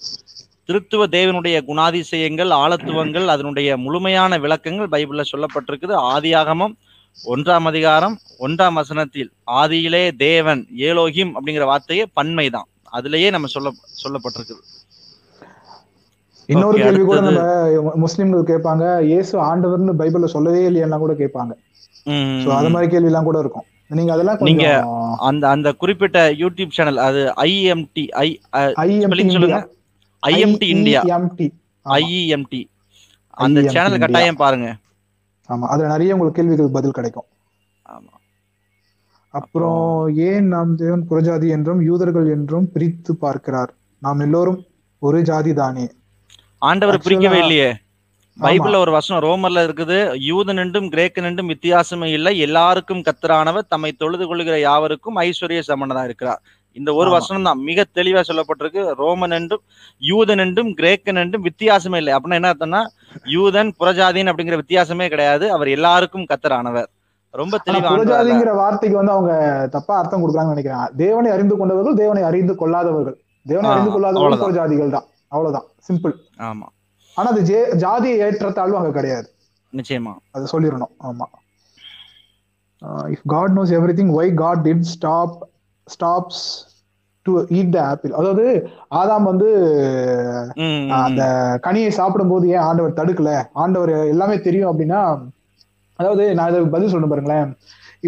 திருத்துவ 0.66 1.06
தேவனுடைய 1.06 1.56
குணாதிசயங்கள் 1.66 2.52
ஆழத்துவங்கள் 2.52 3.26
அதனுடைய 3.26 3.76
முழுமையான 3.76 4.38
விளக்கங்கள் 4.38 4.88
பைபிள்ல 4.88 5.24
சொல்லப்பட்டிருக்குது. 5.32 5.94
ஆதியாகமம் 6.14 6.74
ஒன்றாம் 7.18 7.64
அதிகாரம் 7.64 8.18
ஒன்றாம் 8.38 8.72
வசனத்தில் 8.72 9.32
ஆதியிலே 9.46 10.16
தேவன் 10.16 10.66
ஏலோகிம் 10.76 11.32
அப்படிங்கிற 11.34 11.64
வார்த்தையே 11.64 12.06
பன்மைதான். 12.20 12.68
அதுலயே 12.92 13.30
நம்ம 13.30 13.46
சொல்ல 13.46 13.72
சொல்லப்பட்டிருக்குது. 14.04 14.62
இன்னொரு 16.48 16.76
கேள்வி 16.84 17.04
கூட. 17.04 17.20
நம்ம 17.26 17.92
முஸ்லிம்கள் 18.04 18.50
கேட்பாங்க 18.50 18.84
இயேசு 19.10 19.34
ஆண்டவர்னு 19.46 19.94
பைபிள்ல 20.00 20.28
சொல்லவே 20.34 20.60
இல்லையெல்லாம் 20.68 21.04
கூட 21.04 21.14
கேட்பாங்க. 21.22 21.52
சோ 22.44 22.48
அது 22.58 22.68
மாதிரி 22.74 22.88
கேள்வி 22.92 23.10
எல்லாம் 23.10 23.28
கூட 23.28 23.38
இருக்கும். 23.44 23.66
நீங்க 23.90 24.12
அதெல்லாம் 24.14 24.38
நீங்க 24.48 24.66
அந்த 25.28 25.44
அந்த 25.54 25.68
குறிப்பிட்ட 25.82 26.18
யூடியூப் 26.42 26.76
சேனல் 26.76 27.00
அது 27.06 27.20
ஐஎம்டி 27.46 28.04
ஐ 28.22 28.28
சொல்லுங்க. 29.34 29.60
ஐஎம்டி 30.22 30.68
இந்தியா 30.76 31.00
ஐஎம்டி 31.08 31.48
ஐஇஎம்டி 31.86 32.62
அந்த 33.44 33.58
சேனல் 33.74 33.94
இந்தியா. 33.94 34.04
கட்டாயம் 34.04 34.40
பாருங்க. 34.42 34.68
ஆமா 35.48 35.66
அதுல 35.72 35.90
நிறைய 35.94 36.14
உங்களுக்கு 36.14 36.38
கேள்விகளுக்கு 36.38 36.76
பதில் 36.78 36.96
கிடைக்கும். 36.98 37.28
ஆமா. 37.86 38.12
அப்புறம் 39.34 39.84
ஏன் 40.28 40.46
நாம் 40.54 40.70
தேவன் 40.80 41.06
புறஜாதி 41.10 41.48
என்றும் 41.56 41.80
யூதர்கள் 41.88 42.28
என்றும் 42.36 42.66
பிரித்து 42.74 43.12
பார்க்கிறார்? 43.24 43.72
நாம் 44.02 44.22
எல்லோரும் 44.26 44.60
ஒரு 45.02 45.18
ஜாதி 45.30 45.52
தானே 45.60 45.86
ஆண்டவர் 46.62 47.04
பிரிக்கவே 47.06 47.38
இல்லையே. 47.44 47.70
பைபிள்ல 48.36 48.78
ஒரு 48.84 48.92
வசனம் 48.96 49.22
ரோமர்ல 49.26 49.62
இருக்குது 49.66 49.98
யூதன் 50.28 50.60
என்றும் 50.62 50.88
கிரேக்கன் 50.94 51.28
என்றும் 51.28 51.50
வித்தியாசமே 51.52 52.08
இல்லை. 52.16 52.32
எல்லாருக்கும் 52.46 53.02
கத்தரானவர் 53.08 53.70
தம்மை 53.72 53.90
தொழுது 54.02 54.24
கொள்கிற 54.30 54.56
யாவருக்கும் 54.60 55.18
ஐஸ்வர்ய 55.24 55.62
சமணனா 55.68 56.02
இருக்கிறார். 56.04 56.40
இந்த 56.76 56.90
ஒரு. 57.00 57.10
வசனம் 57.16 57.46
தான் 57.48 57.60
மிக 57.68 57.84
தெளிவா 57.98 58.22
சொல்லப்பட்டிருக்கு. 58.28 58.82
ரோமன் 59.02 59.34
என்றும் 59.38 59.62
யூதன் 60.02 60.42
என்றும் 60.44 60.70
கிரேக்கன் 60.80 61.20
என்றும் 61.22 61.46
வித்தியாசமே 61.48 62.00
இல்லை. 62.02 62.12
அப்படின்னா 62.16 62.40
என்ன 62.40 62.50
அர்த்தம்னா 62.52 62.82
யூதன் 63.36 63.70
புறஜாதின் 63.80 64.30
அப்படிங்கிற 64.32 64.58
வித்தியாசமே 64.62 65.06
கிடையாது. 65.14 65.46
அவர் 65.56 65.70
எல்லாருக்கும் 65.76 66.28
கத்தரானவர் 66.32 66.90
ரொம்ப 67.34 67.56
தெளிவா 67.68 67.88
புறஜாதிங்கிற 67.94 68.52
வார்த்தைக்கு 68.62 68.98
வந்து 69.00 69.14
அவங்க 69.14 69.32
தப்பா 69.76 69.94
அர்த்தம் 70.00 70.22
கொடுக்குறாங்கன்னு 70.22 70.56
நினைக்கிறேன். 70.56 70.92
தேவனை 71.04 71.30
அறிந்து 71.36 71.56
கொண்டவர்கள் 71.60 71.98
தேவனை 72.02 72.22
அறிந்து 72.30 72.54
கொள்ளாதவர்கள். 72.62 73.16
தேவனை 73.46 73.70
அறிந்து 73.72 73.92
கொள்ளாதவர்கள். 73.94 74.42
புறஜாதிகள் 74.44 74.94
தான். 74.96 75.06
அவ்வளவுதான். 75.34 75.66
சிம்பிள் 75.88 76.14
ஆமா. 76.48 76.66
ஆனா 77.16 77.28
அது 77.30 77.42
ஜே 77.42 77.58
ஜாதிய 77.82 78.14
ஏற்றத்தாழ்வு 78.24 78.78
அங்க 78.78 78.92
கிடையாது. 78.92 79.28
நிச்சயமா. 79.72 80.12
அது 80.32 80.44
சொல்லிடணும். 80.52 80.94
ஆமா. 81.02 81.26
If 83.12 83.26
God 83.26 83.54
knows 83.56 83.74
everything 84.00 84.14
why 84.18 84.34
God 84.34 84.64
did 84.66 84.88
stop 84.92 85.36
stops 85.86 86.42
to 87.26 87.32
eat 87.50 87.72
the 87.72 87.78
apple 87.84 88.12
அதாவது 88.12 88.44
ஆதாம் 88.94 89.22
வந்து 89.22 89.48
அந்த 90.98 91.22
கனியை 91.62 91.90
சாப்பிடும்போது 91.90 92.44
ஏன் 92.48 92.66
ஆண்டவர் 92.68 92.98
தடுக்கல? 93.00 93.30
ஆண்டவர் 93.54 93.92
எல்லாமே 94.12 94.36
தெரியும் 94.40 94.70
அப்படின்னா 94.72 95.00
அதாவது 95.98 96.24
நான் 96.34 96.50
இதை 96.50 96.60
பதில் 96.68 96.92
சொல்லணும் 96.92 97.12
பாருங்களேன். 97.14 97.50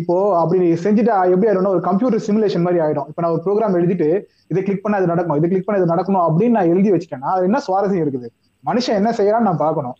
இப்போ 0.01 0.15
அப்படி 0.41 0.59
செஞ்சுட்டு 0.85 1.13
எப்படி 1.35 1.49
ஆயிடும்னா 1.51 1.75
ஒரு 1.77 1.83
கம்ப்யூட்டர் 1.89 2.25
சிமுலேஷன் 2.27 2.65
மாதிரி 2.67 2.81
ஆயிடும். 2.87 3.09
இப்போ 3.11 3.23
நான் 3.23 3.35
ஒரு 3.35 3.43
ப்ரோக்ராம் 3.47 3.77
எழுதிட்டு 3.81 4.09
இதை 4.53 4.61
கிளிக் 4.67 4.85
பண்ண 4.85 4.99
இது 5.01 5.11
நடக்கும் 5.13 5.39
இதை 5.41 5.49
கிளிக் 5.53 5.67
பண்ண 5.69 5.81
இது 5.81 5.93
நடக்கணும் 5.95 6.25
அப்படின்னு 6.27 6.57
நான் 6.59 6.73
எழுதி 6.75 6.91
வச்சுட்டேன்னா 6.95 7.31
அது 7.37 7.49
என்ன 7.49 7.61
சுவாரஸ்யம் 7.69 8.05
இருக்குது? 8.05 8.29
மனுஷன் 8.65 8.99
என்ன 9.01 9.11
செய்யறான்னு 9.19 9.49
நான் 9.51 9.65
பார்க்கணும். 9.65 9.97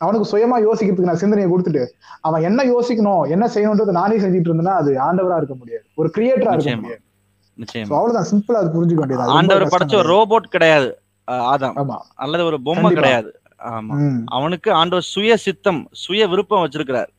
அவனுக்கு 0.00 0.26
சுயமா 0.32 0.56
யோசிக்கிறதுக்கு 0.66 1.10
நான் 1.10 1.22
சிந்தனையை 1.22 1.48
கொடுத்துட்டு 1.50 1.82
அவன் 2.28 2.44
என்ன 2.48 2.60
யோசிக்கணும் 2.72 3.24
என்ன 3.34 3.44
செய்யணும்ன்றதை 3.54 3.94
நானே 4.00 4.16
செஞ்சுட்டு 4.24 4.50
இருந்தேன்னா 4.50 4.74
அது 4.82 4.90
ஆண்டவரா 5.06 5.36
இருக்க 5.40 5.56
முடியாது. 5.60 5.84
ஒரு 6.00 6.08
கிரியேட்டரா 6.16 6.54
இருக்க. 6.56 6.76
முடியாது. 6.80 7.02
அவ்வளவுதான். 7.96 8.28
சிம்பிளா 8.32 8.60
அது 8.62 8.74
புரிஞ்சுக்க 8.76 9.02
வேண்டியது. 9.02 9.34
ஆண்டவர் 9.38 9.72
படைச்ச 9.74 9.96
ஒரு. 10.00 10.08
ரோபோட் 10.14 10.52
கிடையாது. 10.54 10.90
ஆதாம். 11.52 11.76
அல்லது 12.24 12.44
ஒரு 12.50 12.58
பொம்மை. 12.68 12.92
கிடையாது. 12.98 13.30
ஆமா. 13.74 13.96
அவனுக்கு 14.36 14.70
ஆண்டவர் 14.80 15.10
சுய 15.14 15.36
சித்தம் 15.46 15.82
சுய 16.04 16.26
விருப்பம் 16.32 16.62
வச்சிருக்கிறார். 16.64 17.10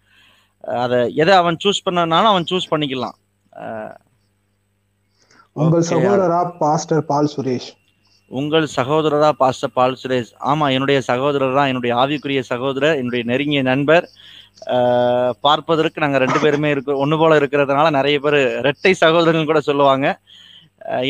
அத 0.84 0.94
எதை 1.22 1.34
அவன் 1.42 1.58
சூஸ் 1.64 1.86
பண்ணனாலும் 1.86 2.32
அவன் 2.34 2.50
சூஸ் 2.52 2.72
பண்ணிக்கலாம். 2.72 3.18
உங்கள். 5.62 5.88
சகோதரரா 5.90 6.40
பாஸ்டர் 6.62 7.04
பால் 7.10 7.30
சுரேஷ்? 7.34 7.68
உங்கள் 8.40 8.68
சகோதரரா 8.76 9.30
பாஸ்டர் 9.42 9.76
பால் 9.78 10.00
சுரேஷ். 10.02 10.32
ஆமா 10.52 10.66
என்னுடைய 10.76 11.00
சகோதரர் 11.10 11.60
என்னுடைய 11.72 11.94
ஆவிக்குரிய 12.02 12.42
சகோதரர் 12.52 12.98
என்னுடைய 13.02 13.26
நெருங்கிய 13.32 13.62
நண்பர். 13.72 14.08
பார்ப்பதற்கு 15.46 16.04
நாங்க 16.04 16.18
ரெண்டு 16.24 16.40
பேருமே 16.44 16.70
இருக்க 16.74 17.04
ஒண்ணு 17.06 17.16
போல 17.22 17.38
இருக்கிறதுனால 17.40 17.90
நிறைய 17.98 18.18
பேர் 18.26 18.40
இரட்டை 18.62 18.94
சகோதரர்கள் 19.04 19.52
கூட 19.52 19.62
சொல்லுவாங்க. 19.70 20.08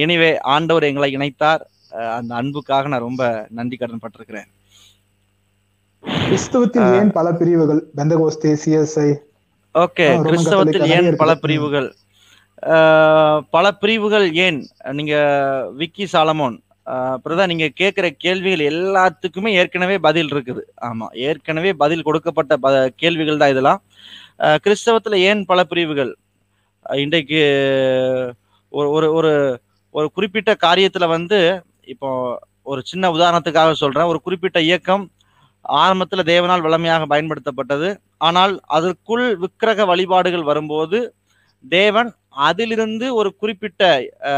எனிவே 0.03 0.31
ஆண்டவர் 0.55 0.89
எங்களை 0.89 1.09
இணைத்தார். 1.17 1.63
அந்த 2.17 2.31
அன்புக்காக 2.41 2.88
நான் 2.91 3.07
ரொம்ப 3.07 3.23
நன்றி 3.57 3.77
கடன் 3.77 4.03
பட்டிருக்கிறேன். 4.03 4.49
கிறிஸ்துவத்தில் 6.27 6.88
ஏன் 6.99 7.11
பல 7.19 7.27
பிரிவுகள்? 7.41 7.81
பெந்தகோஸ்தே 7.97 8.51
சிஎஸ்ஐ 8.63 9.09
ஓகே 9.76 10.06
கிறிஸ்தவத்தில் 10.26 10.85
ஏன் 10.97 11.07
பல. 11.22 11.31
பிரிவுகள்? 11.43 11.88
பல 13.56 13.65
பிரிவுகள் 13.81 14.27
ஏன்? 14.45 14.60
நீங்க 14.97 15.15
விக்கி 15.80 16.06
சாலமோன். 16.14 16.56
பிரதா 17.23 17.43
நீங்க 17.52 17.68
கேட்கிற 17.80 18.07
கேள்விகள் 18.23 18.64
எல்லாத்துக்குமே 18.72 19.52
ஏற்கனவே 19.61 19.95
பதில் 20.07 20.30
இருக்குது. 20.34 20.61
ஆமா 20.88 21.07
ஏற்கனவே 21.27 21.72
பதில் 21.84 22.06
கொடுக்கப்பட்ட 22.07 22.53
கேள்விகள் 23.03 23.41
தான் 23.41 23.53
இதெல்லாம். 23.53 23.81
கிறிஸ்தவத்துல 24.65 25.19
ஏன் 25.30 25.41
பல 25.52 25.60
பிரிவுகள்? 25.72 26.11
இன்றைக்கு 27.06 27.41
ஒரு 28.72 28.88
ஒரு 28.97 29.07
ஒரு 29.19 29.31
ஒரு 29.95 30.07
குறிப்பிட்ட 30.15 30.52
காரியத்துல 30.65 31.06
வந்து 31.15 31.39
இப்போ 31.93 32.10
ஒரு 32.72 32.81
சின்ன 32.91 33.10
உதாரணத்துக்காக 33.18 33.73
சொல்றேன். 33.84 34.10
ஒரு 34.11 34.19
குறிப்பிட்ட 34.26 34.60
இயக்கம் 34.69 35.03
ஆரம்பத்துல 35.83 36.23
தேவனால் 36.31 36.65
வளமையாக 36.65 37.05
பயன்படுத்தப்பட்டது. 37.13 37.89
ஆனால் 38.17 38.53
அதற்குள் 38.77 39.25
விக்கிரக 39.43 39.85
வழிபாடுகள் 39.85 40.49
வரும்போது 40.49 40.99
தேவன் 41.63 42.09
அதிலிருந்து 42.29 43.05
ஒரு 43.15 43.29
குறிப்பிட்ட 43.35 43.83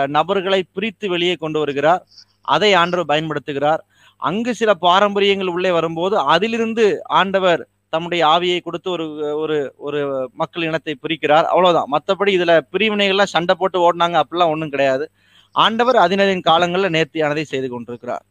நபர்களை 0.07 0.61
பிரித்து 0.75 1.05
வெளியே 1.09 1.35
கொண்டு 1.35 1.59
வருகிறார். 1.59 2.03
அதை 2.41 2.73
ஆண்டவர் 2.73 3.11
பயன்படுத்துகிறார். 3.13 3.81
அங்கு 4.21 4.51
சில 4.55 4.71
பாரம்பரியங்கள் 4.73 5.53
உள்ளே 5.55 5.71
வரும்போது 5.71 6.15
அதிலிருந்து 6.33 6.85
ஆண்டவர் 7.19 7.61
தம்முடைய 7.89 8.21
ஆவியை 8.27 8.59
கொடுத்து 8.59 8.89
ஒரு 8.91 9.05
ஒரு 9.41 9.57
ஒரு 9.77 9.99
மக்கள் 10.33 10.65
இனத்தை 10.69 10.93
பிரிக்கிறார். 11.03 11.45
அவ்வளவுதான். 11.51 11.91
மற்றபடி 11.95 12.31
இதுல 12.37 12.53
பிரிவினைகள்லாம் 12.73 13.33
சண்டை 13.35 13.55
போட்டு 13.59 13.77
ஓடினாங்க. 13.85 14.17
அப்படிலாம் 14.23 14.53
ஒன்றும் 14.53 14.73
கிடையாது. 14.75 15.05
ஆண்டவர் 15.55 15.97
அதினரின் 16.05 16.47
காலங்களில் 16.49 16.95
நேர்த்தியானதை 16.95 17.45
செய்து 17.53 17.69
கொண்டிருக்கிறார். 17.69 18.25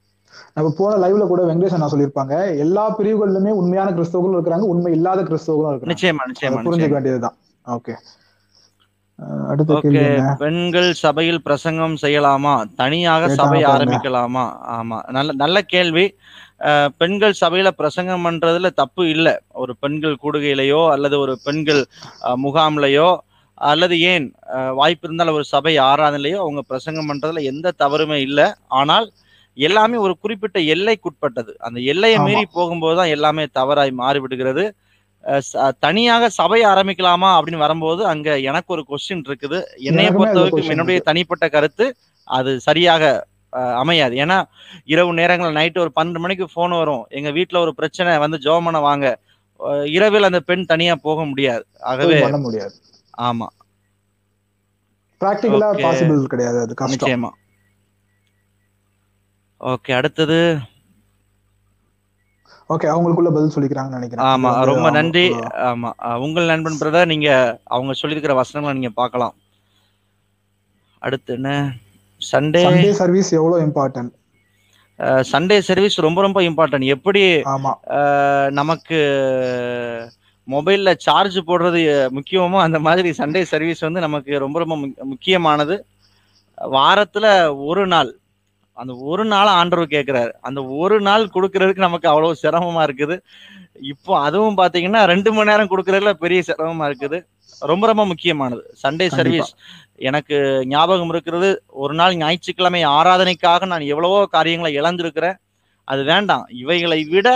நம்ம 0.57 0.69
போன 0.79 0.93
லைவ்ல 1.03 1.25
கூட 1.31 1.43
வெங்கடேஷ் 1.49 1.77
அண்ணா 1.77 1.91
சொல்லியிருப்பாங்க 1.93 2.35
எல்லா 2.65 2.85
பிரிவுகளிலுமே 2.99 3.53
உண்மையான 3.61 3.89
கிறிஸ்தவர்களும் 3.97 4.37
இருக்கிறாங்க 4.39 4.69
உண்மை 4.75 4.93
இல்லாத 4.99 5.23
கிறிஸ்தவர்களும் 5.31 5.73
இருக்கிறாங்க. 5.73 5.95
நிச்சயமா 5.95 6.29
நிச்சயமா 6.31 6.63
புரிஞ்சுக்க 6.69 6.99
வேண்டியதுதான். 6.99 7.37
ஓகே. 7.67 7.97
பெண்கள் 10.43 10.89
சபையில் 11.03 11.45
பிரசங்கம் 11.45 11.95
செய்யலாமா? 12.03 12.55
தனியாக 12.81 13.29
சபை 13.39 13.61
ஆரம்பிக்கலாமா? 13.75 14.43
ஆமா 14.77 14.99
நல்ல 15.17 15.31
நல்ல 15.43 15.57
கேள்வி. 15.75 16.05
பெண்கள் 17.01 17.39
சபையில 17.41 17.69
பிரசங்கம் 17.81 18.25
பண்றதுல 18.27 18.69
தப்பு 18.81 19.05
இல்லை. 19.15 19.35
ஒரு 19.63 19.73
பெண்கள் 19.83 20.21
கூடுகையிலையோ 20.23 20.83
அல்லது 20.95 21.17
ஒரு 21.25 21.35
பெண்கள் 21.47 21.83
முகாம்லையோ 22.45 23.09
அல்லது 23.59 23.97
ஏன் 24.13 24.27
வாய்ப்பு 24.79 25.07
இருந்தால் 25.07 25.37
ஒரு 25.37 25.45
சபை 25.53 25.73
ஆராதனையிலையோ 25.89 26.39
அவங்க 26.45 26.63
பிரசங்கம் 26.71 27.09
பண்றதுல 27.11 27.43
எந்த 27.53 27.75
தவறுமே 27.83 28.19
இல்லை. 28.27 28.47
ஆனால் 28.81 29.07
எல்லாமே 29.57 29.97
ஒரு 30.07 30.15
குறிப்பிட்ட 30.23 30.59
எல்லைக்குட்பட்டது. 30.75 31.53
அந்த 31.67 31.79
எல்லையை 31.93 32.19
மீறி 32.27 32.45
போகும்போது 32.57 32.97
தான் 33.01 33.13
எல்லாமே 33.17 33.45
தவறாய் 33.59 33.93
மாறிவிடுகிறது. 34.03 34.65
தனியாக 35.85 36.29
சபை 36.39 36.59
ஆரம்பிக்கலாமா 36.73 37.31
அப்படின்னு 37.37 37.63
வரும்போது 37.65 38.03
அங்க 38.13 38.29
எனக்கு 38.51 38.71
ஒரு 38.77 38.83
கொஸ்டின் 38.91 39.25
இருக்குது. 39.29 39.59
என்னைய 39.89 40.07
எனக்குமே 40.09 40.19
பொறுத்த 40.19 40.33
அது 40.33 40.41
வரைக்கும் 40.41 40.61
கொஸ்டின் 40.61 40.75
என்னுடைய 40.75 41.01
தனிப்பட்ட 41.09 41.47
கருத்து 41.57 41.87
அது 42.29 42.51
சரியாக 42.69 43.03
அமையாது. 43.83 44.15
ஏன்னா 44.25 44.39
இரவு 44.95 45.11
நேரங்கள் 45.21 45.57
நைட்டு 45.59 45.83
ஒரு 45.85 45.93
பன்னெண்டு 45.99 46.23
மணிக்கு 46.25 46.47
ஃபோன் 46.53 46.75
வரும். 46.81 47.05
எங்க 47.19 47.31
வீட்ல 47.39 47.59
ஒரு 47.67 47.73
பிரச்சனை 47.81 48.13
வந்து 48.25 48.39
ஜோம் 48.47 48.67
பண்ண 48.69 48.81
வாங்க 48.89 49.07
இரவில் 49.97 50.29
அந்த 50.29 50.41
பெண் 50.49 50.65
தனியா 50.73 50.95
போக 51.07 51.21
முடியாது. 51.31 51.65
ஆகவே 51.91 52.17
முடியாது. 52.47 52.75
ஆமா. 53.29 53.49
பிராக்டிக்கலா 55.21 55.69
ஓகே. 55.75 55.85
பாசிபிள் 55.87 56.31
கிடையாது. 56.33 56.59
அது 56.65 56.75
நிச்சயமா. 56.95 57.31
ஓகே 59.61 59.93
அடுத்தது. 59.93 60.39
ஓகே 62.69 62.87
அவங்களுக்குள்ள 62.93 63.31
பதில் 63.31 63.55
சொல்லிக்கிறாங்கன்னு 63.55 63.99
நினைக்கிறேன். 63.99 64.27
ஆமா 64.27 64.51
ரொம்ப 64.65 64.91
நன்றி. 64.91 65.25
ஆமா 65.67 65.91
உங்கள் 66.17 66.45
நண்பன் 66.45 66.79
பிரதர் 66.81 67.07
நீங்க 67.07 67.29
அவங்க 67.65 67.93
சொல்லியிருக்கிற 68.03 68.35
வசனங்களை 68.35 68.79
நீங்க 68.79 68.93
பார்க்கலாம். 68.95 69.35
அடுத்து 71.03 71.35
என்ன? 71.35 71.51
சண்டே 72.21 72.61
சண்டே 72.67 72.91
சர்வீஸ் 72.93 73.33
எவ்வளவு 73.33 73.65
இம்பார்ட்டன்ட் 73.67 74.13
சண்டே 75.31 75.59
சர்வீஸ் 75.59 75.97
ரொம்ப 75.99 76.21
ரொம்ப 76.21 76.41
இம்பார்ட்டன்ட் 76.41 76.85
எப்படி 76.87 77.23
நமக்கு 78.51 78.99
மொபைல்ல 80.49 80.95
சார்ஜ் 80.99 81.39
போடுறது 81.41 81.81
முக்கியமோ 82.11 82.59
அந்த 82.61 82.79
மாதிரி 82.79 83.11
சண்டே 83.11 83.43
சர்வீஸ் 83.43 83.81
வந்து 83.81 84.01
நமக்கு 84.01 84.39
ரொம்ப 84.39 84.59
ரொம்ப 84.59 84.77
முக்- 84.77 85.03
முக்கியமானது. 85.03 85.77
வாரத்துல 86.71 87.27
ஒரு 87.67 87.87
நாள் 87.87 88.11
அந்த 88.81 88.93
ஒரு 89.11 89.25
நாள் 89.33 89.51
ஆண்டவர் 89.59 89.95
கேட்கிறாரு 89.95 90.33
அந்த 90.49 90.61
ஒரு 90.81 90.97
நாள் 91.09 91.25
கொடுக்கறதுக்கு 91.35 91.87
நமக்கு 91.87 92.09
அவ்வளவு 92.13 92.41
சிரமமா 92.43 92.83
இருக்குது. 92.87 93.17
இப்போ 93.93 94.13
அதுவும் 94.27 94.59
பாத்தீங்கன்னா 94.61 95.01
ரெண்டு 95.13 95.31
மணி 95.33 95.51
நேரம் 95.51 95.71
கொடுக்கறதுல 95.73 96.13
பெரிய 96.25 96.43
சிரமமா 96.49 96.85
இருக்குது. 96.91 97.19
ரொம்ப 97.71 97.85
ரொம்ப 97.91 98.05
முக்கியமானது. 98.13 98.63
சண்டே 98.83 99.07
சர்வீஸ் 99.19 99.51
எனக்கு 100.09 100.37
ஞாபகம் 100.75 101.13
இருக்கிறது 101.15 101.49
ஒரு 101.83 101.95
நாள் 102.01 102.17
ஞாயிற்றுக்கிழமை 102.23 102.83
ஆராதனைக்காக 102.97 103.67
நான் 103.73 103.91
எவ்வளவோ 103.93 104.19
காரியங்களை 104.37 104.73
இழந்திருக்கிறேன். 104.81 105.39
அது 105.85 106.03
வேண்டாம். 106.13 106.45
இவைகளை 106.63 107.01
விட 107.15 107.29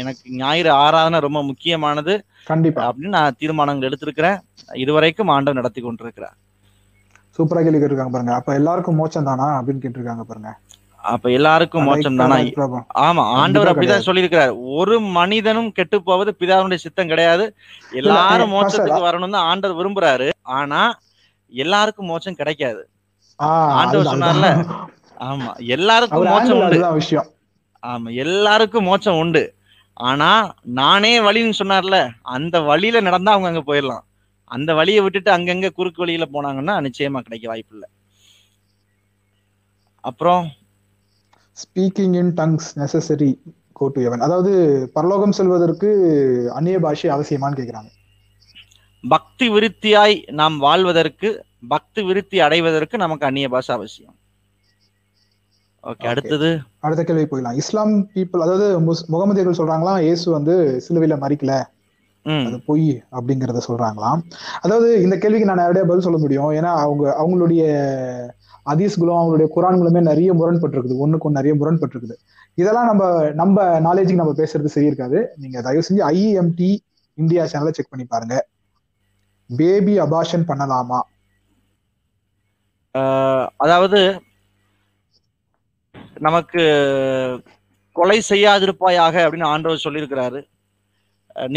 எனக்கு 0.00 0.22
ஞாயிறு 0.42 0.70
ஆராதனை 0.84 1.18
ரொம்ப 1.26 1.40
முக்கியமானது. 1.50 2.14
கண்டிப்பா. 2.50 2.80
அப்படின்னு 2.88 3.16
நான் 3.18 3.36
தீர்மானங்கள் 3.40 3.88
எடுத்திருக்கிறேன். 3.90 4.38
இதுவரைக்கும் 4.84 5.32
ஆண்டவர் 5.34 5.60
நடத்தி 5.60 5.80
கொண்டிருக்கிறார். 5.82 6.36
சூப்பரா 7.36 7.62
கேள்வி 7.62 7.80
கேட்டிருக்காங்க 7.80 8.14
பாருங்க. 8.14 8.34
அப்ப 8.34 8.54
எல்லாருக்கும் 8.60 8.98
மோச்சம் 9.00 9.28
தானா 9.28 9.46
அப்படின்னு 9.60 9.82
கேட்டிருக்காங்க 9.84 10.24
பாருங்க. 10.28 10.50
அப்ப 11.12 11.30
எல்லாருக்கும் 11.30 11.86
மோட்சம் 11.88 12.16
தானா. 12.16 12.36
ஆமா 13.06 13.22
ஆண்டவர் 13.40 13.70
அப்படிதான். 13.70 14.06
சொல்லியிருக்கிறார். 14.06 14.52
ஒரு 14.78 15.00
மனிதனும் 15.16 15.72
கெட்டு 15.72 15.96
போவது 16.02 16.30
பிதாவுடைய 16.40 16.78
சித்தம் 16.84 17.10
கிடையாது. 17.12 17.44
எல்லாரும் 18.02 18.52
மோட்சத்துக்கு 18.52 19.06
வரணும்னு 19.08 19.40
ஆண்டவர் 19.50 19.78
விரும்புறாரு. 19.80 20.28
ஆனா 20.58 20.80
எல்லாருக்கும் 21.52 22.06
மோட்சம் 22.06 22.38
கிடைக்காது. 22.40 22.82
ஆண்டவர் 23.78 24.10
சொன்னார்ல. 24.14 24.48
ஆமா 25.20 25.50
எல்லாருக்கும் 25.76 26.28
மோட்சம் 26.28 26.56
angle 26.56 26.64
உண்டு. 26.64 26.94
விஷயம். 26.94 27.28
ஆமா 27.82 28.14
எல்லாருக்கும் 28.24 28.84
மோட்சம் 28.84 29.18
உண்டு. 29.18 29.42
ஆனா 29.96 30.30
நானே 30.80 31.12
வழின்னு 31.20 31.60
சொன்னார்ல. 31.62 31.96
அந்த 32.34 32.60
வழியில 32.60 33.00
நடந்தா 33.00 33.32
அவங்க 33.32 33.50
அங்க 33.52 33.62
போயிடலாம். 33.66 34.04
அந்த 34.50 34.74
வழியை 34.74 35.00
விட்டுட்டு 35.00 35.30
அங்கங்க 35.30 35.72
குறுக்கு 35.72 36.02
வழியில 36.04 36.26
போனாங்கன்னா 36.32 36.74
நிச்சயமா 36.86 37.20
கிடைக்க 37.20 37.48
வாய்ப்பு 37.48 37.74
இல்லை 37.74 37.88
அப்புறம் 40.04 40.44
speaking 41.56 42.14
in 42.14 42.32
tongues 42.32 42.68
necessary 42.78 43.30
go 43.72 43.88
to 43.88 44.00
heaven 44.02 44.20
அதாவது 44.20 44.52
பரலோகம் 44.92 45.32
செல்வதற்கு 45.32 45.88
அந்நிய 46.54 46.78
பாஷை 46.80 47.10
அவசியமான்னு 47.10 47.58
கேக்குறாங்க. 47.60 47.90
பக்தி 49.04 49.48
விருத்தியாய் 49.48 50.24
நாம் 50.30 50.58
வாழ்வதற்கு 50.58 51.28
பக்தி 51.68 52.02
விருத்தி 52.02 52.40
அடைவதற்கு 52.40 52.96
நமக்கு 52.96 53.26
அந்நிய 53.26 53.48
பாஷை 53.48 53.74
அவசியம். 53.74 54.14
ஓகே. 55.84 56.06
அடுத்தது. 56.06 56.50
அடுத்த 56.80 57.02
கேள்வி 57.04 57.24
போயிடலாம். 57.24 57.54
இஸ்லாம் 57.54 58.10
பீப்புள் 58.14 58.40
அதாவது 58.40 58.66
முகமதியர்கள் 59.12 59.60
சொல்றாங்களாம் 59.60 60.02
இயேசு 60.02 60.30
வந்து 60.30 60.54
சிலுவையில 60.86 61.16
மறிக்கல? 61.18 61.54
அது 62.46 62.58
பொய் 62.68 62.88
அப்படிங்கறத 63.16 63.60
சொல்றாங்களாம். 63.68 64.20
அதாவது 64.64 64.88
இந்த 65.04 65.16
கேள்விக்கு 65.22 65.48
நான் 65.48 65.62
நேரடியா 65.62 65.84
பதில் 65.90 66.06
சொல்ல 66.06 66.18
முடியும். 66.22 66.52
ஏன்னா 66.58 66.70
அவங்க 66.84 67.04
அவங்களுடைய 67.22 67.62
அதீஸ்களும் 68.72 69.18
அவங்களுடைய 69.20 69.48
குரான்களுமே 69.56 70.00
நிறைய 70.10 70.30
முரண்பட்டிருக்குது. 70.40 71.00
ஒண்ணுக்கு 71.04 71.26
ஒன்று 71.28 71.38
நிறைய 71.40 71.54
முரண்பட்டிருக்குது. 71.60 72.16
இதெல்லாம் 72.60 72.88
நம்ம 72.90 73.04
நம்ம 73.40 73.64
நாலேஜுக்கு 73.86 74.22
நம்ம 74.22 74.34
பேசுறது 74.40 74.74
சரி 74.74 74.90
இருக்காது 74.90 75.20
நீங்க 75.42 75.56
தயவு 75.66 75.86
செஞ்சு 75.88 76.02
ஐஎம்டி 76.14 76.70
இந்தியா 77.18 77.42
சேனலை 77.52 77.72
செக் 77.76 77.92
பண்ணி 77.92 78.06
பாருங்க. 78.14 78.36
பேபி 79.50 79.94
அபாஷன் 80.06 80.48
பண்ணலாமா? 80.50 81.00
அதாவது 83.64 84.00
நமக்கு 86.26 86.62
கொலை 87.96 88.18
செய்யாதிருப்பாயாக 88.28 89.14
அப்படின்னு 89.24 89.52
ஆண்டவர் 89.52 89.84
சொல்லியிருக்கிறாரு. 89.84 90.40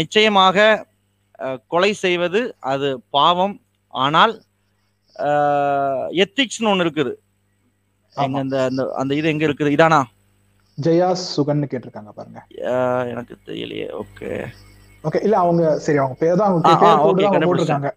நிச்சயமாக 0.00 0.66
கொலை 1.72 1.90
செய்வது 2.04 2.40
அது 2.72 2.88
பாவம். 3.16 3.56
ஆனால் 3.94 4.32
எத்திக்ஸ்னு 6.24 6.70
ஒன்று 6.72 6.86
இருக்குது. 6.86 7.12
அந்த 8.16 8.56
அந்த 9.00 9.12
இது 9.18 9.26
எங்க 9.32 9.44
இருக்குது? 9.48 9.74
இதானா? 9.76 10.00
ஜெயா 10.78 11.10
சுகன்னு 11.34 11.68
கேட்டிருக்காங்க 11.70 12.10
பாருங்க. 12.18 12.40
எனக்கு 13.12 13.34
தெரியலையே. 13.48 13.86
ஓகே. 14.02 14.30
ஓகே 15.06 15.20
இல்ல 15.26 15.36
அவங்க 15.44 15.62
சரி 15.84 15.98
அவங்க 16.02 16.16
பேர் 16.22 16.38
தான் 16.40 16.50
அவங்க. 16.50 16.62
போட்டிருக்காங்க. 17.46 17.90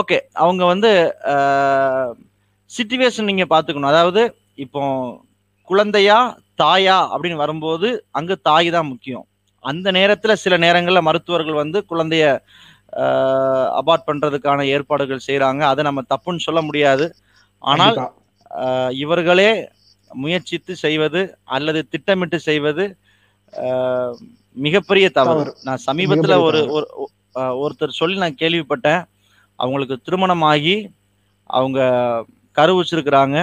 ஓகே 0.00 0.18
அவங்க 0.44 0.62
வந்து 0.72 0.90
சிச்சுவேஷன் 2.70 3.30
நீங்க 3.30 3.44
பாத்துக்கணும் 3.52 3.92
அதாவது 3.92 4.22
இப்போ 4.64 4.82
குழந்தையா 5.70 6.18
தாயா 6.62 6.96
அப்படின்னு 7.12 7.42
வரும்போது 7.42 7.88
அங்க 8.18 8.32
தாய் 8.48 8.68
தான் 8.76 8.90
முக்கியம். 8.92 9.26
அந்த 9.70 9.88
நேரத்துல 9.98 10.32
சில 10.44 10.54
நேரங்கள்ல 10.64 11.00
மருத்துவர்கள் 11.08 11.60
வந்து 11.62 11.78
குழந்தைய 11.90 12.24
அபார்ட் 13.80 14.08
பண்றதுக்கான 14.08 14.64
ஏற்பாடுகள் 14.74 15.26
செய்றாங்க. 15.28 15.62
அதை 15.70 15.82
நம்ம 15.88 16.02
தப்புன்னு 16.12 16.46
சொல்ல 16.46 16.60
முடியாது. 16.68 17.06
ஆனால் 17.62 17.96
இவர்களே 19.04 19.50
முயற்சித்து 20.10 20.72
செய்வது 20.82 21.20
அல்லது 21.56 21.80
திட்டமிட்டு 21.92 22.38
செய்வது 22.48 22.84
மிகப்பெரிய 24.56 25.06
தவறு. 25.18 25.50
நான் 25.66 25.84
சமீபத்துல 25.88 26.36
ஒரு 26.46 26.60
ஒருத்தர் 27.62 27.98
சொல்லி 28.00 28.16
நான் 28.22 28.40
கேள்விப்பட்டேன். 28.42 29.02
அவங்களுக்கு 29.58 29.96
திருமணமாகி 30.06 30.76
அவங்க 31.50 31.80
கரு 32.56 32.72
வச்சிருக்கிறாங்க. 32.78 33.38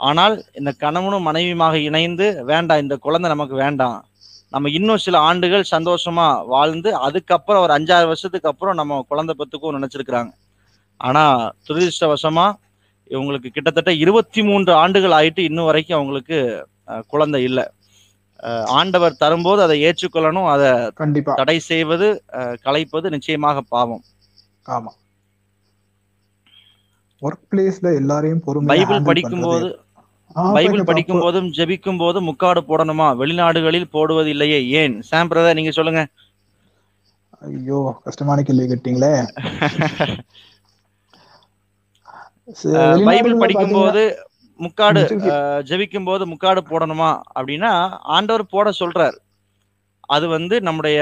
ஆனால் 0.00 0.34
இந்த 0.58 0.70
கணவனும் 0.82 1.26
மனைவியுமாக 1.28 1.76
இணைந்து 1.88 2.26
வேண்டாம் 2.50 2.82
இந்த 2.84 2.96
குழந்தை 3.04 3.28
நமக்கு 3.34 3.56
வேண்டாம். 3.64 3.96
நம்ம 4.52 4.70
இன்னும் 4.70 5.02
சில 5.04 5.16
ஆண்டுகள் 5.28 5.70
சந்தோஷமா 5.70 6.26
வாழ்ந்து 6.46 6.90
அதுக்கப்புறம் 7.06 7.62
ஒரு 7.64 7.72
அஞ்சாறு 7.76 8.06
வருஷத்துக்கு 8.10 8.50
அப்புறம் 8.50 8.78
நம்ம 8.80 9.00
குழந்தை 9.08 9.34
பெற்றுக்கும் 9.38 9.76
நினைச்சிருக்கிறாங்க. 9.78 10.30
ஆனா 11.00 11.24
துரதிருஷ்டவசமா 11.68 12.46
இவங்களுக்கு 13.10 13.48
கிட்டத்தட்ட 13.56 13.92
இருபத்தி 14.02 14.40
மூன்று 14.42 14.72
ஆண்டுகள் 14.82 15.16
ஆயிட்டு 15.18 15.42
இன்னும் 15.48 15.68
வரைக்கும் 15.70 15.98
அவங்களுக்கு 15.98 16.38
குழந்தை 17.06 17.40
இல்லை. 17.48 17.64
ஆண்டவர் 18.78 19.20
தரும்போது 19.22 19.60
அதை 19.66 19.76
ஏற்றுக்கொள்ளணும் 19.88 20.48
அதை 20.54 20.70
கண்டிப்பா. 21.00 21.34
தடை 21.40 21.58
செய்வது 21.70 22.08
கலைப்பது 22.64 23.10
நிச்சயமாக 23.14 23.62
பாவம். 23.74 24.04
ஆமா. 24.76 24.92
ஒர்க் 27.22 27.46
பிளேஸ்ல 27.50 27.90
எல்லாரையும் 28.00 28.42
பைபிள் 28.70 29.08
படிக்கும்போது 29.10 29.68
பைபிள். 30.36 30.82
படிக்கும் 30.90 31.22
போதும் 31.24 31.48
ஜெபிக்கும் 31.56 32.00
போதும் 32.02 32.26
முக்காடு 32.28 32.60
போடணுமா? 32.70 33.06
வெளிநாடுகளில் 33.20 33.92
போடுவது 33.94 34.30
இல்லையே 34.34 34.58
ஏன்? 34.80 34.94
சாம் 35.08 35.30
பிரதர் 35.30 35.58
நீங்க 35.58 35.72
சொல்லுங்க. 35.78 36.02
ஐயோ 37.48 37.80
கஷ்டமான 38.06 38.42
கேள்வி 38.48 38.66
கேட்டீங்களே. 38.72 39.12
பைபிள் 43.08 43.40
படிக்கும் 43.42 43.76
போது 43.76 44.02
முக்காடு 44.60 45.00
ஜெபிக்கும் 45.70 46.08
போது 46.08 46.24
முக்காடு 46.32 46.60
போடணுமா? 46.70 47.10
அப்படின்னா 47.38 47.72
ஆண்டவர் 48.16 48.52
போட 48.54 48.70
சொல்றார். 48.80 49.16
அது 50.14 50.26
வந்து 50.36 50.56
நம்முடைய 50.60 51.00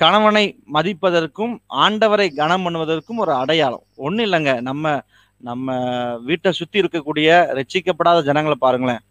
கணவனை 0.00 0.44
மதிப்பதற்கும் 0.74 1.52
ஆண்டவரை 1.84 2.26
கனம் 2.38 2.64
பண்ணுவதற்கும் 2.64 3.20
ஒரு 3.24 3.32
அடையாளம். 3.42 3.84
ஒன்றும் 4.06 4.26
இல்லைங்க. 4.26 4.52
நம்ம 4.60 5.02
நம்ம 5.48 5.76
வீட்டை 6.28 6.50
சுற்றி 6.58 6.80
இருக்கக்கூடிய 6.82 7.28
ரட்சிக்கப்படாத 7.58 8.18
ஜனங்களை 8.28 8.56
பாருங்களேன். 8.64 9.02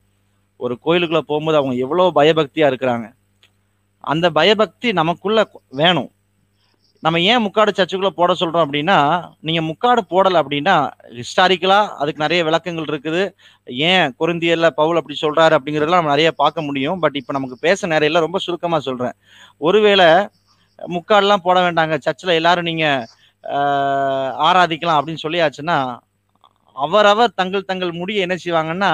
ஒரு 0.64 0.74
கோயிலுக்குள்ளே 0.86 1.24
போகும்போது 1.30 1.60
அவங்க 1.60 1.76
எவ்வளோ 1.86 2.10
பயபக்தியாக 2.20 2.72
இருக்கிறாங்க. 2.72 3.08
அந்த 4.12 4.26
பயபக்தி 4.38 4.90
நமக்குள்ளே 5.00 5.44
வேணும். 5.82 6.10
நம்ம 7.06 7.18
ஏன் 7.32 7.44
முக்காடு 7.46 7.72
சர்ச்சுக்குள்ளே 7.78 8.12
போட 8.18 8.32
சொல்கிறோம் 8.42 8.66
அப்படின்னா 8.66 8.98
நீங்கள் 9.48 9.66
முக்காடு 9.70 10.02
போடலை 10.12 10.38
அப்படின்னா 10.42 10.76
ஹிஸ்டாரிக்கலாக 11.18 11.90
அதுக்கு 12.02 12.24
நிறைய 12.24 12.42
விளக்கங்கள் 12.48 12.88
இருக்குது. 12.92 13.24
ஏன் 13.90 14.14
குருந்தியல்ல 14.22 14.68
பவுல் 14.80 15.00
அப்படி 15.00 15.18
சொல்கிறாரு 15.24 15.56
அப்படிங்கிறதெல்லாம் 15.58 16.02
நம்ம 16.02 16.14
நிறைய 16.16 16.32
பார்க்க 16.42 16.68
முடியும். 16.68 17.02
பட் 17.04 17.18
இப்போ 17.22 17.34
நமக்கு 17.38 17.58
பேச 17.66 17.88
நேரையில் 17.94 18.24
ரொம்ப 18.26 18.40
சுருக்கமாக 18.46 18.88
சொல்கிறேன் 18.88 19.18
ஒருவேளை 19.68 20.08
முக்காடெலாம் 20.96 21.46
போட 21.48 21.58
வேண்டாங்க. 21.66 21.98
சர்ச்சில் 22.06 22.38
எல்லாரும் 22.40 22.70
நீங்கள் 22.72 23.06
ஆராதிக்கலாம் 24.48 25.00
அப்படின்னு 25.00 25.26
சொல்லியாச்சுன்னா 25.26 25.78
அவரவர் 26.76 27.38
தங்கள் 27.40 27.70
தங்கள் 27.70 27.92
முடியை 28.00 28.22
என்ன 28.26 28.36
செய்வாங்கன்னா 28.44 28.92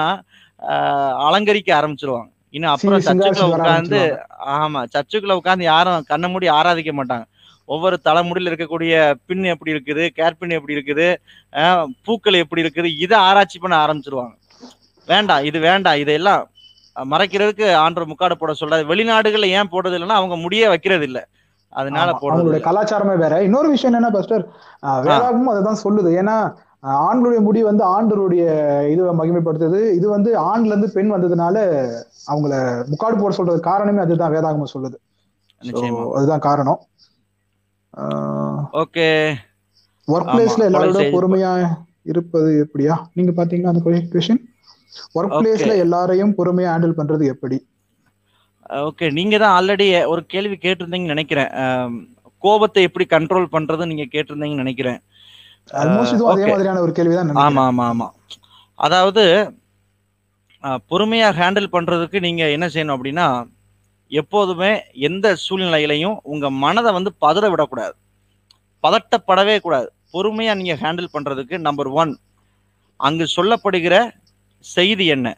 அலங்கரிக்க 1.26 1.70
ஆரம்பிச்சிருவாங்க. 1.78 2.30
இன்னும் 2.56 2.72
அப்புறம் 2.72 3.02
சர்ச்சுக்குள்ள 3.06 3.48
உட்காந்து. 3.56 4.00
ஆமா 4.58 4.80
சர்ச்சுக்குள்ள 4.94 5.34
உட்காந்து 5.40 5.64
யாரும் 5.72 6.06
கண்ண 6.12 6.28
மூடி 6.32 6.48
ஆராதிக்க 6.58 6.92
மாட்டாங்க. 7.00 7.26
ஒவ்வொரு 7.74 7.96
தலைமுடியில 8.06 8.50
இருக்கக்கூடிய 8.50 8.94
பின் 9.26 9.50
எப்படி 9.54 9.74
இருக்குது 9.74 10.04
கேர்பின் 10.18 10.56
எப்படி 10.58 10.76
இருக்குது 10.76 11.08
பூக்கள் 12.06 12.42
எப்படி 12.44 12.64
இருக்குது 12.64 12.88
இதை 13.04 13.18
ஆராய்ச்சி 13.28 13.58
பண்ண 13.64 13.76
ஆரம்பிச்சிருவாங்க. 13.84 14.34
வேண்டாம் 15.08 15.44
இது 15.48 15.58
வேண்டாம் 15.68 16.00
இதெல்லாம் 16.04 16.42
மறைக்கிறதுக்கு 17.12 17.66
ஆண்டவர் 17.82 18.10
முக்காடு 18.10 18.34
போட 18.40 18.52
சொல்றாரு. 18.60 18.84
வெளிநாடுகள்ல 18.92 19.50
ஏன் 19.58 19.70
போடுறது 19.74 19.96
இல்லைன்னா 19.98 20.18
அவங்க 20.20 20.36
முடியே 20.44 20.66
வைக்கிறது 20.72 21.06
இல்ல. 21.10 21.20
அதனால 21.80 22.10
போடுறது. 22.22 22.58
கலாச்சாரமே 22.68 23.14
வேற. 23.22 23.34
இன்னொரு 23.46 23.68
விஷயம் 23.74 23.92
என்னன்னா 23.92 24.10
பாஸ்டர் 24.16 24.44
வேதாகமும் 25.06 25.52
அதுதான் 25.52 25.82
சொல்லுது. 25.84 26.10
ஏன்னா 26.22 26.36
ஆண்களுடைய 26.82 27.40
முடி 27.46 27.60
வந்து 27.68 27.82
ஆண்டருடைய 27.94 28.44
இதுவை 28.92 29.12
மகிமைப்படுத்துது. 29.18 29.80
இது 29.98 30.06
வந்து 30.14 30.30
ஆண்ல 30.50 30.72
இருந்து 30.72 30.88
பெண் 30.94 31.12
வந்ததுனால 31.14 31.56
அவங்கள 32.30 32.52
முக்காடு 32.90 33.16
போட 33.22 33.32
சொல்றது 33.38 33.60
காரணமே 33.70 34.02
அதுதான் 34.04 34.34
வேதாகமம் 34.34 34.72
சொல்லுது. 34.74 34.98
அதுதான் 36.16 36.46
காரணம். 36.48 36.80
ஓகே. 38.82 39.08
ஒர்க் 40.08 40.30
பிளேஸ்ல 40.34 40.68
எல்லாரோட 40.68 41.02
பொறுமையா 41.16 41.52
இருப்பது 42.10 42.50
எப்படியா? 42.64 42.94
நீங்க 43.16 43.32
பாத்தீங்களா 43.38 43.72
அந்த 43.72 43.82
கொஷின் 44.14 44.40
ஒர்க். 45.18 45.36
பிளேஸ்ல 45.40 45.74
எல்லாரையும் 45.84 46.34
பொறுமையா 46.38 46.70
ஹேண்டில் 46.72 46.98
பண்றது 47.00 47.26
எப்படி? 47.34 47.58
ஓகே 48.88 49.06
நீங்க 49.18 49.36
தான் 49.42 49.54
ஆல்ரெடி 49.58 49.86
ஒரு 50.12 50.22
கேள்வி 50.32 50.56
கேட்டிருந்தீங்கன்னு 50.64 51.14
நினைக்கிறேன். 51.14 51.52
கோபத்தை 52.44 52.82
எப்படி 52.88 53.06
கண்ட்ரோல் 53.14 53.54
பண்றது 53.54 53.90
நீங்க 53.90 54.04
கேட்டிருந்தீங்கன்னு 54.12 54.64
நினைக்கிறேன். 54.64 55.00
ஆல்மோஸ்ட் 55.68 56.14
இதுவும் 56.14 56.32
அதே 56.32 56.42
okay. 56.42 56.52
மாதிரியான 56.52 56.80
ஒரு 56.80 56.92
கேள்விதான் 56.92 57.30
ஆமா 57.38 57.62
ஆமா 57.68 57.84
ஆமா. 57.90 58.08
அதாவது 58.78 59.24
அஹ், 60.64 60.80
பொறுமையா 60.90 61.28
ஹேண்டில் 61.36 61.72
பண்றதுக்கு 61.72 62.18
நீங்க 62.20 62.42
என்ன 62.50 62.66
செய்யணும் 62.68 62.96
அப்படின்னா 62.96 63.26
எப்போதுமே 64.10 64.70
எந்த 65.08 65.36
சூழ்நிலையிலையும் 65.44 66.16
உங்க 66.24 66.50
மனதை 66.62 66.92
வந்து 66.92 67.10
பதற 67.22 67.44
விடக்கூடாது. 67.50 67.94
பதட்டப்படவே 68.84 69.56
கூடாது. 69.58 69.88
பொறுமையா 70.14 70.54
நீங்க 70.54 70.74
ஹேண்டில் 70.76 71.14
பண்றதுக்கு 71.14 71.56
நம்பர் 71.58 71.90
ஒன் 71.94 72.12
அங்கு 73.00 73.26
சொல்லப்படுகிற 73.36 73.94
செய்தி 74.64 75.06
என்ன? 75.06 75.28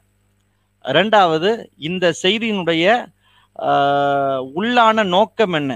ரெண்டாவது 0.85 1.51
இந்த 1.82 2.15
செய்தியினுடைய 2.23 2.86
ஆஹ், 3.57 4.40
உள்ளான 4.55 5.03
நோக்கம் 5.09 5.55
என்ன? 5.55 5.73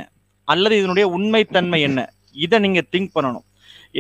அல்லது 0.49 0.75
இதனுடைய 0.79 1.07
உண்மைத்தன்மை 1.09 1.81
என்ன? 1.81 2.01
இதை 2.37 2.59
நீங்க 2.59 2.81
திங்க் 2.93 3.15
பண்ணணும். 3.15 3.47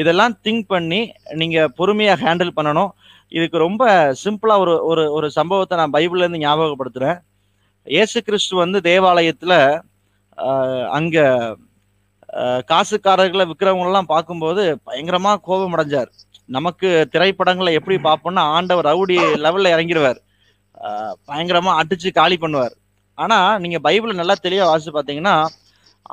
இதெல்லாம் 0.00 0.34
திங்க் 0.44 0.66
பண்ணி 0.74 1.00
நீங்க 1.40 1.58
பொறுமையா 1.78 2.14
ஹேண்டில் 2.24 2.56
பண்ணணும். 2.58 2.90
இதுக்கு 3.36 3.58
ரொம்ப 3.66 3.84
சிம்பிளா 4.22 4.54
ஒரு 4.64 4.74
ஒரு 4.90 5.04
ஒரு 5.16 5.28
சம்பவத்தை 5.38 5.74
நான் 5.80 5.94
பைபிள்ல 5.96 6.24
இருந்து 6.24 6.44
ஞாபகப்படுத்துறேன். 6.46 7.18
இயேசு 7.86 8.18
கிறிஸ்து 8.26 8.54
வந்து 8.64 8.78
தேவாலயத்துல 8.90 9.54
அங்கே 10.98 11.24
அங்க 11.26 11.56
காசுக்காரர்களை 12.70 13.44
விற்கிறவங்களெல்லாம் 13.50 14.12
பார்க்கும்போது 14.14 14.62
பயங்கரமா 14.88 15.32
கோபம் 15.48 15.74
அடைஞ்சார். 15.76 16.10
நமக்கு 16.56 16.88
திரைப்படங்களை 17.12 17.70
எப்படி 17.78 17.96
பார்ப்போம்னா 18.08 18.42
ஆண்டவர் 18.56 18.88
ரவுடி 18.90 19.16
லெவல்ல 19.44 19.72
இறங்கிடுவார் 19.76 20.20
பயங்கரமாக 21.28 21.28
பயங்கரமா 21.28 21.72
அடிச்சு 21.80 22.08
காலி 22.18 22.36
பண்ணுவார். 22.42 22.74
ஆனா 23.18 23.38
நீங்க 23.62 23.78
பைபிள் 23.86 24.20
நல்லா 24.20 24.34
தெளிவா 24.46 24.66
வாசித்து 24.70 24.92
பார்த்தீங்கன்னா 24.96 25.36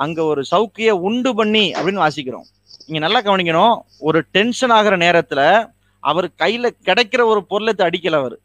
அங்க 0.04 0.20
ஒரு 0.32 0.42
சவுக்கியை 0.52 0.94
உண்டு 1.08 1.32
பண்ணி 1.40 1.66
அப்படின்னு 1.78 2.04
வாசிக்கிறோம். 2.06 2.48
நீங்க 2.88 3.08
நல்லா 3.08 3.32
கவனிக்கணும் 3.32 3.80
ஒரு 4.00 4.22
டென்ஷன் 4.22 4.70
ஆகிற 4.70 4.98
நேரத்துல 4.98 5.72
அவர் 6.00 6.32
கையில 6.38 6.70
கிடைக்கிற 6.86 7.26
ஒரு 7.26 7.46
பொருளை 7.46 7.74
அடிக்கல 7.78 8.16
அவர். 8.16 8.40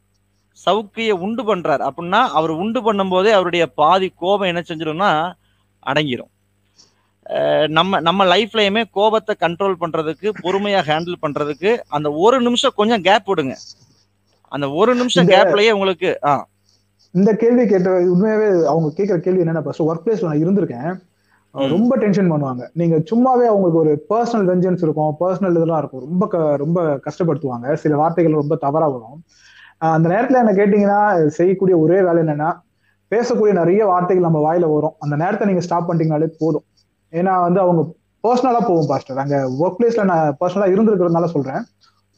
சவுக்கிய 0.67 1.11
உண்டு 1.11 1.57
பண்றார். 1.57 1.91
அப்படின்னா 1.91 2.29
அவர் 2.29 2.51
உண்டு 2.51 2.93
பண்ணும்போதே 2.93 3.31
அவருடைய 3.31 3.67
பாதி 3.67 4.13
கோபம் 4.17 4.47
என்ன 4.47 4.63
செஞ்சிடும்னா 4.69 5.33
அடங்கிரும். 5.87 6.31
அஹ் 7.31 7.69
நம்ம 7.69 8.01
நம்ம 8.01 8.25
லைஃப்லயுமே 8.25 8.85
கோபத்தை 8.91 9.37
கண்ட்ரோல் 9.41 9.75
பண்றதுக்கு 9.81 10.31
பொறுமையா 10.43 10.81
ஹேண்டில் 10.83 11.15
பண்றதுக்கு 11.23 11.81
அந்த 11.89 12.13
ஒரு 12.13 12.41
நிமிஷம் 12.41 12.73
கொஞ்சம் 12.75 13.03
கேப் 13.03 13.31
விடுங்க. 13.31 13.57
அந்த 14.49 14.71
ஒரு 14.71 14.95
நிமிஷம் 14.95 15.29
கேப்லயே 15.29 15.71
உங்களுக்கு 15.71 16.19
ஆ. 16.25 16.49
இந்த 17.11 17.35
கேள்வி 17.35 17.67
கேட்ட 17.67 17.91
உண்மையாவே 17.91 18.65
அவங்க 18.65 18.93
கேட்கிற 18.95 19.19
கேள்வி 19.19 19.43
என்னன்னா 19.43 19.73
ஒர்க் 19.79 20.01
பிளேஸ்ல 20.07 20.25
நான் 20.25 20.45
இருந்திருக்கேன். 20.47 20.99
ரொம்ப 21.55 21.97
டென்ஷன் 21.97 22.31
பண்ணுவாங்க. 22.33 22.63
நீங்க 22.73 22.97
சும்மாவே 23.11 23.47
அவங்களுக்கு 23.51 23.79
ஒரு 23.79 23.93
பர்சனல் 24.11 24.49
வெஞ்சன்ஸ் 24.51 24.83
இருக்கும். 24.87 25.13
பர்சனல் 25.21 25.57
இதெல்லாம் 25.59 25.81
இருக்கும். 25.83 26.03
ரொம்ப 26.07 26.57
ரொம்ப 26.57 26.81
கஷ்டப்படுத்துவாங்க. 27.07 27.75
சில 27.75 27.97
வார்த்தைகள் 27.97 28.41
ரொம்ப 28.43 28.57
தவறா 28.57 28.89
வரும். 28.95 29.19
அந்த 29.97 30.07
நேரத்துல 30.15 30.41
என்ன 30.43 30.53
கேட்டீங்கன்னா 30.53 31.29
செய்யக்கூடிய 31.39 31.79
ஒரே 31.79 31.99
வேலை 32.03 32.23
என்னன்னா 32.23 32.51
பேசக்கூடிய 33.13 33.53
நிறைய 33.53 33.87
வார்த்தைகள் 33.87 34.27
நம்ம 34.27 34.41
வாயில 34.47 34.67
வரும். 34.75 34.95
அந்த 34.99 35.15
நேரத்தை 35.17 35.47
நீங்க 35.49 35.63
ஸ்டாப் 35.67 35.87
பண்ணிட்டீங்கனாலே 35.89 36.29
போதும். 36.39 36.65
ஏன்னா 37.13 37.35
வந்து 37.47 37.61
அவங்க 37.61 37.83
பர்சனலா 38.25 38.61
போகும் 38.69 38.89
பாஸ்டர் 38.91 39.23
அங்க 39.25 39.37
ஒர்க் 39.63 39.79
பிளேஸ்ல 39.79 40.05
நான் 40.05 40.37
பர்சனலா 40.41 40.69
இருந்திருக்கிறதுனால 40.75 41.25
சொல்றேன். 41.25 41.63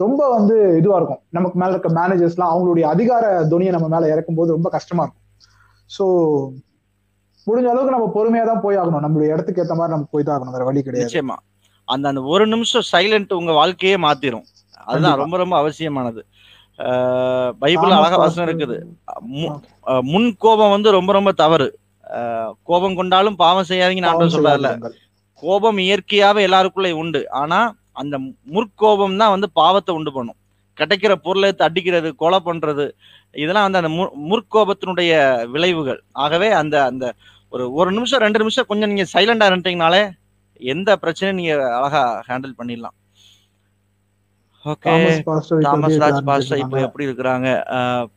ரொம்ப 0.01 0.29
வந்து 0.29 0.77
இதுவா 0.81 0.97
இருக்கும். 0.97 1.21
நமக்கு 1.31 1.57
மேல 1.59 1.71
இருக்க 1.71 1.89
மேனேஜர்ஸ்லாம் 2.01 2.53
அவங்களுடைய 2.53 2.85
அதிகார 2.85 3.25
துணியை 3.49 3.73
நம்ம 3.73 3.89
மேல 3.89 4.09
இறக்கும் 4.09 4.39
போது 4.39 4.51
ரொம்ப 4.53 4.69
கஷ்டமா 4.71 5.03
இருக்கும். 5.03 5.27
ஸோ 5.91 6.05
முடிஞ்ச 7.47 7.69
அளவுக்கு 7.73 7.95
நம்ம 7.97 8.09
பொறுமையா 8.17 8.45
தான் 8.51 8.63
போய் 8.65 8.79
ஆகணும் 8.81 9.05
நம்மளுடைய 9.05 9.35
இடத்துக்கு 9.35 9.63
ஏத்த 9.63 9.77
மாதிரி 9.79 9.95
நம்ம 9.95 10.09
போய் 10.15 10.27
தான் 10.27 10.37
ஆகணும் 10.37 10.57
வேற 10.57 10.65
வழி 10.69 10.81
கிடையாது. 10.87 11.07
நிச்சயமா. 11.07 11.37
அந்த 11.89 12.05
அந்த 12.11 12.23
ஒரு 12.33 12.45
நிமிஷம் 12.53 12.89
சைலண்ட் 12.93 13.33
உங்க 13.41 13.53
வாழ்க்கையே 13.61 13.97
மாத்திரும். 14.07 14.47
அதுதான். 14.91 15.21
ரொம்ப 15.23 15.37
ரொம்ப 15.43 15.55
அவசியமானது. 15.63 16.23
பைபிள் 17.63 17.95
அழகா. 17.97 18.19
வசனம் 18.25 18.47
இருக்குது. 18.49 18.77
முன் 20.13 20.29
கோபம் 20.45 20.75
வந்து 20.75 20.91
ரொம்ப 20.99 21.13
ரொம்ப 21.19 21.33
தவறு. 21.43 21.69
கோபம் 22.69 22.99
கொண்டாலும் 23.01 23.39
பாவம் 23.43 23.67
ஆண்டவர் 23.73 24.07
பாவம் 24.11 24.35
சொல்றாருல. 24.37 24.71
கோபம் 25.43 25.79
இயற்கையாவே 25.87 26.41
எல்லாருக்குள்ளே 26.49 26.93
உண்டு. 27.03 27.21
ஆனா 27.43 27.59
அந்த 28.01 28.17
முற்கோபம் 28.55 29.19
தான் 29.23 29.35
வந்து 29.35 29.49
பாவத்தை 29.61 29.95
உண்டு 29.99 30.11
பண்ணும். 30.17 30.40
கிடைக்கிற 30.81 31.13
பொருளை 31.27 31.49
எடுத்து 31.49 31.67
அடிக்கிறது 31.69 32.11
கொலை 32.23 32.39
பண்றது 32.49 32.87
இதெல்லாம் 33.43 33.67
வந்து 33.67 33.81
அந்த 33.83 33.91
முற்கோபத்தினுடைய 34.31 35.13
விளைவுகள். 35.55 36.01
ஆகவே 36.25 36.49
அந்த 36.61 36.77
அந்த 36.91 37.05
ஒரு 37.53 37.65
ஒரு 37.81 37.91
நிமிஷம் 37.97 38.23
ரெண்டு 38.25 38.41
நிமிஷம் 38.43 38.69
கொஞ்சம் 38.71 38.91
நீங்க 38.93 39.07
சைலண்டா 39.15 39.49
இருந்துட்டீங்கனாலே 39.51 40.03
எந்த 40.61 40.91
பிரச்சனையும் 41.03 41.39
நீங்க 41.41 41.55
அழகா 41.79 42.03
ஹேண்டில் 42.29 42.59
பண்ணிடலாம். 42.59 42.97
ஓகே 44.65 44.93
தாமஸ் 45.67 46.01
ராஜ் 46.03 46.21
பாஸ்டர் 46.29 46.63
இப்போ. 46.63 46.79
எப்படி 46.87 47.07
இருக்கிறாங்க? 47.09 47.49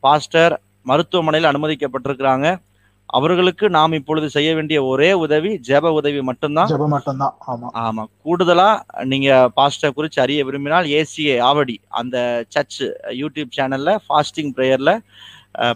பாஸ்டர் 0.05 0.53
மருத்துவமனையில் 0.89 1.49
அனுமதிக்கப்பட்டிருக்கிறாங்க. 1.51 2.47
அவர்களுக்கு 3.13 3.69
நாம் 3.69 3.93
இப்பொழுது 3.93 4.29
செய்ய 4.29 4.55
வேண்டிய 4.55 4.83
ஒரே 4.83 5.13
உதவி 5.13 5.59
ஜெப 5.67 5.91
உதவி 5.91 6.21
மட்டும்தான்? 6.21 6.67
ஜெபம் 6.67 6.87
மட்டும்தான். 6.87 7.35
ஆமா. 7.47 7.67
ஆமா. 7.77 8.03
கூடுதலா 8.25 8.69
நீங்க 9.03 9.49
பாஸ்டர் 9.53 9.93
குறித்து 9.93 10.21
அறிய 10.21 10.45
விரும்பினால் 10.45 10.85
ஏசிஏ 10.85 11.35
ஆவடி 11.49 11.75
அந்த 11.93 12.17
சர்ச் 12.47 12.81
யூடியூப் 13.21 13.51
சேனல்ல 13.57 13.97
ஃபாஸ்டிங் 14.07 14.51
ப்ரேயர்ல 14.57 14.93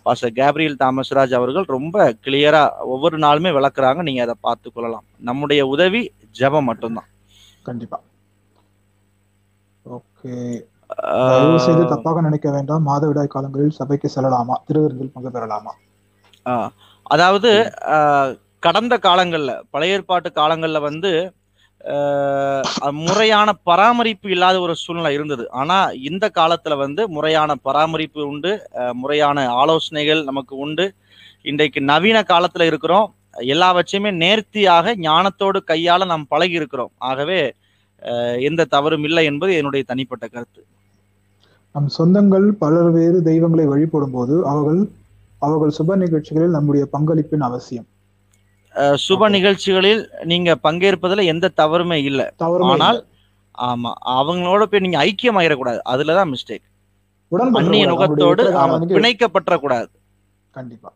பாஸ்டர் 0.03 0.31
கேப்ரியல் 0.31 0.77
தாமஸ்ராஜ் 0.79 1.33
அவர்கள் 1.33 1.63
ரொம்ப 1.67 2.15
கிளியரா 2.25 2.61
ஒவ்வொரு 2.85 3.17
நாளுமே 3.17 3.51
விளக்குறாங்க. 3.57 4.01
நீங்க 4.01 4.21
அதை 4.21 4.35
பார்த்து 4.41 4.71
கொள்ளலாம். 4.71 5.05
நம்முடைய 5.19 5.67
உதவி 5.67 6.01
ஜெபம் 6.39 6.63
மட்டும்தான். 6.63 7.09
கண்டிப்பா. 7.63 7.97
ஓகே. 9.85 10.33
செய்து 11.57 11.83
தப்பாக 11.83 12.21
நினைக்க 12.21 12.51
வேண்டாம். 12.51 12.87
மாதவிடாய் 12.87 13.27
காலங்களில் 13.27 13.77
சபைக்கு 13.79 14.09
செல்லலாமா? 14.15 14.55
திருவிருந்தில் 14.67 15.13
பங்கு 15.13 15.29
பெறலாமா? 15.29 15.73
அதாவது 17.13 17.51
கடந்த 18.65 18.93
காலங்கள்ல 19.07 19.51
பழைய 19.73 19.95
ஏற்பாட்டு 19.97 20.29
காலங்கள்ல 20.39 20.79
வந்து 20.89 21.11
முறையான 23.03 23.49
பராமரிப்பு 23.69 24.27
இல்லாத 24.35 24.55
ஒரு 24.63 24.73
சூழ்நிலை 24.81 25.11
இருந்தது. 25.17 25.43
ஆனா 25.59 25.77
இந்த 26.09 26.25
காலத்துல 26.39 26.77
வந்து 26.83 27.01
முறையான 27.15 27.51
பராமரிப்பு 27.67 28.21
உண்டு 28.31 28.51
முறையான 29.01 29.45
ஆலோசனைகள் 29.61 30.21
நமக்கு 30.29 30.53
உண்டு. 30.65 30.85
இன்றைக்கு 31.51 31.81
நவீன 31.91 32.17
காலத்துல 32.31 32.67
இருக்கிறோம். 32.71 33.07
எல்லாவற்றையுமே 33.53 34.11
நேர்த்தியாக 34.23 34.95
ஞானத்தோடு 35.07 35.59
கையாள 35.71 36.05
நாம் 36.11 36.29
பழகி 36.33 36.59
இருக்கிறோம். 36.59 36.93
ஆகவே 37.09 37.39
எந்த 38.49 38.67
தவறும் 38.75 39.05
இல்லை 39.09 39.23
என்பது 39.31 39.51
என்னுடைய 39.59 39.83
தனிப்பட்ட 39.91 40.25
கருத்து. 40.27 40.61
நம் 41.75 41.89
சொந்தங்கள் 41.97 42.47
பலர் 42.63 42.91
வேறு 42.97 43.17
தெய்வங்களை 43.29 43.65
வழிபடும் 43.71 44.15
போது 44.17 44.35
அவர்கள் 44.51 44.81
அவர்கள் 45.41 45.75
சுப 45.77 45.95
நிகழ்ச்சிகளில் 46.03 46.55
நம்முடைய 46.57 46.83
பங்களிப்பின் 46.93 47.45
அவசியம் 47.49 47.87
சுப. 49.03 49.27
நிகழ்ச்சிகளில் 49.35 50.01
நீங்க 50.23 50.49
பங்கேற்பதுல 50.65 51.23
எந்த 51.33 51.53
தவறுமே 51.61 51.97
இல்லை 52.09 52.25
ஆனால். 52.71 52.99
ஆமா 53.57 53.91
அவங்களோட 54.17 54.63
போய் 54.65 54.83
நீங்க 54.85 54.99
ஐக்கியமாயிடக்கூடாது 55.05 55.79
அதுலதான் 55.93 56.31
மிஸ்டேக் 56.33 56.65
அந்நிய 57.59 57.85
கூடாது. 57.85 57.91
நுகத்தோடு 57.91 58.43
ஆராதனைக்கு 58.55 58.97
பிணைக்கப்பற்றக்கூடாது 58.97 59.89
கண்டிப்பா 60.53 60.89
பிரதர் 60.89 60.95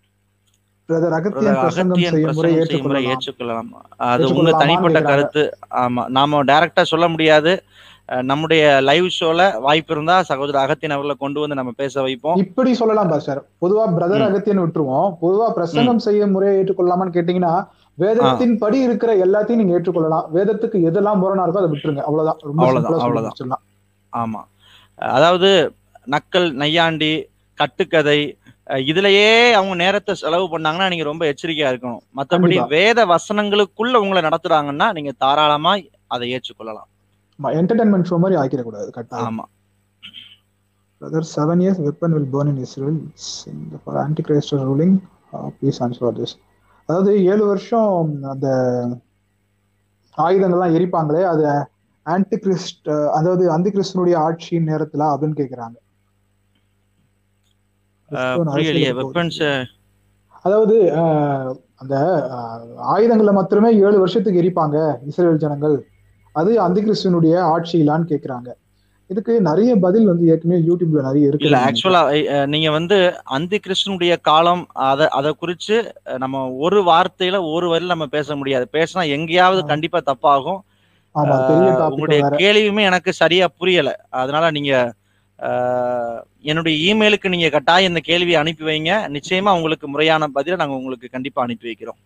பிரசங்கம் 0.00 0.52
செய்யும் 0.54 0.62
முறை 0.62 0.73
ஏற்றுக்கொள்ளலாம். 2.54 3.70
அது 3.96 4.34
உங்க 4.34 4.50
தனிப்பட்ட. 4.52 5.02
கருத்து. 5.02 5.42
ஆமா 5.74 6.06
நாம 6.08 6.44
டைரக்டா 6.44 6.82
சொல்ல 6.82 7.08
முடியாது. 7.08 7.54
நம்முடைய 8.22 8.62
லைவ் 8.82 9.06
ஷோல 9.18 9.60
வாய்ப்பு 9.60 9.92
இருந்தா 9.94 10.22
சகோதரர் 10.22 10.62
அகத்தியன் 10.64 10.94
அவர்களை 10.96 11.16
கொண்டு 11.18 11.40
வந்து 11.40 11.54
நம்ம 11.54 11.72
பேச 11.76 12.02
வைப்போம். 12.02 12.36
இப்படி 12.36 12.74
சொல்லலாம் 12.74 13.08
பாஸ்டர் 13.08 13.40
பொதுவா 13.62 13.84
பிரதர். 13.96 14.24
அகத்தியன் 14.26 14.62
விட்டுருவோம். 14.64 15.08
பொதுவா 15.22 15.46
பிரசங்கம் 15.50 15.98
செய்யும் 15.98 16.30
முறையை 16.30 16.56
ஏற்றுக்கொள்ளலாமான்னு 16.62 17.16
கேட்டீங்கன்னா 17.16 17.54
வேதத்தின் 17.98 18.58
படி 18.58 18.78
இருக்கிற 18.80 19.10
எல்லாத்தையும் 19.26 19.60
நீங்க 19.60 19.72
ஏற்றுக்கொள்ளலாம். 19.72 20.26
வேதத்துக்கு 20.34 20.78
எதெல்லாம் 20.88 21.20
முரணா 21.22 21.44
இருக்கோ 21.44 21.62
அதை 21.62 21.70
விட்டுருங்க. 21.70 22.02
அவ்வளவுதான். 22.08 22.38
ரொம்ப 22.40 22.62
அவ்வளவுதான், 22.62 23.00
அவ்வளவுதான். 23.00 23.62
ஆமா. 24.12 24.40
அதாவது 24.98 25.50
நக்கல் 26.10 26.52
நையாண்டி 26.52 27.12
கட்டுக்கதை 27.58 28.18
இதுலயே 28.86 29.28
அவங்க 29.52 29.74
நேரத்தை 29.74 30.14
செலவு 30.14 30.44
பண்ணாங்கன்னா 30.52 30.88
நீங்க 30.88 31.04
ரொம்ப 31.04 31.24
எச்சரிக்கையா 31.26 31.70
இருக்கணும். 31.72 32.02
மத்தபடி. 32.16 32.56
வேத 32.70 33.06
வசனங்களுக்குள்ள 33.06 33.94
உங்களை 33.96 34.22
நடத்துறாங்கன்னா 34.22 34.92
நீங்க 34.92 35.12
தாராளமா 35.18 35.72
அதை 36.08 36.30
ஏற்றுக்கொள்ளலாம். 36.30 36.88
என்டர்டைன்மெண்ட் 37.58 38.08
ஷோ 38.10 38.18
மாதிரி 38.18 38.38
ஆக்கிடக்கூடாது 38.40 38.90
கட்டாயம். 38.90 39.26
ஆமா. 39.28 39.44
Brother 41.00 41.28
seven 41.34 41.62
years 41.62 41.80
weapon 41.86 42.14
will 42.14 42.30
burn 42.30 42.48
in 42.48 42.58
Israel. 42.58 42.96
For 43.82 43.96
antichrist 44.22 44.54
ruling 44.64 44.96
please 45.56 45.80
answer 45.82 46.16
this 46.18 46.34
அதாவது 46.88 47.12
ஏழு 47.24 47.44
வருஷம் 47.44 47.92
அந்த 48.24 48.46
ஆயுதங்கள்லாம் 50.18 50.74
எரிப்பாங்களே 50.76 51.22
அது 51.24 51.44
ஆன்டி 52.06 52.36
கிறிஸ்ட் 52.38 52.88
அதாவது 53.14 53.44
அந்தி 53.50 53.70
கிறிஸ்தனுடைய 53.70 54.16
ஆட்சியின் 54.24 54.68
நேரத்துல 54.68 55.02
அப்படின்னு 55.12 55.38
கேக்குறாங்க 55.38 55.76
அஹ், 58.03 58.03
கிறிஸ்துவன் 58.03 58.03
புரியலையே 58.03 58.03
அரசியலுக்கு 58.03 58.03
போகுது. 58.03 58.03
வெப்பன்ஸ் 58.03 58.03
அதாவது 60.44 60.76
அந்த 61.82 61.94
ஆயுதங்களை 62.94 63.32
மாத்திரமே 63.36 63.70
ஏழு 63.86 63.96
வருஷத்துக்கு 64.02 64.42
எரிப்பாங்க 64.42 64.76
இஸ்ரேல் 65.10 65.42
ஜனங்கள். 65.44 65.76
அது 66.34 66.50
அந்த 66.66 66.78
கிறிஸ்துவனுடைய 66.84 67.34
ஆட்சியிலான்னு 67.54 68.10
கேக்குறாங்க. 68.12 68.48
இதுக்கு 69.10 69.32
நிறைய 69.48 69.72
பதில் 69.84 70.06
வந்து 70.10 70.24
ஏற்கனவே 70.32 70.58
யூடியூப்ல 70.68 71.02
நிறைய 71.06 71.30
இருக்கு. 71.30 71.46
இல்ல 71.46 71.58
ஆக்சுவலா 71.66 72.02
நீங்க 72.52 72.68
வந்து 72.76 72.96
அந்தி 73.36 73.58
கிருஷ்ணனுடைய 73.64 74.14
காலம் 74.28 74.62
அத 74.90 75.08
அத 75.18 75.34
குறிச்சு 75.40 75.76
நம்ம 76.22 76.42
ஒரு 76.66 76.78
வார்த்தையில 76.90 77.40
ஒரு 77.54 77.66
வரியில 77.72 77.94
நம்ம 77.94 78.08
பேச 78.16 78.36
முடியாது. 78.40 78.66
பேசினா 78.76 79.04
எங்கேயாவது. 79.16 79.62
கண்டிப்பா 79.72 80.00
தப்பாகும். 80.10 80.60
உங்களுடைய 81.94 82.20
கேள்வியுமே 82.42 82.84
எனக்கு 82.90 83.10
சரியா 83.22 83.48
புரியல. 83.60 83.90
அதனால 84.22 84.44
நீங்க 84.58 84.72
என்னுடைய 86.50 86.74
இமெயிலுக்கு 86.88 87.28
நீங்க 87.34 87.48
கட்டாயம் 87.54 87.92
இந்த 87.92 88.02
கேள்வியை 88.08 88.38
அனுப்பி 88.42 88.64
வைங்க. 88.70 88.92
நிச்சயமா 89.16 89.50
உங்களுக்கு 89.58 89.86
முறையான 89.92 90.28
பதிலை 90.36 90.56
நாங்க 90.62 90.76
உங்களுக்கு 90.80 91.08
கண்டிப்பா 91.16 91.42
அனுப்பி 91.46 91.68
வைக்கிறோம். 91.70 91.98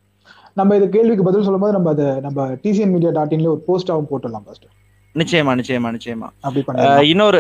நம்ம 0.59 0.77
இது 0.78 0.86
கேள்விக்கு 0.97 1.27
பதில் 1.28 1.47
சொல்லும்போது 1.47 1.77
நம்ம 1.77 1.90
அதை 1.94 2.06
நம்ம 2.27 2.47
டிசிஎன் 2.65 2.93
மீடியா 2.94 3.10
டாட் 3.19 3.35
இன்ல 3.36 3.51
ஒரு 3.55 3.62
போஸ்டாவும் 3.69 4.09
போட்டுடலாம் 4.10 4.47
ஃபர்ஸ்ட் 4.47 4.66
நிச்சயமா 5.15 5.52
நிச்சயமா 5.60 5.89
நிச்சயமா. 5.97 6.28
இன்னொரு 7.12 7.39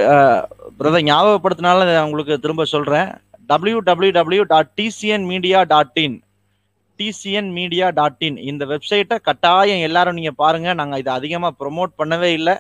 பிரதர் 0.78 1.08
ஞாபகப்படுத்தினால 1.10 1.88
உங்களுக்கு 2.06 2.34
திரும்ப 2.44 2.64
சொல்றேன். 2.74 3.08
W 3.50 3.78
W 3.88 4.12
W 4.18 4.44
dot 4.52 4.70
TCN 4.80 5.26
media 5.32 5.60
dot 5.72 6.00
in 6.04 6.16
TCN 7.00 7.50
media 7.58 7.86
dot 7.98 8.24
in 8.28 8.38
இந்த 8.50 8.62
வெப்சைட்டை 8.72 9.16
கட்டாயம் 9.28 9.84
எல்லாரும் 9.88 10.16
நீங்க 10.18 10.32
பாருங்க. 10.42 10.68
நாங்க 10.80 10.96
இதை 11.02 11.12
அதிகமா 11.18 11.50
ப்ரோமோட் 11.60 11.92
பண்ணவே 12.00 12.30
இல்லை. 12.38 12.54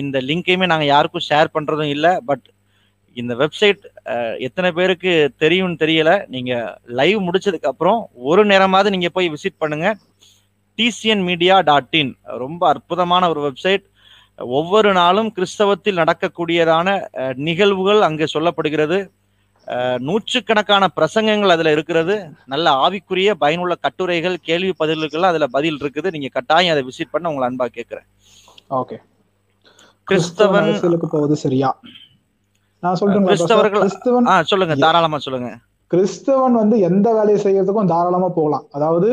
இந்த 0.00 0.18
லிங்கையுமே 0.28 0.66
நாங்கள் 0.72 0.92
யாருக்கும் 0.94 1.28
ஷேர் 1.30 1.54
பண்ணுறதும் 1.56 1.92
இல்லை 1.96 2.12
பட் 2.28 2.44
இந்த 3.20 3.32
வெப்சைட் 3.40 3.82
எத்தனை 4.46 4.70
பேருக்கு 4.78 5.12
தெரியும்னு 5.42 5.80
தெரியல. 5.82 6.12
நீங்கள் 6.34 6.70
லைவ் 7.00 7.18
முடிச்சதுக்கு 7.26 7.70
அப்புறம் 7.72 8.00
ஒரு 8.30 8.44
நேரமாவது 8.52 8.92
நீங்கள் 8.94 9.14
போய் 9.16 9.32
விசிட் 9.34 9.60
பண்ணுங்க. 9.64 9.88
டிசிஎன் 10.78 11.24
மீடியா 11.28 11.56
டாட் 11.68 11.96
இன் 12.00 12.14
ரொம்ப 12.44 12.62
அற்புதமான 12.74 13.28
ஒரு 13.32 13.42
வெப்சைட் 13.48 13.84
ஒவ்வொரு 14.58 14.90
நாளும் 15.00 15.30
கிறிஸ்தவத்தில் 15.36 16.00
நடக்கக்கூடியதான 16.02 16.96
நிகழ்வுகள் 17.48 18.00
அங்கே 18.08 18.26
சொல்லப்படுகிறது. 18.34 18.98
நூற்றுக்கணக்கான 20.06 20.84
பிரசங்கங்கள் 20.96 21.54
அதில் 21.54 21.74
இருக்கிறது. 21.74 22.14
நல்ல 22.52 22.66
ஆவிக்குரிய 22.84 23.30
பயனுள்ள 23.42 23.74
கட்டுரைகள் 23.84 24.36
கேள்வி 24.48 24.72
பதில்கள்லாம் 24.82 25.32
அதில் 25.32 25.54
பதில் 25.56 25.80
இருக்குது. 25.82 26.08
நீங்கள் 26.16 26.34
கட்டாயம் 26.36 26.74
அதை 26.74 26.82
விசிட் 26.88 27.14
பண்ண 27.14 27.30
உங்களை 27.32 27.46
அன்பாக 27.50 27.72
கேட்குறேன். 27.78 28.08
ஓகே 28.80 28.98
கிறிஸ்தவன் 30.08 30.66
அரசியலுக்கு 30.66 31.08
போவது 31.08 31.36
சரியா? 31.36 31.70
நான் 32.82 32.98
சொல்றேன் 33.00 33.26
கிறிஸ்தவர்கள் 33.28 33.82
கிறிஸ்தவன் 33.82 34.28
ஆ 34.30 34.36
சொல்லுங்க 34.50 34.74
தாராளமா 34.84 35.18
சொல்லுங்க. 35.26 35.50
கிறிஸ்தவன் 35.90 36.54
வந்து 36.54 36.76
எந்த 36.80 37.08
வேலையை 37.12 37.38
செய்யறதுக்கும் 37.42 37.90
தாராளமா 37.92 38.28
போகலாம். 38.30 38.66
அதாவது 38.72 39.08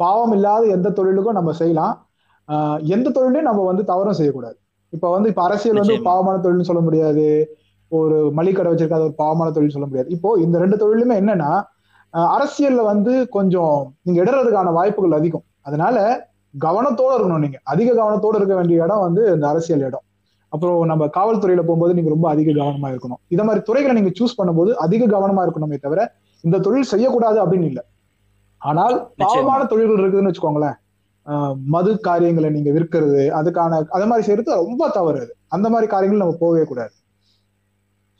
பாவம் 0.00 0.32
இல்லாத 0.32 0.64
எந்த 0.76 0.88
தொழிலுக்கும் 0.90 1.38
நம்ம 1.38 1.52
செய்யலாம். 1.52 1.94
ஆஹ் 2.48 2.78
எந்த 2.94 3.08
தொழிலையும் 3.10 3.48
நம்ம 3.48 3.64
வந்து 3.64 3.84
தவறும் 3.84 4.18
செய்யக்கூடாது. 4.18 4.56
இப்ப 4.92 5.10
வந்து 5.10 5.28
இப்ப 5.28 5.42
அரசியல் 5.42 5.80
வந்து. 5.80 5.96
பாவமான 6.08 6.36
தொழில்னு 6.38 6.68
சொல்ல 6.70 6.80
முடியாது. 6.80 7.26
ஒரு 7.92 8.16
மளிகடை 8.36 8.70
வச்சிருக்காத 8.70 9.02
ஒரு 9.02 9.16
பாவமான 9.16 9.48
தொழில் 9.50 9.74
சொல்ல 9.76 9.86
முடியாது. 9.86 10.10
இப்போ 10.16 10.30
இந்த 10.44 10.56
ரெண்டு 10.58 10.76
தொழிலுமே 10.76 11.14
என்னன்னா 11.22 11.50
அரசியல்ல 12.32 12.82
வந்து 12.84 13.28
கொஞ்சம் 13.28 13.76
நீங்க 14.02 14.18
இடறதுக்கான 14.22 14.72
வாய்ப்புகள் 14.72 15.12
அதிகம். 15.12 15.44
அதனால 15.62 15.96
கவனத்தோட 16.54 17.10
இருக்கணும் 17.16 17.44
நீங்க. 17.44 17.58
அதிக 17.64 17.88
கவனத்தோட 17.92 18.36
இருக்க 18.36 18.54
வேண்டிய 18.54 18.84
இடம் 18.84 19.04
வந்து 19.06 19.22
இந்த 19.34 19.46
அரசியல் 19.48 19.80
இடம். 19.80 20.04
அப்புறம் 20.52 20.76
நம்ம 20.90 21.06
காவல்துறையில 21.16 21.62
போகும்போது 21.66 21.96
நீங்க 21.96 22.10
ரொம்ப 22.14 22.26
அதிக 22.34 22.48
கவனமா 22.58 22.88
இருக்கணும். 22.92 23.20
இந்த 23.34 23.42
மாதிரி 23.46 23.62
துறைகளை 23.68 23.94
நீங்க 23.98 24.12
சூஸ் 24.18 24.38
பண்ணும்போது 24.40 24.70
அதிக 24.84 25.08
கவனமா 25.14 25.44
இருக்கணுமே 25.46 25.78
தவிர 25.86 26.00
இந்த 26.44 26.60
தொழில் 26.66 26.90
செய்யக்கூடாது 26.92 27.38
அப்படின்னு 27.44 27.70
இல்லை. 27.70 27.84
ஆனால் 28.62 28.96
பாவமான 29.22 29.60
தொழில்கள் 29.72 30.02
இருக்குதுன்னு 30.02 30.30
வச்சுக்கோங்களேன். 30.30 30.76
மது 31.74 31.90
காரியங்களை 32.06 32.48
நீங்க 32.54 32.70
விற்கிறது 32.76 33.22
அதுக்கான 33.38 33.80
அது 33.96 34.06
மாதிரி 34.10 34.26
செய்யறது 34.26 34.60
ரொம்ப 34.62 34.88
தவறு 34.98 35.18
அது. 35.24 35.32
அந்த 35.54 35.66
மாதிரி 35.72 35.86
காரியங்கள் 35.94 36.22
நம்ம 36.24 36.36
போகவே 36.42 36.62
கூடாது. 36.70 36.94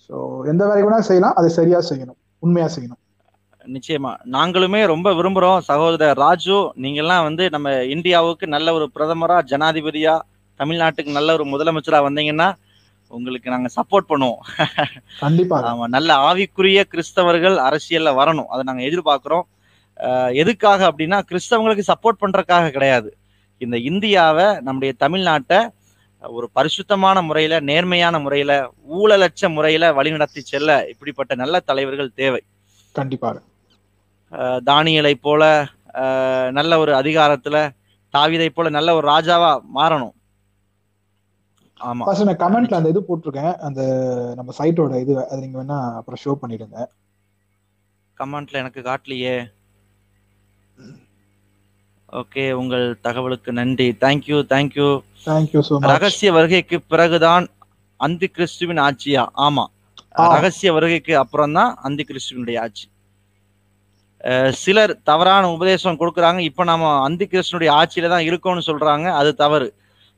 ஸோ 0.05 0.16
எந்த 0.52 0.62
வேலை 0.68 0.82
வேணா 0.86 0.98
செய்யலாம். 1.10 1.36
அதை 1.40 1.50
சரியா 1.59 1.78
செய்யணும். 1.90 2.18
உண்மையா 2.44 2.68
செய்யணும். 2.74 3.00
நிச்சயமா. 3.76 4.12
நாங்களுமே 4.34 4.80
ரொம்ப 4.92 5.09
விரும்புறோம் 5.18 5.62
சகோதரர் 5.70 6.20
ராஜு. 6.24 6.59
நீங்கெல்லாம் 6.84 7.24
வந்து 7.28 7.46
நம்ம 7.55 7.70
இந்தியாவுக்கு 7.94 8.46
நல்ல 8.55 8.74
ஒரு 8.78 8.86
பிரதமரா 8.96 9.38
ஜனாதிபதியா 9.50 10.14
தமிழ்நாட்டுக்கு 10.59 11.18
நல்ல 11.18 11.36
ஒரு 11.39 11.44
முதலமைச்சரா 11.52 12.01
வந்தீங்கன்னா 12.06 12.48
உங்களுக்கு 13.12 13.52
நாங்க 13.52 13.68
சப்போர்ட் 13.76 14.10
பண்ணுவோம். 14.10 14.43
கண்டிப்பா 15.20 15.59
ஆமா 15.70 15.86
நல்ல 15.97 16.10
ஆவிக்குரிய 16.28 16.80
கிறிஸ்தவர்கள் 16.93 17.56
அரசியல்ல 17.68 18.10
வரணும். 18.20 18.51
அதை 18.52 18.62
நாங்க 18.68 18.82
எதிர்பார்க்கிறோம். 18.89 19.47
எதுக்காக 20.43 20.80
அப்படின்னா 20.90 21.18
கிறிஸ்தவங்களுக்கு 21.30 21.85
சப்போர்ட் 21.90 22.22
பண்றதுக்காக 22.22 22.70
கிடையாது. 22.76 23.10
இந்த 23.60 23.76
இந்தியாவை 23.90 24.47
நம்முடைய 24.66 24.93
தமிழ்நாட்டை 25.05 25.60
ஒரு 26.22 26.47
பரிசுத்தமான 26.59 27.18
முறையில 27.22 27.55
நேர்மையான 27.70 28.16
முறையில 28.24 28.52
ஊழலற்ற 28.98 29.51
முறையில 29.56 29.90
வழிநடத்தி 29.98 30.40
செல்ல 30.51 30.78
இப்படிப்பட்ட 30.93 31.32
நல்ல 31.43 31.60
தலைவர்கள் 31.70 32.16
தேவை. 32.20 32.43
கண்டிப்பாக. 32.94 33.36
தானியலை 34.70 35.14
போல 35.26 35.43
நல்ல 36.59 36.72
ஒரு 36.82 36.93
அதிகாரத்துல 37.01 37.56
தாவீதை 38.14 38.48
போல 38.48 38.68
நல்ல 38.76 38.90
ஒரு 38.98 39.06
ராஜாவா 39.14 39.52
மாறணும். 39.78 40.14
ஆமா. 41.80 42.05
ஃபர்ஸ்ட் 42.06 42.28
நான் 42.28 42.42
கமெண்ட்ல 42.44 42.78
அந்த 42.78 42.92
இது 42.92 43.00
போட்டிருக்கேன். 43.09 43.55
அந்த 43.66 43.80
நம்ம 44.38 44.52
சைட்டோட 44.59 45.00
இது 45.05 45.12
அதை 45.30 45.38
நீங்க 45.42 45.59
வேணா 45.60 45.78
அப்புறம் 45.98 46.20
ஷோ 46.24 46.32
பண்ணிடுங்க. 46.42 46.78
கமெண்ட்ல 48.20 48.60
எனக்கு 48.62 48.80
காட்டலையே. 48.88 49.36
ஓகே 52.20 52.44
உங்கள் 52.60 52.86
தகவலுக்கு 53.06 53.50
நன்றி. 53.60 53.88
தேங்க்யூ 54.05 54.38
தேங்க்யூ 54.52 54.88
தேங்க்யூ 55.28 55.60
ஸோ 55.68 55.80
ரகசிய 55.94 56.28
வருகைக்கு 56.36 56.76
பிறகுதான் 56.92 57.46
அந்தி 58.00 58.28
கிறிஸ்துவின் 58.36 58.82
ஆட்சியா? 58.86 59.24
ஆமா. 59.46 59.64
ரகசிய 60.36 60.70
வருகைக்கு 60.76 61.12
அப்புறம் 61.22 61.56
தான் 61.59 61.72
அந்தி 61.88 62.05
கிறிஸ்துவனுடைய 62.10 62.59
ஆட்சி 62.66 62.86
சிலர் 64.60 64.92
தவறான 65.09 65.44
உபதேசம் 65.56 65.98
கொடுக்குறாங்க. 65.98 66.40
இப்ப 66.50 66.64
நாம 66.70 66.88
அந்தி 67.09 67.26
கிறிஸ்துவனுடைய 67.32 67.70
ஆட்சியில 67.80 68.09
தான் 68.12 68.26
இருக்கோம்னு 68.28 68.64
சொல்றாங்க. 68.68 69.06
அது 69.20 69.30
தவறு. 69.42 69.68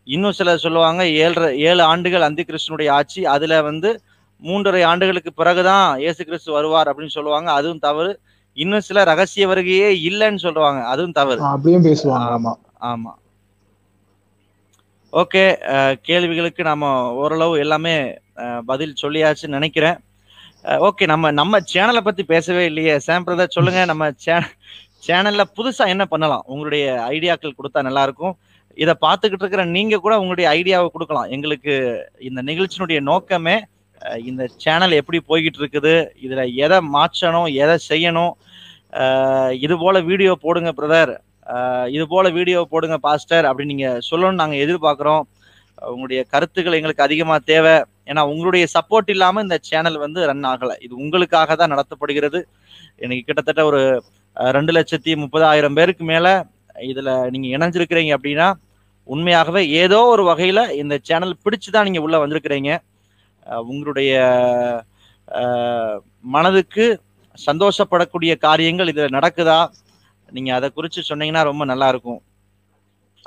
இன்னும் 0.06 0.36
சிலர் 0.38 0.64
சொல்லுவாங்க 0.64 1.02
ஏழு 1.24 1.40
ஏழு 1.70 1.82
ஆண்டுகள் 1.92 2.26
அந்தி 2.28 2.42
கிறிஸ்துவனுடைய 2.48 2.90
ஆட்சி 2.98 3.20
அதுல 3.34 3.60
வந்து 3.68 3.90
மூன்றரை 4.42 4.82
ஆண்டுகளுக்கு 4.90 5.30
பிறகுதான் 5.40 5.86
இயேசு 6.02 6.20
கிறிஸ்து 6.28 6.50
வருவார் 6.56 6.90
அப்படின்னு 6.90 7.16
சொல்லுவாங்க. 7.16 7.48
அதுவும் 7.58 7.84
தவறு. 7.88 8.12
இன்னும் 8.56 8.86
சில 8.88 9.02
ரகசிய 9.10 9.44
வருகையே 9.50 9.88
இல்லைன்னு 10.08 10.44
சொல்லுவாங்க. 10.46 10.80
அதுவும் 10.92 11.16
தவறு. 11.20 11.40
அப்படியும் 11.54 11.86
பேசுவாங்க. 11.88 12.28
ஆமா. 12.36 12.52
ஆமா. 12.92 13.12
ஓகே 15.12 15.42
கேள்விகளுக்கு 16.08 16.62
நாம 16.68 16.88
ஓரளவு 17.22 17.54
எல்லாமே 17.64 17.94
பதில் 18.70 19.00
சொல்லியாச்சுன்னு 19.02 19.58
நினைக்கிறேன். 19.58 19.98
ஓகே 20.88 21.04
நம்ம 21.12 21.30
நம்ம 21.40 21.58
சேனலை 21.72 22.02
பத்தி 22.06 22.22
பேசவே 22.32 22.62
இல்லையே. 22.70 22.94
சாம் 23.06 23.26
பிரதர் 23.26 23.56
சொல்லுங்க. 23.56 23.80
நம்ம 23.92 24.04
சேனல்ல 25.06 25.42
புதுசா 25.58 25.84
என்ன 25.94 26.04
பண்ணலாம்? 26.12 26.46
உங்களுடைய 26.52 26.84
ஐடியாக்கள் 27.14 27.58
கொடுத்தா 27.58 27.80
நல்லா 27.88 28.02
இருக்கும். 28.08 28.34
இதை 28.82 28.94
பார்த்துக்கிட்டு 29.04 29.44
இருக்கிற 29.44 29.64
நீங்க 29.76 29.94
கூட 30.04 30.14
உங்களுடைய 30.22 30.46
ஐடியாவை 30.58 30.88
கொடுக்கலாம். 30.94 31.30
எங்களுக்கு 31.36 31.74
இந்த 32.28 32.40
நிகழ்ச்சியினுடைய 32.50 33.00
நோக்கமே 33.10 33.56
இந்த 34.30 34.42
சேனல் 34.64 34.98
எப்படி 34.98 35.18
போய்கிட்டு 35.30 35.60
இருக்குது 35.62 35.94
இதுல 36.24 36.44
எதை 36.64 36.78
மாற்றணும் 36.96 37.48
எதை 37.62 37.76
செய்யணும் 37.90 38.32
இது 39.64 39.74
போல 39.82 39.96
வீடியோ 40.10 40.32
போடுங்க 40.44 40.70
பிரதர் 40.78 41.12
இது 41.96 42.04
போல 42.12 42.26
வீடியோ 42.38 42.60
போடுங்க 42.72 42.96
பாஸ்டர் 43.06 43.48
அப்படின்னு 43.50 43.72
நீங்க 43.74 43.88
சொல்லணும்னு 44.08 44.40
நாங்க 44.42 44.56
எதிர்பார்க்குறோம். 44.64 45.24
உங்களுடைய 45.92 46.20
கருத்துக்கள் 46.32 46.76
எங்களுக்கு 46.78 47.06
அதிகமா 47.06 47.36
தேவை. 47.50 47.74
ஏன்னா 48.10 48.22
உங்களுடைய 48.32 48.64
சப்போர்ட் 48.74 49.10
இல்லாம 49.14 49.42
இந்த 49.46 49.56
சேனல் 49.68 49.98
வந்து 50.04 50.20
ரன் 50.30 50.48
ஆகலை. 50.52 50.76
இது 50.86 50.94
உங்களுக்காக 51.04 51.56
தான் 51.60 51.72
நடத்தப்படுகிறது. 51.74 52.40
எனக்கு 53.04 53.26
கிட்டத்தட்ட 53.28 53.62
ஒரு 53.70 53.80
ரெண்டு 54.56 54.72
லட்சத்தி 54.78 55.12
முப்பதாயிரம் 55.22 55.76
பேருக்கு 55.78 56.04
மேல 56.12 56.26
இதுல 56.90 57.10
நீங்க 57.34 57.48
இணைஞ்சிருக்கிறீங்க 57.56 58.12
அப்படின்னா 58.16 58.48
உண்மையாகவே 59.08 59.62
ஏதோ 59.82 59.98
ஒரு 60.14 60.22
வகையில 60.30 60.60
இந்த 60.82 60.94
சேனல் 61.08 61.40
பிடிச்சுதான் 61.44 61.86
நீங்க 61.88 62.00
உள்ள 62.06 62.16
வந்திருக்கிறீங்க. 62.22 62.70
உங்களுடைய 63.68 64.10
மனதுக்கு 66.34 66.84
சந்தோஷப்படக்கூடிய 67.38 68.32
காரியங்கள் 68.46 68.90
இதுல 68.92 69.08
நடக்குதா? 69.18 69.60
நீங்க 70.28 70.50
அதை 70.58 70.68
குறிச்சு 70.76 71.00
சொன்னீங்கன்னா 71.10 71.42
ரொம்ப 71.50 71.64
நல்லா 71.72 71.86
இருக்கும். 71.92 72.20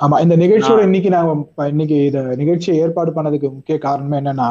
ஆமா 0.00 0.16
இந்த 0.24 0.34
நிகழ்ச்சியோட 0.42 0.82
இன்னைக்கு 0.88 1.10
நாங்க 1.16 1.32
இன்னைக்கு 1.72 1.96
இத 2.08 2.20
நிகழ்ச்சியை 2.42 2.76
ஏற்பாடு 2.84 3.10
பண்ணதுக்கு 3.16 3.48
முக்கிய 3.56 3.76
காரணமே 3.86 4.16
என்னன்னா 4.22 4.48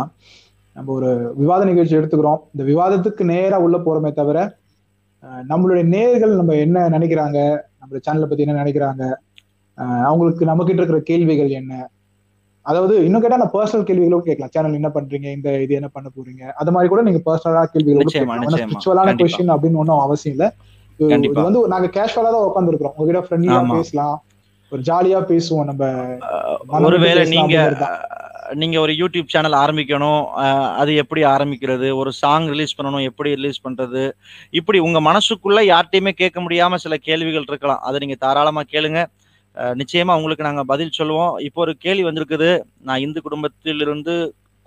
நம்ம 0.76 0.92
ஒரு 0.98 1.10
விவாத 1.42 1.64
நிகழ்ச்சி 1.70 1.96
எடுத்துக்கிறோம். 2.00 2.40
இந்த 2.54 2.64
விவாதத்துக்கு 2.70 3.24
நேரா 3.34 3.58
உள்ள 3.66 3.78
போறோமே 3.86 4.12
தவிர 4.20 4.38
நம்மளுடைய 5.24 5.84
நேயர்கள் 5.86 6.36
நம்ம 6.36 6.54
என்ன 6.66 6.90
நினைக்கிறாங்க? 6.90 7.40
நம்ம 7.80 8.00
சேனலை 8.06 8.28
பத்தி 8.30 8.46
என்ன 8.46 8.64
நினைக்கிறாங்க? 8.64 9.04
அவங்களுக்கு 10.08 10.46
நம்ம 10.46 10.64
கிட்ட 10.64 10.82
இருக்கிற 10.82 11.02
கேள்விகள் 11.02 11.50
என்ன? 11.50 11.74
அதாவது 12.66 13.06
இன்னும் 13.06 13.22
கேட்டா 13.22 13.38
நான் 13.38 13.54
பர்சனல் 13.54 13.84
கேள்விகளும் 13.84 14.24
கேட்கலாம். 14.24 14.52
சேனல் 14.54 14.74
என்ன 14.74 14.90
பண்றீங்க? 14.94 15.28
இந்த 15.38 15.62
இது 15.62 15.74
என்ன 15.74 15.88
பண்ண 15.88 16.10
போறீங்க? 16.16 16.44
அது 16.62 16.72
மாதிரி 16.72 16.90
கூட 16.90 17.02
நீங்க 17.02 17.22
பர்சனலா 17.26 17.64
கேள்விகள். 17.64 18.12
ஸ்பிரிச்சுவலான. 18.60 19.16
கொஸ்டின் 19.22 19.54
அப்படின்னு 19.54 19.82
ஒன்றும் 19.84 20.00
அவசியம் 20.00 20.38
இல்ல. 20.38 20.48
இது-. 21.00 21.46
வந்து 21.48 21.68
நாங்க 21.68 21.88
கேஷுவலா 21.88 22.32
தான் 22.36 22.48
உட்காந்துருக்கோம் 22.50 22.94
உங்ககிட்ட 22.96 23.22
ஃப்ரெண்ட்லியா. 23.28 23.76
பேசலாம். 23.76 24.16
ஒரு 24.72 24.82
ஜாலியா 24.82 25.20
பேசுவோம் 25.32 25.68
நம்ம. 25.70 25.84
ஒருவேளை 26.90 27.24
நீங்க 27.36 27.56
நீங்க 28.62 28.78
ஒரு 28.84 28.94
யூடியூப் 29.00 29.32
சேனல் 29.34 29.56
ஆரம்பிக்கணும் 29.62 30.24
அது 30.82 30.92
எப்படி 31.02 31.22
ஆரம்பிக்கிறது 31.34 31.88
ஒரு 32.02 32.12
சாங் 32.20 32.48
ரிலீஸ் 32.54 32.76
பண்ணணும் 32.78 33.08
எப்படி 33.10 33.30
ரிலீஸ் 33.40 33.64
பண்றது 33.66 34.04
இப்படி 34.60 34.80
உங்க 34.88 35.00
மனசுக்குள்ள 35.10 35.62
யார்கிட்டயுமே 35.72 36.14
கேட்க 36.22 36.40
முடியாம 36.46 36.80
சில 36.86 36.98
கேள்விகள் 37.08 37.50
இருக்கலாம். 37.50 37.84
அதை 37.88 38.00
நீங்க 38.04 38.18
தாராளமா 38.26 38.64
கேளுங்க. 38.74 39.02
நிச்சயமா 39.82 40.14
உங்களுக்கு 40.20 40.48
நாங்க 40.48 40.64
பதில் 40.72 40.96
சொல்லுவோம். 41.00 41.34
இப்போ 41.48 41.62
ஒரு 41.66 41.74
கேள்வி 41.86 42.06
வந்திருக்குது. 42.08 42.50
நான் 42.88 43.04
இந்து 43.08 43.22
குடும்பத்திலிருந்து 43.28 44.16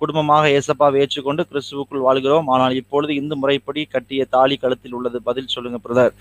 குடும்பமாக 0.00 0.48
ஏசப்பாவை 0.58 0.96
ஏற்றுக்கொண்டு 1.02 1.42
கிறிஸ்துவுக்குள் 1.50 2.06
வாழ்கிறோம். 2.06 2.48
ஆனால் 2.54 2.74
இப்பொழுது 2.80 3.12
இந்து 3.20 3.36
முறைப்படி 3.42 3.82
கட்டிய 3.94 4.24
தாலி 4.34 4.56
கழுத்தில் 4.62 4.96
உள்ளது. 4.98 5.18
பதில் 5.28 5.52
சொல்லுங்க 5.54 5.78
பிரதர். 5.86 6.14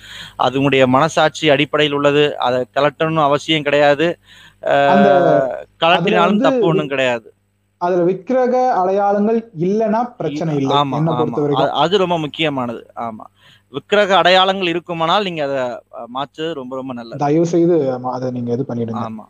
அது 0.46 0.58
உங்களுடைய 0.60 0.86
மனசாட்சி 0.96 1.46
அடிப்படையில் 1.56 1.98
உள்ளது. 2.00 2.26
அதை 2.48 2.60
கலட்டணும் 2.78 3.28
அவசியம் 3.30 3.68
கிடையாது. 3.70 4.10
கலட்டினாலும் 5.84 6.44
தப்பு 6.46 6.66
ஒண்ணும் 6.72 6.92
கிடையாது. 6.94 7.28
அதுல 7.86 8.04
விக்கிரக 8.04 8.74
அடையாளங்கள் 8.74 9.52
இல்லைன்னா 9.60 10.12
பிரச்சனை 10.18 10.56
இல்லை. 10.56 10.78
என்ன 10.78 11.16
பொறுத்த 11.16 11.72
அது- 11.74 11.98
ரொம்ப 11.98 12.20
முக்கியமானது. 12.20 12.88
ஆமா. 12.96 13.24
விக்கிரக 13.70 14.18
அடையாளங்கள் 14.18 14.68
இருக்குமானால் 14.68 15.24
நீங்க 15.24 15.44
அதை 15.44 15.80
மாற்றுறது 16.14 16.54
ரொம்ப 16.54 16.76
ரொம்ப 16.76 16.94
நல்லது. 16.94 17.18
தயவு 17.18 17.46
செய்து 17.46 18.00
அதை 18.04 18.32
நீங்க 18.32 18.52
இது 18.52 18.66
பண்ணிடுங்க. 18.70 18.78
ஆமா. 18.78 19.26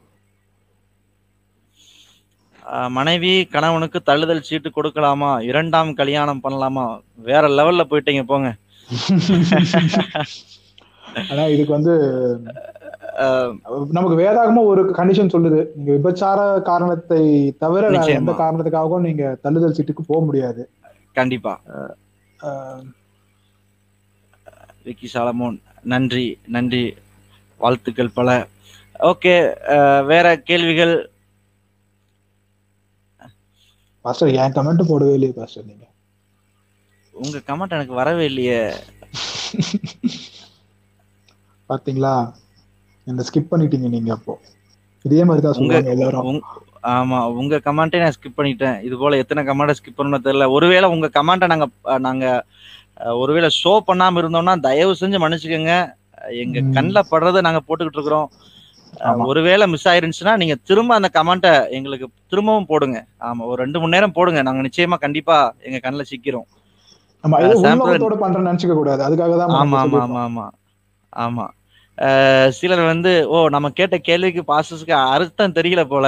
மனைவி 2.90 3.46
கணவனுக்கு 3.46 4.02
தள்ளுதல் 4.02 4.42
சீட்டு 4.42 4.70
கொடுக்கலாமா? 4.70 5.42
இரண்டாம் 5.42 5.94
கல்யாணம் 5.94 6.42
பண்ணலாமா? 6.44 7.00
வேற 7.16 7.48
லெவல்ல 7.48 7.82
போயிட்டீங்க 7.90 8.24
போங்க. 8.24 8.56
ஆனா 11.32 11.44
இதுக்கு 11.44 11.72
வந்து 11.72 12.20
நமக்கு 13.98 14.18
வேதாகமா 14.20 14.62
ஒரு 14.72 14.82
கண்டிஷன் 14.98 15.32
சொல்லுது. 15.36 15.60
நீங்க 15.76 15.92
விபச்சார 15.98 16.40
காரணத்தை 16.70 17.22
தவிர. 17.64 17.84
எந்த 18.20 18.34
காரணத்துக்காகவும் 18.42 19.06
நீங்க 19.08 19.24
தள்ளுதல் 19.44 19.76
சீட்டுக்கு 19.78 20.04
போக 20.12 20.20
முடியாது. 20.26 20.64
கண்டிப்பா. 21.20 21.54
விக்கி 24.84 25.08
சாலமோன் 25.14 25.58
நன்றி 25.94 26.28
நன்றி. 26.56 26.84
வாழ்த்துக்கள் 27.62 28.16
பல. 28.20 28.30
ஓகே 29.12 29.36
வேற 30.12 30.28
கேள்விகள்? 30.50 30.96
பாஸ்டர் 34.06 34.36
என் 34.42 34.56
கமெண்ட் 34.58 34.90
போடவே 34.90 35.14
இல்லையே 35.18 35.34
பாஸ்டர் 35.38 35.66
நீங்க. 35.66 35.86
உங்க 37.16 37.38
கமெண்ட் 37.48 37.76
எனக்கு 37.78 37.96
வரவே 38.02 38.26
இல்லையே. 38.32 38.60
பாத்தீங்களா? 41.70 42.14
என்ன 43.08 43.24
ஸ்கிப் 43.28 43.52
பண்ணிட்டீங்க 43.52 43.88
நீங்க 43.90 44.12
அப்போ. 44.12 44.34
இதே 45.06 45.24
மாதிரி 45.28 45.42
தான் 45.46 45.58
சொல்லுவாங்க 45.58 45.92
எல்லாரும். 45.96 46.40
ஆமா 46.94 47.18
உங்க 47.42 47.56
கமெண்ட்டே 47.66 48.02
நான் 48.02 48.16
ஸ்கிப் 48.16 48.40
பண்ணிட்டேன். 48.40 48.78
இது 48.88 48.96
போல 48.98 49.18
எத்தனை 49.24 49.42
கமெண்ட்டை 49.50 49.76
ஸ்கிப் 49.78 50.00
பண்ணணும் 50.00 50.26
தெரியல. 50.28 50.48
ஒருவேளை 50.56 50.88
உங்க 50.96 51.08
கமெண்ட்டை 51.18 51.48
நாங்க 51.54 51.68
நாங்க 52.08 52.26
ஒருவேளை 53.22 53.50
ஷோ 53.62 53.74
பண்ணாம 53.88 54.20
இருந்தோம்னா 54.22 54.54
தயவு 54.68 54.94
செஞ்சு 55.02 55.18
மன்னிச்சுக்கோங்க. 55.24 55.74
எங்க. 56.44 56.60
கண்ணில் 56.76 57.10
படுறதை 57.12 57.40
நாங்க 57.42 57.62
போட்டுக்கிட்டு 57.64 58.00
இருக்கிறோம். 58.00 58.28
ஒருவேளை 59.30 59.66
மிஸ் 59.68 59.88
ஆயிருந்துச்சுன்னா 59.92 60.34
நீங்க 60.38 60.56
திரும்ப 60.70 60.92
அந்த 60.96 61.10
கமெண்ட்டை 61.18 61.52
எங்களுக்கு 61.78 62.08
திரும்பவும் 62.32 62.70
போடுங்க. 62.72 62.98
ஆமா 63.22 63.42
ஒரு 63.46 63.58
ரெண்டு 63.64 63.80
மணி 63.82 63.96
நேரம் 63.96 64.16
போடுங்க. 64.18 64.42
நாங்க 64.48 64.62
நிச்சயமா 64.68 64.98
கண்டிப்பா 64.98 65.38
எங்க 65.68 65.80
கண்ணில் 65.80 66.10
சிக்கிறோம் 66.12 66.48
நினைச்சுக்க 68.46 68.76
கூடாது. 68.76 69.02
அதுக்காக 69.08 69.38
தான் 69.38 69.54
ஆமா 69.62 69.80
ஆமா 69.84 70.02
ஆமா. 70.26 70.46
ஆமா. 71.14 71.46
சிலர் 72.58 72.82
வந்து 72.92 73.12
ஓ 73.36 73.38
நம்ம 73.50 73.68
கேட்ட 73.70 73.98
கேள்விக்கு 74.08 74.42
பாசஸ்க்கு 74.52 74.94
அர்த்தம் 75.14 75.56
தெரியல 75.60 75.84
போல. 75.92 76.06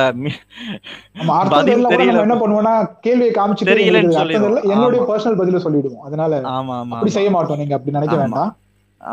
என்ன 2.25 2.37
பண்ணுவோம்னா 2.41 2.73
கேள்வியை 3.05 3.31
தெரியலன்னு 3.31 3.43
அர்த்தம் 3.43 3.71
தெரியல. 3.71 4.17
சொல்லிடுவோம். 4.19 4.71
என்னுடைய. 4.73 5.01
பர்சனல் 5.11 5.39
பதில 5.41 5.61
சொல்லிடுவோம். 5.65 6.05
அதனால 6.07 6.41
ஆமா 6.55 6.75
ஆமா 6.81 6.97
அப்படி. 6.97 7.15
செய்ய 7.17 7.29
மாட்டோம். 7.29 7.61
நீங்க 7.63 7.75
அப்படி 7.77 7.97
நினைக்க. 7.97 8.17
வேண்டாம். 8.23 8.53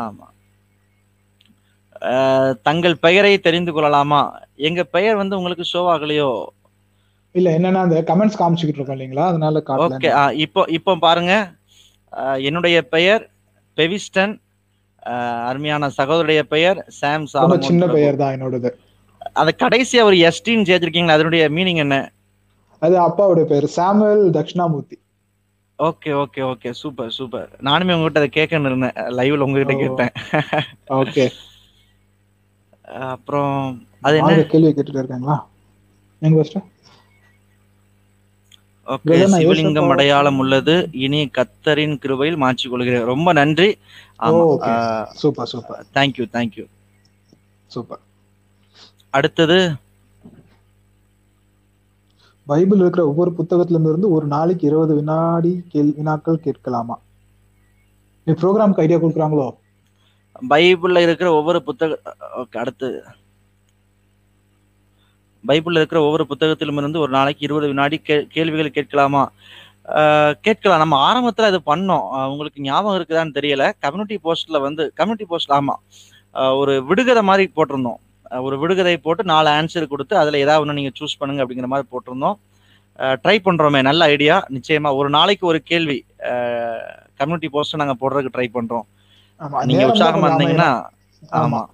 ஆமா. 0.05 0.25
தங்கள் 2.67 2.95
பெயரை 2.97 3.33
தெரிந்து 3.39 3.71
கொள்ளலாமா? 3.73 4.21
எங்க 4.69 4.81
பெயர் 4.95 5.15
வந்து 5.15 5.37
உங்களுக்கு 5.37 5.65
ஷோ 5.73 5.81
ஆகலையோ? 5.93 6.29
இல்ல 7.35 7.49
என்னன்னா 7.57 7.81
அந்த 7.85 7.97
கமெண்ட்ஸ் 8.09 8.39
காமிச்சுக்கிட்டு 8.41 8.79
இருக்கோம் 8.79 8.97
இல்லைங்களா? 8.97 9.25
அதனால 9.31 9.61
ஓகே 9.85 10.09
இப்போ 10.45 10.61
இப்போ 10.69 10.93
பாருங்க. 11.05 11.33
என்னுடைய 12.49 12.77
பெயர் 12.87 13.23
பெவிஸ்டன் 13.77 14.33
அருமையான 15.49 15.89
சகோதரிய 15.97 16.41
பெயர் 16.53 16.79
சாம் 16.87 17.25
சின்ன. 17.25 17.87
பெயர் 17.87 18.19
தான் 18.21 18.33
என்னோடது. 18.35 18.69
அது 19.41 19.51
கடைசியா 19.63 20.03
ஒரு 20.03 20.17
எஸ்டின்னு 20.27 20.67
சேர்த்திருக்கீங்களா 20.69 21.15
அதனுடைய 21.17 21.49
மீனிங் 21.49 21.81
என்ன? 21.85 21.95
அது 22.81 22.95
அப்பாவுடைய 23.07 23.43
பேர் 23.43 23.65
Samuel 23.77 24.25
Dakshinamurthy. 24.37 24.97
Okay 25.79 26.11
okay 26.23 26.41
okay. 26.51 26.69
Super 26.81 27.11
super. 27.11 27.49
நானுமே 27.63 27.95
உங்ககிட்ட 27.95 28.19
அதை 28.19 28.31
கேட்கணும் 28.37 28.65
இருந்தேன். 28.65 28.95
லைவ்ல 29.17 29.45
உங்ககிட்ட. 29.47 29.75
கேட்டேன். 29.83 30.13
ஓகே. 31.01 31.25
அப்புறம் 33.13 33.55
அது 34.01 34.17
என்ன? 34.17 34.41
கேள்வி 34.53 34.71
கேட்டுட்டு 34.77 35.01
இருக்காங்களா? 35.01 35.37
எங்க 36.21 36.35
ஃபர்ஸ்ட் 36.35 36.57
ஓகே 38.85 39.15
சிவலிங்கம் 39.35 39.89
அடையாளம் 39.89 40.37
உள்ளது. 40.37 40.75
இனி 41.05 41.21
கத்தரின் 41.37 41.95
கிருபையில் 42.03 42.37
மாற்றிக் 42.37 42.71
கொள்கிறேன். 42.71 43.09
ரொம்ப 43.13 43.33
நன்றி. 43.39 43.69
Super 45.21 45.47
super. 45.53 45.85
Thank you 45.93 46.25
thank you 46.35 46.65
super. 47.67 47.99
அடுத்தது. 49.09 49.59
பைபிள் 52.49 52.79
இருக்கிற 52.79 53.03
ஒவ்வொரு 53.07 53.31
புத்தகத்திலும் 53.33 53.85
இருந்து 53.85 54.07
ஒரு 54.11 54.25
நாளைக்கு 54.27 54.67
இருபது 54.67 54.95
வினாடி 54.95 55.51
கேள் 55.69 55.93
வினாக்கள் 55.97 56.43
கேட்கலாமா? 56.45 56.99
நீ 58.25 58.33
ப்ரோக்ராம்க்கு 58.33 58.83
ஐடியா 58.85 58.97
கொடுக்குறாங்களோ? 58.97 59.49
பைபிள்ல 60.49 61.01
இருக்கிற 61.01 61.33
ஒவ்வொரு 61.33 61.59
புத்தக 61.63 61.99
ஓகே 62.37 62.57
அடுத்து. 62.57 62.89
பைபிள்ல 65.47 65.81
இருக்கிற 65.81 65.99
ஒவ்வொரு 66.01 66.23
புத்தகத்திலும் 66.25 66.77
இருந்து 66.77 66.99
ஒரு 66.99 67.11
நாளைக்கு 67.11 67.45
இருபது 67.47 67.67
வினாடி 67.67 67.97
கே 67.99 68.15
கேள்விகள் 68.35 68.75
கேட்கலாமா? 68.77 69.23
கேட்கலாம். 70.45 70.81
நம்ம 70.83 70.95
ஆரம்பத்துல 71.07 71.47
இது 71.47 71.59
பண்ணோம். 71.65 72.05
உங்களுக்கு 72.31 72.63
ஞாபகம் 72.63 72.97
இருக்குதான்னு 72.99 73.37
தெரியல. 73.37 73.65
கம்யூனிட்டி 73.79 74.17
போஸ்ட்ல 74.23 74.61
வந்து 74.61 74.83
கம்யூனிட்டி 74.95 75.27
போஸ்ட்ல 75.31 75.57
ஆமா. 75.59 75.75
அஹ், 76.35 76.55
ஒரு 76.61 76.73
விடுகதை 76.89 77.23
மாதிரி 77.23 77.45
போட்டிருந்தோம். 77.55 77.99
ஒரு 78.41 78.55
விடுகதை 78.57 78.95
போட்டு 78.97 79.23
நாலு 79.25 79.49
ஆன்சர் 79.51 79.91
கொடுத்து 79.91 80.15
அதுல 80.17 80.37
ஏதாவது 80.37 80.63
ஒன்று 80.63 80.77
நீங்க 80.79 80.91
சூஸ் 80.99 81.19
பண்ணுங்க 81.19 81.43
அப்படிங்கிற 81.43 81.67
மாதிரி 81.67 81.87
போட்டிருந்தோம். 81.91 82.37
ட்ரை 83.23 83.37
பண்றோமே. 83.45 83.79
நல்ல 83.81 84.03
ஐடியா 84.13 84.35
நிச்சயமா 84.55 84.89
ஒரு 84.99 85.09
நாளைக்கு 85.09 85.45
ஒரு 85.47 85.59
கேள்வி. 85.63 85.97
கம்யூனிட்டி 87.19 87.49
போஸ்ட் 87.49 87.81
நாங்க 87.81 87.95
போடுறதுக்கு 88.01 88.35
ட்ரை 88.35 88.47
பண்றோம். 88.53 88.85
ஆமா 89.41 89.57
நீங்க 89.65 89.79
நேரம் 89.79 89.91
தான் 89.91 89.93
உற்சாகமா 89.93 90.19
கொஞ்சம் 90.19 90.33
இருந்தீங்கன்னா 90.33 90.69
அமையணும். 91.33 91.67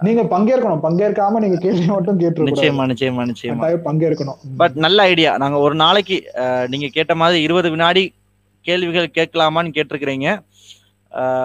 நீங்க 0.00 0.22
பங்கேற்கணும். 0.22 0.78
பங்கேற்காம 0.82 1.30
நீங்க 1.30 1.56
கேள்வி 1.56 1.86
மட்டும் 1.86 2.18
கேட்டு 2.18 2.46
நிச்சயமா 2.46 2.94
நிச்சயமா 2.94 3.30
நிச்சயமா. 3.30 3.78
பங்கேற்கணும். 3.84 4.36
பட் 4.56 4.72
நல்ல 4.74 5.02
ஐடியா 5.02 5.36
நாங்க 5.36 5.58
ஒரு 5.58 5.74
நாளைக்கு 5.74 6.30
நீங்க 6.68 6.88
கேட்ட 6.92 7.14
மாதிரி 7.14 7.42
இருபது 7.42 7.70
வினாடி 7.70 8.14
கேள்விகள் 8.60 9.10
கேட்கலாமான்னு 9.14 9.82
கேட்டிருக்கிறீங்க. 9.82 10.44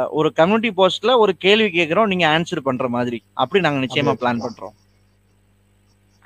ஒரு 0.09 0.33
கம்யூனிட்டி 0.33 0.83
போஸ்ட்ல 0.83 1.17
ஒரு 1.17 1.37
கேள்வி 1.37 1.69
கேட்கிறோம் 1.69 2.07
நீங்க 2.07 2.39
ஆன்சர் 2.39 2.59
பண்ற 2.63 2.87
மாதிரி. 2.87 3.23
அப்படி 3.33 3.63
நாங்க 3.63 3.85
நிச்சயமா 3.85 4.15
பிளான். 4.15 4.39
பண்றோம். 4.39 4.77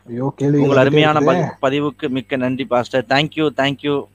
ஐயோ 0.08 0.34
கேள்வி 0.36 0.58
உங்கள் 0.58 0.78
அருமையான 0.78 1.20
பதி- 1.20 1.66
பதிவுக்கு 1.66 2.10
மிக்க 2.10 2.36
நன்றி 2.36 2.66
pastor 2.66 3.06
thank you 3.10 3.50
thank you 3.58 4.06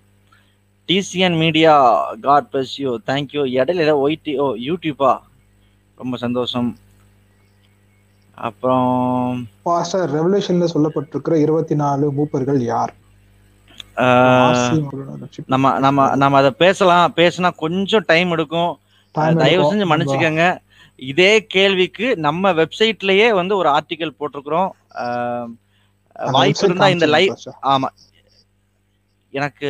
TCN 0.89 1.39
media 1.39 2.05
God 2.20 2.47
bless 2.52 2.66
you 2.77 2.98
thank you 3.06 3.44
இடையில 3.56 3.90
ஓ 3.90 4.09
யூடியூப்பா 4.55 5.19
ரொம்ப 5.97 6.16
சந்தோஷம். 6.16 6.77
அப்புறம் 8.40 9.48
பாஸ்டர் 9.62 10.15
ரெவல்யூஷன்ல 10.15 10.69
சொல்லப்பட்டிருக்கிற 10.74 11.35
இருபத்தி 11.35 11.74
நாலு 11.74 12.12
மூப்பர்கள் 12.12 12.56
யார். 12.56 12.94
நம்ம 15.47 15.78
நம்ம 15.78 16.16
நம்ம 16.16 16.39
அதை 16.39 16.51
பேசலாம். 16.51 17.12
பேசினா 17.16 17.51
கொஞ்சம் 17.56 18.05
டைம் 18.06 18.31
எடுக்கும். 18.31 18.78
Time 19.12 19.36
தயவு. 19.36 19.74
செஞ்சு 19.74 19.77
மன்னிச்சுக்கோங்க. 19.77 20.59
இதே 20.97 21.47
கேள்விக்கு 21.47 22.16
நம்ம 22.16 22.52
வெப்சைட்லயே 22.52 23.35
வந்து 23.35 23.56
ஒரு 23.56 23.69
ஆர்டிக்கல் 23.69 24.15
போட்டிருக்கிறோம். 24.20 24.70
வாய்ப்பு 26.31 26.65
இருந்தா 26.65 26.89
இந்த 26.89 27.06
லைவ். 27.06 27.35
ஆமா. 27.62 27.89
எனக்கு 29.31 29.69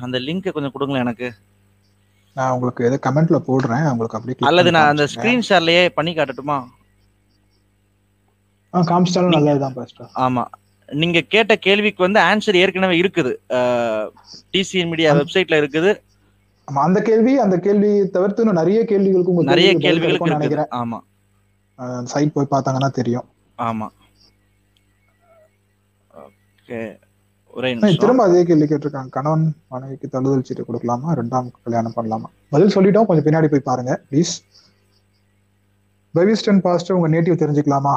அந்த 0.00 0.18
லிங்க் 0.18 0.52
கொஞ்சம் 0.52 0.72
கொடுங்களேன் 0.72 1.04
எனக்கு. 1.04 1.32
நான் 2.34 2.50
உங்களுக்கு 2.50 2.84
எதை 2.84 2.98
கமெண்ட்ல 3.02 3.36
போடுறேன். 3.36 3.90
உங்களுக்கு 3.90 4.18
அப்படியே 4.18 4.34
click 4.34 4.46
அல்லது 4.46 4.70
நான் 4.70 4.88
அந்த. 4.88 5.06
ஸ்கிரீன் 5.14 5.42
ஷேர்லயே 5.48 5.88
பண்ணி 5.88 6.14
காட்டட்டுமா? 6.14 6.64
ஆ, 8.74 8.80
காமிச்சிட்டாலும் 8.90 9.36
நல்லதுதான் 9.36 9.76
பாஸ்டர் 9.76 10.10
ஆமா. 10.26 10.44
நீங்க 10.88 11.20
கேட்ட 11.34 11.52
கேள்விக்கு 11.66 12.00
வந்து 12.02 12.20
ஆன்சர் 12.20 12.60
ஏற்கனவே 12.60 12.94
இருக்குது. 13.00 13.32
டிசிஎன் 14.54 14.90
மீடியா 14.92 15.10
வெப்சைட்ல 15.18 15.58
இருக்குது. 15.62 15.90
ஆமா 16.68 16.80
அந்த 16.86 17.00
கேள்வி 17.02 17.32
அந்த 17.38 17.56
கேள்வி 17.66 17.90
தவிர்த்து 18.14 18.42
இன்னும் 18.42 18.60
நிறைய 18.60 18.80
கேள்விகளுக்கு 18.84 19.32
உங்க 19.32 19.44
நிறைய 19.50 19.68
கேள்விக்கு 19.68 19.84
பதில் 19.84 19.86
கேள்விகளுக்கு 19.86 20.10
இருக்கும்னு 20.10 20.34
இருக்குது. 20.34 20.56
நினைக்கிறேன். 20.56 20.72
ஆமா. 20.80 20.98
சைட் 22.12 22.34
போய் 22.34 22.52
பார்த்தாங்கன்னா 22.52 22.90
தெரியும். 22.98 23.26
ஆமா. 23.58 23.86
ஓகே. 26.22 26.80
திரும்ப 28.02 28.24
அதே 28.24 28.40
கேள்வி 28.48 28.66
கேட்டிருக்காங்க. 28.70 29.10
கணவன் 29.10 29.44
மனைவிக்கு 29.68 30.08
தள்ளுதல் 30.08 30.44
சீட்டு 30.48 30.66
கொடுக்கலாமா 30.66 31.08
ரெண்டாம் 31.20 31.48
கல்யாணம் 31.64 31.96
பண்ணலாமா? 31.96 32.28
பதில் 32.54 32.74
சொல்லிட்டோம். 32.74 33.06
கொஞ்சம் 33.08 33.26
பின்னாடி 33.26 33.48
போய் 33.52 33.68
பாருங்க 33.70 33.92
ப்ளீஸ் 34.10 34.34
பவிஸ்டன் 36.14 36.62
பாஸ்டர் 36.66 36.96
உங்க 36.98 37.08
நேட்டிவ் 37.14 37.40
தெரிஞ்சுக்கலாமா? 37.42 37.94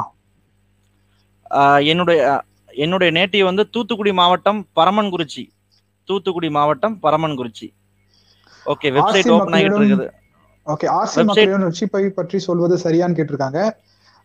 என்னுடைய 1.86 2.42
என்னுடைய 2.74 3.12
நேட்டிவ் 3.20 3.44
வந்து 3.44 3.70
தூத்துக்குடி 3.70 4.12
மாவட்டம் 4.12 4.66
பரமன்குறிச்சி. 4.76 5.46
தூத்துக்குடி 6.04 6.50
மாவட்டம் 6.50 6.98
பரமன்குறிச்சி. 7.02 7.68
ஓகே 8.66 8.84
வெப்சைட் 8.84 9.00
ஆசி 9.00 9.30
ஓபன் 9.30 9.60
ஆகிட்டு 9.60 9.74
இருக்குது 9.74 10.10
ஓகே 10.66 10.86
ஆர்சி 10.86 11.14
Website- 11.14 11.24
மக்களிடம் 11.24 11.62
ரட்சிப்பை 11.62 12.08
பற்றி 12.08 12.38
சொல்வது 12.38 12.76
சரியான்னு 12.76 13.12
கேட்டிருக்காங்க. 13.12 13.58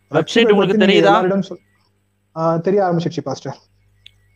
Website 0.09 0.25
ரட்சிப்பை 0.35 0.49
உங்களுக்கு 0.49 0.85
தெரியுதா? 0.85 2.59
தெரிய 2.61 2.83
ஆரம்பிச்சிருச்சு 2.83 3.21
பாஸ்டர். 3.23 3.57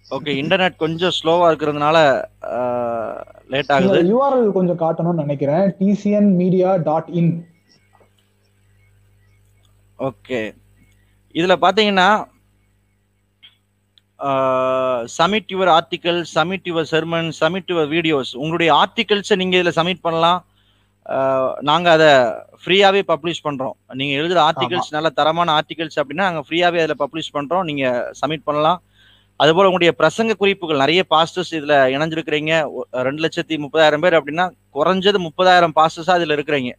ஓகே 0.09 0.33
இன்டர்நெட் 0.41 0.75
கொஞ்சம் 0.75 1.11
ஸ்லோவா 1.23 1.45
இருக்கிறதுனால 1.51 1.97
லேட் 3.47 3.71
ஆகுது. 3.71 4.01
யூஆர்எல் 4.01 4.51
கொஞ்சம் 4.51 4.79
காட்டணும்னு 4.79 5.13
நினைக்கிறேன். 5.13 5.75
TCN 5.79 6.33
media 6.35 6.75
dot 6.75 7.09
in 7.11 7.47
okay. 9.99 10.55
இதுல 11.33 11.55
பாத்தீங்கன்னா 11.61 12.25
submit 15.17 15.47
your 15.51 15.79
article 15.79 16.23
submit 16.35 16.65
your 16.65 16.85
sermon 16.91 17.31
submit 17.39 17.69
your 17.71 17.89
videos 17.89 18.31
உங்களுடைய 18.33 18.73
ஆர்டிகல்ஸை 18.73 19.35
நீங்க 19.35 19.57
இதுல 19.57 19.71
சப்மிட் 19.75 19.99
பண்ணலாம். 20.01 20.45
ஆஹ் 21.09 21.53
நாங்க 21.59 21.91
அதை 21.91 22.07
ஃப்ரீயாவே 22.65 23.01
பப்ளிஷ் 23.07 23.43
பண்றோம். 23.43 23.71
நீங்க 23.93 24.21
எழுதுற 24.21 24.49
ஆர்டிகல்ஸ் 24.49 24.89
நல்ல 24.89 25.09
தரமான 25.09 25.59
ஆர்டிகல்ஸ் 25.59 25.99
அப்படின்னா 25.99 26.13
நாங்க 26.13 26.43
ஃப்ரீயாவே 26.49 26.79
அதில் 26.81 26.95
பப்ளிஷ் 26.99 27.35
பண்றோம். 27.35 27.63
நீங்க 27.63 28.11
சப்மிட் 28.25 28.41
பண்ணலாம். 28.43 28.83
அதுபோல 29.35 29.69
உங்களுடைய 29.69 29.93
பிரசங்க 29.99 30.35
குறிப்புகள் 30.35 30.77
நிறைய 30.77 31.05
பாஸ்டர்ஸ் 31.09 31.55
இதுல 31.55 31.73
இணைஞ்சிருக்கிறீங்க. 31.95 32.69
ரெண்டு 32.91 33.27
லட்சத்தி 33.27 33.57
முப்பதாயிரம் 33.57 34.01
பேர் 34.01 34.23
அப்படின்னா 34.23 34.51
குறைஞ்சது 34.73 35.27
முப்பதாயிரம் 35.27 35.71
பாஸ்டர்ஸா 35.75 36.15
இதுல 36.21 36.35
இருக்கிறீங்க. 36.37 36.71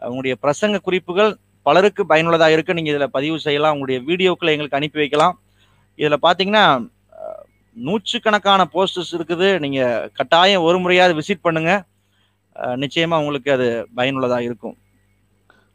உங்களுடைய 0.00 0.36
பிரசங்க 0.42 0.78
குறிப்புகள் 0.78 1.36
பலருக்கு 1.62 2.04
பயனுள்ளதா 2.08 2.48
இருக்கு. 2.48 2.74
நீங்க 2.74 2.90
இதுல 2.92 3.04
பதிவு 3.04 3.40
செய்யலாம். 3.40 3.78
உங்களுடைய 3.78 4.00
வீடியோக்களை 4.02 4.48
எங்களுக்கு 4.48 4.76
அனுப்பி 4.76 4.98
வைக்கலாம். 4.98 5.40
இதுல 6.00 6.16
பாத்தீங்கன்னா 6.26 6.64
நூற்றுக்கணக்கான 7.76 8.62
போஸ்டர்ஸ் 8.74 9.12
இருக்குது. 9.18 9.48
நீங்க 9.64 9.80
கட்டாயம் 10.18 10.66
ஒரு 10.68 10.78
முறையாவது 10.78 11.18
விசிட் 11.20 11.46
பண்ணுங்க. 11.46 11.72
நிச்சயமா 12.82 13.18
உங்களுக்கு 13.22 13.50
அது 13.56 13.66
பயனுள்ளதா 13.96 14.38
இருக்கும். 14.48 14.76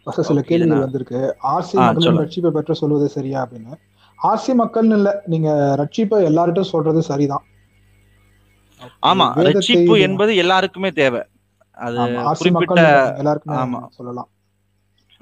சில 0.08 0.42
கேள்விகள் 0.42 0.86
வந்திருக்கு. 0.86 1.20
ஆர்சி 1.44 1.76
மக்களின் 1.76 2.06
சொல்லுங்க. 2.08 2.26
ரட்சிப்பை 2.26 2.50
பெற்ற 2.50 2.74
சொல்வது 2.74 3.08
சரியா 3.10 3.40
அப்படின்னு. 3.46 3.74
ஆர்சி 4.20 4.52
மக்கள்னு 4.62 4.98
இல்ல 5.00 5.10
நீங்க 5.26 5.50
ரட்சிப்பை 5.82 6.20
எல்லார்ட்டும் 6.30 6.72
சொல்றது 6.74 7.02
சரிதான். 7.12 7.46
ஆமா 9.10 9.26
ரட்சிப்பு 9.48 9.96
என்பது 10.00 10.32
எல்லாருக்குமே 10.36 10.92
தேவை. 11.02 11.22
அது 11.88 12.02
குறிப்பிட்ட 12.38 12.82
மக்கள் 12.82 13.18
எல்லாருக்குமே 13.18 13.58
ஆமா. 13.64 13.80
சொல்லலாம். 13.98 14.30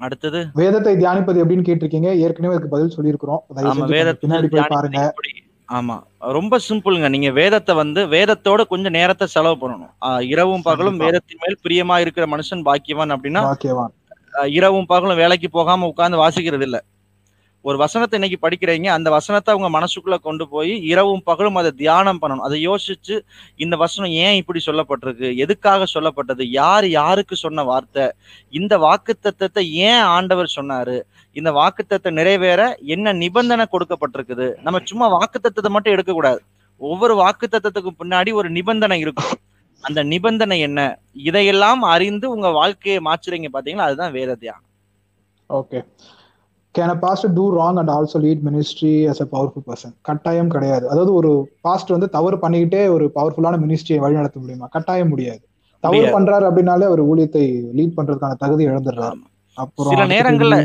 அடுத்தது 0.00 0.40
வேதத்தை 0.60 0.92
தியானிப்பது 1.00 1.40
எப்படின்னு 1.42 1.66
கேட்டிருக்கீங்க. 1.66 2.08
ஏற்கனவே 2.24 2.54
அதுக்கு 2.54 2.74
பதில் 2.74 2.94
சொல்லியிருக்கிறோம். 2.96 3.42
வேதத்தை 3.94 4.64
பாருங்க? 4.74 5.02
ஆமா 5.68 5.96
ரொம்ப 6.36 6.58
சிம்பிளுங்க. 6.68 7.08
நீங்க 7.14 7.30
வேதத்தை 7.40 7.74
வந்து 7.82 8.00
வேதத்தோட 8.14 8.62
கொஞ்சம் 8.72 8.96
நேரத்தை 8.98 9.26
செலவு 9.34 9.56
பண்ணணும். 9.60 9.92
இரவும் 10.32 10.66
பகலும். 10.68 10.98
வேதத்தின் 11.04 11.42
மேல் 11.44 11.62
பிரியமா 11.66 11.96
இருக்கிற 12.04 12.26
மனுஷன் 12.34 12.66
பாக்கியவான் 12.68 13.14
அப்படின்னா 13.16 13.42
இரவும் 14.58 14.90
பகலும் 14.92 15.20
வேலைக்கு 15.22 15.48
போகாம 15.56 15.86
உட்கார்ந்து 15.92 16.22
வாசிக்கிறது 16.24 16.66
இல்ல 16.68 16.78
ஒரு 17.68 17.76
வசனத்தை 17.82 18.16
இன்னைக்கு 18.18 18.38
படிக்கிறீங்க 18.42 18.88
அந்த 18.94 19.08
வசனத்தை 19.14 19.50
அவங்க 19.52 19.68
மனசுக்குள்ள 19.76 20.16
கொண்டு 20.26 20.44
போய் 20.48 20.72
இரவும் 20.90 21.22
பகலும் 21.28 21.58
அதை 21.60 21.70
தியானம் 21.82 22.18
பண்ணணும். 22.22 22.44
அதை 22.46 22.56
யோசிச்சு 22.68 23.14
இந்த 23.64 23.74
வசனம் 23.82 24.12
ஏன் 24.24 24.38
இப்படி 24.40 24.60
சொல்லப்பட்டிருக்கு? 24.66 25.28
எதுக்காக 25.44 25.86
சொல்லப்பட்டது? 25.92 26.44
யார் 26.60 26.86
யாருக்கு 26.98 27.36
சொன்ன 27.44 27.64
வார்த்தை? 27.70 28.04
இந்த 28.58 28.76
வாக்குத்தத்தத்தை 28.86 29.64
ஏன் 29.88 30.04
ஆண்டவர் 30.16 30.50
சொன்னாரு? 30.56 30.96
இந்த 31.40 31.52
வாக்குத்தத்தை 31.60 32.10
நிறைவேற 32.18 32.60
என்ன 32.96 33.14
நிபந்தனை 33.22 33.66
கொடுக்கப்பட்டிருக்குது? 33.74 34.48
நம்ம 34.66 34.82
சும்மா 34.90 35.08
வாக்குத்தத்தத்தை 35.16 35.72
மட்டும் 35.76 35.94
எடுக்கக்கூடாது. 35.96 36.42
ஒவ்வொரு 36.80 37.16
வாக்குத்தத்தத்துக்கு 37.22 37.92
பின்னாடி 38.02 38.30
ஒரு 38.40 38.50
நிபந்தனை 38.58 38.98
இருக்கும். 39.04 39.34
அந்த 39.84 40.00
நிபந்தனை 40.12 40.58
என்ன? 40.68 40.80
இதையெல்லாம் 41.28 41.82
அறிந்து 41.94 42.26
உங்க 42.34 42.50
வாழ்க்கையை 42.60 43.00
மாற்றுறீங்க 43.08 43.48
பாத்தீங்களா? 43.56 43.88
அதுதான் 43.88 44.14
வேத 44.18 44.36
தியானம். 44.42 44.68
Okay 45.50 45.80
can 46.74 46.92
a 46.92 46.98
pastor 47.02 47.32
do 47.34 47.44
wrong 47.58 47.78
and 47.80 47.90
also 47.90 48.20
lead 48.24 48.44
ministry 48.46 48.92
as 49.10 49.18
a 49.20 49.28
powerful 49.34 49.66
person 49.68 49.94
கட்டாயம் 50.02 50.52
கிடையாது. 50.54 50.84
அதாவது 50.88 51.12
ஒரு 51.14 51.30
பாஸ்டர் 51.60 51.96
வந்து 51.96 52.08
தவறு 52.08 52.36
பண்ணிக்கிட்டே 52.36 52.82
ஒரு 52.94 53.04
பவர்ஃபுல்லான 53.16 53.58
மினிஸ்ட்ரியை 53.64 53.98
வழிநடத்த 54.04 54.38
முடியுமா? 54.40 54.68
கட்டாயம் 54.76 55.08
முடியாது. 55.08 55.42
தவறு. 55.84 56.06
பண்றாரு 56.16 56.44
அப்படின்னாலே 56.48 56.86
ஒரு 56.94 57.02
ஊழியத்தை 57.10 57.44
லீட் 57.78 57.96
பண்றதுக்கான 57.98 58.38
தகுதி 58.44 58.64
இழந்துடுறாரு. 58.68 59.18
அப்புறம் 59.58 59.92
சில 59.92 60.04
நேரங்கள்ல 60.14 60.56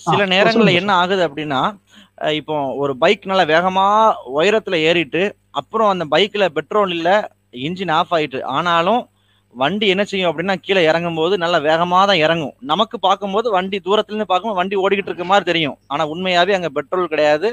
சில 0.00 0.22
நேரங்கள்ல 0.34 0.72
என்ன 0.80 0.90
ஆகுது 0.94 1.22
அப்படின்னா 1.28 1.60
இப்போ 2.40 2.54
ஒரு 2.82 2.92
பைக் 2.96 3.28
நல்லா 3.30 3.44
வேகமா 3.52 3.86
உயரத்துல 4.38 4.76
ஏறிட்டு 4.88 5.22
அப்புறம் 5.50 5.90
அந்த 5.90 6.04
பைக்ல 6.14 6.46
பெட்ரோல் 6.56 6.92
இல்ல 6.96 7.10
இன்ஜின் 7.66 7.92
ஆஃப் 7.98 8.12
ஆயிட்டு 8.16 8.40
ஆனாலும் 8.56 9.00
வண்டி 9.54 9.86
என்ன 9.88 10.02
செய்யும் 10.04 10.30
அப்படின்னா 10.30 10.54
கீழே 10.64 10.80
இறங்கும் 10.88 11.18
போது 11.20 11.34
நல்லா 11.42 11.58
வேகமா 11.66 12.00
தான் 12.10 12.22
இறங்கும். 12.24 12.54
நமக்கு 12.72 12.96
பார்க்கும்போது 13.06 13.48
வண்டி 13.56 13.78
தூரத்துல 13.86 14.14
இருந்து 14.14 14.30
பார்க்கும்போது 14.30 14.60
வண்டி 14.60 14.76
ஓடிக்கிட்டு 14.84 15.10
இருக்க 15.12 15.26
மாதிரி 15.30 15.46
தெரியும். 15.50 15.76
ஆனா 15.86 16.02
உண்மையாவே 16.12 16.56
அங்க 16.58 16.70
பெட்ரோல் 16.76 17.12
கிடையாது. 17.14 17.48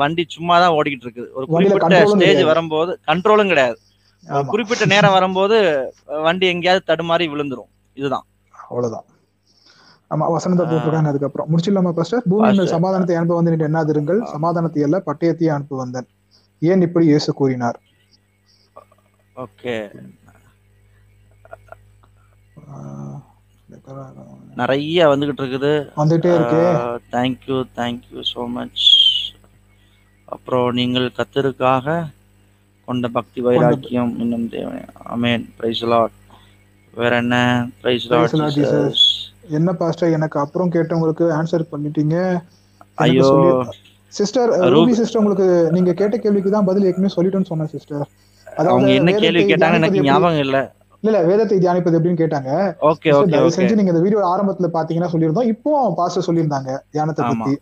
வண்டி 0.00 0.22
சும்மா 0.34 0.54
தான் 0.62 0.74
ஓடிக்கிட்டு 0.78 1.06
இருக்குது. 1.06 1.28
ஒரு 1.36 1.44
குறிப்பிட்ட 1.52 1.98
ஸ்டேஜ். 2.12 2.42
வரும்போது 2.50 2.92
கண்ட்ரோலும் 3.10 3.52
கிடையாது. 3.52 3.76
குறிப்பிட்ட 4.52 4.84
நேரம் 4.92 5.14
வரும்போது 5.16 5.56
வண்டி 6.26 6.46
எங்கேயாவது 6.52 6.88
தடுமாறி 6.90 7.26
விழுந்துரும். 7.32 7.70
இதுதான். 7.96 8.26
அவ்வளவுதான். 8.54 9.06
ஆமா 10.10 10.26
வசனத்தை 10.34 10.64
போட்டுருக்காங்க 10.66 11.10
அதுக்கப்புறம் 11.12 11.48
முடிச்சிடலாமா 11.52 11.92
பாஸ்டர் 11.98 12.26
பூமி 12.30 12.42
மேல் 12.42 12.58
Pastor. 12.58 12.72
சமாதானத்தை 12.74 13.14
அனுப்ப 13.18 13.36
வந்து 13.38 13.52
நீ 13.52 13.64
எண்ணாதிருங்கள் 13.68 14.20
ஆ. 14.22 14.28
சமாதானத்தை 14.34 14.82
அல்ல 14.86 14.96
பட்டயத்தையே 15.08 15.50
அனுப்ப 15.54 15.76
வந்தேன். 15.76 16.08
ஏன் 16.62 16.84
இப்படி 16.86 17.06
இயேசு 17.12 17.30
கூறினார்? 17.40 17.78
ஓகே 19.36 19.74
நிறைய 24.60 25.06
வந்துகிட்டு 25.12 25.42
இருக்குது. 25.42 25.72
வந்துட்டே 26.00 26.30
இருக்கு. 26.36 26.62
தேங்க்யூ 27.14 27.56
தேங்க்யூ 27.78 28.20
ஸோ 28.32 28.42
மச் 28.56 28.84
அப்புறம் 30.28 30.66
நீங்கள் 30.78 31.06
கத்தருக்காக 31.18 31.86
கொண்ட 32.88 33.08
பக்தி 33.16 33.40
வைராக்கியம் 33.46 34.12
இன்னும் 34.22 34.46
தேவனே. 34.54 34.82
அமேன் 35.14 35.44
பிரைஸ் 35.58 35.82
லாட் 35.92 36.16
வேற 36.94 37.12
என்ன? 37.24 37.36
பிரைஸ். 37.82 38.06
லாட் 38.10 38.34
என்ன 39.58 39.70
பாஸ்டர் 39.80 40.14
எனக்கு 40.18 40.36
அப்புறம் 40.44 40.70
கேட்டவங்களுக்கு 40.74 41.24
ஆன்சர் 41.38 41.70
பண்ணிட்டீங்க. 41.72 42.16
ஐயோ. 43.04 43.30
சிஸ்டர் 44.12 44.50
ரூபி 44.74 44.92
சிஸ்டர் 45.00 45.20
உங்களுக்கு 45.22 45.46
நீங்க 45.76 45.92
கேட்ட 46.00 46.16
கேள்விக்கு 46.24 46.50
தான் 46.56 46.68
பதில் 46.68 46.86
ஏற்கனவே 46.88 47.14
சொல்லிட்டேன்னு 47.16 47.50
சொன்னேன் 47.52 47.72
சிஸ்டர் 47.74 48.04
அவங்க 48.64 48.88
என்ன 49.00 49.12
கேள்வி 49.22 49.42
கேட்டாங்க 49.44 49.78
எனக்கு 49.80 50.06
ஞாபகம் 50.08 50.42
இல்ல. 50.46 50.58
இல்ல 51.04 51.16
வேதத்தை 51.28 51.56
தியானிப்பது 51.62 51.96
எப்படின்னு 51.98 52.22
கேட்டாங்க. 52.22 52.50
ஓகே 52.90 53.10
தயவு 53.32 53.54
செஞ்சு 53.56 53.78
நீங்க 53.78 53.92
இந்த 53.94 54.02
வீடியோ 54.04 54.20
ஆரம்பத்துல 54.32 54.68
பாத்தீங்கன்னா 54.76 55.10
சொல்லியிருந்தோம். 55.14 55.50
இப்போ 55.54 55.72
பாஸ்டர் 56.00 56.26
சொல்லியிருந்தாங்க 56.28 56.70
தியானத்தை. 56.94 57.24
பத்தி. 57.30 57.54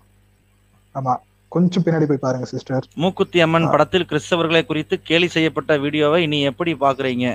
ஆமா. 0.94 1.14
கொஞ்சம் 1.55 1.85
பின்னாடி 1.85 2.06
போய் 2.10 2.24
பாருங்க 2.24 2.47
சிஸ்டர். 2.52 2.85
மூக்குத்தி 3.02 3.39
அம்மன் 3.47 3.70
படத்தில் 3.73 4.06
கிறிஸ்தவர்களை 4.10 4.62
குறித்து 4.69 4.94
கேலி 5.09 5.28
செய்யப்பட்ட 5.36 5.73
வீடியோவை 5.85 6.20
நீ 6.35 6.39
எப்படி 6.51 6.73
பாக்குறீங்க 6.85 7.27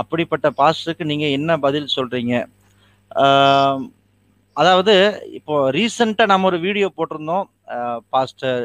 அப்படிப்பட்ட 0.00 0.46
பாஸ்டருக்கு 0.58 1.04
நீங்க 1.10 1.26
என்ன 1.36 1.58
பதில் 1.66 1.94
சொல்றீங்க? 1.94 2.34
அதாவது 4.56 4.94
இப்போ 5.38 5.54
ரீசெண்டா 5.76 6.24
நம்ம 6.32 6.46
ஒரு 6.50 6.58
வீடியோ 6.66 6.88
போட்டிருந்தோம். 6.96 7.46
பாஸ்டர் 8.14 8.62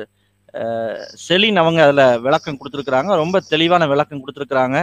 செலின் 1.25 1.61
அவங்க 1.61 1.79
அதுல 1.85 2.03
விளக்கம் 2.25 2.59
கொடுத்துருக்குறாங்க. 2.59 3.11
ரொம்ப 3.23 3.37
தெளிவான 3.53 3.87
விளக்கம் 3.93 4.21
கொடுத்துருக்குறாங்க. 4.23 4.77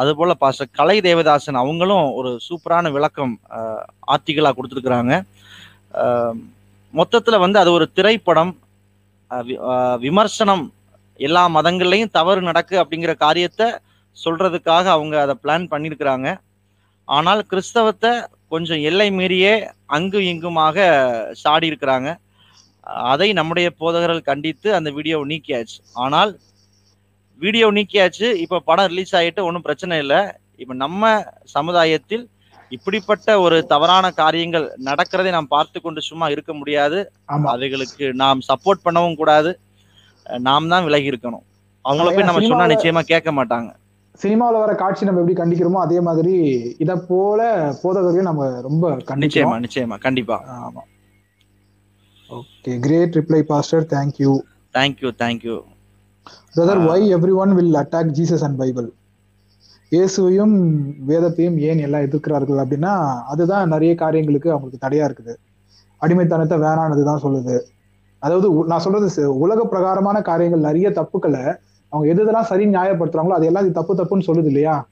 அது 0.00 0.10
போல 0.18 0.32
பாஸ்டர் 0.42 0.74
கலை 0.78 0.96
தேவதாசன் 1.06 1.60
அவங்களும் 1.62 2.06
ஒரு 2.18 2.30
சூப்பரான 2.46 2.90
விளக்கம் 2.96 3.34
ஆர்டிகலா 4.14 4.50
கொடுத்துருக்குறாங்க. 4.54 5.14
மொத்தத்தில் 6.94 7.42
வந்து 7.44 7.58
அது 7.62 7.70
ஒரு 7.78 7.86
திரைப்படம் 7.96 8.52
விமர்சனம் 10.06 10.64
எல்லா 11.20 11.42
மதங்கள்லையும் 11.56 12.14
தவறு 12.18 12.40
நடக்கு 12.48 12.74
அப்படிங்கிற 12.82 13.12
காரியத்தை 13.24 13.68
சொல்றதுக்காக 14.16 14.84
அவங்க 14.96 15.16
அதை 15.24 15.34
பிளான் 15.42 15.66
பண்ணியிருக்கிறாங்க 15.72 16.28
ஆனால் 17.08 17.42
கிறிஸ்தவத்தை 17.50 18.12
கொஞ்சம் 18.54 18.82
எல்லை 18.90 19.08
மீறியே 19.18 19.54
அங்கு 19.96 20.18
இங்குமாக 20.32 20.86
சாடி 21.42 21.70
இருக்கிறாங்க 21.70 22.08
அதை 23.12 23.28
நம்முடைய 23.38 23.68
போதகர்கள் 23.80 24.28
கண்டித்து 24.30 24.68
அந்த 24.76 24.88
வீடியோவை 24.96 25.24
நீக்கியாச்சு. 25.32 25.78
ஆனால் 26.04 26.30
வீடியோ 27.42 27.66
நீக்கியாச்சு. 27.76 28.28
இப்போ 28.44 28.56
படம் 28.68 28.90
ரிலீஸ் 28.92 29.14
ஆகிட்டு 29.18 29.46
ஒன்றும் 29.48 29.66
பிரச்சனை 29.66 29.96
இல்லை. 30.04 30.20
இப்போ 30.62 30.74
நம்ம 30.84 31.02
சமுதாயத்தில் 31.56 32.24
இப்படிப்பட்ட 32.72 33.28
ஒரு 33.44 33.56
தவறான 33.72 34.06
காரியங்கள் 34.22 34.64
நடக்கிறதை 34.88 35.30
நாம் 35.36 35.52
பார்த்து 35.54 35.78
கொண்டு 35.80 36.00
சும்மா 36.08 36.26
இருக்க 36.34 36.52
முடியாது. 36.60 36.98
அவைகளுக்கு 37.54 38.06
நாம் 38.22 38.46
சப்போர்ட் 38.50 38.84
பண்ணவும் 38.86 39.18
கூடாது. 39.20 39.50
நாம் 40.48 40.70
தான் 40.72 40.86
விலகி 40.86 41.10
இருக்கணும். 41.12 41.44
அவங்கள 41.84 42.08
போய் 42.14 42.28
நம்ம 42.28 42.42
சொன்னா 42.48 42.66
நிச்சயமா 42.72 43.02
கேட்க 43.12 43.30
மாட்டாங்க. 43.38 43.70
சினிமாவில் 44.22 44.62
வர 44.62 44.72
காட்சி 44.74 45.06
நம்ம 45.08 45.20
எப்படி 45.22 45.36
கண்டிக்கிறோமோ 45.40 45.80
அதே 45.84 45.98
மாதிரி 46.06 46.34
இத 46.84 46.92
போல 47.10 47.40
போதகரையும் 47.82 48.28
நம்ம 48.30 48.46
ரொம்ப 48.68 48.84
நிச்சயமா 49.24 49.56
நிச்சயமா. 49.66 49.96
கண்டிப்பா. 50.06 50.36
ஆமா. 50.66 50.82
Okay 52.30 52.72
great 52.86 53.16
reply 53.18 53.42
pastor 53.52 53.86
thank you 53.94 54.32
thank you 54.74 55.10
thank you 55.22 55.56
brother. 56.56 56.80
Why 56.90 57.06
everyone 57.34 57.54
will 57.54 57.74
attack 57.74 58.14
Jesus 58.18 58.44
and 58.44 58.58
Bible 58.58 58.88
இயேசுவையும் 59.92 60.54
வேதத்தையும் 60.98 61.58
ஏன் 61.58 61.78
எல்லாம் 61.78 62.02
எதிர்க்கிறார்கள் 62.02 62.58
அப்படின்னா 62.62 63.22
அதுதான் 63.24 63.68
நிறைய 63.68 63.94
காரியங்களுக்கு 63.94 64.50
அவங்களுக்கு 64.50 64.82
தடையா 64.86 65.04
இருக்குது. 65.08 65.34
அடிமைத்தனத்தை 66.02 66.58
வேணானதுதான் 66.58 67.22
சொல்லுது. 67.22 67.60
அதாவது 68.18 68.48
நான் 68.64 68.84
சொல்றது 68.86 69.34
உலக 69.34 69.64
பிரகாரமான 69.64 70.22
காரியங்கள் 70.22 70.60
நிறைய 70.60 70.88
தப்புக்களை 70.90 71.42
அவங்க 71.92 72.06
எது 72.08 72.22
எதெல்லாம் 72.24 72.48
சரி 72.50 72.66
நியாயப்படுத்துறாங்களோ 72.66 73.36
அது 73.38 73.46
எல்லாம் 73.46 73.70
தப்பு 73.72 73.94
தப்புன்னு 73.94 74.26
சொல்லுது 74.26 74.44
இல்லையா? 74.44 74.88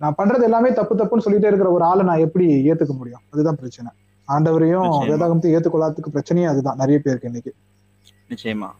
நான் 0.00 0.14
பண்றது 0.18 0.42
எல்லாமே 0.42 0.72
தப்பு 0.72 0.94
தப்புன்னு 0.94 1.24
சொல்லிட்டே 1.26 1.50
இருக்கிற 1.50 1.70
ஒரு 1.70 1.84
ஆளை 1.84 2.04
நான் 2.04 2.18
எப்படி 2.18 2.46
ஏத்துக்க 2.70 2.96
முடியும்? 2.96 3.22
அதுதான் 3.30 3.56
பிரச்சனை. 3.56 3.90
ஆண்டவரையும் 4.28 4.86
நிச்சயமா. 4.86 5.10
வேதாகமத்தை 5.10 5.52
ஏத்துக்கொள்ளாததுக்கு 5.56 6.14
பிரச்சனையே 6.14 6.48
அதுதான் 6.48 6.76
நிறைய 6.76 6.98
பேருக்கு 6.98 7.26
இன்னைக்கு. 7.26 7.52
நிச்சயமா. 8.30 8.70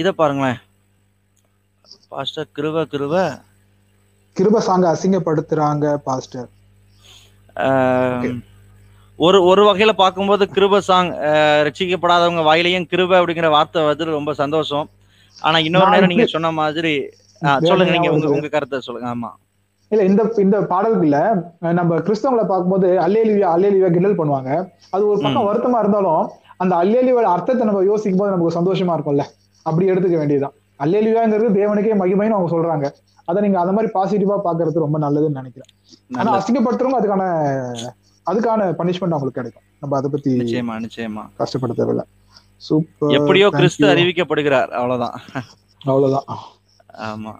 இத 0.00 0.08
பாருங்களேன். 0.20 0.58
பாஸ்டர் 2.12 2.48
கிருவ 2.56 2.84
கிருவ 2.92 3.14
கிருப 4.36 4.60
சாங்க 4.66 4.86
அசிங்கப்படுத்துறாங்க 4.94 5.86
பாஸ்டர். 6.06 6.48
ஒரு 9.18 9.38
ஒரு 9.50 9.62
வகையில 9.68 9.92
பார்க்கும்போது 10.00 10.44
கிருப 10.56 10.80
சாங் 10.88 11.10
ரட்சிக்கப்படாதவங்க 11.66 12.42
வாயிலையும் 12.48 12.88
கிருப 12.92 13.12
அப்படிங்கிற 13.20 13.50
வார்த்தை 13.56 13.82
வந்து 13.90 14.16
ரொம்ப 14.18 14.32
சந்தோஷம். 14.42 14.86
ஆனா 15.46 15.58
இன்னொரு 15.68 15.92
நேரம் 15.94 16.12
நீங்க 16.12 16.28
சொன்ன 16.34 16.52
மாதிரி 16.60 16.94
சொல்லுங்க 17.68 17.94
நீங்க 17.96 18.10
உங்க 18.16 18.28
உங்க 18.36 18.48
கருத்தை 18.54 18.78
சொல்லுங்க 18.86 19.08
ஆமா. 19.14 19.30
இல்ல 19.90 20.04
இந்த 20.10 20.22
இந்த 20.44 20.58
பாடல்கள்ல 20.70 21.18
நம்ம 21.78 21.98
கிறிஸ்தவங்களை 22.06 22.44
பார்க்கும்போது 22.50 22.88
அல்லேலியா 23.04 23.50
அல்லேலியா 23.56 23.88
கிண்டல் 23.96 24.18
பண்ணுவாங்க. 24.20 24.50
அது 24.94 25.02
ஒரு 25.10 25.18
பக்கம். 25.24 25.48
வருத்தமா 25.48 25.80
இருந்தாலும் 25.82 26.24
அந்த 26.56 26.76
அல்லேலியோட 26.76 27.22
அர்த்தத்தை 27.22 27.66
நம்ம 27.66 27.82
யோசிக்கும் 27.82 28.16
போது 28.16 28.36
நமக்கு 28.36 28.60
சந்தோஷமா 28.60 28.76
இருக்கும்ல. 28.76 29.24
அப்படி 29.62 29.90
எடுத்துக்க 29.90 30.10
வேண்டியதுதான். 30.16 30.52
அல்லேலியாங்கிறது 30.78 31.34
தேவனுக்கே 31.34 32.00
மகிமைன்னு 32.00 32.28
அவங்க 32.28 32.56
சொல்றாங்க. 32.56 32.92
அதை 33.24 33.42
நீங்க 33.42 33.60
அந்த 33.60 33.72
மாதிரி 33.72 33.92
பாசிட்டிவா 33.92 34.28
பாக்குறது 34.28 34.72
ரொம்ப 34.72 34.98
நல்லதுன்னு 34.98 35.28
நினைக்கிறேன். 35.28 35.76
ஆனா. 36.14 36.36
அசிங்கப்படுத்துறவங்க 36.36 37.04
அதுக்கான 37.04 37.22
அதுக்கான 38.30 38.58
பனிஷ்மெண்ட் 38.58 38.94
அவங்களுக்கு 38.94 39.30
கிடைக்கும். 39.30 39.62
நம்ம 39.80 39.96
அதை 39.96 40.10
பத்தி 40.10 40.38
நிச்சயமா 40.38 40.64
நிச்சயமா. 40.64 41.26
கஷ்டப்பட 41.36 41.72
தேவையில்ல 41.72 42.02
சூப்பர் 42.56 43.10
எப்படியோ 43.10 43.50
கிறிஸ்து. 43.50 43.86
அறிவிக்கப்படுகிறார். 43.86 44.66
அவ்வளவுதான். 44.66 45.20
அவ்வளவுதான். 45.84 46.24
ஆமா. 46.98 47.34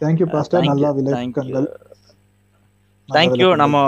தேங்க்யூ 0.00 0.30
பாஸ்டர் 0.30 0.62
நல்லா 0.62 0.90
விளக்கங்கள். 0.90 1.78
தேங்க்யூ. 3.12 3.54
நம்ம 3.54 3.78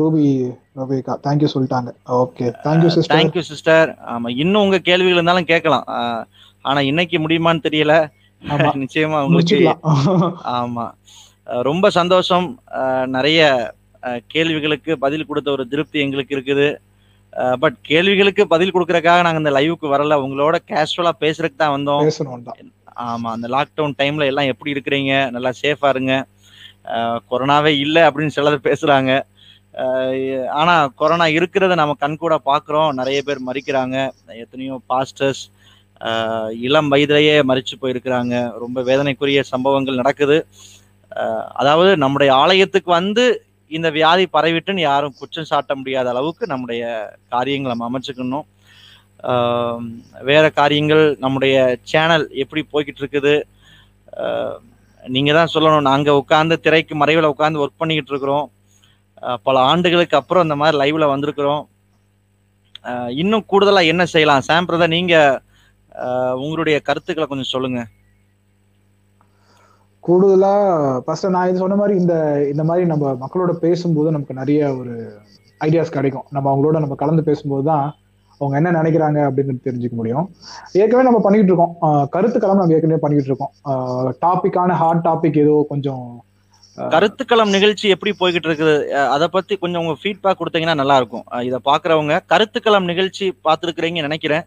ரூபி 0.00 0.24
ரவிகா 0.78 1.14
தேங்க்யூ 1.26 1.48
சொல்லிட்டாங்க. 1.54 1.90
Okay 2.22 2.46
thank you 2.66 2.90
sister 2.96 3.16
thank you 3.16 3.42
sister 3.50 3.90
ஆமா 4.14 4.28
இன்னும் 4.42 4.64
உங்க 4.66 4.78
கேள்விகள் 4.88 5.18
இருந்தாலும் 5.18 5.50
கேட்கலாம். 5.52 5.86
ஆனா 6.64 6.80
இன்னைக்கு 6.90 7.18
முடியுமான்னு 7.24 7.66
தெரியல. 7.68 7.94
நிச்சயமா 8.82 9.18
உங்களுக்கு 9.26 9.58
ஆமா. 10.58 10.86
ரொம்ப 11.68 11.86
சந்தோஷம். 11.98 12.46
நிறைய 13.16 13.40
கேள்விகளுக்கு 14.34 14.92
பதில் 15.04 15.28
கொடுத்த 15.28 15.48
ஒரு 15.56 15.64
திருப்தி 15.72 15.98
எங்களுக்கு 16.04 16.34
இருக்குது. 16.36 16.66
பட் 17.62 17.76
கேள்விகளுக்கு 17.90 18.42
பதில் 18.52 18.74
கொடுக்கறதுக்காக 18.74 19.24
நாங்க 19.26 19.42
இந்த 19.42 19.52
லைவுக்கு 19.58 19.86
வரல. 19.94 20.16
உங்களோட 20.26 20.56
கேஷுவலா 20.70 21.12
பேசுறதுக்கு 21.24 21.62
தான் 21.62 21.76
வந்தோம். 21.76 22.04
ஆமா 23.06 23.28
அந்த 23.36 23.46
லாக்டவுன் 23.54 23.96
டைம்ல 24.00 24.30
எல்லாம் 24.30 24.50
எப்படி 24.52 24.74
இருக்கிறீங்க? 24.74 25.14
நல்லா 25.34 25.50
சேஃபா 25.62 25.88
இருங்க. 25.94 26.12
கொரோனாவே 27.30 27.72
இல்லை 27.84 28.02
அப்படின்னு 28.08 28.36
சிலர் 28.36 28.66
பேசுறாங்க. 28.68 29.10
ஆனா 30.60 30.74
கொரோனா 31.00 31.26
இருக்கிறத 31.38 31.74
நம்ம 31.80 31.94
கண்கூட 32.04 32.34
பாக்குறோம் 32.50 32.90
நிறைய 33.00 33.18
பேர் 33.26 33.40
மறிக்கிறாங்க. 33.48 33.96
எத்தனையோ 34.42 34.76
பாஸ்டர்ஸ் 34.92 35.42
இளம் 36.66 36.90
வயதிலேயே 36.92 37.34
மறிச்சு 37.50 37.74
போயிருக்கிறாங்க. 37.82 38.34
ரொம்ப 38.62 38.78
வேதனைக்குரிய 38.88 39.42
சம்பவங்கள் 39.52 40.00
நடக்குது. 40.00 40.38
அதாவது 41.60 41.90
நம்முடைய 42.04 42.30
ஆலயத்துக்கு 42.42 42.90
வந்து 43.00 43.24
இந்த 43.70 43.88
வியாதி 43.98 44.24
பரவிட்டுன்னு 44.36 44.82
யாரும் 44.88 45.16
குற்றம் 45.20 45.48
சாட்ட 45.50 45.74
முடியாத 45.78 46.08
அளவுக்கு 46.14 46.44
நம்முடைய 46.52 46.82
காரியங்களை 47.34 47.72
நம்ம 47.72 47.88
அமைச்சுக்கணும். 47.90 48.46
வேற 50.30 50.44
காரியங்கள் 50.60 51.04
நம்முடைய 51.24 51.56
சேனல் 51.92 52.26
எப்படி 52.42 52.62
போய்கிட்டு 52.72 53.02
இருக்குது 53.02 53.34
நீங்க 55.14 55.30
தான் 55.38 55.52
சொல்லணும். 55.54 55.88
நாங்க 55.90 56.10
உட்கார்ந்து 56.20 56.56
திரைக்கு 56.66 56.94
மறைவில் 57.00 57.32
உட்கார்ந்து 57.32 57.62
ஒர்க் 57.64 57.80
பண்ணிக்கிட்டு 57.82 58.12
இருக்கிறோம் 58.14 58.46
பல 59.46 59.56
ஆண்டுகளுக்கு 59.70 60.16
அப்புறம் 60.16 60.44
இந்த 60.46 60.56
மாதிரி 60.56 60.76
லைவ்ல 60.82 61.06
வந்திருக்கிறோம். 61.12 61.64
இன்னும் 63.22 63.48
கூடுதலா 63.50 63.82
என்ன 63.92 64.04
செய்யலாம்? 64.04 64.46
சாம் 64.48 64.68
பிரதர் 64.68 64.94
நீங்க 64.96 65.14
ஆஹ் 65.94 66.34
உங்களுடைய 66.42 66.76
கருத்துக்களை 66.80 67.26
கொஞ்சம் 67.28 67.52
சொல்லுங்க. 67.52 67.80
கூடுதலா 70.04 70.52
ஃபர்ஸ்ட் 71.04 71.26
நான் 71.34 71.48
இது 71.48 71.62
சொன்ன 71.62 71.76
மாதிரி 71.76 71.94
இந்த 72.00 72.14
இந்த 72.52 72.64
மாதிரி 72.64 72.84
நம்ம 72.86 73.12
மக்களோட 73.22 73.52
பேசும்போது 73.64 74.10
நமக்கு 74.10 74.34
நிறைய 74.34 74.60
ஒரு 74.80 74.94
ஐடியாஸ் 75.60 75.96
கிடைக்கும். 75.96 76.26
நம்ம 76.30 76.46
அவங்களோட 76.52 76.78
நம்ம 76.84 76.94
கலந்து 76.94 77.22
பேசும்போது 77.28 77.64
தான் 77.70 77.86
அவங்க 78.40 78.54
என்ன 78.60 78.70
நினைக்கிறாங்க 78.78 79.18
அப்படிங்கிறது 79.28 79.66
தெரிஞ்சுக்க 79.68 79.96
முடியும். 80.00 80.26
ஏற்கனவே 80.72 81.06
நம்ம 81.08 81.20
பண்ணிக்கிட்டு 81.24 81.52
இருக்கோம். 81.52 81.74
கருத்துக்களம் 82.14 82.60
நம்ம 82.60 82.74
ஏற்கனவே 82.76 83.02
பண்ணிக்கிட்டு 83.04 83.32
இருக்கோம். 83.32 83.52
டாபிக்கான 84.24 84.72
ஹார்ட் 84.82 85.04
டாபிக் 85.08 85.42
ஏதோ 85.44 85.54
கொஞ்சம் 85.72 86.04
கருத்துக்களம் 86.94 87.54
நிகழ்ச்சி 87.56 87.86
எப்படி 87.94 88.12
போய்கிட்டு 88.20 88.48
இருக்குது 88.48 88.74
அதை 89.14 89.26
பத்தி 89.28 89.54
கொஞ்சம் 89.56 89.82
உங்க 89.82 89.94
ஃபீட்பேக் 90.00 90.40
கொடுத்தீங்கன்னா 90.40 90.74
நல்லா 90.74 90.96
இருக்கும் 90.96 91.24
இதை 91.48 91.58
பாக்குறவங்க 91.70 92.16
கருத்துக்களம் 92.32 92.88
நிகழ்ச்சி 92.90 93.26
பார்த்துருக்கிறீங்க 93.46 94.02
நினைக்கிறேன். 94.02 94.44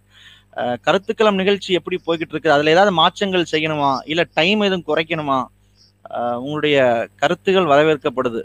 கருத்துக்களம் 0.88 1.40
நிகழ்ச்சி 1.42 1.74
எப்படி 1.74 1.98
போய்கிட்டு 2.06 2.34
இருக்கு 2.36 2.56
அதுல 2.56 2.74
ஏதாவது 2.76 2.92
மாற்றங்கள் 2.92 3.52
செய்யணுமா? 3.52 3.92
இல்ல 4.06 4.22
டைம் 4.38 4.62
எதுவும் 4.68 4.88
குறைக்கணுமா? 4.90 5.40
உங்களுடைய 6.46 6.78
கருத்துகள் 7.22 7.72
வரவேற்கப்படுது. 7.74 8.42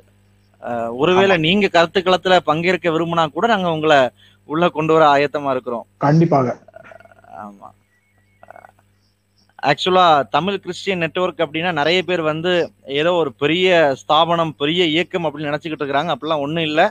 ஒருவேளை 1.03 1.37
நீங்க 1.37 1.67
கருத்துக்களத்துல 1.77 2.37
பங்கேற்க 2.51 2.91
விரும்பினா 2.91 3.25
கூட 3.37 3.47
நாங்க 3.47 3.71
உங்களை 3.71 3.99
உள்ள 4.49 4.69
கொண்டு 4.69 4.93
வர 4.93 5.05
ஆயத்தமா 5.15 5.51
இருக்கிறோம். 5.51 5.87
கண்டிப்பாக. 5.99 6.57
ஆமா. 7.45 7.69
ஆக்சுவலா 9.69 10.07
தமிழ் 10.35 10.57
கிறிஸ்டியன் 10.65 11.03
நெட்வொர்க் 11.03 11.43
அப்படின்னா 11.45 11.71
நிறைய 11.79 11.99
பேர் 12.09 12.23
வந்து 12.31 12.51
ஏதோ 13.01 13.11
ஒரு 13.21 13.31
பெரிய 13.43 13.69
ஸ்தாபனம் 14.01 14.53
பெரிய 14.63 14.83
இயக்கம் 14.95 15.27
அப்படின்னு 15.27 15.51
நினச்சிக்கிட்டு 15.51 15.83
இருக்கிறாங்க. 15.85 16.15
அப்படிலாம் 16.15 16.43
ஒன்றும் 16.47 16.67
இல்லை. 16.71 16.87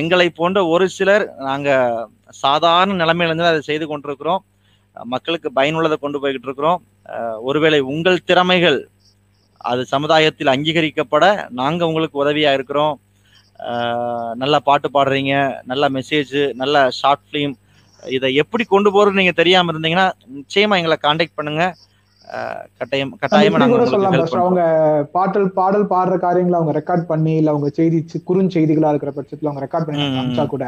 எங்களை 0.00 0.26
போன்ற 0.40 0.58
ஒரு 0.74 0.86
சிலர் 0.96 1.24
நாங்கள் 1.48 2.04
சாதாரண 2.42 2.96
நிலைமையிலேருந்து 3.02 3.50
அதை 3.52 3.62
செய்து 3.70 3.86
கொண்டிருக்கிறோம். 3.86 4.42
மக்களுக்கு 5.12 5.48
பயனுள்ளதை 5.58 5.96
கொண்டு 6.04 6.20
போய்கிட்டு 6.22 6.48
இருக்கிறோம். 6.48 6.78
ஒருவேளை 7.48 7.80
உங்கள் 7.94 8.24
திறமைகள் 8.30 8.78
அது 9.70 9.82
சமுதாயத்தில் 9.94 10.54
அங்கீகரிக்கப்பட 10.54 11.26
நாங்கள் 11.60 11.88
உங்களுக்கு 11.90 12.22
உதவியாக 12.24 12.58
இருக்கிறோம். 12.58 12.94
நல்லா 14.40 14.56
நல்ல 14.56 14.56
பாட்டு 14.68 14.88
பாடுறீங்க 14.94 15.34
நல்ல 15.70 15.84
மெசேஜ் 15.96 16.34
நல்ல 16.62 16.76
ஷார்ட் 16.98 17.24
ஃபிலிம் 17.28 17.54
இதை 18.06 18.34
எப்படி 18.34 18.64
கொண்டு 18.64 18.90
போறது 18.90 19.12
நீங்க 19.12 19.32
தெரியாம 19.32 19.72
இருந்தீங்கன்னா 19.72 20.06
நிச்சயமா 20.36 20.78
எங்களை 20.80 20.98
காண்டாக்ட் 21.00 21.34
பண்ணுங்க. 21.34 21.64
கட்டாயம் 22.78 23.10
கட்டாயமா 23.20 23.58
நாங்க 23.62 23.76
அவங்க 24.38 24.62
பாட்டல் 25.12 25.46
பாடல் 25.58 25.84
பாடுற 25.92 26.14
காரியங்களை 26.18 26.56
அவங்க 26.58 26.72
ரெக்கார்ட் 26.78 27.04
பண்ணி 27.06 27.32
இல்ல 27.36 27.50
அவங்க 27.50 27.68
செய்தி 27.68 27.98
குறுஞ்செய்திகளா 28.30 28.90
இருக்கிற 28.90 29.12
பட்சத்துல 29.16 29.50
அவங்க 29.50 29.62
ரெக்கார்ட் 29.64 29.86
பண்ணி 29.88 30.06
ம். 30.22 30.48
கூட 30.54 30.64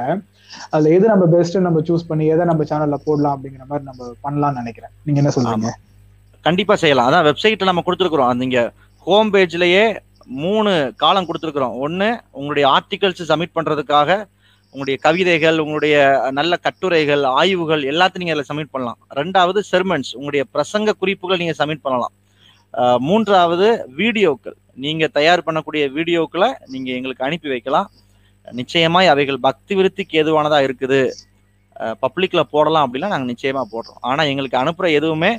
அதுல 0.73 0.89
எது 0.89 1.07
நம்ம 1.07 1.25
பெஸ்ட் 1.27 1.59
நம்ம 1.59 1.81
சூஸ் 1.89 2.09
பண்ணி 2.09 2.27
எதை 2.27 2.45
நம்ம 2.45 2.65
சேனல்ல 2.71 2.99
போடலாம் 3.05 3.35
அப்படிங்கிற 3.37 3.65
மாதிரி 3.71 3.85
நம்ம 3.85 4.03
பண்ணலாம்னு 4.25 4.61
நினைக்கிறேன். 4.61 4.93
நீங்க 5.05 5.21
என்ன 5.23 5.33
சொல்றீங்க? 5.37 5.73
கண்டிப்பா 6.45 6.75
செய்யலாம். 6.77 7.09
அதான் 7.11 7.27
வெப்சைட்ல 7.29 7.71
நம்ம 7.71 7.85
கொடுத்துருக்குறோம். 7.87 8.35
நீங்க 8.35 8.59
ஹோம் 9.07 9.33
பேஜ்லயே 9.35 9.85
மூணு 10.43 10.71
காலம் 10.97 11.29
கொடுத்துருக்குறோம். 11.29 11.77
ஒன்னு 11.79 12.09
உங்களுடைய 12.31 12.67
ஆர்டிகல்ஸ் 12.69 13.29
சப்மிட் 13.31 13.57
பண்றதுக்காக 13.59 14.11
உங்களுடைய 14.79 14.99
கவிதைகள் 15.05 15.57
உங்களுடைய 15.63 15.95
நல்ல 16.39 16.55
கட்டுரைகள் 16.65 17.23
ஆய்வுகள் 17.39 17.83
எல்லாத்தையும் 17.93 18.23
நீங்க 18.23 18.35
அதில் 18.35 18.49
சப்மிட் 18.49 18.75
பண்ணலாம். 18.75 18.99
ரெண்டாவது 19.19 19.61
செர்மன்ஸ் 19.71 20.11
உங்களுடைய 20.19 20.43
பிரசங்க 20.55 20.93
குறிப்புகள் 21.01 21.41
நீங்க 21.43 21.55
சப்மிட் 21.61 21.83
பண்ணலாம். 21.87 22.13
மூன்றாவது 23.07 23.69
வீடியோக்கள். 24.01 24.57
நீங்க 24.85 25.05
தயார் 25.17 25.45
பண்ணக்கூடிய 25.47 25.85
வீடியோக்களை 25.97 26.49
நீங்க 26.73 26.89
எங்களுக்கு 26.99 27.25
அனுப்பி 27.29 27.49
வைக்கலாம். 27.55 27.89
நிச்சயமாய் 28.61 29.11
அவைகள் 29.13 29.39
பக்தி 29.47 29.73
விருத்திக்கு 29.79 30.21
எதுவானதா 30.23 30.61
இருக்குது. 30.67 31.01
பப்ளிக்ல 32.05 32.45
போடலாம் 32.55 32.87
அப்படின்னா 32.87 33.11
நாங்க 33.15 33.29
நிச்சயமா 33.33 33.65
போடுறோம். 33.73 34.01
ஆனா 34.11 34.23
எங்களுக்கு 34.33 34.61
அனுப்புற 34.63 34.89
எதுவுமே 34.99 35.33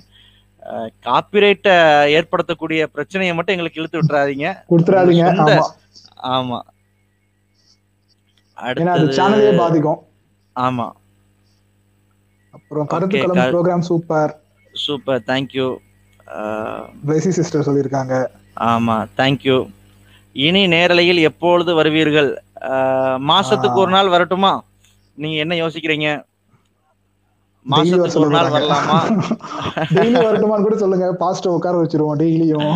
காப்பிரைட்டை 1.07 1.77
ஏற்படுத்தக்கூடிய 2.17 2.81
பிரச்சனையை 2.95 3.35
மட்டும் 3.35 3.55
எங்களுக்கு 3.55 3.81
இழுத்து 3.81 4.01
விட்டுறாதீங்க. 4.01 4.49
கொடுத்துறாதீங்க. 4.73 5.55
ஆமா. 6.35 6.59
அது 8.67 9.05
சேனலே 9.17 9.51
பாதிக்கும். 9.61 9.99
ஆமா. 10.55 10.87
அப்புறம் 12.57 12.85
okay 12.85 12.93
கருத்துக்களம் 12.93 13.41
programme 13.53 13.85
super 13.89 14.31
super 14.73 15.21
thank you 15.29 15.67
Blessy 17.07 17.31
sister 17.37 17.65
சொல்லியிருக்காங்க. 17.67 18.15
ஆமா 18.71 18.95
தேங்க்யூ 19.19 19.57
இனி 20.35 20.61
நேரலையில் 20.73 21.19
எப்பொழுது 21.29 21.71
வருவீர்கள்? 21.79 22.29
மாசத்துக்கு 23.29 23.77
ஒரு 23.83 23.91
நாள் 23.95 24.13
வரட்டுமா? 24.15 24.51
நீங்க 25.17 25.37
என்ன 25.43 25.53
யோசிக்கிறீங்க? 25.63 26.09
மாசத்துக்கு 27.65 28.21
ஒரு 28.23 28.31
நாள் 28.35 28.51
சொல்லிருக்காங்க 28.51 28.55
வரலாமா? 28.55 28.97
டெய்லி 29.95 30.19
வரட்டுமான்னு 30.25 30.65
கூட 30.67 30.75
சொல்லுங்க. 30.83 31.07
பாஸ்டர் 31.23 31.55
உட்கார 31.57 31.75
வச்சிருவோம் 31.81 32.19
டெய்லியும். 32.21 32.69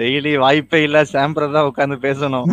டெய்லி 0.00 0.32
வாய்ப்பே 0.44 0.80
இல்ல. 0.86 0.98
சாம்பிரர் 1.14 1.56
தான் 1.56 1.68
உட்காந்து 1.70 1.96
பேசணும். 2.06 2.46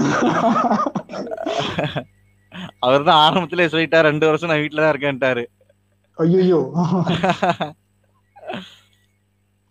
அவர் 2.85 3.07
தான் 3.09 3.21
ஆரம்பத்திலே 3.25 3.67
சொல்லிட்டார். 3.73 4.09
ரெண்டு 4.11 4.27
வருஷம் 4.29 4.51
நான் 4.51 4.63
வீட்டுல 4.63 4.83
தான் 4.83 4.93
இருக்கேன்ட்டாரு. 4.93 5.43
ஐயோ 6.17 6.59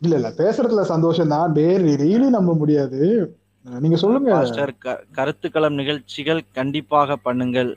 இல்ல 0.03 0.15
இல்ல. 0.19 0.29
பேசுறதுல 0.41 0.83
சந்தோஷம் 0.95 1.33
தான். 1.35 1.55
டெய்லி 1.59 2.29
நம்ப 2.39 2.53
முடியாது. 2.63 3.01
நீங்க 3.65 3.97
சொல்லுங்க. 4.03 4.31
கருத்துக்களம் 5.19 5.79
நிகழ்ச்சிகள் 5.81 6.41
கண்டிப்பாக 6.59 7.17
பண்ணுங்கள். 7.27 7.73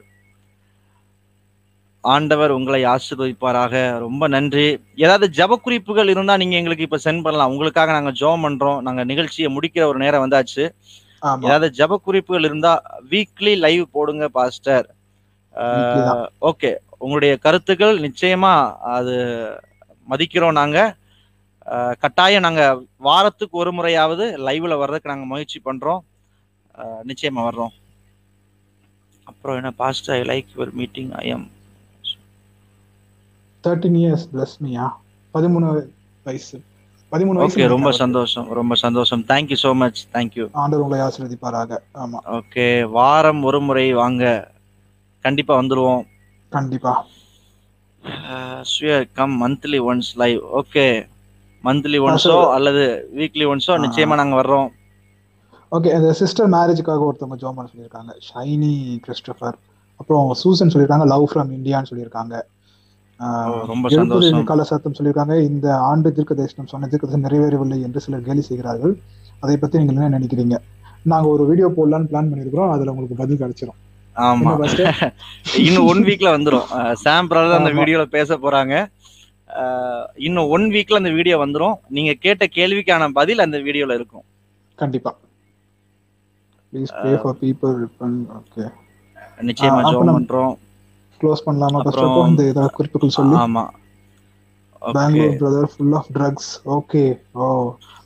ஆண்டவர் 2.04 2.52
உங்களை 2.58 2.80
ஆசீர்வதிப்பாராக. 2.86 3.74
ரொம்ப 4.04 4.24
நன்றி. 4.36 4.66
ஏதாவது 5.04 5.26
ஜப 5.38 5.58
குறிப்புகள் 5.66 6.12
இருந்தா 6.14 6.34
நீங்க 6.42 6.56
எங்களுக்கு 6.60 6.88
இப்ப 6.88 7.00
சென்ட் 7.06 7.26
பண்ணலாம். 7.26 7.52
உங்களுக்காக 7.54 7.92
நாங்க 7.98 8.12
ஜோம் 8.22 8.44
பண்றோம். 8.46 8.82
நாங்க 8.88 9.04
நிகழ்ச்சியை 9.12 9.50
முடிக்கிற 9.56 9.84
ஒரு 9.92 10.00
நேரம் 10.04 10.24
வந்தாச்சு. 10.26 10.66
ஏதாவது 11.48 11.68
ஜப 11.80 12.00
குறிப்புகள் 12.08 12.48
இருந்தா 12.50 12.74
வீக்லி 13.12 13.54
லைவ் 13.66 13.84
போடுங்க 13.96 14.28
பாஸ்டர். 14.38 14.88
ஓகே 16.50 16.72
உங்களுடைய 17.04 17.34
கருத்துக்கள் 17.46 18.04
நிச்சயமா 18.08 18.54
அது 18.98 19.16
மதிக்கிறோம் 20.08 20.60
நாங்க. 20.62 20.78
கட்டாயம் 22.04 22.46
நாங்க 22.46 22.64
வாரத்துக்கு 23.08 23.56
ஒரு 23.64 23.72
முறையாவது 23.72 24.26
லைவ்ல 24.48 24.78
வர்றதுக்கு 24.82 25.12
நாங்க 25.12 25.28
முயற்சி 25.32 25.60
பண்றோம். 25.66 26.02
நிச்சயமா 27.10 27.42
வர்றோம். 27.48 27.74
அப்புறம் 29.30 29.58
என்ன 29.60 29.72
pastor 29.82 30.16
I 30.16 30.22
like 30.32 30.56
your 30.56 30.74
meeting 30.80 31.12
I 31.24 31.28
am 31.36 31.46
thirteen 33.66 33.98
years 34.02 34.26
plus 34.34 34.56
மீயா 34.66 34.86
பதிமூணு 35.34 35.68
வயசு. 36.28 36.58
பதிமூணு 37.12 37.40
வயசு 37.40 37.68
ரொம்ப. 37.74 37.90
சந்தோஷம் 38.02 38.48
ரொம்ப 38.60 38.76
சந்தோஷம். 38.84 39.22
தேங்க்யூ 39.32 39.58
ஸோ 39.64 39.72
மச் 39.82 40.00
தேங்க்யூ 40.16 40.46
ஆண்டவர் 40.62 40.84
உங்களை 40.86 41.02
ஆசீர்வதிப்பாராக. 41.08 41.80
ஆமா. 42.04 42.20
ஓகே 42.38 42.68
வாரம் 42.98 43.42
ஒரு 43.50 43.60
முறை 43.68 43.86
வாங்க. 44.02 44.24
கண்டிப்பா 45.26 45.54
வந்துருவோம். 45.62 46.04
கண்டிப்பா. 46.52 46.94
Swear 48.72 49.06
come 49.18 49.36
monthly 49.44 49.80
once 49.90 50.14
live 50.22 50.40
okay 50.62 50.86
monthly 51.64 52.00
ஒன்ஸோ. 52.08 52.38
அல்லது 52.56 52.86
வீக்லி 53.20 53.46
ஒன்ஸோ. 53.52 53.76
நிச்சயமா 53.84 54.16
நாங்க 54.22 54.36
வர்றோம். 54.42 54.70
ஓகே 55.72 55.92
அந்த 55.98 56.10
சிஸ்டர் 56.22 56.50
மேரேஜுக்காக 56.56 57.06
ஒருத்தவங்க 57.10 57.38
ஜோமன் 57.44 57.70
சொல்லியிருக்காங்க. 57.72 58.12
ஷைனி 58.30 58.74
கிறிஸ்டோபர் 59.06 59.56
அப்புறம் 60.00 60.28
சூசன் 60.42 60.74
சொல்லியிருக்காங்க 60.74 61.08
லவ் 61.14 61.28
ஃப்ரம் 61.32 61.54
இந்தியான்னு 61.60 61.90
சொல்லியிருக்காங்க. 61.92 62.36
ரொம்ப 63.66 63.90
சந்தோஷம். 63.90 64.44
கால 64.44 64.64
சத்தம் 64.64 64.94
சொல்லியிருக்காங்க. 65.00 65.42
இந்த 65.42 65.78
ஆண்டு 65.78 66.14
தீர்க்க 66.14 66.34
தரிசனம் 66.34 66.68
சொன்ன 66.68 66.88
தீர்க்க 66.88 67.18
நிறைவேறவில்லை 67.18 67.82
என்று 67.82 68.00
சிலர் 68.00 68.22
கேலி 68.22 68.42
செய்கிறார்கள். 68.42 68.98
அதை 69.40 69.58
பத்தி 69.58 69.78
நீங்க 69.78 69.94
என்ன 69.94 70.20
நினைக்கிறீங்க? 70.20 70.58
நாங்க 71.02 71.28
ஒரு 71.28 71.46
வீடியோ 71.46 71.68
போடலாம்னு 71.68 72.10
பிளான் 72.12 72.30
பண்ணியிருக்கிறோம். 72.32 72.72
அதுல 72.72 72.92
உங்களுக்கு 72.92 73.16
பதில் 73.16 73.38
கிடைச்சிரும். 73.38 73.80
ஆமா? 74.16 74.50
இன்னும் 75.58 75.86
ஒன் 75.86 76.04
வீக்ல 76.04 76.28
வந்துரும். 76.36 76.66
அஹ், 76.72 76.94
சாம் 76.94 77.30
பிரதர் 77.30 77.56
அந்த. 77.56 77.70
வீடியோல 77.74 78.06
பேச 78.06 78.38
போறாங்க. 78.38 78.76
இன்னும் 80.16 80.48
ஒன் 80.48 80.62
வீக்ல 80.62 80.94
அந்த 80.94 81.10
வீடியோ 81.10 81.38
வந்துரும். 81.38 81.74
நீங்க 81.90 82.14
கேட்ட 82.14 82.46
கேள்விக்கான 82.56 83.08
பதில் 83.08 83.40
அந்த 83.40 83.58
வீடியோல 83.58 83.94
இருக்கும். 83.94 84.24
கண்டிப்பா. 84.76 85.16
நிச்சயமா 89.42 89.82
ஜோம் 89.92 90.08
பண்றோம். 90.18 90.56
க்ளோஸ் 91.24 91.46
பண்ணலாமா 91.48 91.82
ஃபர்ஸ்ட் 91.86 92.30
இந்த 92.32 92.44
ஏதாவது 92.52 92.78
குறிப்புகள் 92.80 93.16
சொல்லி. 93.18 93.36
ஆமா. 93.46 93.64
Bangalore 94.96 95.36
brother 95.42 95.70
full 95.74 95.96
of 96.00 96.10
drugs 96.16 96.52
okay 96.78 97.04
ஓ 97.42 97.46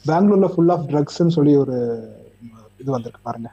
பெங்களூர்ல 0.10 0.48
ஃபுல் 0.56 0.74
ஆஃப் 0.74 0.84
ட்ரக்ஸ்னு 0.92 1.36
சொல்லி 1.38 1.54
ஒரு 1.64 1.78
இது 2.82 2.90
வந்திருக்கு 2.96 3.22
பாருங்க. 3.28 3.50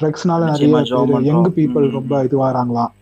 ட்ரக்ஸ்னால 0.00 0.46
நிறைய. 0.50 0.82
Young 1.30 1.48
people. 1.58 1.86
ரொம்ப 1.98 2.22
இதுவாகிறாங்களாம் 2.28 2.92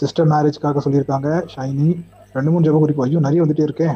சிஸ்டர் 0.00 0.28
மேரேஜ்க்காக 0.32 0.80
சொல்லியிருக்காங்க 0.86 1.28
ஷைனி. 1.54 1.88
ரெண்டு 2.36 2.50
மூணு 2.52 2.66
ஜப 2.66 2.78
குறிப்பு. 2.82 3.04
ஐயோ 3.06 3.20
நிறைய 3.26 3.42
வந்துட்டே 3.44 3.66
இருக்கே. 3.68 3.90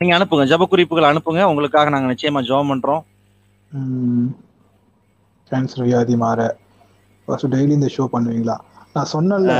நீங்க 0.00 0.12
அனுப்புங்க. 0.18 0.44
ஜப 0.52 0.66
குறிப்புகள் 0.72 1.08
அனுப்புங்க. 1.10 1.42
உங்களுக்காக 1.50 1.90
நாங்க 1.94 2.08
நிச்சயமா 2.12 2.42
ஜோம் 2.50 2.70
பண்றோம். 2.72 3.02
கேன்சர் 5.50 5.84
வியாதி 5.86 6.16
மாற 6.22 6.40
ஃபர்ஸ்ட் 7.28 7.52
டெய்லி 7.54 7.74
இந்த 7.78 7.88
ஷோ 7.96 8.04
பண்ணுவீங்களா? 8.12 8.56
நான் 8.94 9.10
சொன்னேன்ல. 9.14 9.54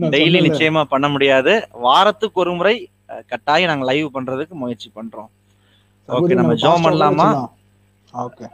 நான் 0.00 0.12
டெய்லி. 0.14 0.40
நிச்சயமா 0.46 0.82
பண்ண 0.92 1.06
முடியாது. 1.14 1.52
வாரத்துக்கு 1.86 2.40
ஒரு 2.44 2.52
முறை 2.58 2.74
கட்டாயம் 3.32 3.70
நாங்க 3.70 3.86
லைவ் 3.90 4.14
பண்றதுக்கு 4.16 4.54
முயற்சி 4.62 4.88
பண்றோம். 4.98 5.30
ஓகே 6.08 6.36
நம்ம 6.40 6.54
ஜோம் 6.64 6.84
பண்ணலாமா. 6.86 7.28
ஓகே. 8.26 8.46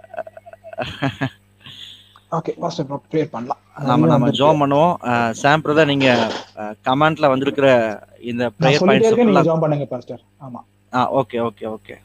ஓகே 2.36 2.52
பாஸ்டர் 2.62 2.88
ப்ரே 3.12 3.22
பண்ணலாம். 3.34 3.60
நிறைய 3.88 4.08
நம்ம. 4.14 4.30
ஜோம் 4.40 4.60
பண்ணுவோம். 4.62 4.94
சாம் 5.42 5.64
பிரதர் 5.66 5.92
நீங்க 5.92 6.08
கமெண்ட்ல 6.88 7.30
வந்திருக்கிற 7.34 7.68
இந்த 8.32 8.44
ப்ரேயர் 8.58 8.86
பாயிண்ட்ஸ் 8.88 9.48
ஜாம் 9.50 9.64
பண்ணுங்க 9.64 9.86
பாஸ்டர் 9.94 10.22
ஆமா. 10.46 10.62
ஆ 10.92 11.08
okay 11.20 11.38
okay 11.48 11.66
okay. 11.76 11.96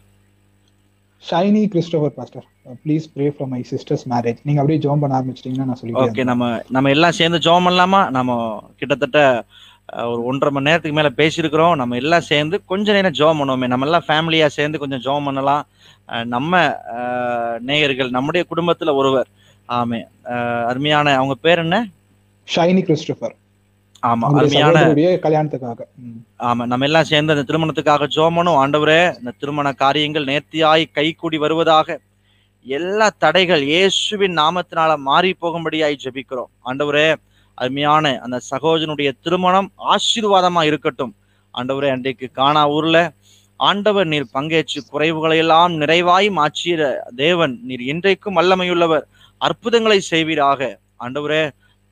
Shiny 1.24 1.64
Christopher 1.74 2.16
pastor 2.20 2.48
please 2.66 3.06
pray 3.14 3.28
for 3.36 3.48
my 3.48 3.60
sisters 3.72 4.06
marriage 4.10 4.40
நீங்க 4.48 4.60
அப்படியே 4.62 4.80
ஜோம் 4.84 5.02
பண்ண 5.04 5.14
ஆரம்பிச்சிட்டீங்கன்னா 5.20 5.68
நான் 5.70 5.78
ஓகே 5.80 5.82
சொல்லிட்டேன் 5.82 6.30
நம்ம 6.32 6.46
நம்ம 6.76 6.90
எல்லாம் 6.96 7.18
சேர்ந்து 7.20 7.40
ஜெபம் 7.46 7.68
பண்ணலாமா? 7.68 8.02
நம்ம 8.18 8.38
கிட்டத்தட்ட 8.80 9.20
ஒரு 10.12 10.22
ஒன்றரை 10.30 10.52
மணி 10.54 10.68
நேரத்துக்கு 10.70 10.98
மேல 10.98 11.10
பேசியிருக்கிறோம். 11.22 11.76
நம்ம 11.76 11.96
எல்லாம் 11.96 12.28
சேர்ந்து 12.32 12.56
கொஞ்ச 12.72 12.94
நேரம் 12.98 13.18
ஜெபம் 13.20 13.40
பண்ணுவோமே. 13.40 13.68
நம்ம 13.68 13.88
எல்லாம் 13.88 14.08
ஃபேமிலியா 14.08 14.48
சேர்ந்து 14.58 14.82
கொஞ்சம் 14.84 15.04
ஜெபம் 15.06 15.28
பண்ணலாம். 15.30 15.64
நம்ம 16.36 16.62
நேயர்கள் 17.70 18.16
நம்முடைய 18.18 18.44
குடும்பத்துல 18.52 18.94
ஒருவர். 18.94 19.30
ஆமே. 19.70 20.00
அருமையான 20.70 21.16
அவங்க 21.16 21.36
பேர் 21.48 21.64
என்ன? 21.66 21.78
ஷைனி 22.48 22.82
கிறிஸ்டோபர். 22.88 23.36
ஆமா 24.04 24.28
அருமையான 24.40 24.78
கல்யாணத்துக்காக. 25.26 25.82
ஆமா 26.50 26.64
நம்ம 26.72 26.86
எல்லாம் 26.86 27.10
சேர்ந்து 27.12 27.34
அந்த 27.34 27.46
திருமணத்துக்காக 27.50 28.08
ஜோமனும் 28.16 28.60
ஆண்டவரே 28.62 29.02
இந்த 29.18 29.34
திருமண 29.42 29.74
காரியங்கள் 29.84 30.30
நேர்த்தியாய் 30.32 30.86
கைகூடி 30.92 31.38
வருவதாக 31.38 31.98
எல்லா 32.66 33.08
தடைகள் 33.24 33.64
இயேசுவின் 33.72 34.36
நாமத்தினால 34.40 34.92
மாறி 35.08 35.32
போகும்படியாய் 35.42 35.96
ஜெபிக்கிறோம். 36.04 36.52
ஆண்டவரே 36.70 37.08
அருமையான 37.58 38.12
அந்த 38.26 38.38
சகோதரனுடைய 38.52 39.10
திருமணம் 39.24 39.70
ஆசீர்வாதமா 39.94 40.62
இருக்கட்டும். 40.70 41.14
ஆண்டவரே 41.54 41.90
அன்றைக்கு 41.96 42.28
காணா 42.40 42.64
ஊர்ல 42.76 42.98
ஆண்டவர் 43.60 44.08
நீர் 44.12 44.28
பங்கேற்று 44.36 44.80
குறைவுகளை 44.92 45.38
எல்லாம் 45.46 45.74
நிறைவாய் 45.82 46.30
மாற்றிய 46.40 46.86
தேவன் 47.24 47.56
நீர் 47.70 47.84
இன்றைக்கும் 47.94 48.38
வல்லமையுள்ளவர் 48.40 49.06
அற்புதங்களை 49.42 50.00
செய்வீராக. 50.12 50.62
ஆண்டவரே 51.06 51.44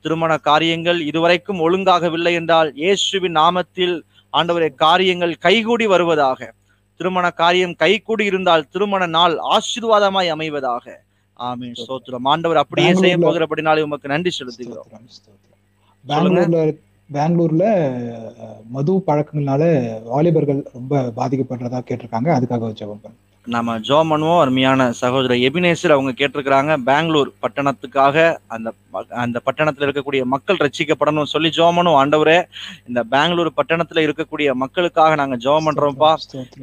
திருமண 0.04 0.32
காரியங்கள் 0.48 1.00
இதுவரைக்கும் 1.10 1.62
ஒழுங்காகவில்லை 1.66 2.32
என்றால் 2.40 2.70
இயேசுவின் 2.82 3.38
நாமத்தில் 3.42 3.96
ஆண்டவரே 4.32 4.70
காரியங்கள் 4.84 5.34
கைகூடி 5.46 5.86
வருவதாக. 5.94 6.40
திருமண 7.00 7.26
காரியம் 7.40 7.74
கைகூடி 7.82 8.24
இருந்தால் 8.30 8.64
திருமண 8.72 9.02
நாள் 9.16 9.34
ஆசீர்வாதமாய் 9.54 10.28
அமைவதாக. 10.34 10.84
ஆமீன். 11.38 11.76
ஸ்தோத்திரம். 11.82 12.26
ஆண்டவர் 12.32 12.62
அப்படியே 12.62 12.90
செய்ய 13.02 13.14
போகிறபடினாலே 13.18 13.82
உமக்கு 13.86 14.10
நன்றி 14.12 14.30
செலுத்துகிறோம். 14.38 14.88
பெங்களூர்ல 16.04 16.58
பெங்களூர்ல 17.10 17.64
மது 18.74 18.92
பழக்கங்களால 19.06 19.62
வாலிபர்கள் 20.10 20.60
ரொம்ப 20.76 21.00
பாதிக்கப்படுறதா 21.16 21.80
கேட்டிருக்காங்க. 21.88 22.28
அதுக்காக 22.38 22.70
ஜெபம் 22.80 23.02
பண்ணு 23.04 23.18
நம்ம 23.46 23.74
ஜோம் 23.80 24.10
பண்ணுவோம் 24.12 24.40
அருமையான 24.40 24.86
சகோதரர் 24.98 25.44
எபினேசர் 25.46 25.94
அவங்க 25.94 26.10
கேட்டிருக்கிறாங்க 26.12 26.72
பெங்களூர் 26.82 27.30
பட்டணத்துக்காக 27.42 28.16
அந்த 28.48 28.68
அந்த 29.16 29.38
பட்டணத்துல 29.46 29.86
இருக்கக்கூடிய 29.86 30.22
மக்கள் 30.34 30.60
ரட்சிக்கப்படணும் 30.60 31.30
சொல்லி 31.32 31.50
ஜோம் 31.56 31.78
பண்ணுவோம் 31.78 32.00
ஆண்டவரே 32.00 32.36
இந்த 32.88 33.02
பெங்களூர் 33.12 33.50
பட்டணத்துல 33.56 34.04
இருக்கக்கூடிய 34.06 34.50
மக்களுக்காக 34.62 35.14
நாங்க 35.14 35.38
ஜோம் 35.44 35.66
பண்றோம்ப்பா. 35.68 36.12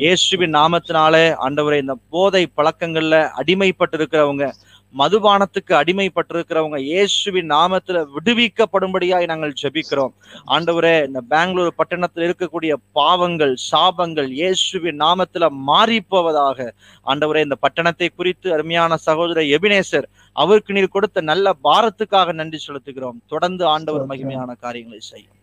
இயேசுவின் 0.03 0.55
நாமத்தினாலே 0.57 1.25
ஆண்டவரே 1.45 1.79
இந்த 1.83 1.95
போதை 2.09 2.43
பழக்கங்கள்ல 2.57 3.19
அடிமைப்பட்டு 3.41 3.97
இருக்கிறவங்க 3.99 4.47
மதுபானத்துக்கு 4.93 5.73
அடிமைப்பட்டிருக்கிறவங்க 5.79 6.77
இயேசுவின் 6.89 7.49
நாமத்துல 7.55 7.97
விடுவிக்கப்படும்படியாய் 8.15 9.29
நாங்கள் 9.31 9.53
ஜெபிக்கிறோம். 9.61 10.13
ஆண்டவரே 10.55 10.93
இந்த 11.07 11.21
பெங்களூர் 11.33 11.77
பட்டணத்தில் 11.79 12.25
இருக்கக்கூடிய 12.27 12.73
பாவங்கள் 12.99 13.53
சாபங்கள் 13.69 14.29
இயேசுவின் 14.39 14.99
நாமத்துல 15.05 15.49
மாறி 15.69 15.99
போவதாக 16.13 16.69
ஆண்டவரே 17.05 17.43
இந்த 17.47 17.57
பட்டணத்தை 17.65 18.09
குறித்து 18.09 18.53
அருமையான 18.57 18.97
சகோதரர் 19.07 19.51
எபினேசர் 19.57 20.07
அவருக்கு 20.35 20.75
நீர் 20.77 20.95
கொடுத்த 20.95 21.21
நல்ல 21.31 21.55
பாரத்துக்காக 21.67 22.33
நன்றி 22.41 22.59
செலுத்துகிறோம். 22.65 23.17
தொடர்ந்து 23.33 23.65
ஆண்டவர். 23.75 24.09
மகிமையான 24.11 24.51
காரியங்களை 24.65 25.01
செய்யும். 25.11 25.33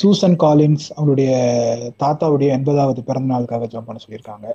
சூசன் 0.00 0.36
காலின்ஸ் 0.42 0.86
அவங்களுடைய 0.96 1.30
தாத்தாவுடைய 2.02 2.48
எண்பதாவது 2.56 3.00
பிறந்த 3.08 3.28
நாளுக்காக 3.34 3.68
ஜெபம் 3.72 3.88
பண்ண 3.88 4.00
சொல்லியிருக்காங்க. 4.04 4.46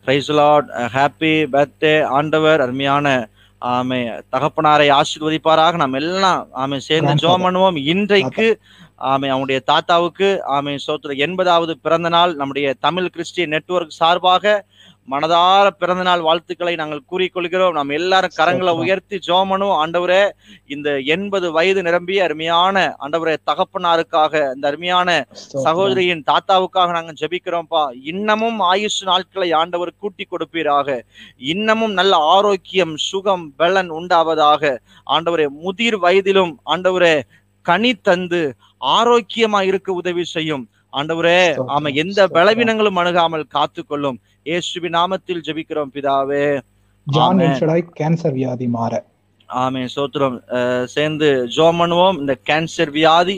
பிரைஸ் 0.00 0.30
லார்ட் 0.30 0.68
ஹாப்பி 0.94 1.34
பர்த்டே 1.52 2.04
ஆண்டவர் 2.04 2.60
அருமையான 2.60 3.28
ஆமே 3.62 4.22
தகப்பனாரை 4.32 5.00
ஆசீர்வதிப்பாராக. 5.00 5.76
நாம் 5.76 5.92
எல்லாம் 5.92 6.48
ஆமே 6.56 6.76
சேர்ந்து. 6.76 7.28
ஜோம் 7.28 7.44
பண்ணுவோம். 7.44 7.76
இன்றைக்கு 7.84 8.60
ஆமே 8.98 9.28
அவனுடைய 9.28 9.60
தாத்தாவுக்கு 9.60 10.42
ஆமே 10.48 10.78
சோத்திர 10.86 11.16
எண்பதாவது 11.26 11.70
பிறந்த 11.82 12.08
நாள் 12.08 12.34
நம்முடைய 12.34 12.74
தமிழ் 12.80 13.08
கிறிஸ்டியன் 13.08 13.48
நெட்வொர்க் 13.48 13.98
சார்பாக 14.00 14.64
மனதார 15.08 15.66
பிறந்த 15.72 16.02
நாள் 16.02 16.20
வாழ்த்துக்களை 16.20 16.72
நாங்கள் 16.76 17.06
கூறிக்கொள்கிறோம் 17.10 17.76
நாம் 17.78 17.90
எல்லாரும் 17.90 18.34
கரங்களை. 18.34 18.72
உயர்த்தி 18.80 19.16
ஜோமனும் 19.26 19.74
ஆண்டவரே 19.78 20.20
இந்த 20.66 20.88
எண்பது 21.14 21.46
வயது 21.52 21.80
நிரம்பிய 21.82 22.24
அருமையான 22.24 22.76
ஆண்டவரே 23.00 23.34
தகப்பனாருக்காக 23.50 24.32
இந்த 24.54 24.64
அருமையான. 24.70 25.08
சகோதரியின் 25.64 26.22
தாத்தாவுக்காக 26.30 26.88
நாங்க 26.92 27.14
ஜெபிக்கிறோம்ப்பா 27.20 27.82
இன்னமும் 28.12 28.60
ஆயுஷ் 28.70 29.02
நாட்களை 29.02 29.50
ஆண்டவர் 29.52 29.92
கூட்டி 29.98 30.26
கொடுப்பீராக 30.26 30.88
இன்னமும் 31.50 31.92
நல்ல 31.92 32.16
ஆரோக்கியம் 32.34 32.94
சுகம் 33.08 33.46
பலன் 33.56 33.90
உண்டாவதாக 33.98 34.62
ஆண்டவரே 35.06 35.46
முதிர் 35.62 36.00
வயதிலும் 36.04 36.54
ஆண்டவரே 36.72 37.14
கனி 37.66 37.92
தந்து 38.00 38.42
ஆரோக்கியமா 38.94 39.60
இருக்க 39.62 39.88
உதவி 39.92 40.24
செய்யும் 40.28 40.66
ஆண்டவரே. 40.92 41.40
ஆமா 41.74 41.88
எந்த. 42.02 42.20
பலவீனங்களும் 42.36 42.98
அணுகாமல் 43.00 43.50
காத்துக்கொள்ளும் 43.54 44.16
இயேசுவின் 44.50 44.98
நாமத்தில் 44.98 45.44
ஜெபிக்கிறோம் 45.46 45.94
பிதாவே. 45.96 46.44
ஜான் 47.06 47.40
கேன்சர் 48.00 48.36
வியாதி 48.40 48.68
மாற. 48.76 48.92
ஆமே 49.62 49.80
சோத்திரம் 49.94 50.36
சேர்ந்து 50.94 51.28
ஜோம் 51.54 51.78
பண்ணுவோம். 51.80 52.18
இந்த 52.22 52.34
கேன்சர் 52.48 52.90
வியாதி 52.96 53.36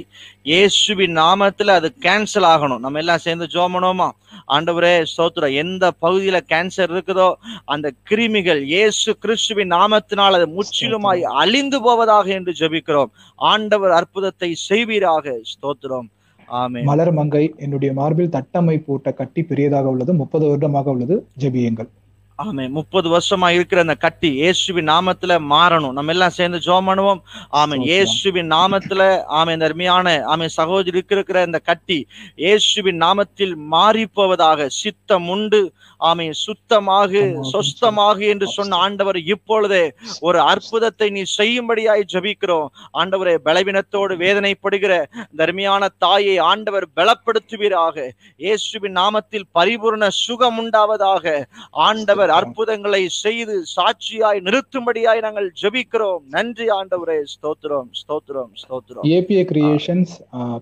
இயேசுவின் 0.51 1.15
நாமத்துல 1.21 1.75
அது 1.81 1.89
கேன்சல் 2.07 2.47
ஆகணும். 2.53 2.83
நம்ம 2.85 3.01
எல்லாம் 3.03 3.23
சேர்ந்து 3.27 3.47
ஜோம் 3.55 3.75
பண்ணுவோமா? 3.75 4.09
ஆண்டவரே 4.55 4.93
சோத்திரம் 5.15 5.57
எந்த 5.63 5.85
பகுதியில 6.05 6.39
கேன்சர் 6.53 6.93
இருக்குதோ 6.95 7.29
அந்த 7.75 7.87
கிருமிகள் 8.11 8.63
இயேசு 8.75 9.11
கிறிஸ்துவின் 9.25 9.73
நாமத்தினால் 9.79 10.39
அது 10.39 10.49
முற்றிலுமாய் 10.59 11.23
அழிந்து 11.43 11.81
போவதாக 11.87 12.27
என்று 12.39 12.55
ஜெபிக்கிறோம். 12.61 13.13
ஆண்டவர் 13.53 13.95
அற்புதத்தை 14.01 14.51
செய்வீராக. 14.69 15.37
ஸ்தோத்திரம். 15.53 16.09
மலர் 16.91 17.13
மங்கை 17.19 17.45
என்னுடைய 17.65 17.91
மார்பில் 17.99 18.35
தட்டமை 18.37 18.77
போட்ட 18.87 19.11
கட்டி 19.21 19.43
பெரியதாக 19.51 19.93
உள்ளது 19.95 20.15
முப்பது 20.23 20.45
வருடமாக 20.49 20.91
உள்ளது 20.95 21.17
ஜெபியுங்கள். 21.43 21.91
ஆமே 22.39 22.65
முப்பது 22.77 23.09
வருஷமா 23.15 23.49
இருக்கிற 23.57 23.81
அந்த 23.85 23.95
கட்டி 23.95 24.29
இயேசுவின் 24.41 24.89
நாமத்துல 24.93 25.33
மாறணும். 25.53 25.95
நம்ம 25.97 26.13
எல்லாம் 26.15 26.35
சேர்ந்து 26.37 26.59
ஜோம் 26.67 26.89
பண்ணுவோம். 26.89 27.21
ஆமே. 27.61 27.77
இயேசுவின் 27.89 28.51
நாமத்துல 28.55 29.03
ஆமே 29.39 29.53
இந்த 29.57 29.69
அருமையான 29.69 30.15
ஆமே 30.35 30.47
சகோதரி 30.59 30.97
இருக்கிற 30.97 31.45
இந்த 31.49 31.59
கட்டி 31.71 31.99
இயேசுவின் 32.45 33.01
நாமத்தில் 33.05 33.55
மாறி 33.75 34.07
போவதாக 34.07 34.69
சித்தம் 34.81 35.29
உண்டு. 35.29 35.63
ஆமே 36.11 36.27
சுத்தமாக. 36.45 37.23
சொஸ்தமாக 37.53 38.19
என்று 38.33 38.47
சொன்ன 38.57 38.79
ஆண்டவர் 38.87 39.19
இப்பொழுதே 39.35 39.85
ஒரு 40.29 40.39
அற்புதத்தை 40.53 41.09
நீ 41.17 41.23
செய்யும்படியாய் 41.39 42.05
ஜெபிக்கிறோம். 42.15 42.69
ஆண்டவரே 43.01 43.35
பலவீனத்தோடு 43.47 44.17
வேதனைப்படுகிற 44.25 44.93
இந்த 45.31 45.43
அருமையான 45.47 45.91
தாயை 46.05 46.37
ஆண்டவர் 46.51 46.87
பலப்படுத்துவீராக. 46.99 47.97
இயேசுவின் 48.45 48.97
நாமத்தில் 49.01 49.47
பரிபூர்ண 49.59 50.09
சுகம் 50.25 50.59
உண்டாவதாக 50.63 51.35
ஆண்டவர் 51.89 52.33
அற்புதங்களை 52.39 53.03
செய்து 53.23 53.57
சாட்சியாய் 53.77 54.45
நிறுத்தும்படியாய் 54.49 55.25
நாங்கள் 55.27 55.49
ஜெபிக்கிறோம். 55.63 56.23
நன்றி 56.37 56.69
ஆண்டவரே 56.79 57.19
ஸ்தோத்திரம் 57.35 57.89
ஸ்தோத்திரம் 58.01 58.51
ஸ்தோத்திரம். 58.63 59.05
ABA 59.19 59.45
creations 59.53 60.15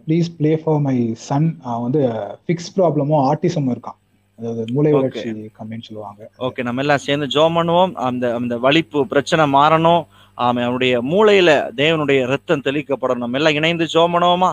please 0.05 0.31
play 0.41 0.53
for 0.63 0.83
my 0.89 0.97
son 1.29 1.49
வந்து 1.87 2.03
ஃபிக்ஸ் 2.45 2.71
ப்ராப்ளமும் 2.77 3.25
ஆட்டிசமும் 3.31 3.73
இருக்கான். 3.75 3.99
அதாவது 4.41 4.65
மூளை. 4.73 4.93
வளர்ச்சி 4.93 5.31
கம்மின்னு 5.59 5.87
சொல்லுவாங்க. 5.89 6.31
ஓகே 6.39 6.63
நம்ம 6.63 6.81
எல்லாம் 6.81 7.05
சேர்ந்து 7.07 7.27
ஜோம் 7.37 7.57
பண்ணுவோம். 7.59 7.93
அந்த 8.09 8.35
அந்த 8.35 8.57
வலிப்பு 8.59 9.07
பிரச்சனை 9.07 9.45
மாறணும். 9.53 10.03
ஆமை 10.47 10.63
அவனுடைய 10.67 10.95
மூளையில 11.13 11.51
தேவனுடைய 11.81 12.21
ரத்தம் 12.33 12.65
தெளிக்கப்படணும். 12.67 13.23
நம்ம 13.25 13.39
எல்லாம் 13.41 13.57
இணைந்து 13.59 13.87
ஜோம் 13.95 14.15
பண்ணுவோமா 14.15 14.51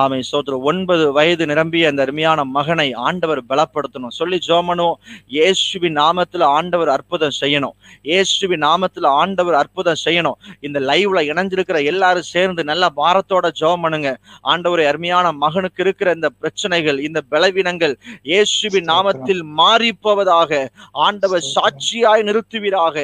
ஆமை 0.00 0.20
சோத்திர 0.30 0.56
ஒன்பது 0.70 1.04
வயது 1.18 1.44
நிரம்பிய 1.50 1.90
அந்த 1.90 2.00
அருமையான 2.06 2.44
மகனை 2.56 2.88
ஆண்டவர் 3.06 3.40
பலப்படுத்தணும். 3.50 4.14
சொல்லி 4.20 4.38
ஜோம் 4.48 4.68
பண்ணுவோம் 4.70 4.98
இயேசுவின் 5.36 5.96
நாமத்துல 6.02 6.48
ஆண்டவர் 6.58 6.90
அற்புதம் 6.96 7.36
செய்யணும். 7.40 7.74
இயேசுவின் 8.10 8.64
நாமத்துல 8.68 9.06
ஆண்டவர் 9.22 9.58
அற்புதம் 9.62 10.02
செய்யணும். 10.06 10.38
இந்த 10.68 10.78
லைவ்ல 10.90 11.22
இணைஞ்சிருக்கிற 11.30 11.78
எல்லாரும் 11.92 12.30
சேர்ந்து 12.34 12.64
நல்ல 12.70 12.84
பாரத்தோட 13.00 13.46
ஜோம் 13.60 13.84
பண்ணுங்க 13.84 14.10
ஆண்டவரை 14.52 14.84
அருமையான 14.90 15.26
மகனுக்கு 15.44 15.82
இருக்கிற 15.86 16.08
இந்த 16.18 16.28
பிரச்சனைகள் 16.40 16.98
இந்த 17.08 17.18
பலவீனங்கள் 17.32 17.94
இயேசுவின் 18.30 18.88
நாமத்தில் 18.92 19.42
மாறி 19.60 19.90
போவதாக 20.04 20.60
ஆண்டவர் 21.06 21.44
சாட்சியாய் 21.54 22.26
நிறுத்துவீராக. 22.28 22.96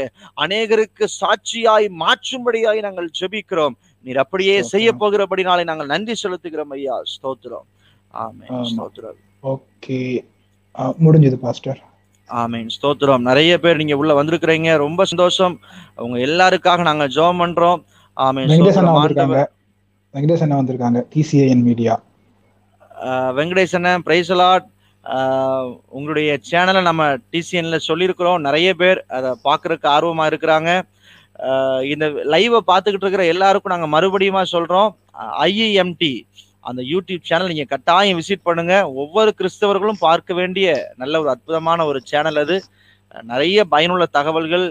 அநேகருக்கு 0.45 1.05
சாட்சியாய் 1.21 1.87
மாற்றும்படியாய் 2.31 2.83
நாங்கள் 2.83 3.11
ஜெபிக்கிறோம். 3.21 3.75
நீர் 4.05 4.19
அப்படியே. 4.19 4.63
செய்ய 4.63 4.95
போகிறபடினாலே 4.95 5.65
நாங்கள் 5.65 5.87
நன்றி 5.87 6.15
செலுத்துகிறோம் 6.23 6.71
ஐயா. 6.71 7.03
ஸ்தோத்திரம். 7.15 7.67
ஆமா. 8.15 8.63
ஸ்தோத்திரம். 8.71 9.19
ஓகே. 9.43 9.99
முடிஞ்சது 11.05 11.35
பாஸ்டர். 11.35 11.81
ஆமென். 12.31 12.69
ஸ்தோத்திரம். 12.77 13.19
நிறைய 13.21 13.59
பேர் 13.59 13.77
நீங்க 13.77 13.97
உள்ள 13.97 14.23
வந்திருக்கிறீங்க. 14.23 14.77
ரொம்ப 14.77 15.05
சந்தோஷம். 15.05 15.61
அவங்க 15.95 16.19
எல்லாருக்காக 16.19 16.81
நாங்க 16.81 17.09
ஜெபம் 17.09 17.41
பண்றோம். 17.43 17.83
ஆமென். 18.17 18.49
வெங்கடேஷ் 18.49 18.79
அண்ணா 18.79 18.95
வந்திருக்காங்க. 18.97 19.45
வெங்கடேஷ் 20.15 20.43
அண்ணா 20.43 21.05
டிசிஏஎன் 21.15 21.63
மீடியா 21.63 21.95
அஹ், 23.03 23.33
வெங்கடேசன் 23.39 23.99
பிரைசலாட் 24.07 24.67
ஆஹ் 25.05 25.81
உங்களுடைய 25.89 26.39
சேனலை 26.51 26.83
நம்ம 26.83 27.03
டிசிஎன்ல 27.33 27.79
சொல்லியிருக்கிறோம். 27.89 28.41
நிறைய 28.41 28.75
பேர் 28.75 29.05
அதை 29.09 29.31
பார்க்கறதுக்கு 29.45 29.89
ஆர்வமா 29.97 30.25
இருக்கிறாங்க. 30.31 30.71
இந்த 31.93 32.07
லைவை 32.33 32.61
பார்த்துக்கிட்டு 32.71 33.07
இருக்கிற 33.07 33.25
எல்லாருக்கும் 33.35 33.75
நாங்கள் 33.75 33.95
மறுபடியுமா 33.95 34.43
சொல்கிறோம் 34.55 34.91
ஐஇஎம்டி 35.49 36.15
அந்த 36.69 36.81
யூடியூப் 36.93 37.27
சேனல் 37.29 37.51
நீங்கள் 37.53 37.71
கட்டாயம் 37.73 38.19
விசிட் 38.21 38.47
பண்ணுங்க. 38.49 38.75
ஒவ்வொரு 39.03 39.31
கிறிஸ்தவர்களும் 39.39 40.01
பார்க்க 40.07 40.35
வேண்டிய 40.41 40.69
நல்ல 41.03 41.21
ஒரு 41.23 41.31
அற்புதமான 41.35 41.85
ஒரு 41.91 41.99
சேனல் 42.11 42.41
அது. 42.43 42.57
நிறைய 43.31 43.59
பயனுள்ள 43.73 44.05
தகவல்கள் 44.17 44.65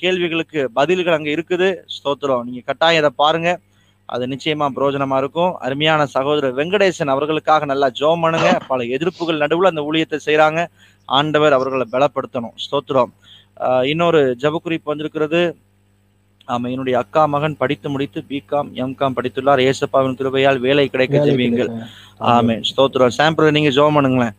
கேள்விகளுக்கு 0.00 0.60
பதில்கள் 0.78 1.16
அங்கே 1.16 1.32
இருக்குது. 1.36 1.68
ஸ்தோத்திரம். 1.94 2.44
நீங்கள் 2.48 2.66
கட்டாயம் 2.70 3.00
இதை 3.02 3.10
பாருங்க. 3.22 3.50
அது 4.08 4.24
நிச்சயமா 4.32 4.66
பிரயோஜனமா 4.76 5.16
இருக்கும். 5.22 5.52
அருமையான 5.66 6.06
சகோதரர் 6.14 6.56
வெங்கடேசன் 6.60 7.12
அவர்களுக்காக 7.14 7.64
நல்லா 7.72 7.88
ஜோம் 8.00 8.22
பண்ணுங்க. 8.24 8.50
பல 8.70 8.82
எதிர்ப்புகள் 8.96 9.42
நடுவில் 9.42 9.70
அந்த 9.72 9.84
ஊழியத்தை 9.88 10.18
செய்கிறாங்க 10.28 10.62
ஆண்டவர் 11.18 11.56
அவர்களை 11.58 11.86
பலப்படுத்தணும். 11.94 12.56
ஸ்தோத்திரம். 12.64 13.12
இன்னொரு 13.92 14.22
ஜபக்குறிப்பு 14.44 14.90
வந்திருக்கிறது. 14.92 15.42
ஆமா 16.48 16.66
என்னுடைய 16.72 16.96
அக்கா 17.00 17.22
மகன் 17.32 17.58
படித்து 17.60 17.88
முடித்து 17.90 18.20
பிகாம் 18.30 18.70
எம்காம் 18.84 19.16
படித்துள்ளார். 19.18 19.60
ஏசப்பாவின் 19.68 20.16
கிருபையால் 20.20 20.58
வேலை 20.64 20.86
கிடைக்க 20.94 21.24
கிடைக்க. 21.26 21.66
ஆமே 22.34 22.56
ஸ்தோத்திரம். 22.70 23.14
சாம்பிள் 23.18 23.54
நீங்க 23.56 23.70
ஜோம் 23.76 23.96
பண்ணுங்களேன். 23.98 24.34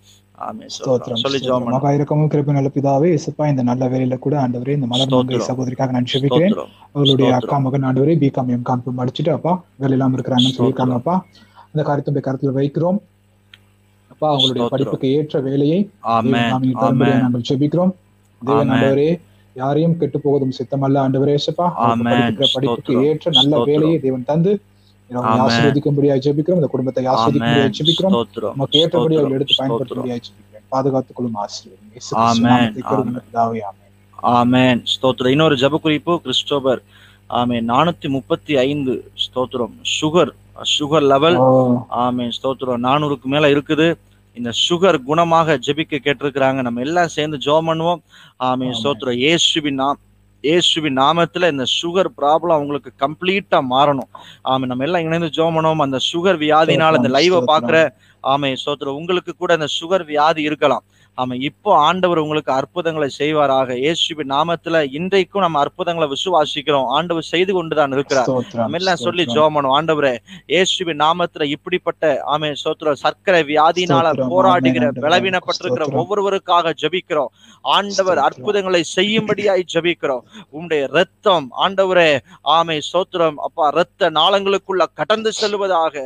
சொல்லி 0.75 1.39
ஜோம் 1.47 1.63
ஸ்தோத்திரம். 1.63 1.73
மகா 1.75 1.89
இரக்கமும் 1.95 2.31
கிருபை 2.31 2.53
நல்ல 2.57 2.69
பிதாவே 2.75 3.09
இசப்பா 3.17 3.45
இந்த 3.51 3.63
நல்ல 3.69 3.83
வேலையில 3.93 4.15
கூட 4.25 4.35
ஆண்டவரே 4.43 4.75
இந்த 4.77 4.87
மலர் 4.93 5.11
மங்கை. 5.13 5.39
சகோதரிக்காக 5.49 5.95
நான் 5.97 6.09
ஸ்தோத்திரம். 6.13 6.71
அவளுடைய. 6.95 7.31
அக்கா 7.39 7.57
மகன் 7.65 7.87
ஆண்டவரே 7.89 8.15
பிகாம் 8.23 8.53
எம்காம் 8.57 8.85
படிச்சுட்டு 9.01 9.33
அப்பா 9.37 9.53
வேலை 9.81 9.95
இல்லாம 9.97 10.17
இருக்கிறாங்கன்னு 10.19 10.57
சொல்லியிருக்காங்க 10.59 10.97
அப்பா. 11.01 11.15
அந்த 11.71 11.83
காரியத்தை 11.89 12.23
கருத்துல 12.29 12.53
வைக்கிறோம். 12.59 12.99
அப்பா 14.13 14.27
அவங்களுடைய. 14.33 14.65
படிப்புக்கு 14.73 15.07
ஏற்ற 15.19 15.39
வேலையை 15.49 15.79
நாங்கள் 17.21 17.45
ஜெபிக்கிறோம் 17.51 17.93
தேவன். 18.41 18.71
ஆண்டவரே 18.73 19.11
யாரையும் 19.53 19.97
கெட்டு 19.97 20.19
போவதும் 20.19 20.53
சித்தமல்ல. 20.59 20.97
ஆண்டவரே 21.05 21.33
இயேசுப்பா 21.33 21.67
படிப்புக்கு. 22.53 23.05
ஏற்ற 23.05 23.31
நல்ல. 23.31 23.63
வேலையை 23.63 23.99
தேவன் 23.99 24.23
தந்து. 24.23 24.61
ஆசீர்வதிக்கும்படியாக 25.09 26.21
ஜெபிக்கிறோம். 26.25 26.59
இந்த 26.61 26.67
குடும்பத்தை 26.67 27.05
ஆசீர்வதிக்கும்படியாக 27.05 27.53
ஆமென் 27.53 27.75
ஜெபிக்கிறோம். 27.79 28.25
நமக்கு 28.41 28.79
ஏற்றபடி 28.79 29.15
அவர்கள் 29.15 29.31
எடுத்து 29.31 29.53
ஸ்தோத்திரம். 29.53 29.69
பயன்படுத்தும்படியாக 29.69 30.21
ஜெபிக்கிறேன். 30.27 30.65
பாதுகாத்துக் 30.67 31.15
கொள்ளும் 31.15 31.35
ஆசீர்வதிங்க 31.35 31.99
ஆமென். 34.15 34.83
ஸ்தோத்திரம். 34.93 35.27
இன்னொரு 35.27 35.55
ஜபக்குறிப்பு 35.55 36.17
கிறிஸ்டோபர். 36.17 36.81
ஆமென். 37.27 37.69
நானூத்தி 37.69 38.09
முப்பத்தி 38.09 38.57
ஐந்து 38.57 39.11
ஸ்தோத்திரம். 39.25 39.75
சுகர். 40.01 40.31
சுகர் 40.79 41.01
லெவல் 41.01 41.35
ஓ, 41.35 41.77
ஆமென். 41.87 42.31
ஸ்தோத்திரம். 42.43 42.83
நானூறுக்கு 42.83 43.23
மேல 43.23 43.47
இருக்குது. 43.47 43.95
இந்த 44.33 44.51
சுகர் 44.69 44.97
குணமாக 45.07 45.57
ஜெபிக்க 45.65 45.99
கேட்டிருக்கிறாங்க. 46.05 46.61
நம்ம 46.61 46.81
எல்லாம் 46.81 47.07
சேர்ந்து 47.07 47.37
ஜெபம் 47.37 47.69
பண்ணுவோம். 47.69 48.01
ஆமென். 48.37 48.73
ஸ்தோத்திரம். 48.83 49.19
இயேசுவின் 49.25 49.73
நாம் 49.73 49.99
இயேசுவின் 50.43 50.97
நாமத்துல 50.97 51.49
இந்த 51.51 51.65
சுகர் 51.81 52.09
ப்ராப்ளம் 52.21 52.55
அவங்களுக்கு 52.55 52.91
கம்ப்ளீட்டா 52.99 53.59
மாறணும். 53.69 54.09
ஆமென். 54.41 54.67
நம்ம 54.67 54.83
எல்லாம் 54.83 55.01
இணைந்து 55.01 55.27
ஜெபம் 55.27 55.55
பண்ணுவோம். 55.57 55.77
அந்த 55.77 55.97
சுகர் 56.13 56.39
வியாதினால 56.45 56.95
இந்த 56.95 57.09
லைவை. 57.09 57.39
பாக்குற 57.51 57.77
ஆமே 58.23 58.55
ஸ்தோத்திரம். 58.65 58.97
உங்களுக்கு 59.01 59.35
கூட 59.37 59.53
இந்த 59.53 59.67
சுகர் 59.79 60.05
வியாதி 60.05 60.41
இருக்கலாம். 60.41 60.83
ஆமா 61.21 61.33
இப்போ 61.47 61.71
ஆண்டவர் 61.87 62.21
உங்களுக்கு 62.21 62.51
அற்புதங்களை 62.59 63.07
செய்வாராக. 63.17 63.75
இயேசுவின் 63.81 64.31
நாமத்துல 64.33 64.77
இன்றைக்கும் 64.99 65.43
நம்ம 65.45 65.59
அற்புதங்களை 65.63 66.07
விசுவாசிக்கிறோம். 66.13 66.87
ஆண்டவர் 66.97 67.27
செய்து 67.33 67.51
கொண்டுதான் 67.57 67.93
இருக்கிறார். 67.95 68.29
நம்ம 68.61 68.77
எல்லாம் 68.79 69.01
சொல்லி 69.03 69.23
பண்ணுவோம் 69.57 69.75
ஆண்டவரே 69.77 70.13
இயேசுவின் 70.53 70.99
நாமத்துல 71.03 71.47
இப்படிப்பட்ட 71.55 72.13
ஆமே 72.35 72.49
சோத்திரம் 72.63 73.01
சர்க்கரை 73.03 73.41
வியாதினால 73.51 74.13
போராடுகிற 74.33 74.89
ஸ்தோத்திரம். 75.57 75.93
ஒவ்வொருவருக்காக 76.01 76.73
ஜெபிக்கிறோம். 76.83 77.31
ஆண்டவர். 77.75 78.21
அற்புதங்களை 78.27 78.81
செய்யும்படியாய் 78.95 79.63
ஜெபிக்கிறோம். 79.75 80.23
உம்முடைய 80.55 80.81
ரத்தம் 80.97 81.47
ஆண்டவரே 81.65 82.09
ஆமே 82.57 82.79
சோத்திரம் 82.91 83.39
அப்பா 83.49 83.67
ரத்த 83.79 84.11
நாளங்களுக்குள்ள 84.19 84.83
கடந்து 85.01 85.33
செல்வதாக 85.41 86.05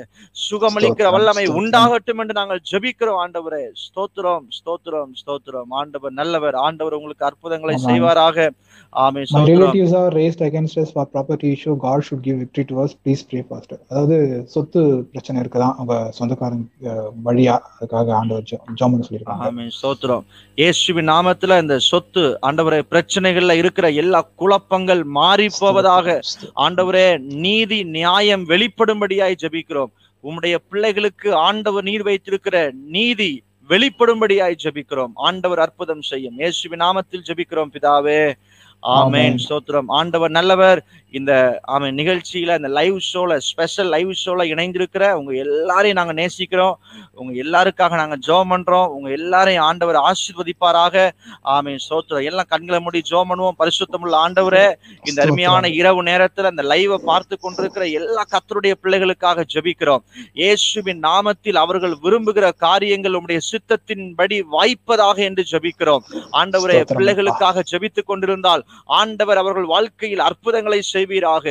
சுகமளிக்கிற 0.49 1.07
வல்லமை. 1.17 1.47
உண்டாகட்டும் 1.61 2.21
என்று 2.23 2.39
நாங்கள் 2.41 2.63
ஜெபிக்கிறோம் 2.73 3.21
ஆண்டவரே. 3.23 3.63
ஸ்தோத்திரம் 3.85 4.45
ஸ்தோத்திரம். 4.59 4.95
ஸ்தோத்திரம் 5.21 5.73
ஆண்டவர் 5.79 6.11
நல்லவர். 6.11 6.55
ஆண்டவர் 6.55 6.93
உங்களுக்கு 6.93 7.25
அற்புதங்களை. 7.25 7.75
செய்வாராக. 7.85 8.49
ஆமே 8.93 9.21
ஸ்தோத்திரம். 9.29 9.47
relatives 9.47 9.93
are 9.93 10.09
raised 10.11 10.41
against 10.41 10.77
us 10.77 10.89
for 10.91 11.05
property 11.07 11.47
issue. 11.55 11.75
God 11.85 11.99
should 12.07 12.21
give 12.27 12.37
victory 12.43 12.65
to 12.65 12.75
us. 12.83 12.91
Please 13.05 13.23
pray 13.31 13.43
faster. 13.49 13.77
அதாவது 13.89 14.17
சொத்து 14.45 14.81
பிரச்சனை 15.11 15.41
இருக்குதான். 15.41 15.75
அவங்க 15.75 16.11
சொந்தக்காரங்க 16.11 17.13
வழியா 17.25 17.55
அதுக்காக 17.79 18.11
ஆண்டவர் 18.11 18.43
ஜோமன் 18.81 19.05
சொல்லியிருக்காங்க. 19.07 19.45
ஆமென். 19.49 19.71
ஸ்தோத்திரம். 19.81 20.25
இயேசுவின் 20.55 21.09
நாமத்துல 21.09 21.61
இந்த 21.61 21.77
சொத்து 21.77 22.39
ஆண்டவரே 22.41 22.81
பிரச்சனைகள்ல 22.91 23.51
இருக்கிற 23.51 23.89
எல்லா 23.89 24.21
குழப்பங்கள் 24.35 25.03
மாறி 25.03 25.47
போவதாக 25.59 26.19
ஆண்டவரே 26.55 27.07
நீதி 27.19 27.83
நியாயம் 27.83 28.45
வெளிப்படும்படியாய் 28.49 29.41
ஜெபிக்கிறோம். 29.43 29.93
உம்முடைய 30.23 30.55
பிள்ளைகளுக்கு 30.69 31.35
ஆண்டவர் 31.35 31.83
நீர் 31.83 32.03
வைத்திருக்கிற 32.03 32.71
நீதி 32.73 33.43
வெளிப்படும்படியாய் 33.69 34.55
ஜபிக்கிறோம். 34.63 35.15
ஆண்டவர் 35.15 35.59
அற்புதம் 35.59 36.01
செய்யும். 36.01 36.37
இயேசுவின் 36.37 36.79
நாமத்தில் 36.79 37.25
ஜெபிக்கிறோம் 37.27 37.71
பிதாவே. 37.73 38.33
ஆமென். 38.79 39.39
ஸ்தோத்திரம். 39.49 39.83
ஆண்டவர் 39.87 40.29
நல்லவர். 40.29 40.85
இந்த 41.11 41.59
ஆமென் 41.63 41.95
நிகழ்ச்சியில 41.95 42.55
இந்த 42.55 42.67
லைவ் 42.67 42.97
ஷோல 43.13 43.37
ஸ்பெஷல் 43.37 43.87
லைவ் 43.87 44.11
ஷோல 44.25 44.43
இணைந்திருக்கிற 44.43 45.11
உங்க 45.11 45.33
எல்லாரையும் 45.33 46.05
நாங்க 46.05 46.13
நேசிக்கிறோம். 46.13 46.73
உங்க 47.13 47.43
எல்லாருக்காக 47.43 47.95
நாங்க 47.95 48.17
ஜெபம் 48.27 48.51
பண்றோம். 48.51 48.87
உங்க 48.87 49.09
எல்லாரையும் 49.09 49.63
ஆண்டவர் 49.63 49.95
ஆசீர்வதிப்பாராக. 49.95 51.09
ஆமென். 51.41 51.77
ஸ்தோத்திரம். 51.89 52.23
எல்லாம் 52.23 52.45
கண்களை 52.49 52.79
மூடி 52.79 53.01
ஜெபம் 53.09 53.29
பண்ணுவோம். 53.29 53.57
பரிசுத்தமுள்ள 53.59 54.15
ஆண்டவரே 54.27 54.73
இந்த 55.03 55.21
அருமையான 55.21 55.67
இரவு 55.67 56.03
நேரத்துல 56.03 56.43
அந்த 56.43 56.63
லைவை 56.63 56.95
பார்த்து 56.95 57.39
கொண்டிருக்கிற 57.39 57.85
எல்லா 57.85 58.23
கத்தருடைய 58.31 58.73
பிள்ளைகளுக்காக 58.83 59.43
ஜெபிக்கிறோம். 59.53 60.03
இயேசுவின் 60.33 60.99
நாமத்தில் 60.99 61.55
அவர்கள் 61.55 61.95
விரும்புகிற 62.03 62.51
காரியங்கள் 62.55 63.13
உம்முடைய 63.13 63.39
சித்தத்தின்படி 63.51 64.41
வாய்ப்பதாக 64.51 65.15
என்று 65.15 65.45
ஜெபிக்கிறோம். 65.51 65.99
ஆண்டவரே 66.31 66.83
பிள்ளைகளுக்காக 66.95 67.63
ஜெபித்துக் 67.71 68.05
கொண்டிருந்தால் 68.05 68.65
ஆண்டவர் 68.85 69.37
அவர்கள் 69.37 69.65
வாழ்க்கையில் 69.65 70.19
அற்புதங்களை 70.19 70.81
செய்வீராக. 70.93 71.45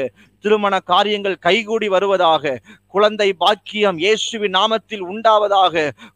திருமண 0.47 0.75
காரியங்கள் 0.91 1.43
கைகூடி 1.47 1.89
வருவதாக 1.89 2.57
குழந்தை 2.95 3.27
பாக்கியம் 3.41 3.99
இயேசுவின் 4.03 4.55
நாமத்தில் 4.57 5.03
உண்டாவதாக 5.07 5.75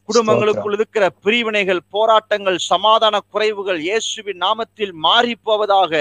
குடும்பங்களுக்குள் 0.09 0.75
இருக்கிற 0.77 1.05
பிரிவினைகள் 1.25 1.81
போராட்டங்கள் 1.95 2.59
சமாதான 2.69 3.21
குறைவுகள் 3.33 3.81
இயேசுவின் 3.87 4.41
நாமத்தில் 4.45 4.93
மாறி 5.07 5.35
போவதாக 5.49 5.93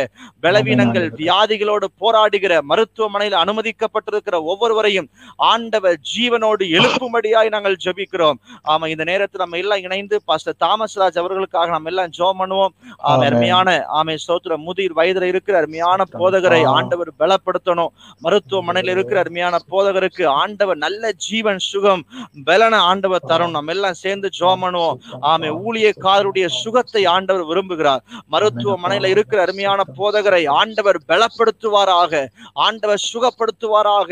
பலவீனங்கள். 0.43 1.07
வியாதிகளோடு 1.21 1.87
போராடுகிற 2.01 2.53
மருத்துவமனையில் 2.61 3.37
அனுமதிக்கப்பட்டிருக்கிற 3.41 4.35
ஒவ்வொருவரையும் 4.51 5.09
ஆண்டவர் 5.49 5.97
ஜீவனோடு 6.11 6.63
எழுப்பும்படியாய் 6.77 7.53
நாங்கள் 7.55 7.77
ஜெபிக்கிறோம் 7.85 8.39
ஆமா 8.73 8.87
இந்த 8.93 9.03
நேரத்தில் 9.11 9.43
நம்ம 9.43 9.59
எல்லாம் 9.63 9.83
இணைந்து 9.87 10.17
பாஸ்டர் 10.25 10.59
தாமஸ்ராஜ் 10.65 11.19
அவர்களுக்காக 11.23 11.69
நம்ம 11.75 11.91
எல்லாம் 11.93 12.13
ஜெபம் 12.19 12.39
பண்ணுவோம். 12.41 12.73
அருமையான 13.25 13.67
ஆமை 13.99 14.17
சோத்திர 14.27 14.57
முதிர் 14.67 14.97
வயதுல 14.99 15.29
இருக்கிற 15.33 15.57
அருமையான. 15.61 15.99
போதகரை. 16.19 16.61
ஆண்டவர் 16.77 17.11
பலப்படுத்தணும் 17.21 17.93
மருத்துவமனையில் 18.21 18.91
இருக்கிற 18.93 19.19
அருமையான 19.19 19.59
போதகருக்கு 19.71 20.25
ஆண்டவர் 20.41 20.77
நல்ல 20.77 21.11
ஜீவன் 21.27 21.61
சுகம் 21.69 22.03
பலன 22.47 22.73
ஆண்டவர் 22.91 23.27
தரும். 23.31 23.51
நம்ம 23.51 23.71
எல்லாம் 23.71 23.99
சேர்ந்து 24.03 24.29
ஜோமனுவோம் 24.39 24.99
ஆமை 25.31 25.49
ஊழியக்காரருடைய 25.65 26.45
சுகத்தை 26.61 27.03
ஆண்டவர் 27.15 27.49
விரும்புகிறார். 27.51 28.03
மருத்துவமனையில 28.31 29.11
இருக்கிற 29.15 29.41
அருமையான 29.41 29.83
போதகரை 29.99 30.41
ஆண்டவர் 30.59 30.99
பலப்படுத்துவாராக. 31.07 32.23
ஆண்டவர் 32.53 33.01
சுகப்படுத்துவாராக. 33.11 34.11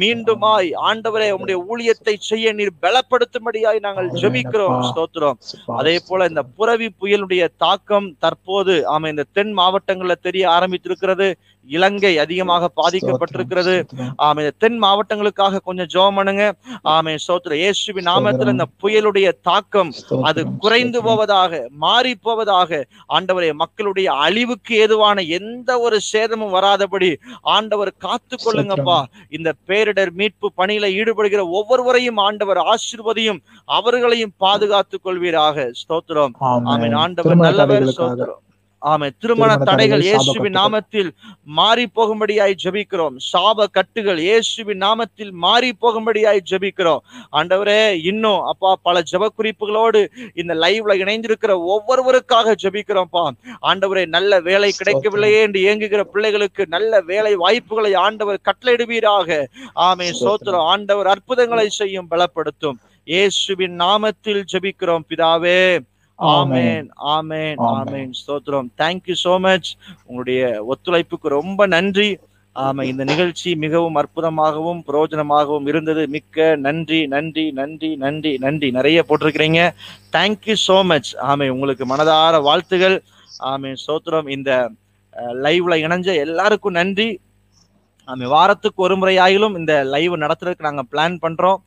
மீண்டுமாய் 0.00 0.70
ஆண்டவரே 0.90 1.28
உம்முடைய 1.34 1.58
ஊழியத்தை 1.70 2.16
செய்ய 2.30 2.52
நீர் 2.52 2.72
பலப்படுத்தும்படியாய் 2.82 3.84
நாங்கள் 3.86 4.10
ஜெபிக்கிறோம் 4.22 4.80
ஸ்தோத்திரம். 4.90 5.38
அதே 5.80 5.96
போல 6.08 6.26
இந்த 6.26 6.42
புரவி 6.42 6.88
புயலுடைய 7.00 7.48
தாக்கம் 7.56 8.08
தற்போது 8.18 8.74
ஆமா 8.94 9.08
இந்த 9.08 9.26
தென் 9.32 9.54
மாவட்டங்கள்ல 9.58 10.14
தெரிய 10.20 10.44
ஆரம்பித்திருக்கிறது. 10.50 11.28
இலங்கை 11.68 12.18
அதிகமாக 12.18 12.70
பாதிக்கப்பட்டிருக்கிறது. 12.76 13.74
ஆமா 14.22 14.50
தென் 14.58 14.82
மாவட்டங்களுக்காக 14.82 15.60
கொஞ்சம் 15.64 15.86
ஜெபம் 15.86 16.14
பண்ணுங்க. 16.14 16.54
ஆமே 16.84 17.14
சோத்திர 17.26 17.54
இயேசுவின் 17.54 18.06
நாமத்துல 18.06 18.48
இந்த 18.48 18.66
புயலுடைய 18.82 19.32
தாக்கம் 19.42 19.90
அது 20.22 20.46
குறைந்து 20.58 21.02
போவதாக 21.02 21.68
மாறி 21.76 22.14
போவதாக 22.14 22.86
ஆண்டவரே 23.08 23.52
மக்களுடைய 23.52 24.12
அழிவுக்கு 24.12 24.76
ஏதுவான 24.76 25.20
எந்த 25.20 25.80
ஒரு 25.80 26.00
சேதமும் 26.00 26.54
வராதபடி 26.54 27.10
ஆண்டவர் 27.42 27.92
காத்து 27.98 28.36
கொள்ளுங்கப்பா. 28.36 28.98
இந்த 29.28 29.52
பேரிடர் 29.66 30.12
மீட்பு 30.12 30.52
பணியில 30.56 30.86
ஈடுபடுகிற 31.00 31.48
ஒவ்வொருவரையும் 31.48 32.16
ஆண்டவர் 32.16 32.58
ஆசீர்வதியும் 32.58 33.40
அவர்களையும் 33.64 34.32
பாதுகாத்துக் 34.36 35.04
கொள்வீராக. 35.04 35.70
ஸ்தோத்திரம். 35.82 36.34
ஆமென். 36.40 36.94
ஆண்டவர் 36.94 37.36
நல்லவர். 37.36 37.86
ஸ்தோத்திரம். 37.96 38.40
ஆமே 38.82 39.08
திருமண 39.22 39.56
தடைகள் 39.68 40.02
இயேசுவின். 40.04 40.54
நாமத்தில் 40.58 41.10
மாறி 41.58 41.84
போகும்படியாய் 41.96 42.54
ஜெபிக்கிறோம். 42.62 43.16
சாப 43.32 43.66
கட்டுகள் 43.76 44.18
இயேசுவின் 44.18 44.80
நாமத்தில் 44.84 45.32
மாறி 45.44 45.70
போகும்படியாய் 45.82 46.40
ஜெபிக்கிறோம். 46.50 47.02
ஆண்டவரே 47.38 48.02
இன்னும் 48.10 48.40
அப்பா 48.42 48.70
பல 48.82 49.02
ஜெப 49.12 49.28
குறிப்புகளோடு 49.38 50.00
இந்த 50.34 50.54
லைவ்ல 50.54 50.96
இணைந்திருக்கிற 51.02 51.54
ஒவ்வொருவருக்காக 51.74 52.54
ஜெபிக்கிறோம்ப்பா. 52.62 53.24
ஆண்டவரே 53.70 54.06
நல்ல 54.16 54.40
வேலை 54.40 54.72
கிடைக்கவில்லையே 54.78 55.40
என்று 55.40 55.60
இயங்குகிற 55.66 56.04
பிள்ளைகளுக்கு 56.14 56.66
நல்ல 56.76 57.00
வேலை 57.00 57.34
வாய்ப்புகளை 57.34 57.94
ஆண்டவர் 57.94 58.44
கட்டளையிடுவீராக. 58.50 59.46
ஆமே 59.88 60.08
சோத்திரம். 60.24 60.66
ஆண்டவர் 60.74 61.06
அற்புதங்களை 61.06 61.68
செய்யும் 61.68 62.10
பலப்படுத்தும். 62.10 62.78
இயேசுவின் 63.04 63.76
நாமத்தில் 63.80 64.42
ஜெபிக்கிறோம் 64.52 65.06
பிதாவே. 65.10 65.78
ஆமென் 66.20 66.88
ஆமென். 66.96 67.58
ஆமென். 67.58 68.10
ஸ்தோத்திரம். 68.20 68.68
தேங்க்யூ 68.78 69.12
so 69.12 69.38
மச் 69.38 69.74
உங்களுடைய 70.06 70.64
ஒத்துழைப்புக்கு 70.72 71.28
ரொம்ப 71.28 71.66
நன்றி. 71.66 72.18
ஆமா 72.56 72.82
இந்த 72.82 73.04
நிகழ்ச்சி 73.04 73.54
மிகவும் 73.54 73.94
அற்புதமாகவும் 73.94 74.80
பிரயோஜனமாகவும் 74.86 75.66
இருந்தது. 75.66 76.08
மிக்க 76.08 76.56
நன்றி 76.56 77.06
நன்றி 77.06 77.52
நன்றி 77.52 77.96
நன்றி 77.96 78.38
நன்றி. 78.38 78.70
நிறைய 78.70 79.04
போட்டிருக்கிறீங்க. 79.08 79.70
தேங்க்யூ 80.12 80.52
so 80.52 80.82
மச் 80.82 81.16
ஆமே 81.16 81.48
உங்களுக்கு 81.48 81.86
மனதார 81.86 82.42
வாழ்த்துகள். 82.42 83.02
ஆமே 83.44 83.76
ஸ்தோத்திரம். 83.86 84.28
இந்த 84.28 84.70
லைவ்ல 85.44 85.74
இணைஞ்ச 85.86 86.16
எல்லாருக்கும் 86.16 86.72
நன்றி. 86.72 87.20
ஆமே 88.08 88.28
வாரத்துக்கு 88.28 88.82
ஒரு 88.82 88.96
முறையாயிலும் 88.96 89.58
இந்த 89.58 89.84
லைவ் 89.84 90.14
நடத்துறதுக்கு 90.14 90.68
நாங்க 90.68 90.82
பிளான் 90.92 91.18
பண்றோம். 91.22 91.60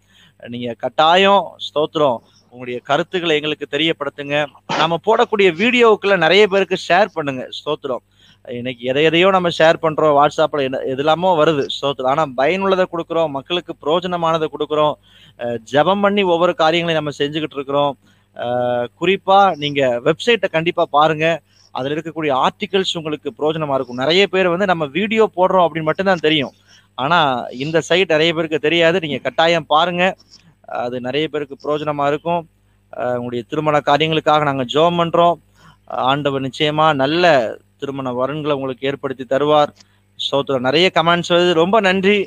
நீங்க 0.50 0.74
கட்டாயம் 0.78 1.44
ஸ்தோத்திரம். 1.68 2.18
உங்களுடைய 2.54 2.80
கருத்துக்களை 2.90 3.36
எங்களுக்கு 3.40 3.68
தெரியப்படுத்துங்க. 3.76 4.38
நாம 4.80 4.98
போடக்கூடிய 5.06 5.50
வீடியோவுக்குள்ள 5.62 6.16
நிறைய 6.24 6.44
பேருக்கு 6.52 6.78
ஷேர் 6.88 7.10
பண்ணுங்க. 7.16 7.44
ஸ்தோத்திரம். 7.60 8.04
இன்னைக்கு 8.60 8.84
எதை 8.92 9.04
எதையோ 9.10 9.28
நம்ம 9.36 9.50
ஷேர் 9.58 9.78
பண்றோம். 9.84 10.14
வாட்ஸ்அப்ல 10.18 10.64
என்ன 10.68 10.80
எதுலாமோ 10.94 11.30
வருது. 11.40 11.64
ஸ்தோத்திரம். 11.76 12.12
ஆனா 12.14 12.24
பயனுள்ளதை 12.40 12.86
கொடுக்குறோம். 12.94 13.32
மக்களுக்கு 13.38 13.74
பிரோஜனமானதை 13.84 14.48
கொடுக்குறோம். 14.56 14.96
ஜபம் 15.72 15.72
ஜெபம் 15.72 16.04
பண்ணி 16.06 16.24
ஒவ்வொரு 16.34 16.54
காரியங்களையும் 16.62 17.00
நம்ம 17.02 17.14
செஞ்சுக்கிட்டு 17.22 17.58
இருக்கிறோம். 17.60 17.94
குறிப்பா 19.00 19.40
நீங்க 19.64 19.82
வெப்சைட்டை 20.10 20.50
கண்டிப்பா 20.58 20.86
பாருங்க. 20.98 21.26
அதில் 21.78 21.94
இருக்கக்கூடிய 21.96 22.32
ஆர்டிகல்ஸ் 22.46 22.96
உங்களுக்கு 23.00 23.30
பிரயோஜனமா 23.38 23.76
இருக்கும். 23.80 24.02
நிறைய 24.04 24.24
பேர் 24.34 24.54
வந்து 24.54 24.68
நம்ம 24.72 24.86
வீடியோ 25.00 25.24
போடுறோம் 25.38 25.66
அப்படின்னு 25.66 25.90
மட்டும்தான் 25.90 26.26
தெரியும். 26.28 26.54
ஆனா 27.04 27.20
இந்த 27.66 27.78
சைட் 27.90 28.16
நிறைய 28.16 28.32
பேருக்கு 28.38 28.66
தெரியாது. 28.68 28.98
நீங்க 29.06 29.20
கட்டாயம் 29.28 29.70
பாருங்க. 29.76 30.04
அது 30.82 30.96
நிறைய 31.08 31.26
பேருக்கு 31.34 31.56
பிரயோஜனமா 31.64 32.06
இருக்கும். 32.12 32.44
உங்களுடைய 33.18 33.44
திருமண 33.52 33.78
காரியங்களுக்காக 33.90 34.44
நாங்க 34.50 34.66
ஜெபம் 34.74 35.00
பண்றோம். 35.02 35.38
ஆண்டவர் 36.10 36.46
நிச்சயமா 36.48 36.88
நல்ல 37.04 37.32
திருமண 37.82 38.12
வரன்களை 38.20 38.54
உங்களுக்கு 38.58 38.88
ஏற்படுத்தி 38.90 39.26
தருவார். 39.34 39.72
சோத்திரம் 40.20 40.68
நிறைய 40.68 40.88
கமெண்ட்ஸ் 40.98 41.34
வருது. 41.34 41.54
ரொம்ப 41.64 41.78
நன்றி. 41.88 42.18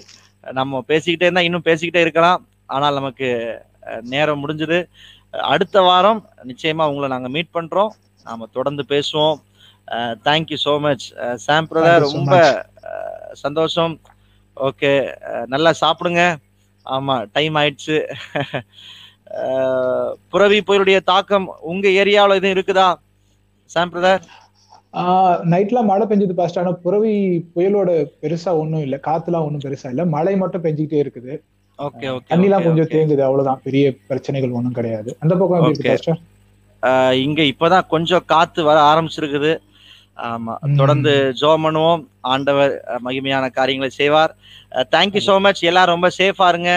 நம்ம 0.58 0.82
பேசிக்கிட்டே 0.90 1.26
இருந்தா 1.28 1.46
இன்னும் 1.48 1.68
பேசிக்கிட்டே 1.68 2.02
இருக்கலாம். 2.06 2.40
ஆனால் 2.74 2.98
நமக்கு 2.98 3.28
நேரம் 4.12 4.42
முடிஞ்சது. 4.42 4.78
அடுத்த 5.52 5.76
வாரம் 5.88 6.20
நிச்சயமா 6.50 6.84
உங்களை 6.90 7.08
நாங்க 7.14 7.28
மீட் 7.36 7.56
பண்றோம். 7.56 7.92
நாம 8.26 8.46
தொடர்ந்து 8.56 8.84
பேசுவோம். 8.92 9.36
தேங்க்யூ 10.28 10.58
ஸோ 10.66 10.74
மச் 10.86 11.06
சாம் 11.46 11.68
ரொம்ப 12.06 12.36
சந்தோஷம். 13.44 13.94
ஓகே. 14.56 14.92
நல்லா 15.54 15.70
சாப்பிடுங்க. 15.82 16.22
ஆமா 16.86 17.14
டைம் 17.34 17.56
ஆயிடுச்சு. 17.60 17.96
புரவி 20.32 20.58
புயலுடைய 20.66 20.98
தாக்கம் 21.10 21.46
உங்க 21.72 21.86
ஏரியாவில் 22.02 22.38
எதுவும் 22.38 22.56
இருக்குதா? 22.56 22.88
Sam 23.70 23.92
brother? 23.92 24.24
நைட்ல 25.52 25.78
மழை 25.88 26.04
பெஞ்சது 26.10 26.34
பாஸ்ட் 26.38 26.60
ஆனா 26.60 26.70
புறவி 26.84 27.12
புயலோட 27.54 27.90
பெருசா 28.22 28.52
ஒண்ணும் 28.62 28.84
இல்ல. 28.86 28.96
காத்துலாம் 29.08 29.46
ஒண்ணும் 29.46 29.64
பெருசா 29.66 29.90
இல்ல. 29.94 30.04
மழை 30.14 30.34
மட்டும் 30.42 30.64
பெஞ்சுக்கிட்டே 30.66 31.02
இருக்குது. 31.04 31.34
ஓகே 31.78 32.06
ஓகே 32.16 32.28
தண்ணிலாம் 32.32 32.66
கொஞ்சம் 32.66 32.90
தேங்குது. 32.94 33.22
அவ்வளவுதான். 33.26 33.60
பெரிய 33.66 33.84
பிரச்சனைகள் 34.10 34.56
ஒண்ணும் 34.58 34.76
கிடையாது. 34.78 35.10
அந்த 35.22 35.34
பக்கம் 35.40 35.68
இருக்கு. 35.70 35.90
பாஸ்டர் 35.90 36.22
இங்க 37.26 37.40
இப்பதான் 37.52 37.90
கொஞ்சம் 37.92 38.26
காத்து 38.32 38.60
வர 38.68 38.78
ஆரம்பிச்சிருக்குது. 38.90 39.52
ஆமா. 40.16 40.54
தொடர்ந்து 40.80 41.12
ஜோம் 41.40 41.64
பண்ணுவோம் 41.66 42.02
ஆண்டவர் 42.32 42.72
மகிமையான 43.06 43.50
காரியங்களை 43.58 43.90
செய்வார். 43.98 44.32
தேங்க்யூ 44.94 45.22
so 45.26 45.34
மச் 45.46 45.60
எல்லாரும் 45.70 45.94
ரொம்ப 45.94 46.10
சேஃபா 46.18 46.46
இருங்க. 46.52 46.72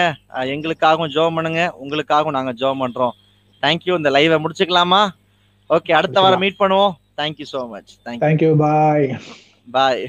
எங்களுக்காகவும் 0.54 1.12
ஜோம் 1.16 1.36
பண்ணுங்க 1.38 1.62
உங்களுக்காகவும் 1.82 2.36
நாங்க 2.38 2.54
ஜோம் 2.62 2.82
பண்றோம். 2.84 3.16
தேங்க்யூ 3.64 3.96
இந்த 4.00 4.12
லைவை 4.18 4.38
முடிச்சுக்கலாமா? 4.44 5.02
ஓகே 5.76 5.98
அடுத்த 6.00 6.20
வாரம் 6.20 6.42
மீட் 6.44 6.60
பண்ணுவோம். 6.62 6.94
Thank you 7.20 7.48
so 7.54 7.62
much 7.74 7.92
thank you 8.06 8.24
thank you 8.26 8.52
bye 8.64 9.06
bye 9.76 10.02